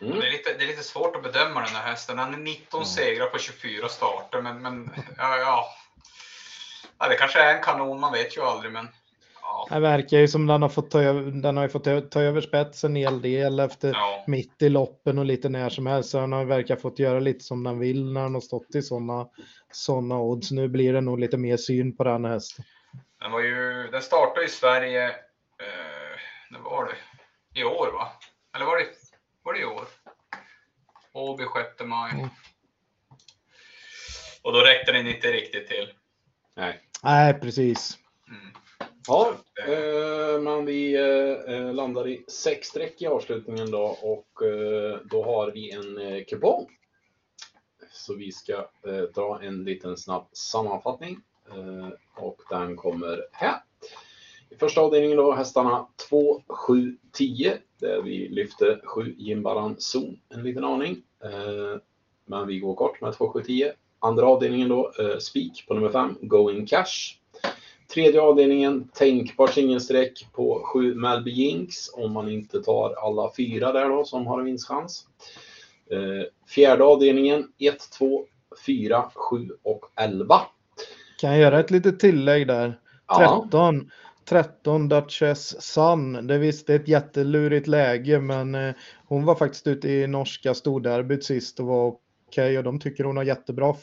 Mm. 0.00 0.18
Det 0.20 0.26
är, 0.26 0.30
lite, 0.32 0.54
det 0.58 0.64
är 0.64 0.68
lite 0.68 0.82
svårt 0.82 1.16
att 1.16 1.22
bedöma 1.22 1.60
den 1.60 1.74
här 1.74 1.82
hästen. 1.90 2.18
Han 2.18 2.34
är 2.34 2.38
19 2.38 2.86
segrar 2.86 3.26
på 3.26 3.38
24 3.38 3.88
starter, 3.88 4.42
men, 4.42 4.62
men 4.62 4.90
ja, 5.16 5.36
ja. 5.38 5.66
ja, 6.98 7.08
det 7.08 7.14
kanske 7.14 7.40
är 7.40 7.54
en 7.54 7.62
kanon, 7.62 8.00
man 8.00 8.12
vet 8.12 8.36
ju 8.36 8.40
aldrig. 8.42 8.72
Men 8.72 8.88
ja, 9.42 9.66
Det 9.70 9.80
verkar 9.80 10.18
ju 10.18 10.28
som 10.28 10.46
den 10.46 10.62
har 10.62 10.68
fått 10.68 10.90
ta 10.90 11.02
över, 11.02 11.22
den 11.30 11.56
har 11.56 11.64
ju 11.64 11.70
fått 11.70 11.84
ta- 11.84 12.00
ta 12.00 12.20
över 12.20 12.40
spetsen 12.40 12.90
en 12.90 12.96
hel 12.96 13.22
del 13.22 13.60
efter 13.60 13.88
ja, 13.88 14.24
mitt 14.26 14.62
i 14.62 14.68
loppen 14.68 15.18
och 15.18 15.24
lite 15.24 15.48
när 15.48 15.68
som 15.68 15.86
helst. 15.86 16.10
Så 16.10 16.18
den 16.20 16.32
har 16.32 16.44
verkar 16.44 16.76
fått 16.76 16.98
göra 16.98 17.20
lite 17.20 17.44
som 17.44 17.64
den 17.64 17.78
vill 17.78 18.12
när 18.12 18.22
den 18.22 18.34
har 18.34 18.40
stått 18.40 18.74
i 18.74 18.82
sådana 18.82 19.28
såna 19.72 20.18
odds. 20.20 20.50
Nu 20.50 20.68
blir 20.68 20.92
det 20.92 21.00
nog 21.00 21.18
lite 21.18 21.36
mer 21.36 21.56
syn 21.56 21.96
på 21.96 22.04
den 22.04 22.24
hästen. 22.24 22.64
den, 23.20 23.32
var 23.32 23.40
ju, 23.40 23.88
den 23.92 24.02
startade 24.02 24.46
i 24.46 24.48
Sverige, 24.48 25.04
eh, 25.08 26.18
när 26.50 26.60
var 26.60 26.84
det? 26.84 27.60
I 27.60 27.64
år 27.64 27.92
va? 27.92 28.08
Eller 28.54 28.66
var 28.66 28.76
det, 28.76 28.84
var 29.48 29.54
det 29.54 29.60
i 29.60 29.64
år? 29.64 29.88
Åby 31.12 31.44
6 31.44 31.88
maj. 31.88 32.12
Mm. 32.12 32.28
Och 34.42 34.52
då 34.52 34.60
räckte 34.60 34.92
den 34.92 35.06
inte 35.06 35.32
riktigt 35.32 35.66
till. 35.66 35.92
Nej. 36.56 36.80
Nej, 37.02 37.40
precis. 37.40 37.98
Mm. 38.28 38.52
Ja, 39.06 39.34
eh, 39.66 40.40
men 40.40 40.64
vi 40.64 40.94
eh, 40.94 41.54
eh, 41.54 41.74
landar 41.74 42.08
i 42.08 42.24
sex 42.28 42.68
streck 42.68 43.02
i 43.02 43.06
avslutningen 43.06 43.70
då 43.70 43.82
och 44.02 44.42
eh, 44.42 44.98
då 45.04 45.24
har 45.24 45.50
vi 45.50 45.70
en 45.72 45.98
eh, 45.98 46.24
kupong. 46.24 46.66
Så 47.92 48.14
vi 48.14 48.32
ska 48.32 48.52
eh, 48.86 49.02
dra 49.14 49.40
en 49.42 49.64
liten 49.64 49.96
snabb 49.96 50.28
sammanfattning 50.32 51.20
eh, 51.50 51.88
och 52.16 52.42
den 52.50 52.76
kommer 52.76 53.26
här. 53.32 53.62
I 54.50 54.56
första 54.56 54.80
avdelningen 54.80 55.16
då 55.16 55.32
hästarna 55.32 55.86
2, 56.08 56.42
7, 56.48 56.96
10 57.12 57.58
där 57.80 58.02
vi 58.02 58.28
lyfter 58.28 58.80
7 58.84 59.14
Jimbaran 59.18 59.76
Zon 59.78 60.18
en 60.28 60.42
liten 60.42 60.64
aning. 60.64 61.02
Eh, 61.24 61.80
men 62.26 62.46
vi 62.46 62.58
går 62.58 62.74
kort 62.74 63.00
med 63.00 63.12
2, 63.12 63.28
7, 63.32 63.42
10. 63.42 63.72
Andra 63.98 64.26
avdelningen 64.26 64.68
då 64.68 64.92
eh, 64.98 65.18
Spik 65.18 65.64
på 65.68 65.74
nummer 65.74 65.88
5 65.88 66.16
Going 66.20 66.66
Cash. 66.66 67.18
Tredje 67.94 68.20
avdelningen, 68.20 68.88
tänkbar 68.88 69.46
singelsträck 69.46 70.26
på 70.32 70.62
7 70.64 70.94
Melby 70.94 71.30
Jinx 71.30 71.76
om 71.94 72.12
man 72.12 72.28
inte 72.28 72.62
tar 72.62 72.94
alla 72.94 73.32
fyra 73.36 73.72
där 73.72 73.88
då 73.88 74.04
som 74.04 74.26
har 74.26 74.38
en 74.38 74.44
vinstchans. 74.44 75.06
Eh, 75.90 76.50
fjärde 76.54 76.84
avdelningen 76.84 77.52
1, 77.58 77.90
2, 77.98 78.24
4, 78.66 79.10
7 79.14 79.48
och 79.62 79.84
11. 79.96 80.40
Kan 81.20 81.30
jag 81.30 81.38
göra 81.38 81.60
ett 81.60 81.70
litet 81.70 82.00
tillägg 82.00 82.46
där? 82.46 82.80
Ja, 83.08 83.46
13. 84.28 84.88
13 84.88 84.88
Duchess 84.88 85.62
Sun. 85.62 86.26
Det 86.26 86.38
visst 86.38 86.70
är 86.70 86.76
ett 86.76 86.88
jättelurigt 86.88 87.66
läge 87.66 88.20
men 88.20 88.54
eh, 88.54 88.74
hon 89.06 89.24
var 89.24 89.34
faktiskt 89.34 89.66
ute 89.66 89.88
i 89.88 90.06
norska 90.06 90.54
storderbyt 90.54 91.24
sist 91.24 91.60
och 91.60 91.66
var 91.66 91.94
okej 92.28 92.58
och 92.58 92.64
de 92.64 92.80
tycker 92.80 93.04
hon 93.04 93.16
har 93.16 93.24
jättebra 93.24 93.74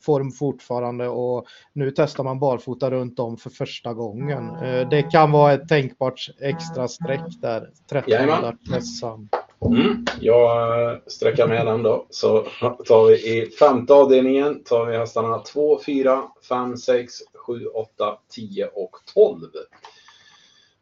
form 0.00 0.30
fortfarande 0.30 1.08
och 1.08 1.46
nu 1.72 1.90
testar 1.96 2.24
man 2.24 2.38
barfota 2.40 2.90
runt 2.90 3.18
om 3.18 3.36
för 3.36 3.50
första 3.50 3.94
gången. 3.94 4.48
Eh, 4.56 4.88
Det 4.88 5.02
kan 5.02 5.30
vara 5.30 5.52
ett 5.52 5.68
tänkbart 5.68 6.30
extra 6.40 6.88
streck 6.88 7.40
där. 7.40 7.70
13 7.90 8.12
Jajamän. 8.12 8.56
Duchess 8.64 9.00
Sun 9.00 9.28
mm, 9.66 10.04
jag 10.20 10.82
eh, 10.82 10.98
sträcker 11.06 11.46
med 11.46 11.66
den 11.66 11.82
då. 11.82 12.06
Så 12.10 12.46
tar 12.86 13.06
vi 13.06 13.14
i 13.14 13.50
femte 13.50 13.94
avdelningen 13.94 14.64
tar 14.64 14.86
vi 14.86 14.96
hästarna 14.96 15.38
2, 15.38 15.80
4, 15.86 16.22
5, 16.48 16.76
6, 16.76 17.14
7, 17.34 17.66
8, 17.66 18.18
10 18.28 18.66
och 18.66 18.96
12. 19.14 19.48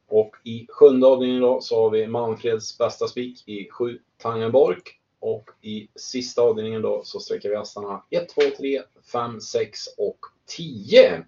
Och 0.08 0.36
i 0.44 0.66
sjunde 0.68 1.06
avdelningen 1.06 1.42
då 1.42 1.60
så 1.60 1.82
har 1.82 1.90
vi 1.90 2.06
Manfreds 2.06 2.78
bästa 2.78 3.08
spik 3.08 3.48
i 3.48 3.68
7 3.70 3.98
Tangenborg. 4.22 4.78
Och 5.20 5.50
i 5.62 5.88
sista 5.94 6.42
avdelningen 6.42 6.82
då 6.82 7.02
så 7.04 7.20
sträcker 7.20 7.48
vi 7.48 7.56
hästarna 7.56 8.02
1, 8.10 8.28
2, 8.28 8.40
3, 8.58 8.82
5, 9.12 9.40
6 9.40 9.78
och 9.98 10.18
10. 10.46 11.24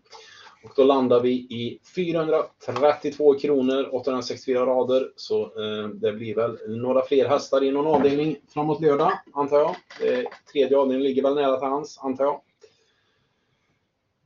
Och 0.65 0.73
då 0.77 0.85
landar 0.85 1.21
vi 1.21 1.31
i 1.33 1.79
432 1.95 3.35
kronor, 3.39 3.89
864 3.95 4.67
rader. 4.67 5.09
Så 5.17 5.43
eh, 5.43 5.89
det 5.89 6.13
blir 6.13 6.35
väl 6.35 6.59
några 6.69 7.03
fler 7.05 7.29
hästar 7.29 7.65
i 7.65 7.71
någon 7.71 7.87
avdelning 7.87 8.37
framåt 8.55 8.81
lördag, 8.81 9.13
antar 9.35 9.59
jag. 9.59 9.71
Eh, 9.71 10.25
tredje 10.53 10.79
avdelningen 10.79 11.03
ligger 11.09 11.23
väl 11.23 11.35
nära 11.35 11.57
till 11.59 11.69
hands, 11.69 11.99
antar 11.99 12.25
jag. 12.25 12.41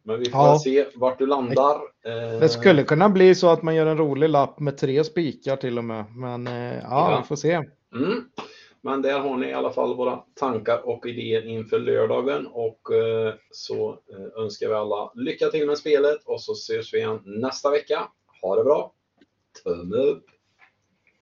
Men 0.03 0.19
vi 0.19 0.25
får 0.31 0.41
Ja. 0.41 0.59
se 0.59 0.87
vart 0.95 1.19
du 1.19 1.27
landar. 1.27 1.75
Eh, 2.07 2.41
Det 2.41 2.49
skulle 2.49 2.83
kunna 2.83 3.09
bli 3.09 3.35
så 3.35 3.49
att 3.49 3.63
man 3.63 3.75
gör 3.75 3.87
en 3.87 3.99
rolig 3.99 4.29
lapp 4.29 4.61
med 4.61 4.79
tre 4.79 5.05
spikar 5.05 5.57
till 5.57 5.79
och 5.79 5.85
med. 5.85 6.05
Men 6.17 6.47
eh, 6.47 6.75
ja, 6.75 6.81
Ja. 6.83 7.19
vi 7.23 7.27
får 7.29 7.37
se. 7.37 7.53
Mm. 7.95 8.25
Men 8.87 9.03
där 9.03 9.19
har 9.19 9.37
ni 9.37 9.47
i 9.47 9.53
alla 9.53 9.73
fall 9.73 9.97
våra 9.97 10.17
tankar 10.35 10.89
och 10.89 11.07
idéer 11.07 11.47
inför 11.47 11.79
lördagen 11.79 12.47
och 12.47 12.93
eh, 12.93 13.35
så 13.51 13.91
eh, 13.91 14.43
önskar 14.43 14.69
vi 14.69 14.75
alla 14.75 15.13
lycka 15.15 15.49
till 15.49 15.67
med 15.67 15.79
spelet 15.79 16.25
och 16.25 16.43
så 16.43 16.53
ses 16.53 16.95
vi 16.95 16.99
igen 16.99 17.23
nästa 17.25 17.71
vecka. 17.71 18.09
Ha 18.43 18.57
det 18.57 18.65
bra! 18.65 18.93
Tumme 19.65 19.97
upp! 19.97 20.36